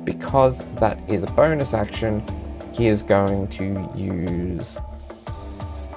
because 0.05 0.65
that 0.77 0.99
is 1.09 1.23
a 1.23 1.27
bonus 1.29 1.75
action, 1.75 2.25
he 2.73 2.89
is 2.89 3.03
going 3.03 3.49
to 3.49 3.89
use 3.95 4.79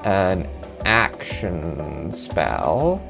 an 0.04 0.48
action 0.86 2.12
spell. 2.14 3.02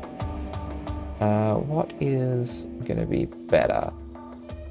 Uh, 1.19 1.55
what 1.55 1.91
is 1.99 2.65
gonna 2.85 3.05
be 3.05 3.25
better? 3.25 3.91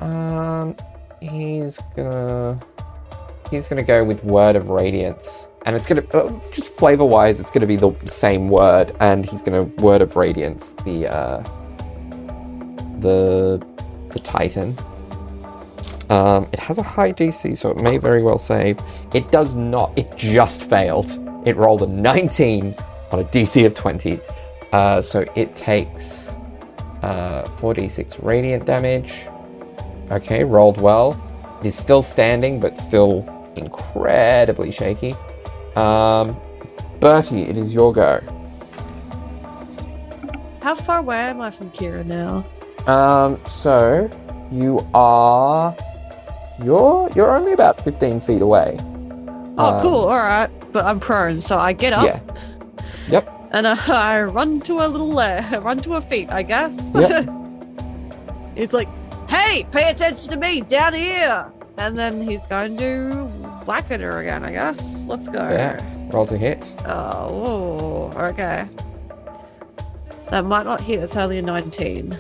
Um, 0.01 0.77
he's 1.21 1.79
gonna 1.97 2.59
he's 3.51 3.69
gonna 3.69 3.83
go 3.83 4.05
with 4.05 4.23
Word 4.25 4.57
of 4.57 4.69
Radiance, 4.69 5.49
and 5.65 5.75
it's 5.77 5.87
gonna 5.87 6.05
uh, 6.15 6.33
just 6.53 6.69
flavor 6.75 7.05
wise, 7.05 7.41
it's 7.41 7.51
gonna 7.51 7.67
be 7.67 7.77
the 7.77 7.95
same 8.07 8.49
word, 8.49 8.95
and 9.01 9.25
he's 9.25 9.43
gonna 9.43 9.65
Word 9.65 10.03
of 10.03 10.17
Radiance 10.17 10.73
the 10.85 11.09
uh, 11.09 11.43
the 13.01 13.65
the 14.17 14.23
Titan. 14.23 14.77
Um, 16.09 16.49
it 16.53 16.59
has 16.61 16.79
a 16.79 16.83
high 16.83 17.13
DC, 17.13 17.57
so 17.57 17.71
it 17.71 17.79
may 17.79 17.99
very 17.99 18.23
well 18.23 18.39
save. 18.39 18.79
It 19.13 19.31
does 19.31 19.57
not. 19.57 19.93
It 19.99 20.17
just 20.17 20.69
failed. 20.69 21.11
It 21.45 21.57
rolled 21.57 21.83
a 21.83 21.87
19 21.87 22.75
on 23.13 23.21
a 23.21 23.25
DC 23.25 23.67
of 23.67 23.75
20. 23.75 24.21
Uh, 24.73 25.01
so 25.01 25.25
it 25.35 25.55
takes 25.57 26.29
uh, 27.03 27.45
4d6 27.59 28.23
radiant 28.23 28.65
damage. 28.67 29.27
Okay, 30.11 30.45
rolled 30.45 30.81
well. 30.81 31.21
It 31.61 31.67
is 31.67 31.75
still 31.75 32.03
standing, 32.03 32.61
but 32.61 32.79
still 32.79 33.25
incredibly 33.57 34.71
shaky. 34.71 35.15
Um, 35.75 36.37
Bertie, 37.01 37.43
it 37.43 37.59
is 37.59 37.75
your 37.75 37.93
go. 37.93 38.21
How 40.63 40.75
far 40.75 40.99
away 40.99 41.19
am 41.19 41.41
I 41.41 41.51
from 41.51 41.71
Kira 41.71 42.05
now? 42.05 42.45
Um, 42.87 43.41
so 43.49 44.09
you 44.53 44.87
are 44.95 45.75
you're 46.63 47.11
you're 47.15 47.35
only 47.35 47.53
about 47.53 47.83
15 47.85 48.21
feet 48.21 48.43
away. 48.43 48.77
Oh, 49.59 49.75
Um, 49.77 49.81
cool. 49.83 49.95
All 50.05 50.17
right, 50.17 50.49
but 50.73 50.85
I'm 50.85 51.01
prone, 51.01 51.41
so 51.41 51.59
I 51.59 51.73
get 51.73 51.93
up 51.93 52.05
Yeah. 52.05 52.21
Yep. 53.09 53.49
and 53.53 53.67
I, 53.67 53.77
I 54.19 54.23
run 54.23 54.61
to 54.63 54.75
a 54.85 54.89
little 54.89 55.19
uh, 55.19 55.43
run 55.63 55.79
to 55.81 55.93
her 55.95 56.01
feet. 56.01 56.31
I 56.31 56.43
guess. 56.43 56.95
Yep. 56.95 57.29
he's 58.57 58.73
like, 58.73 58.89
"Hey, 59.29 59.67
pay 59.73 59.91
attention 59.91 60.31
to 60.31 60.37
me 60.37 60.61
down 60.61 60.95
here!" 60.95 61.51
And 61.79 61.99
then 61.99 62.21
he's 62.23 62.47
going 62.47 62.77
to 62.79 63.13
whack 63.67 63.91
at 63.91 64.01
her 64.01 64.21
again. 64.21 64.45
I 64.45 64.53
guess. 64.53 65.05
Let's 65.07 65.29
go. 65.29 65.41
Yeah. 65.49 65.81
Roll 66.13 66.25
to 66.27 66.39
hit. 66.39 66.73
Oh, 66.87 68.13
okay. 68.17 68.69
That 70.31 70.45
might 70.45 70.65
not 70.65 70.81
hit. 70.81 71.01
It's 71.03 71.17
only 71.17 71.39
a 71.39 71.43
19. 71.43 72.17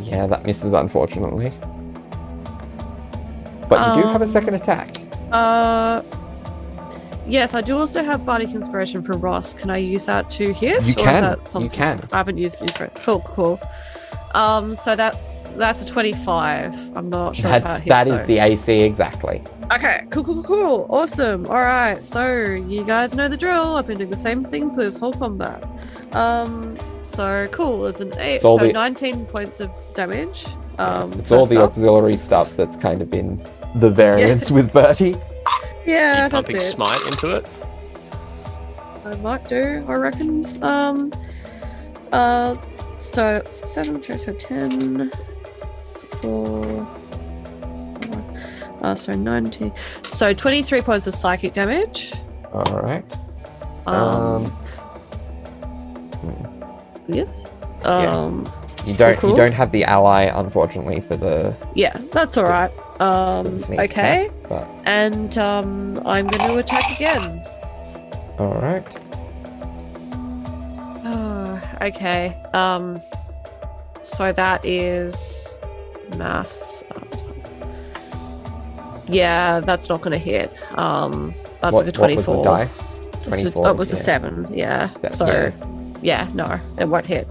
Yeah, 0.00 0.26
that 0.26 0.44
misses 0.44 0.72
unfortunately. 0.72 1.52
But 3.68 3.96
you 3.96 4.02
do 4.02 4.08
have 4.08 4.20
a 4.20 4.24
Um, 4.24 4.30
second 4.30 4.54
attack. 4.54 4.96
Uh, 5.30 6.02
yes, 7.26 7.54
I 7.54 7.60
do 7.60 7.78
also 7.78 8.02
have 8.02 8.26
Bardic 8.26 8.50
Inspiration 8.50 9.02
from 9.02 9.20
Ross. 9.20 9.54
Can 9.54 9.70
I 9.70 9.76
use 9.76 10.06
that 10.06 10.30
to 10.32 10.52
hit? 10.52 10.82
You 10.82 10.94
can. 10.94 11.36
You 11.60 11.68
can. 11.68 12.00
I 12.12 12.16
haven't 12.16 12.38
used 12.38 12.56
Inspiration. 12.60 12.96
Cool, 13.04 13.20
cool. 13.20 13.60
Um, 14.32 14.74
so 14.74 14.94
that's 14.94 15.42
that's 15.56 15.82
a 15.82 15.86
25. 15.86 16.96
I'm 16.96 17.10
not 17.10 17.34
sure 17.36 17.46
if 17.52 17.64
That's 17.64 17.78
that 17.80 17.88
that 17.88 18.08
is 18.08 18.20
though. 18.20 18.26
the 18.26 18.38
AC 18.38 18.80
exactly. 18.82 19.42
Okay, 19.72 20.00
cool, 20.10 20.22
cool, 20.24 20.34
cool, 20.36 20.42
cool. 20.44 20.86
Awesome. 20.88 21.46
All 21.46 21.54
right, 21.54 22.02
so 22.02 22.32
you 22.66 22.84
guys 22.84 23.14
know 23.14 23.28
the 23.28 23.36
drill. 23.36 23.76
I've 23.76 23.86
been 23.86 23.98
doing 23.98 24.10
the 24.10 24.16
same 24.16 24.44
thing 24.44 24.70
for 24.70 24.76
this 24.82 24.98
whole 24.98 25.12
combat. 25.12 25.64
Um, 26.14 26.76
so 27.02 27.48
cool. 27.52 27.86
It's 27.86 28.00
an 28.00 28.12
eight, 28.18 28.40
so 28.40 28.56
the- 28.58 28.72
19 28.72 29.26
points 29.26 29.58
of 29.60 29.70
damage. 29.94 30.46
Um, 30.78 31.12
it's 31.14 31.30
all 31.30 31.44
the 31.46 31.62
up. 31.62 31.70
auxiliary 31.70 32.16
stuff 32.16 32.56
that's 32.56 32.76
kind 32.76 33.02
of 33.02 33.10
been 33.10 33.44
the 33.76 33.90
variance 33.90 34.50
with 34.50 34.72
Bertie. 34.72 35.16
Yeah, 35.86 36.28
Keep 36.28 36.32
that's 36.32 36.32
pumping 36.32 36.56
it. 36.56 36.70
smite 36.72 37.06
into 37.06 37.30
it. 37.36 37.46
I 39.04 39.14
might 39.16 39.48
do, 39.48 39.84
I 39.88 39.92
reckon. 39.94 40.62
Um, 40.62 41.12
uh, 42.12 42.56
So 43.00 43.22
that's 43.22 43.50
seven, 43.72 44.00
three, 44.00 44.18
so 44.18 44.32
ten. 44.34 45.10
Four. 46.22 46.86
Uh, 48.82 48.94
so 48.94 49.12
90. 49.14 49.72
So 50.04 50.32
23 50.32 50.80
points 50.82 51.06
of 51.06 51.14
psychic 51.14 51.52
damage. 51.52 52.12
All 52.52 52.80
right. 52.80 53.04
Um, 53.86 54.46
Um, 54.46 54.58
yes. 57.08 57.28
yeah. 57.82 58.22
Um, 58.24 58.50
you 58.86 58.94
don't 58.94 59.18
cool. 59.18 59.30
you 59.30 59.36
don't 59.36 59.52
have 59.52 59.70
the 59.72 59.84
ally, 59.84 60.24
unfortunately, 60.34 61.00
for 61.00 61.16
the 61.16 61.54
yeah, 61.74 61.94
that's 62.12 62.38
all 62.38 62.44
right. 62.44 62.70
Um, 63.00 63.46
okay. 63.70 63.84
attack, 63.84 64.30
but 64.48 64.66
And 64.86 65.36
um, 65.38 66.00
I'm 66.06 66.26
going 66.26 66.50
to 66.50 66.56
attack 66.58 66.90
again. 66.96 67.46
all 68.38 68.54
right. 68.54 68.86
Oh, 71.80 71.86
okay. 71.86 72.36
Um, 72.54 73.00
so 74.02 74.32
that 74.32 74.64
is 74.64 75.58
maths. 76.16 76.84
Yeah, 79.08 79.60
that's 79.60 79.88
not 79.88 80.02
going 80.02 80.12
to 80.12 80.18
hit. 80.18 80.52
Um, 80.78 81.34
that's 81.60 81.72
what, 81.74 81.84
like 81.84 81.88
a 81.88 81.92
twenty-four. 81.92 82.36
what 82.44 82.46
was 82.46 82.78
24. 82.78 82.94
the 83.16 83.22
dice? 83.22 83.26
It's 83.26 83.26
a- 83.26 83.50
24. 83.50 83.66
oh, 83.66 83.70
it 83.70 83.76
was 83.76 83.92
a 83.92 83.96
seven. 83.96 84.46
Yeah. 84.52 84.90
That- 85.02 85.12
so, 85.14 85.26
yeah. 85.26 85.50
yeah. 86.00 86.28
no, 86.32 86.58
it 86.78 86.86
won't 86.88 87.06
hit. 87.06 87.26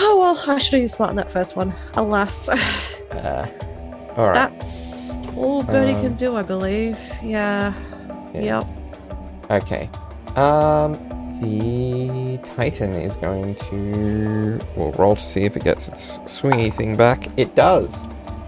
Oh 0.00 0.18
well, 0.18 0.54
I 0.54 0.58
should 0.58 0.74
have 0.74 0.80
used 0.82 0.94
smite 0.94 1.10
on 1.10 1.16
that 1.16 1.30
first 1.30 1.56
one. 1.56 1.74
Alas, 1.94 2.48
Uh, 3.10 3.48
all 4.16 4.26
right. 4.26 4.34
that's 4.34 5.16
all 5.36 5.62
Bertie 5.62 5.92
Um, 5.94 6.02
can 6.02 6.14
do, 6.16 6.36
I 6.36 6.42
believe. 6.42 6.98
Yeah. 7.22 7.72
Yeah. 8.34 8.62
Yep. 9.48 9.62
Okay. 9.62 9.90
Um, 10.36 10.94
the 11.40 12.38
Titan 12.42 12.94
is 12.94 13.16
going 13.16 13.54
to 13.56 14.60
well 14.76 14.92
roll 14.92 15.16
to 15.16 15.22
see 15.22 15.44
if 15.44 15.56
it 15.56 15.64
gets 15.64 15.88
its 15.88 16.18
swingy 16.20 16.72
thing 16.72 16.96
back. 16.96 17.28
It 17.38 17.54
does. 17.54 18.04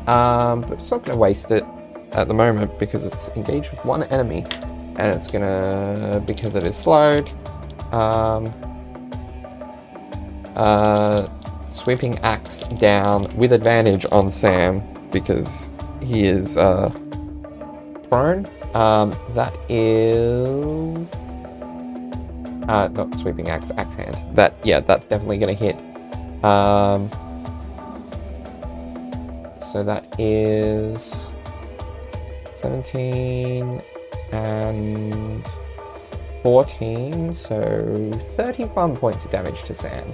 Um, 0.07 0.63
but 0.63 0.73
it's 0.73 0.91
not 0.91 1.05
going 1.05 1.13
to 1.13 1.19
waste 1.19 1.51
it 1.51 1.65
at 2.13 2.29
the 2.29 2.35
moment 2.35 2.79
because 2.79 3.05
it's 3.05 3.29
engaged 3.31 3.71
with 3.71 3.85
one 3.85 4.03
enemy, 4.05 4.45
and 4.97 5.15
it's 5.15 5.31
gonna 5.31 6.23
because 6.27 6.55
it 6.55 6.67
is 6.67 6.77
slowed. 6.77 7.33
Um, 7.93 8.53
uh, 10.57 11.29
sweeping 11.71 12.19
axe 12.19 12.63
down 12.79 13.29
with 13.37 13.53
advantage 13.53 14.05
on 14.13 14.31
Sam 14.31 14.83
because 15.11 15.71
he 16.03 16.27
is 16.27 16.57
uh 16.57 16.91
prone. 18.09 18.47
Um, 18.75 19.17
that 19.31 19.55
is 19.69 21.09
uh, 22.69 22.89
not 22.89 23.19
sweeping 23.19 23.49
axe, 23.49 23.73
axe 23.77 23.95
hand. 23.95 24.17
That 24.37 24.55
yeah, 24.65 24.81
that's 24.81 25.07
definitely 25.07 25.39
gonna 25.39 25.55
hit. 25.55 25.77
Um, 26.45 27.11
so 29.59 29.85
that 29.85 30.05
is 30.19 31.15
seventeen 32.55 33.83
and 34.33 35.45
fourteen, 36.43 37.33
so 37.35 38.11
thirty-one 38.37 38.97
points 38.97 39.25
of 39.25 39.31
damage 39.31 39.63
to 39.65 39.75
Sam. 39.75 40.11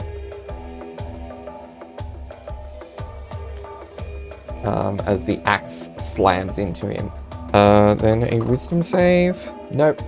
Um, 4.65 4.99
as 5.07 5.25
the 5.25 5.39
axe 5.45 5.91
slams 6.01 6.59
into 6.59 6.89
him. 6.89 7.13
Uh, 7.53 7.95
then 7.95 8.27
a 8.33 8.41
wisdom 8.45 8.83
save. 8.83 9.49
Nope. 9.71 10.03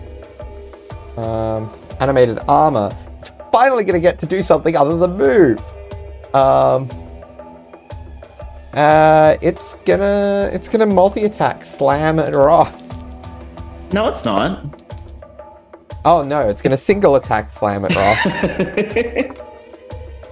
Um, 1.16 1.70
animated 2.00 2.38
armor. 2.48 2.90
It's 3.18 3.32
finally 3.52 3.84
gonna 3.84 4.00
get 4.00 4.18
to 4.20 4.26
do 4.26 4.42
something 4.42 4.76
other 4.76 4.96
than 4.96 5.16
move. 5.16 5.58
Um, 6.34 6.88
uh, 8.74 9.36
it's 9.40 9.74
gonna 9.86 10.50
it's 10.52 10.68
gonna 10.68 10.86
multi 10.86 11.24
attack 11.24 11.64
slam 11.64 12.18
at 12.18 12.34
Ross. 12.34 13.04
No, 13.92 14.08
it's 14.08 14.24
not. 14.24 14.82
Oh 16.04 16.22
no, 16.22 16.48
it's 16.48 16.62
gonna 16.62 16.76
single 16.76 17.16
attack 17.16 17.50
slam 17.50 17.84
at 17.84 17.94
Ross 17.96 18.26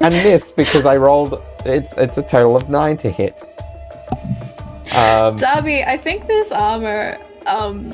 and 0.01 0.14
miss 0.14 0.52
because 0.52 0.86
I 0.86 0.97
rolled. 0.97 1.43
It's 1.64 1.93
it's 1.94 2.18
a 2.18 2.22
total 2.22 2.56
of 2.56 2.68
nine 2.68 2.97
to 2.98 3.10
hit. 3.10 3.43
Um, 4.94 5.36
Darby, 5.36 5.82
I 5.82 5.97
think 5.97 6.26
this 6.26 6.52
armor, 6.52 7.18
um, 7.47 7.93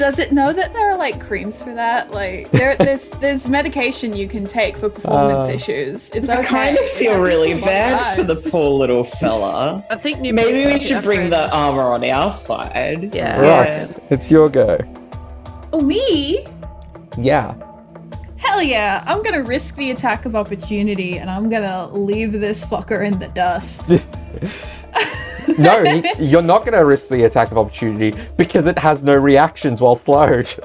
does 0.00 0.18
it 0.18 0.32
know 0.32 0.50
that 0.52 0.72
there 0.72 0.90
are 0.90 0.96
like 0.96 1.20
creams 1.20 1.62
for 1.62 1.74
that? 1.74 2.10
Like, 2.10 2.50
there, 2.52 2.74
there's 2.86 3.10
there's 3.20 3.48
medication 3.48 4.16
you 4.16 4.26
can 4.28 4.46
take 4.46 4.76
for 4.76 4.88
performance 4.88 5.48
Uh, 5.48 5.52
issues. 5.52 6.10
It's 6.10 6.28
okay. 6.28 6.38
I 6.40 6.42
kind 6.44 6.78
of 6.78 6.84
feel 6.88 7.12
happens 7.12 7.28
really 7.28 7.52
a 7.52 7.56
lot 7.56 7.64
bad 7.66 8.16
for 8.16 8.22
the 8.24 8.36
poor 8.50 8.70
little 8.70 9.04
fella. 9.04 9.84
I 9.90 9.96
think 9.96 10.20
new 10.20 10.32
Maybe 10.32 10.64
we 10.66 10.80
should 10.80 11.04
bring 11.04 11.28
different. 11.30 11.50
the 11.50 11.54
armor 11.56 11.82
on 11.92 12.02
our 12.04 12.32
side. 12.32 13.14
Yeah. 13.14 13.38
Ross, 13.40 13.98
it's 14.10 14.30
your 14.30 14.48
go. 14.48 14.78
Oh, 15.72 15.80
me? 15.80 16.46
Yeah. 17.18 17.54
Hell 18.38 18.62
yeah! 18.62 19.04
I'm 19.06 19.22
gonna 19.22 19.42
risk 19.42 19.76
the 19.76 19.90
attack 19.90 20.24
of 20.24 20.34
opportunity, 20.34 21.18
and 21.18 21.28
I'm 21.28 21.50
gonna 21.50 21.88
leave 21.92 22.32
this 22.32 22.64
fucker 22.64 23.04
in 23.06 23.18
the 23.18 23.28
dust. 23.28 23.90
No, 25.58 25.82
you're 26.18 26.42
not 26.42 26.60
going 26.64 26.72
to 26.78 26.84
risk 26.84 27.08
the 27.08 27.24
attack 27.24 27.50
of 27.50 27.58
opportunity 27.58 28.18
because 28.36 28.66
it 28.66 28.78
has 28.78 29.02
no 29.02 29.16
reactions 29.16 29.80
while 29.80 29.96
slowed. 29.96 30.48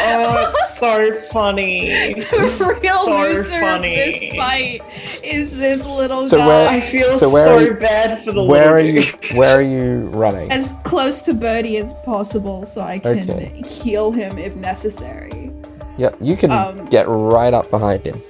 Oh, 0.00 0.52
it's 0.54 0.78
so 0.78 1.14
funny. 1.32 2.14
the 2.14 2.78
real 2.82 3.04
So 3.04 3.18
loser 3.20 3.60
funny. 3.60 4.00
of 4.00 4.20
this 4.20 4.34
fight 4.36 4.80
is 5.24 5.56
this 5.56 5.84
little 5.84 6.28
So 6.28 6.36
guy. 6.36 6.46
where- 6.46 6.68
I 6.68 6.80
feel 6.80 7.18
So 7.18 7.30
so, 7.30 7.56
are 7.56 7.62
you- 7.62 7.74
bad 7.74 8.22
for 8.22 8.32
the 8.32 8.44
Where 8.44 8.76
are 8.76 8.82
little 8.82 9.02
you? 9.30 9.36
Where 9.36 9.56
are 9.58 9.62
you 9.62 10.08
running? 10.12 10.52
as 10.52 10.72
close 10.84 11.20
to 11.22 11.34
Bertie 11.34 11.78
as 11.78 11.92
possible 12.04 12.64
so 12.64 12.82
I 12.82 12.98
can 13.00 13.28
Okay. 13.30 13.62
heal 13.66 14.12
him 14.12 14.38
if 14.38 14.54
necessary. 14.56 15.50
Yep, 15.96 16.16
you 16.20 16.36
can 16.36 16.52
Um, 16.52 16.84
get 16.86 17.06
right 17.08 17.52
up 17.54 17.68
behind 17.70 18.04
him. 18.04 18.20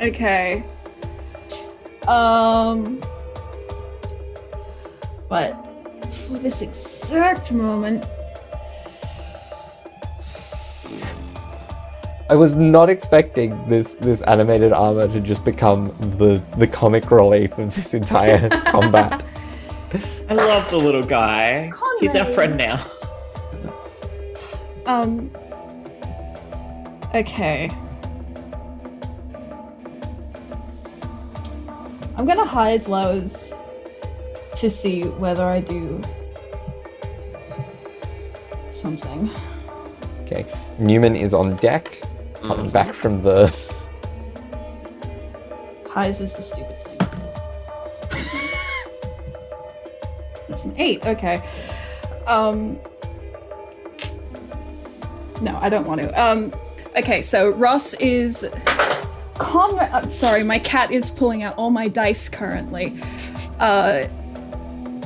Okay. 0.00 0.62
Um. 2.06 3.00
But 5.30 5.54
for 6.12 6.38
this 6.38 6.60
exact 6.60 7.52
moment, 7.52 8.04
I 12.28 12.34
was 12.34 12.56
not 12.56 12.90
expecting 12.90 13.56
this 13.68 13.94
this 13.94 14.22
animated 14.22 14.72
armor 14.72 15.06
to 15.06 15.20
just 15.20 15.44
become 15.44 15.94
the 16.18 16.42
the 16.58 16.66
comic 16.66 17.12
relief 17.12 17.56
of 17.58 17.72
this 17.76 17.94
entire 17.94 18.48
combat. 18.66 19.24
I 20.28 20.34
love 20.34 20.68
the 20.68 20.78
little 20.78 21.02
guy. 21.02 21.70
He's 22.00 22.16
our 22.16 22.26
friend 22.26 22.56
now. 22.56 22.84
um. 24.86 25.30
Okay. 27.14 27.70
I'm 32.16 32.26
gonna 32.26 32.44
highs 32.44 32.88
lows 32.88 33.54
to 34.56 34.70
see 34.70 35.02
whether 35.02 35.44
I 35.44 35.60
do 35.60 36.00
something. 38.72 39.30
Okay, 40.22 40.46
Newman 40.78 41.16
is 41.16 41.34
on 41.34 41.56
deck, 41.56 42.00
coming 42.42 42.70
back 42.70 42.92
from 42.92 43.22
the. 43.22 43.54
Highs 45.88 46.20
is 46.20 46.34
the 46.34 46.42
stupid 46.42 46.76
thing. 46.84 46.98
That's 50.48 50.64
an 50.64 50.74
eight. 50.76 51.04
Okay. 51.04 51.42
Um. 52.26 52.78
No, 55.40 55.58
I 55.60 55.68
don't 55.68 55.86
want 55.86 56.00
to. 56.00 56.22
Um. 56.22 56.52
Okay, 56.96 57.22
so 57.22 57.50
Ross 57.50 57.94
is. 57.94 58.48
Conrad. 59.34 59.90
I'm 59.92 60.10
sorry, 60.10 60.44
my 60.44 60.58
cat 60.58 60.92
is 60.92 61.10
pulling 61.10 61.42
out 61.42 61.56
all 61.56 61.70
my 61.70 61.88
dice 61.88 62.28
currently. 62.28 62.96
Uh. 63.58 64.04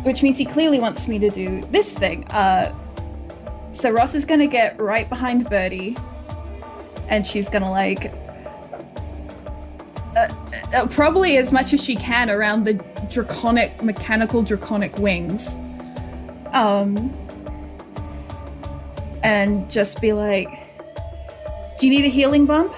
Which 0.05 0.23
means 0.23 0.39
he 0.39 0.45
clearly 0.45 0.79
wants 0.79 1.09
me 1.09 1.19
to 1.19 1.31
do 1.31 1.63
this 1.67 1.93
thing. 1.95 2.25
Uh. 2.29 2.75
So 3.73 3.91
Ross 3.91 4.15
is 4.15 4.25
gonna 4.25 4.47
get 4.47 4.81
right 4.81 5.09
behind 5.09 5.51
Bertie, 5.51 5.97
and 7.09 7.27
she's 7.27 7.51
gonna 7.51 7.71
like 7.71 8.13
uh, 10.75 10.87
probably 10.89 11.37
as 11.37 11.53
much 11.53 11.73
as 11.73 11.83
she 11.83 11.97
can 11.97 12.31
around 12.31 12.65
the 12.65 12.75
draconic, 13.11 13.83
mechanical 13.83 14.43
draconic 14.43 14.99
wings. 14.99 15.59
Um, 16.53 17.13
and 19.23 19.71
just 19.71 20.01
be 20.01 20.13
like, 20.13 20.49
"Do 21.79 21.87
you 21.87 21.97
need 21.97 22.05
a 22.05 22.09
healing 22.09 22.47
bump? 22.47 22.75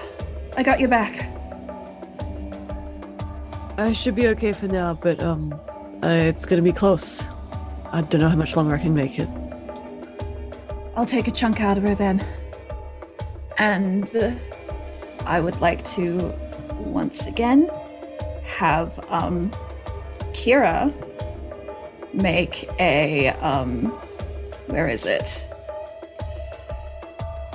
I 0.55 0.63
got 0.63 0.79
your 0.79 0.89
back." 0.89 1.29
I 3.77 3.91
should 3.91 4.15
be 4.15 4.27
okay 4.29 4.53
for 4.53 4.67
now, 4.67 4.95
but 4.95 5.21
um, 5.21 5.53
uh, 6.03 6.07
it's 6.07 6.45
gonna 6.45 6.61
be 6.61 6.71
close. 6.71 7.25
I 7.91 8.01
don't 8.01 8.21
know 8.21 8.29
how 8.29 8.35
much 8.35 8.55
longer 8.55 8.75
I 8.75 8.79
can 8.79 8.93
make 8.93 9.19
it. 9.19 9.29
I'll 10.95 11.05
take 11.05 11.27
a 11.27 11.31
chunk 11.31 11.61
out 11.61 11.77
of 11.77 11.83
her 11.83 11.95
then. 11.95 12.25
And 13.57 14.15
uh, 14.15 14.31
I 15.25 15.39
would 15.39 15.59
like 15.61 15.83
to 15.85 16.33
once 16.73 17.27
again 17.27 17.69
have 18.43 18.99
um, 19.09 19.51
Kira 20.33 20.93
make 22.13 22.69
a 22.79 23.29
um, 23.41 23.85
where 24.67 24.87
is 24.87 25.05
it? 25.05 25.47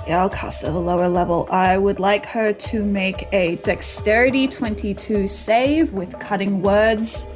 Yeah, 0.07 0.23
I'll 0.23 0.31
cast 0.31 0.65
at 0.65 0.73
a 0.73 0.79
lower 0.79 1.09
level. 1.09 1.47
I 1.51 1.79
would 1.79 2.01
like 2.01 2.27
her 2.27 2.53
to 2.53 2.85
make 2.85 3.29
a 3.33 3.57
dexterity 3.57 4.49
22 4.49 5.29
save 5.29 5.93
with 5.93 6.19
cutting 6.19 6.63
words, 6.63 7.27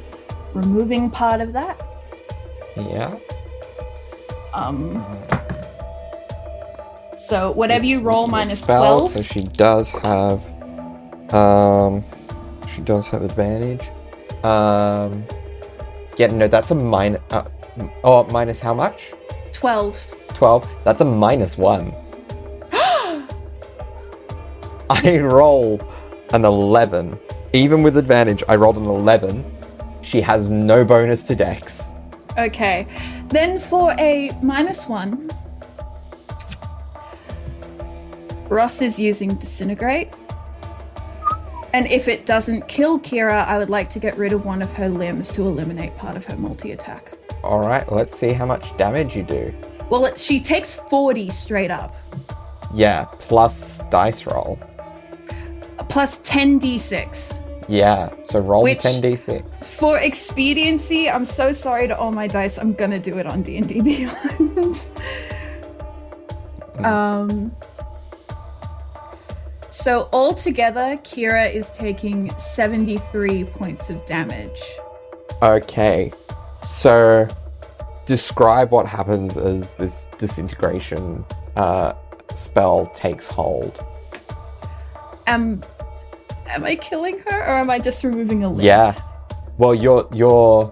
removing 0.57 1.09
part 1.09 1.41
of 1.41 1.53
that. 1.53 1.79
Yeah. 2.75 3.17
Um, 4.53 5.03
so 7.17 7.51
whatever 7.51 7.81
This- 7.81 7.89
you 7.89 7.99
roll 8.01 8.27
minus 8.27 8.61
spell, 8.61 9.09
12. 9.09 9.11
So 9.11 9.21
she 9.21 9.43
does 9.43 9.91
have. 9.91 10.43
Um, 11.33 12.03
she 12.73 12.81
does 12.81 13.07
have 13.07 13.21
advantage. 13.23 13.89
Um, 14.43 15.23
yeah, 16.17 16.27
no, 16.27 16.47
that's 16.47 16.71
a 16.71 16.75
minus. 16.75 17.21
Uh, 17.31 17.43
oh, 18.03 18.23
minus 18.25 18.59
how 18.59 18.73
much? 18.73 19.13
12. 19.53 20.15
12. 20.29 20.67
That's 20.83 21.01
a 21.01 21.05
minus 21.05 21.57
one. 21.57 21.93
I 24.89 25.17
rolled 25.19 25.85
an 26.31 26.45
11. 26.45 27.17
Even 27.53 27.83
with 27.83 27.97
advantage, 27.97 28.43
I 28.47 28.55
rolled 28.55 28.77
an 28.77 28.85
11. 28.85 29.43
She 30.07 30.21
has 30.21 30.47
no 30.47 30.85
bonus 30.85 31.21
to 31.23 31.35
dex. 31.35 31.93
Okay. 32.37 32.87
Then 33.27 33.59
for 33.59 33.91
a 33.99 34.31
minus 34.41 34.87
one, 34.87 35.29
Ross 38.47 38.81
is 38.81 38.97
using 38.97 39.35
Disintegrate. 39.35 40.13
And 41.73 41.87
if 41.87 42.07
it 42.07 42.25
doesn't 42.25 42.69
kill 42.69 42.99
Kira, 43.01 43.45
I 43.45 43.57
would 43.57 43.69
like 43.69 43.89
to 43.89 43.99
get 43.99 44.17
rid 44.17 44.31
of 44.31 44.45
one 44.45 44.61
of 44.61 44.71
her 44.73 44.87
limbs 44.87 45.33
to 45.33 45.41
eliminate 45.41 45.93
part 45.97 46.15
of 46.15 46.23
her 46.25 46.37
multi 46.37 46.71
attack. 46.71 47.11
Alright, 47.43 47.91
let's 47.91 48.17
see 48.17 48.31
how 48.31 48.45
much 48.45 48.75
damage 48.77 49.13
you 49.13 49.23
do. 49.23 49.53
Well, 49.89 50.05
it, 50.05 50.17
she 50.17 50.39
takes 50.39 50.73
40 50.73 51.29
straight 51.31 51.69
up, 51.69 51.95
Yeah, 52.73 53.05
plus 53.19 53.81
dice 53.91 54.25
roll. 54.25 54.57
plus 55.89 56.19
10d6. 56.19 57.43
Yeah, 57.67 58.11
so 58.25 58.39
roll 58.39 58.63
Which- 58.63 58.79
10d6. 58.79 59.63
For 59.65 59.97
expediency, 59.99 61.09
I'm 61.09 61.25
so 61.25 61.51
sorry 61.51 61.87
to 61.89 61.97
all 61.97 62.11
my 62.11 62.27
dice. 62.27 62.57
I'm 62.57 62.73
gonna 62.73 62.99
do 62.99 63.17
it 63.17 63.25
on 63.25 63.41
D 63.41 63.57
and 63.57 63.67
D 63.67 63.81
Beyond. 63.81 64.85
um. 66.85 67.51
So 69.69 70.09
altogether, 70.11 70.97
Kira 71.03 71.53
is 71.53 71.69
taking 71.69 72.35
73 72.39 73.43
points 73.43 73.89
of 73.91 74.03
damage. 74.07 74.59
Okay, 75.43 76.11
so 76.63 77.27
describe 78.05 78.71
what 78.71 78.87
happens 78.87 79.37
as 79.37 79.75
this 79.75 80.07
disintegration 80.17 81.23
uh, 81.57 81.93
spell 82.33 82.87
takes 82.87 83.27
hold. 83.27 83.83
Am 85.27 85.61
am 86.47 86.63
I 86.63 86.75
killing 86.75 87.19
her, 87.27 87.39
or 87.39 87.57
am 87.57 87.69
I 87.69 87.79
just 87.79 88.03
removing 88.03 88.43
a 88.43 88.49
limb? 88.49 88.65
Yeah. 88.65 88.99
Well, 89.57 89.73
you're 89.75 90.07
you're 90.13 90.71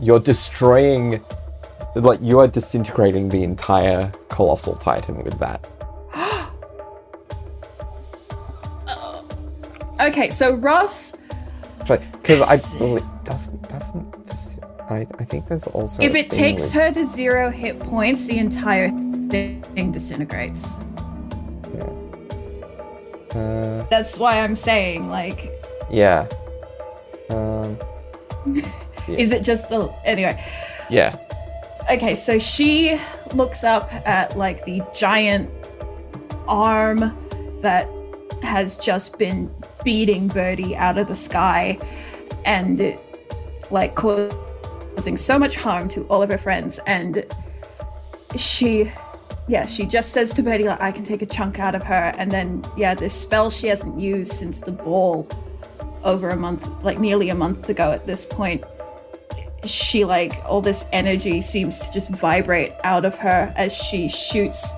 you're 0.00 0.20
destroying, 0.20 1.20
like 1.94 2.20
you 2.22 2.38
are 2.40 2.46
disintegrating 2.48 3.28
the 3.28 3.42
entire 3.42 4.12
colossal 4.28 4.74
titan 4.76 5.22
with 5.24 5.38
that. 5.40 5.66
Okay, 10.00 10.30
so 10.30 10.54
Ross, 10.54 11.12
Because 11.80 12.40
I 12.42 12.78
believe 12.78 13.02
doesn't 13.24 13.68
doesn't. 13.68 14.14
I 14.88 15.06
I 15.18 15.24
think 15.24 15.48
there's 15.48 15.66
also 15.66 16.00
if 16.00 16.14
it 16.14 16.30
takes 16.30 16.62
with- 16.62 16.72
her 16.74 16.92
to 16.92 17.04
zero 17.04 17.50
hit 17.50 17.80
points, 17.80 18.24
the 18.26 18.38
entire 18.38 18.90
thing 19.28 19.90
disintegrates. 19.92 20.76
Uh, 23.34 23.84
That's 23.90 24.18
why 24.18 24.40
I'm 24.40 24.56
saying, 24.56 25.08
like, 25.08 25.52
yeah. 25.90 26.28
Um. 27.30 27.78
is 29.06 29.32
it 29.32 29.42
just 29.42 29.68
the 29.68 29.92
anyway? 30.06 30.42
Yeah. 30.88 31.18
Okay, 31.90 32.14
so 32.14 32.38
she 32.38 32.98
looks 33.34 33.64
up 33.64 33.92
at 33.92 34.38
like 34.38 34.64
the 34.64 34.80
giant 34.94 35.50
arm 36.46 37.14
that 37.60 37.86
has 38.42 38.78
just 38.78 39.18
been 39.18 39.54
beating 39.84 40.28
Bertie 40.28 40.74
out 40.74 40.96
of 40.96 41.08
the 41.08 41.14
sky 41.14 41.78
and 42.44 42.80
it 42.80 42.98
like 43.70 43.94
causing 43.94 45.16
so 45.16 45.38
much 45.38 45.56
harm 45.56 45.88
to 45.88 46.04
all 46.04 46.22
of 46.22 46.30
her 46.30 46.38
friends 46.38 46.80
and 46.86 47.24
she 48.36 48.90
yeah, 49.48 49.66
she 49.66 49.86
just 49.86 50.12
says 50.12 50.32
to 50.34 50.42
Bertie 50.42 50.64
like 50.64 50.80
I 50.80 50.92
can 50.92 51.04
take 51.04 51.22
a 51.22 51.26
chunk 51.26 51.58
out 51.58 51.74
of 51.74 51.82
her. 51.82 52.12
And 52.18 52.30
then 52.30 52.64
yeah, 52.76 52.94
this 52.94 53.18
spell 53.18 53.50
she 53.50 53.66
hasn't 53.66 53.98
used 53.98 54.32
since 54.32 54.60
the 54.60 54.72
ball 54.72 55.28
over 56.04 56.30
a 56.30 56.36
month 56.36 56.66
like 56.84 56.98
nearly 56.98 57.28
a 57.28 57.34
month 57.34 57.68
ago 57.68 57.92
at 57.92 58.06
this 58.06 58.24
point 58.24 58.62
she 59.64 60.04
like 60.04 60.32
all 60.44 60.60
this 60.60 60.84
energy 60.92 61.40
seems 61.40 61.80
to 61.80 61.92
just 61.92 62.08
vibrate 62.10 62.72
out 62.84 63.04
of 63.04 63.16
her 63.18 63.52
as 63.56 63.74
she 63.74 64.08
shoots 64.08 64.72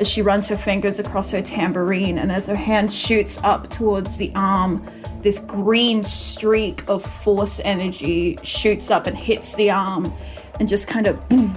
as 0.00 0.08
she 0.08 0.22
runs 0.22 0.48
her 0.48 0.56
fingers 0.56 0.98
across 0.98 1.30
her 1.30 1.42
tambourine 1.42 2.18
and 2.18 2.32
as 2.32 2.46
her 2.46 2.56
hand 2.56 2.92
shoots 2.92 3.38
up 3.44 3.68
towards 3.68 4.16
the 4.16 4.32
arm 4.34 4.84
this 5.20 5.38
green 5.38 6.02
streak 6.02 6.82
of 6.88 7.04
force 7.22 7.60
energy 7.64 8.38
shoots 8.42 8.90
up 8.90 9.06
and 9.06 9.16
hits 9.16 9.54
the 9.56 9.70
arm 9.70 10.12
and 10.58 10.68
just 10.68 10.88
kind 10.88 11.06
of 11.06 11.28
boom, 11.28 11.54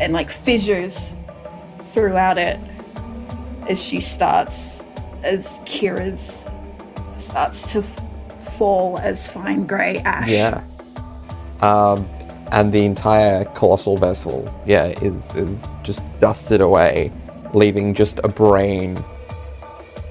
and 0.00 0.12
like 0.12 0.30
fissures 0.30 1.14
throughout 1.94 2.36
it 2.36 2.58
as 3.68 3.82
she 3.82 4.00
starts 4.00 4.84
as 5.22 5.60
Kira's 5.64 6.44
starts 7.16 7.72
to 7.72 7.82
fall 8.58 8.98
as 8.98 9.26
fine 9.26 9.66
gray 9.66 9.98
ash 10.00 10.28
Yeah. 10.28 10.64
Um, 11.60 12.06
and 12.50 12.72
the 12.72 12.84
entire 12.84 13.44
colossal 13.46 13.96
vessel, 13.96 14.54
yeah, 14.66 14.86
is 15.00 15.34
is 15.34 15.72
just 15.82 16.02
dusted 16.18 16.60
away, 16.60 17.10
leaving 17.54 17.94
just 17.94 18.20
a 18.22 18.28
brain 18.28 19.02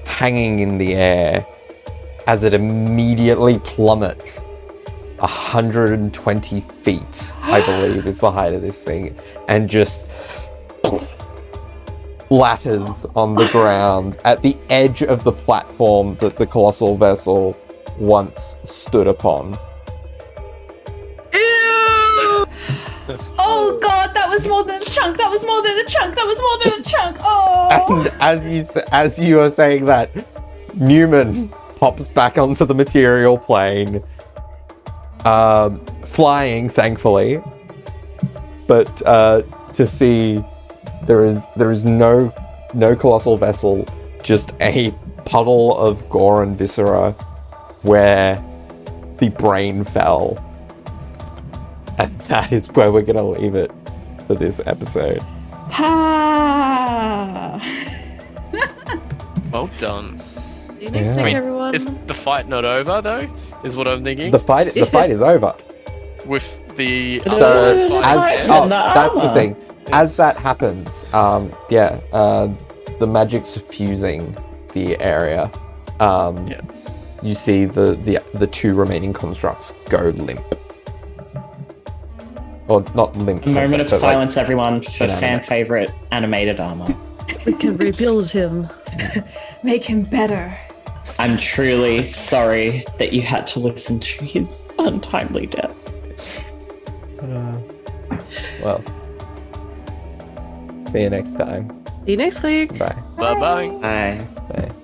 hanging 0.04 0.58
in 0.58 0.78
the 0.78 0.94
air 0.94 1.46
as 2.26 2.42
it 2.42 2.54
immediately 2.54 3.58
plummets 3.60 4.44
120 5.18 6.60
feet, 6.60 7.32
I 7.42 7.60
believe 7.66 8.06
is 8.06 8.20
the 8.20 8.30
height 8.30 8.52
of 8.52 8.62
this 8.62 8.82
thing, 8.82 9.16
and 9.48 9.68
just 9.68 10.10
latters 12.30 12.82
on 13.14 13.34
the 13.34 13.46
ground 13.48 14.16
at 14.24 14.42
the 14.42 14.56
edge 14.70 15.02
of 15.02 15.24
the 15.24 15.32
platform 15.32 16.14
that 16.16 16.36
the 16.36 16.46
colossal 16.46 16.96
vessel 16.96 17.56
once 17.98 18.56
stood 18.64 19.06
upon. 19.06 19.52
Ew! 21.32 22.46
Oh 23.38 23.78
god, 23.82 24.14
that 24.14 24.28
was 24.28 24.46
more 24.48 24.64
than 24.64 24.82
a 24.82 24.84
chunk. 24.86 25.16
That 25.18 25.30
was 25.30 25.44
more 25.44 25.62
than 25.62 25.78
a 25.78 25.84
chunk. 25.84 26.14
That 26.14 26.26
was 26.26 26.38
more 26.40 26.58
than 26.72 26.80
a 26.80 26.82
chunk. 26.82 27.16
Oh. 27.20 27.68
And 28.00 28.08
as 28.20 28.48
you 28.48 28.60
s- 28.60 28.76
as 28.92 29.18
you 29.18 29.40
are 29.40 29.50
saying 29.50 29.84
that, 29.86 30.10
Newman 30.74 31.48
pops 31.76 32.08
back 32.08 32.38
onto 32.38 32.64
the 32.64 32.74
material 32.74 33.36
plane, 33.36 34.02
um, 35.24 35.84
flying, 36.04 36.68
thankfully. 36.68 37.42
But 38.66 39.02
uh, 39.06 39.42
to 39.74 39.86
see 39.86 40.42
there 41.06 41.24
is 41.24 41.44
there 41.56 41.70
is 41.70 41.84
no 41.84 42.32
no 42.74 42.94
colossal 42.96 43.36
vessel, 43.36 43.86
just 44.22 44.52
a 44.60 44.90
puddle 45.24 45.76
of 45.78 46.08
gore 46.10 46.42
and 46.42 46.56
viscera 46.58 47.12
where 47.82 48.42
the 49.18 49.28
brain 49.30 49.84
fell. 49.84 50.38
And 51.98 52.18
that 52.28 52.52
is 52.52 52.68
where 52.72 52.90
we're 52.92 53.02
gonna 53.02 53.22
leave 53.28 53.54
it 53.54 53.70
for 54.26 54.34
this 54.34 54.60
episode. 54.66 55.20
Ha. 55.70 57.60
Well 59.52 59.68
done. 59.78 60.20
See 60.80 60.86
you 60.86 60.90
next 60.90 61.10
Yeah. 61.10 61.16
week, 61.16 61.20
I 61.20 61.24
mean, 61.26 61.36
everyone. 61.36 61.74
Is 61.76 61.84
the 62.08 62.14
fight 62.14 62.48
not 62.48 62.64
over 62.64 63.00
though? 63.00 63.28
Is 63.62 63.76
what 63.76 63.86
I'm 63.86 64.02
thinking. 64.02 64.32
The 64.32 64.38
fight 64.40 64.74
the 64.74 64.84
fight 64.86 65.10
is 65.10 65.20
over. 65.22 65.54
With 66.26 66.44
the 66.76 67.20
So, 67.20 67.30
other 67.30 68.00
as, 68.02 68.48
oh, 68.50 68.66
that's 68.68 69.14
the 69.14 69.32
thing. 69.32 69.54
As 69.92 70.16
that 70.16 70.36
happens, 70.36 71.04
um, 71.12 71.52
yeah, 71.70 72.00
uh, 72.12 72.48
the 72.98 73.06
magic 73.06 73.44
suffusing 73.44 74.36
the 74.72 75.00
area. 75.00 75.50
Um, 76.00 76.46
Yeah. 76.48 76.60
You 77.22 77.34
see 77.34 77.64
the, 77.64 77.94
the 78.04 78.20
the 78.34 78.46
two 78.46 78.74
remaining 78.74 79.14
constructs 79.14 79.72
go 79.88 80.10
limp, 80.10 80.44
or 82.68 82.84
not 82.94 83.16
limp. 83.16 83.46
A 83.46 83.48
moment 83.48 83.80
of 83.80 83.88
but, 83.88 83.92
like, 83.92 84.00
silence, 84.00 84.36
everyone, 84.36 84.82
for 84.82 85.04
inanimate. 85.04 85.20
fan 85.20 85.42
favorite 85.42 85.90
animated 86.12 86.60
armor. 86.60 86.94
we 87.46 87.54
can 87.54 87.78
rebuild 87.78 88.30
him. 88.30 88.68
Make 89.62 89.84
him 89.84 90.02
better. 90.02 90.54
I'm 91.18 91.38
truly 91.38 92.02
sorry 92.02 92.82
that 92.98 93.14
you 93.14 93.22
had 93.22 93.46
to 93.48 93.58
listen 93.60 94.00
to 94.00 94.24
his 94.24 94.60
untimely 94.78 95.46
death. 95.46 96.50
Uh, 97.22 97.56
well, 98.62 98.84
see 100.94 101.02
you 101.02 101.10
next 101.10 101.34
time. 101.34 101.84
See 102.04 102.12
you 102.12 102.16
next 102.16 102.42
week. 102.42 102.78
Bye. 102.78 102.96
Bye 103.18 103.34
bye. 103.40 103.68
Bye. 104.48 104.83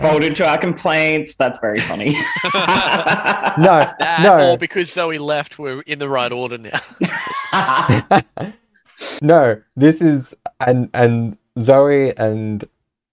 Folded 0.00 0.36
to 0.36 0.46
our 0.48 0.58
complaints. 0.58 1.34
That's 1.34 1.58
very 1.60 1.80
funny. 1.80 2.16
No, 3.58 3.90
That, 3.98 4.20
no. 4.22 4.50
or 4.52 4.58
because 4.58 4.90
Zoe 4.92 5.16
left, 5.16 5.58
we're 5.58 5.80
in 5.82 5.98
the 5.98 6.06
right 6.08 6.30
order 6.30 6.58
now. 6.58 6.78
no, 9.22 9.60
this 9.76 10.02
is 10.02 10.34
and 10.60 10.90
and 10.92 11.38
Zoe 11.58 12.14
and 12.18 12.64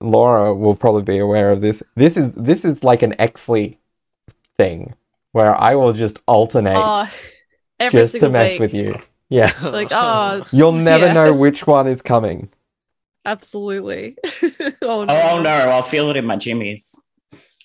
Laura 0.02 0.54
will 0.54 0.76
probably 0.76 1.04
be 1.04 1.18
aware 1.18 1.50
of 1.52 1.62
this. 1.62 1.82
This 1.96 2.18
is 2.18 2.34
this 2.36 2.66
is 2.66 2.84
like 2.84 3.02
an 3.04 3.14
Exley 3.14 3.78
thing 4.58 4.94
where 5.32 5.56
I 5.56 5.76
will 5.76 5.94
just 5.94 6.20
alternate 6.28 6.76
Oh, 6.76 7.08
every 7.80 8.02
just 8.02 8.20
to 8.20 8.30
mess 8.30 8.52
week. 8.52 8.60
with 8.60 8.74
you. 8.74 9.00
Yeah. 9.30 9.52
Like, 9.64 9.88
oh, 9.92 10.44
You'll 10.52 10.74
never 10.74 11.06
Yeah. 11.08 11.14
know 11.14 11.34
which 11.34 11.66
one 11.66 11.88
is 11.88 12.02
coming. 12.02 12.50
Absolutely. 13.26 14.18
oh, 14.82 15.04
no. 15.06 15.08
oh 15.10 15.42
no, 15.42 15.50
I'll 15.50 15.84
feel 15.84 16.10
it 16.10 16.18
in 16.18 16.26
my 16.26 16.36
jimmies. 16.36 16.96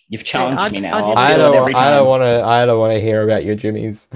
You've 0.09 0.24
challenged 0.24 0.62
I'd- 0.62 0.74
me 0.74 0.80
now. 0.80 0.97
I'd 0.97 1.05
I'll 1.05 1.18
I 1.18 1.36
don't 1.36 1.55
every 1.55 1.74
I 1.74 1.90
don't 1.90 2.06
want 2.09 2.22
to 2.22 2.43
I 2.44 2.64
don't 2.66 2.78
want 2.78 2.93
to 2.94 3.01
hear 3.01 3.22
about 3.22 3.44
your 3.44 3.55
jimmies. 3.55 4.09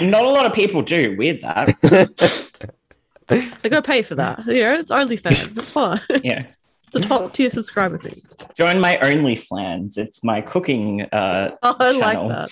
Not 0.00 0.24
a 0.24 0.28
lot 0.28 0.46
of 0.46 0.52
people 0.52 0.82
do. 0.82 1.16
Weird 1.16 1.42
that. 1.42 1.76
They're 3.28 3.70
gonna 3.70 3.82
pay 3.82 4.02
for 4.02 4.14
that. 4.16 4.44
You 4.46 4.62
know, 4.62 4.74
it's 4.74 4.90
OnlyFans. 4.90 5.58
It's 5.58 5.70
fine. 5.70 6.00
yeah. 6.24 6.46
The 6.92 7.00
top 7.00 7.34
tier 7.34 7.50
subscriber 7.50 7.98
thing. 7.98 8.14
Join 8.56 8.80
my 8.80 8.96
OnlyFans. 8.96 9.98
It's 9.98 10.24
my 10.24 10.40
cooking 10.40 11.02
uh 11.02 11.50
Oh, 11.62 11.76
I 11.78 11.90
like 11.92 12.28
that. 12.28 12.50